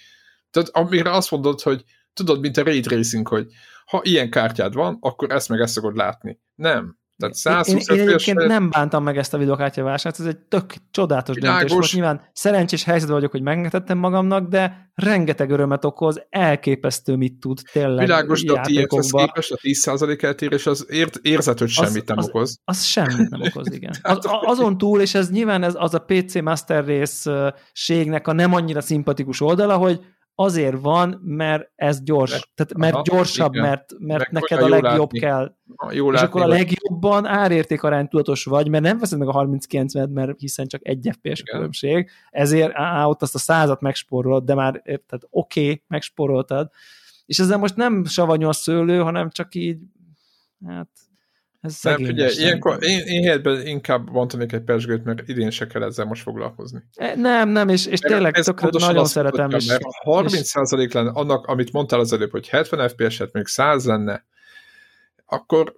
tehát 0.51 0.69
amire 0.69 1.11
azt 1.11 1.31
mondod, 1.31 1.61
hogy 1.61 1.85
tudod, 2.13 2.41
mint 2.41 2.57
a 2.57 2.63
Ray 2.63 2.81
Tracing, 2.81 3.29
hogy 3.29 3.47
ha 3.87 4.01
ilyen 4.05 4.31
kártyád 4.31 4.75
van, 4.75 4.99
akkor 5.01 5.33
ezt 5.33 5.49
meg 5.49 5.61
ezt 5.61 5.73
szokod 5.73 5.97
látni. 5.97 6.41
Nem. 6.55 6.98
Tehát 7.19 7.35
120 7.35 7.89
én, 7.89 7.97
én 7.97 8.07
egyébként 8.09 8.47
nem 8.47 8.71
bántam 8.71 9.03
meg 9.03 9.17
ezt 9.17 9.35
a 9.35 9.39
videokártyavásást, 9.39 10.21
ez 10.21 10.27
egy 10.27 10.39
tök 10.39 10.75
csodálatos 10.91 11.35
Világos. 11.35 11.59
döntés 11.59 11.77
volt. 11.77 11.93
Nyilván 11.93 12.29
szerencsés 12.33 12.85
helyzetben 12.85 13.17
vagyok, 13.17 13.31
hogy 13.31 13.43
megengedhettem 13.43 13.99
magamnak, 13.99 14.49
de 14.49 14.91
rengeteg 14.95 15.51
örömet 15.51 15.85
okoz, 15.85 16.27
elképesztő 16.31 17.17
mit 17.17 17.35
tud 17.35 17.61
tényleg 17.73 18.07
Világos, 18.07 18.45
de 18.45 18.53
a 18.53 18.61
képest 18.61 19.53
a 19.53 19.57
10% 19.57 20.23
eltérés 20.23 20.67
az 20.67 20.87
ért, 20.89 21.17
érzet, 21.23 21.59
hogy 21.59 21.69
semmit 21.69 22.03
az, 22.03 22.07
nem 22.07 22.19
az, 22.19 22.29
okoz. 22.29 22.61
Az 22.65 22.85
semmit 22.85 23.31
nem 23.31 23.41
okoz, 23.41 23.73
igen. 23.73 23.93
Az, 24.03 24.19
azon 24.23 24.79
túl, 24.79 25.01
és 25.01 25.15
ez 25.15 25.31
nyilván 25.31 25.63
ez 25.63 25.75
az 25.77 25.95
a 25.95 25.99
PC 25.99 26.41
Master 26.41 26.87
Race-ségnek 26.87 28.29
a 28.29 28.33
nem 28.33 28.55
annyira 28.55 28.81
szimpatikus 28.81 29.41
oldala, 29.41 29.77
hogy 29.77 30.01
azért 30.41 30.81
van, 30.81 31.21
mert 31.25 31.71
ez 31.75 32.03
gyors, 32.03 32.31
mert, 32.31 32.49
tehát 32.55 32.77
mert 32.77 32.95
aha, 32.95 33.03
gyorsabb, 33.03 33.55
igen. 33.55 33.67
mert, 33.67 33.95
mert 33.99 34.31
neked 34.31 34.63
a 34.63 34.69
legjobb 34.69 35.13
látni. 35.13 35.19
kell. 35.19 35.55
Jó 35.91 36.13
és 36.13 36.21
akkor 36.21 36.43
a 36.43 36.47
legjobban 36.47 37.27
árérték 37.27 37.83
arány 37.83 38.09
tudatos 38.09 38.45
vagy, 38.45 38.69
mert 38.69 38.83
nem 38.83 38.99
veszed 38.99 39.19
meg 39.19 39.29
a 39.29 39.33
30 39.33 39.67
mert 40.11 40.39
hiszen 40.39 40.67
csak 40.67 40.81
egy 40.85 41.11
FPS 41.13 41.43
a 41.45 41.53
különbség, 41.53 42.11
ezért 42.31 42.73
á, 42.75 43.07
ott 43.07 43.23
azt 43.23 43.35
a 43.35 43.39
százat 43.39 43.81
megspórolod, 43.81 44.45
de 44.45 44.55
már 44.55 44.83
tehát 44.83 45.27
oké, 45.31 45.63
okay, 45.63 45.83
megspóroltad, 45.87 46.71
és 47.27 47.39
ezzel 47.39 47.59
most 47.59 47.77
nem 47.77 48.05
savanyú 48.05 48.49
a 48.49 48.53
szőlő, 48.53 48.99
hanem 48.99 49.31
csak 49.31 49.55
így, 49.55 49.79
hát 50.67 50.89
ez 51.69 51.83
nem, 51.83 52.05
figyelj, 52.05 52.35
ilyenkor 52.37 52.79
én, 52.81 52.99
én 52.99 53.23
helyetben 53.23 53.67
inkább 53.67 54.11
bontanék 54.11 54.53
egy 54.53 54.63
pesgőt, 54.63 55.05
mert 55.05 55.29
idén 55.29 55.51
se 55.51 55.67
kell 55.67 55.83
ezzel 55.83 56.05
most 56.05 56.23
foglalkozni. 56.23 56.83
E, 56.95 57.15
nem, 57.15 57.49
nem, 57.49 57.69
és, 57.69 57.87
és 57.87 57.99
tényleg 57.99 58.35
tökre 58.35 58.69
nagyon 58.73 59.05
szeretem. 59.05 59.49
Mondtam, 59.49 59.69
mert 59.69 59.83
30 60.03 60.55
és... 60.73 60.93
lenne 60.93 61.11
annak, 61.11 61.47
amit 61.47 61.73
mondtál 61.73 62.01
az 62.01 62.13
előbb, 62.13 62.31
hogy 62.31 62.49
70 62.49 62.89
FPS-et 62.89 63.33
még 63.33 63.47
100 63.47 63.85
lenne, 63.85 64.25
akkor, 65.27 65.75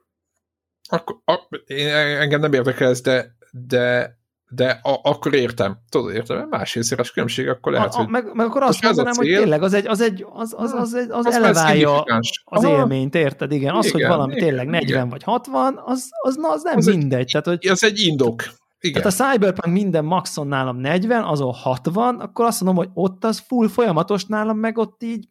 akkor 0.89 1.17
a, 1.25 1.39
én, 1.67 1.89
engem 1.95 2.41
nem 2.41 2.53
érdekel 2.53 2.89
ez, 2.89 3.01
de, 3.01 3.37
de 3.51 4.19
de 4.51 4.81
a, 4.83 5.01
akkor 5.03 5.35
értem. 5.35 5.79
Tudod, 5.89 6.15
értem, 6.15 6.47
más 6.51 6.75
részéres 6.75 7.11
különbség, 7.11 7.49
akkor 7.49 7.73
lehet, 7.73 7.95
a, 7.95 7.99
a, 7.99 8.03
hogy... 8.03 8.09
Meg, 8.09 8.31
meg 8.35 8.47
akkor 8.47 8.63
azt 8.63 8.83
mondanám, 8.83 9.13
hogy 9.17 9.27
tényleg 9.27 9.63
az 9.63 9.73
egy, 9.73 9.87
az 9.87 10.01
egy, 10.01 10.27
az, 10.33 10.55
az, 10.57 10.73
az, 10.73 10.95
egy, 10.95 11.11
az, 11.11 11.27
az 11.27 11.35
eleválja 11.35 12.03
az 12.45 12.65
Aha. 12.65 12.69
élményt, 12.69 13.15
érted? 13.15 13.53
Igen, 13.53 13.75
az, 13.75 13.87
igen, 13.87 14.01
hogy 14.01 14.09
valami 14.09 14.33
igen, 14.33 14.45
tényleg 14.45 14.67
40 14.67 14.89
igen. 14.89 15.09
vagy 15.09 15.23
60, 15.23 15.81
az, 15.85 16.09
az, 16.23 16.37
na, 16.37 16.51
az 16.51 16.63
nem 16.63 16.77
az 16.77 16.87
mindegy. 16.87 17.21
Egy, 17.21 17.31
tehát, 17.31 17.47
hogy, 17.47 17.71
az 17.71 17.85
egy 17.85 18.01
indok. 18.01 18.43
Igen. 18.81 19.03
Tehát 19.03 19.21
a 19.21 19.33
Cyberpunk 19.33 19.77
minden 19.77 20.05
maxon 20.05 20.47
nálam 20.47 20.77
40, 20.77 21.25
azon 21.25 21.53
60, 21.53 22.21
akkor 22.21 22.45
azt 22.45 22.61
mondom, 22.61 22.85
hogy 22.85 22.93
ott 22.95 23.25
az 23.25 23.43
full 23.47 23.69
folyamatos 23.69 24.25
nálam, 24.25 24.59
meg 24.59 24.79
ott 24.79 25.03
így 25.03 25.29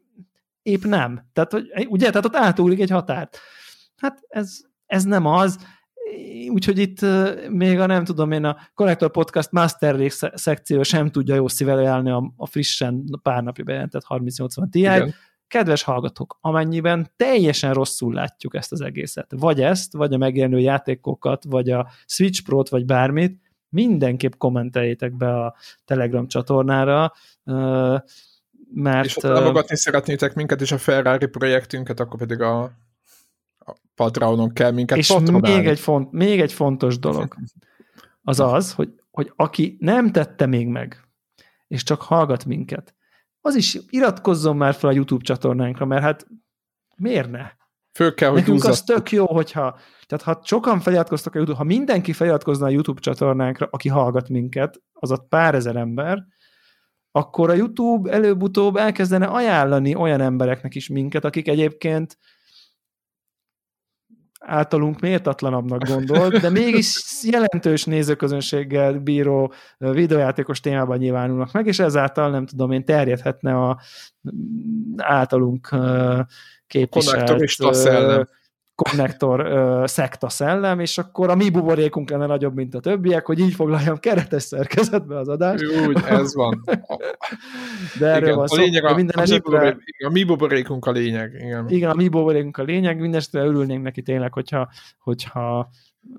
épp 0.61 0.83
nem. 0.83 1.29
Tehát, 1.33 1.51
hogy, 1.51 1.87
ugye, 1.89 2.09
tehát 2.09 2.25
ott 2.25 2.35
átúlik 2.35 2.79
egy 2.79 2.89
határt. 2.89 3.39
Hát 3.97 4.19
ez, 4.27 4.57
ez 4.85 5.03
nem 5.03 5.25
az, 5.25 5.57
úgyhogy 6.49 6.77
itt 6.77 6.99
még 7.49 7.79
a 7.79 7.85
nem 7.85 8.03
tudom 8.03 8.31
én 8.31 8.43
a 8.43 8.57
Connector 8.73 9.11
Podcast 9.11 9.51
Master 9.51 9.95
Race 9.95 10.31
szekció 10.35 10.83
sem 10.83 11.11
tudja 11.11 11.35
jó 11.35 11.47
szível 11.47 11.77
ajánlani 11.77 12.09
a, 12.09 12.33
a 12.37 12.45
frissen 12.45 13.03
pár 13.21 13.43
napja 13.43 13.63
bejelentett 13.63 14.03
3080 14.05 14.69
Ti. 14.69 14.87
Kedves 15.47 15.83
hallgatók, 15.83 16.37
amennyiben 16.41 17.11
teljesen 17.15 17.73
rosszul 17.73 18.13
látjuk 18.13 18.55
ezt 18.55 18.71
az 18.71 18.81
egészet, 18.81 19.31
vagy 19.35 19.61
ezt, 19.61 19.93
vagy 19.93 20.13
a 20.13 20.17
megjelenő 20.17 20.59
játékokat, 20.59 21.43
vagy 21.43 21.69
a 21.69 21.87
Switch 22.05 22.43
Pro-t, 22.43 22.69
vagy 22.69 22.85
bármit, 22.85 23.39
mindenképp 23.69 24.33
kommenteljétek 24.37 25.17
be 25.17 25.43
a 25.43 25.55
Telegram 25.85 26.27
csatornára, 26.27 27.13
mert... 28.73 29.05
És 29.05 29.13
ha 29.13 29.21
támogatni 29.21 29.77
szeretnétek 29.77 30.33
minket 30.33 30.61
és 30.61 30.71
a 30.71 30.77
Ferrari 30.77 31.27
projektünket, 31.27 31.99
akkor 31.99 32.19
pedig 32.19 32.41
a 32.41 32.71
Patreonon 33.95 34.53
kell 34.53 34.71
minket 34.71 34.97
És 34.97 35.13
még 35.23 35.67
egy, 35.67 35.79
font, 35.79 36.11
még 36.11 36.41
egy 36.41 36.53
fontos 36.53 36.99
dolog, 36.99 37.35
az 38.23 38.39
az, 38.39 38.73
hogy, 38.73 38.93
hogy 39.11 39.31
aki 39.35 39.77
nem 39.79 40.11
tette 40.11 40.45
még 40.45 40.67
meg, 40.67 41.07
és 41.67 41.83
csak 41.83 42.01
hallgat 42.01 42.45
minket, 42.45 42.95
az 43.41 43.55
is 43.55 43.77
iratkozzon 43.89 44.57
már 44.57 44.73
fel 44.73 44.89
a 44.89 44.93
YouTube 44.93 45.23
csatornánkra, 45.23 45.85
mert 45.85 46.01
hát 46.01 46.27
miért 46.95 47.31
ne? 47.31 47.51
Föl 47.93 48.13
kell, 48.13 48.29
hogy 48.29 48.39
Nekünk 48.39 48.63
az 48.63 48.81
tök 48.81 49.11
jó, 49.11 49.25
hogyha 49.25 49.79
tehát 50.05 50.23
ha 50.23 50.41
sokan 50.43 50.79
feliratkoztak 50.79 51.33
a 51.33 51.37
YouTube, 51.37 51.57
ha 51.57 51.63
mindenki 51.63 52.13
feliratkozna 52.13 52.65
a 52.65 52.69
YouTube 52.69 52.99
csatornánkra, 52.99 53.67
aki 53.71 53.89
hallgat 53.89 54.29
minket, 54.29 54.81
az 54.93 55.11
ott 55.11 55.27
pár 55.27 55.55
ezer 55.55 55.75
ember, 55.75 56.25
akkor 57.11 57.49
a 57.49 57.53
YouTube 57.53 58.11
előbb-utóbb 58.11 58.75
elkezdene 58.75 59.25
ajánlani 59.25 59.95
olyan 59.95 60.21
embereknek 60.21 60.75
is 60.75 60.87
minket, 60.87 61.25
akik 61.25 61.47
egyébként 61.47 62.17
általunk 64.39 64.99
méltatlanabbnak 64.99 65.87
gondolt, 65.87 66.39
de 66.39 66.49
mégis 66.49 67.03
jelentős 67.23 67.83
nézőközönséggel 67.83 68.93
bíró 68.93 69.53
videójátékos 69.77 70.59
témában 70.59 70.97
nyilvánulnak 70.97 71.51
meg, 71.51 71.67
és 71.67 71.79
ezáltal 71.79 72.29
nem 72.29 72.45
tudom 72.45 72.71
én 72.71 72.85
terjedhetne 72.85 73.55
a 73.55 73.79
általunk 74.97 75.75
képviselt 76.67 77.29
konnektor 78.83 79.89
szekta 79.89 80.29
szellem, 80.29 80.79
és 80.79 80.97
akkor 80.97 81.29
a 81.29 81.35
mi 81.35 81.49
buborékunk 81.49 82.09
lenne 82.09 82.25
nagyobb, 82.25 82.55
mint 82.55 82.75
a 82.75 82.79
többiek, 82.79 83.25
hogy 83.25 83.39
így 83.39 83.53
foglaljam 83.53 83.97
keretes 83.97 84.43
szerkezetbe 84.43 85.17
az 85.17 85.27
adást. 85.27 85.63
Úgy, 85.87 86.03
ez 86.07 86.35
van. 86.35 86.63
De 87.99 88.07
erről 88.07 88.23
igen, 88.23 88.35
van 88.35 88.47
szó. 88.47 88.55
A, 88.55 88.59
lényeg 88.59 88.85
a, 88.85 88.95
minden 88.95 89.15
a, 89.17 89.21
esetre, 89.21 89.59
mi 89.59 89.69
buborék, 89.69 90.05
a 90.05 90.09
mi 90.09 90.23
buborékunk 90.23 90.85
a 90.85 90.91
lényeg. 90.91 91.33
Igen. 91.33 91.69
igen, 91.69 91.89
a 91.89 91.93
mi 91.93 92.07
buborékunk 92.07 92.57
a 92.57 92.63
lényeg. 92.63 92.99
Mindenesetre 92.99 93.43
örülnénk 93.43 93.83
neki 93.83 94.01
tényleg, 94.01 94.33
hogyha, 94.33 94.69
hogyha 94.99 95.69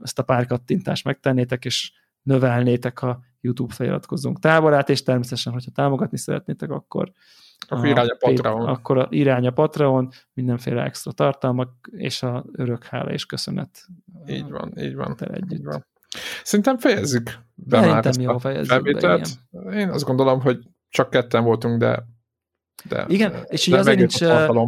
ezt 0.02 0.18
a 0.18 0.22
pár 0.22 0.46
kattintást 0.46 1.04
megtennétek, 1.04 1.64
és 1.64 1.92
növelnétek 2.22 3.02
a 3.02 3.20
YouTube 3.40 3.74
feliratkozzunk 3.74 4.38
táborát, 4.38 4.88
és 4.88 5.02
természetesen, 5.02 5.52
hogyha 5.52 5.70
támogatni 5.70 6.18
szeretnétek, 6.18 6.70
akkor 6.70 7.12
akkor 7.70 7.86
irány 7.86 8.08
a 8.08 8.16
Patreon. 8.18 8.66
Akkor 8.66 8.98
a 8.98 9.06
irány 9.10 9.46
a 9.46 9.50
Patreon, 9.50 10.08
mindenféle 10.32 10.82
extra 10.82 11.12
tartalmak, 11.12 11.70
és 11.90 12.22
a 12.22 12.44
örök 12.52 12.84
hála 12.84 13.12
és 13.12 13.26
köszönet. 13.26 13.86
Így 14.26 14.50
van, 14.50 14.72
így 14.78 14.94
van. 14.94 15.16
Együtt. 15.18 15.52
Így 15.52 15.64
van. 15.64 15.86
Szerintem 16.42 16.78
fejezzük 16.78 17.24
be 17.54 17.76
Szerintem 17.76 17.94
már 17.94 18.06
ezt 18.06 18.22
jó, 18.22 18.30
a 18.30 18.38
felvételt. 18.38 19.28
Én 19.72 19.88
azt 19.88 20.04
gondolom, 20.04 20.40
hogy 20.40 20.58
csak 20.88 21.10
ketten 21.10 21.44
voltunk, 21.44 21.78
de 21.78 22.06
de, 22.84 23.04
Igen, 23.08 23.34
és 23.46 23.66
így 23.66 23.74
azért, 23.74 23.98
nincs, 23.98 24.20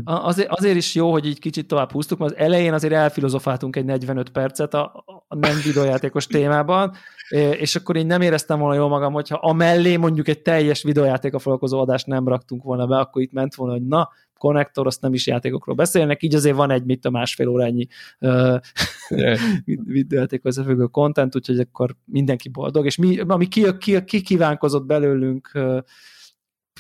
azért, 0.05 0.49
azért 0.49 0.77
is 0.77 0.95
jó, 0.95 1.11
hogy 1.11 1.27
így 1.27 1.39
kicsit 1.39 1.67
tovább 1.67 1.93
húztuk, 1.93 2.19
mert 2.19 2.33
az 2.33 2.39
elején 2.39 2.73
azért 2.73 2.93
elfilozofáltunk 2.93 3.77
egy 3.77 3.85
45 3.85 4.31
percet 4.31 4.75
a, 4.75 5.05
a 5.29 5.37
nem 5.37 5.57
videójátékos 5.65 6.27
témában, 6.27 6.95
és 7.33 7.77
akkor 7.77 7.97
én 7.97 8.07
nem 8.07 8.21
éreztem 8.21 8.59
volna 8.59 8.75
jól 8.75 8.89
magam, 8.89 9.13
hogyha 9.13 9.37
a 9.37 9.53
mellé 9.53 9.97
mondjuk 9.97 10.29
egy 10.29 10.43
teljes 10.43 10.83
videójátéka 10.83 11.39
foglalkozó 11.39 11.81
adást 11.81 12.07
nem 12.07 12.29
raktunk 12.29 12.63
volna 12.63 12.87
be, 12.87 12.99
akkor 12.99 13.23
itt 13.23 13.33
ment 13.33 13.55
volna, 13.55 13.73
hogy 13.73 13.87
na, 13.87 14.11
konnektor, 14.39 14.87
azt 14.87 15.01
nem 15.01 15.15
is 15.15 15.27
játékokról 15.27 15.75
beszélnek, 15.75 16.23
így 16.23 16.35
azért 16.35 16.57
van 16.57 16.71
egy 16.71 16.85
mit 16.85 17.05
a 17.05 17.11
másfél 17.11 17.49
órányi 17.49 17.87
uh, 18.21 18.61
videójáték 19.85 20.45
összefüggő 20.45 20.85
content, 20.85 21.37
úgyhogy 21.37 21.59
akkor 21.59 21.97
mindenki 22.05 22.49
boldog, 22.49 22.85
és 22.85 22.97
mi, 22.97 23.19
ami 23.19 23.49
ki, 23.49 23.77
ki, 23.79 24.05
ki 24.05 24.21
kívánkozott 24.21 24.85
belőlünk 24.85 25.51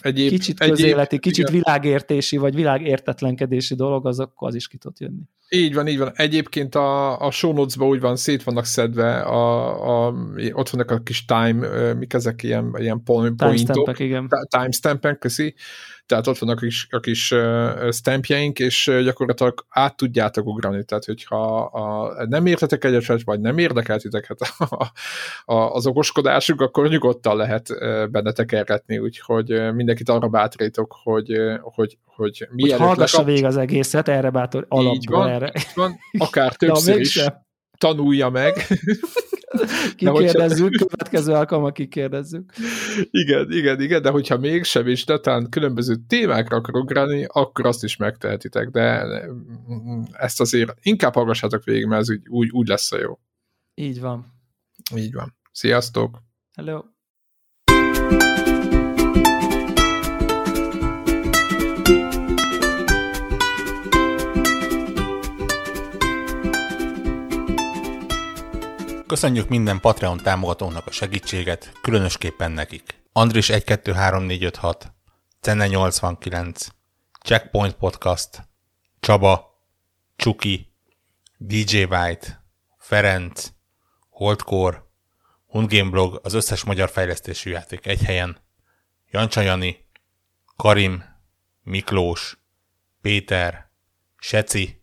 egyéb, 0.01 0.29
kicsit 0.29 0.59
közéleti, 0.59 1.01
egyéb, 1.01 1.21
kicsit 1.21 1.49
igen. 1.49 1.63
világértési, 1.63 2.37
vagy 2.37 2.55
világértetlenkedési 2.55 3.75
dolog, 3.75 4.07
az 4.07 4.21
akkor 4.21 4.49
az 4.49 4.55
is 4.55 4.69
ki 4.69 4.77
tud 4.77 5.01
jönni. 5.01 5.23
Így 5.55 5.75
van, 5.75 5.87
így 5.87 5.99
van. 5.99 6.13
Egyébként 6.15 6.75
a, 6.75 7.21
a 7.21 7.31
show 7.31 7.53
notes 7.53 7.77
úgy 7.77 8.01
van, 8.01 8.17
szét 8.17 8.43
vannak 8.43 8.65
szedve, 8.65 9.21
a, 9.21 10.07
a, 10.07 10.15
ott 10.53 10.69
vannak 10.69 10.91
a 10.91 10.99
kis 10.99 11.25
time, 11.25 11.93
mik 11.93 12.13
ezek 12.13 12.43
ilyen, 12.43 12.75
ilyen 12.79 13.03
point, 13.05 13.37
timestampek, 13.37 13.99
igen. 13.99 14.29
Timestampek, 14.49 15.19
köszi 15.19 15.55
tehát 16.13 16.27
ott 16.27 16.39
vannak 16.39 16.57
a 16.57 16.61
kis, 16.61 16.87
a 16.91 17.01
kis 17.01 17.35
stampjeink, 17.91 18.59
és 18.59 18.91
gyakorlatilag 19.05 19.67
át 19.69 19.97
tudjátok 19.97 20.47
ugrani, 20.47 20.85
tehát 20.85 21.05
hogyha 21.05 21.61
a, 21.61 22.15
nem 22.29 22.47
értetek 22.47 22.85
egyet, 22.85 23.23
vagy 23.25 23.41
nem 23.41 23.59
érdekelt 23.59 24.03
titeket 24.03 24.39
a, 24.59 24.93
a, 25.45 25.55
az 25.55 25.87
okoskodásuk, 25.87 26.61
akkor 26.61 26.89
nyugodtan 26.89 27.37
lehet 27.37 27.69
benne 28.11 28.33
tekerretni, 28.33 28.99
úgyhogy 28.99 29.75
mindenkit 29.75 30.09
arra 30.09 30.29
bátrítok, 30.29 30.97
hogy, 31.03 31.33
hogy, 31.61 31.99
hogy 32.05 32.49
mielőtt... 32.51 32.79
Hogy 32.79 32.87
hallgassa 32.87 33.25
végig 33.25 33.45
az 33.45 33.57
egészet, 33.57 34.09
erre 34.09 34.31
bátor 34.31 34.67
alapból. 34.69 35.19
Van, 35.19 35.42
erre. 35.43 35.53
Van 35.75 35.99
akár 36.27 36.57
többször 36.57 37.01
is 37.01 37.21
tanulja 37.79 38.29
meg. 38.29 38.55
kikérdezzük, 39.97 40.71
következő 40.71 41.33
alkalommal 41.33 41.73
kikérdezzük. 41.73 42.53
Igen, 43.11 43.51
igen, 43.51 43.81
igen, 43.81 44.03
de 44.03 44.11
hogyha 44.11 44.39
mégsem 44.39 44.89
is 44.89 45.05
netán 45.05 45.49
különböző 45.51 45.95
témákra 46.07 46.57
akar 46.57 46.77
ugrani, 46.77 47.25
akkor 47.29 47.67
azt 47.67 47.85
is 47.85 47.97
megtehetitek, 47.97 48.69
de 48.69 49.07
ezt 50.13 50.41
azért 50.41 50.73
inkább 50.83 51.15
hallgassátok 51.15 51.65
végig, 51.65 51.87
mert 51.87 52.01
ez 52.01 52.11
úgy, 52.11 52.29
úgy, 52.29 52.51
úgy 52.51 52.69
lesz 52.69 52.93
a 52.93 52.99
jó. 52.99 53.19
Így 53.75 54.01
van. 54.01 54.33
Így 54.97 55.13
van. 55.13 55.37
Sziasztok! 55.53 56.23
Hello! 56.57 56.83
Köszönjük 69.13 69.49
minden 69.49 69.81
Patreon 69.81 70.19
támogatónak 70.19 70.87
a 70.87 70.91
segítséget, 70.91 71.73
különösképpen 71.83 72.51
nekik. 72.51 73.03
Andris 73.13 73.49
123456, 73.49 74.93
Cenne 75.41 75.67
89, 75.67 76.67
Checkpoint 77.23 77.75
Podcast, 77.75 78.49
Csaba, 79.01 79.59
Csuki, 80.17 80.73
DJ 81.39 81.83
White, 81.83 82.45
Ferenc, 82.79 83.49
Holdcore, 84.09 84.83
Hundgame 85.47 85.91
Blog, 85.91 86.21
az 86.23 86.35
összes 86.35 86.65
magyar 86.65 86.91
fejlesztésű 86.91 87.51
játék 87.51 87.87
egy 87.87 88.03
helyen, 88.03 88.39
Jancsa 89.11 89.41
Jani, 89.41 89.89
Karim, 90.57 91.05
Miklós, 91.63 92.39
Péter, 93.01 93.71
Seci, 94.17 94.83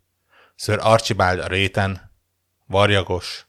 Sir 0.56 0.80
Archibald 0.82 1.40
a 1.40 1.48
réten, 1.48 2.12
Varjagos, 2.66 3.49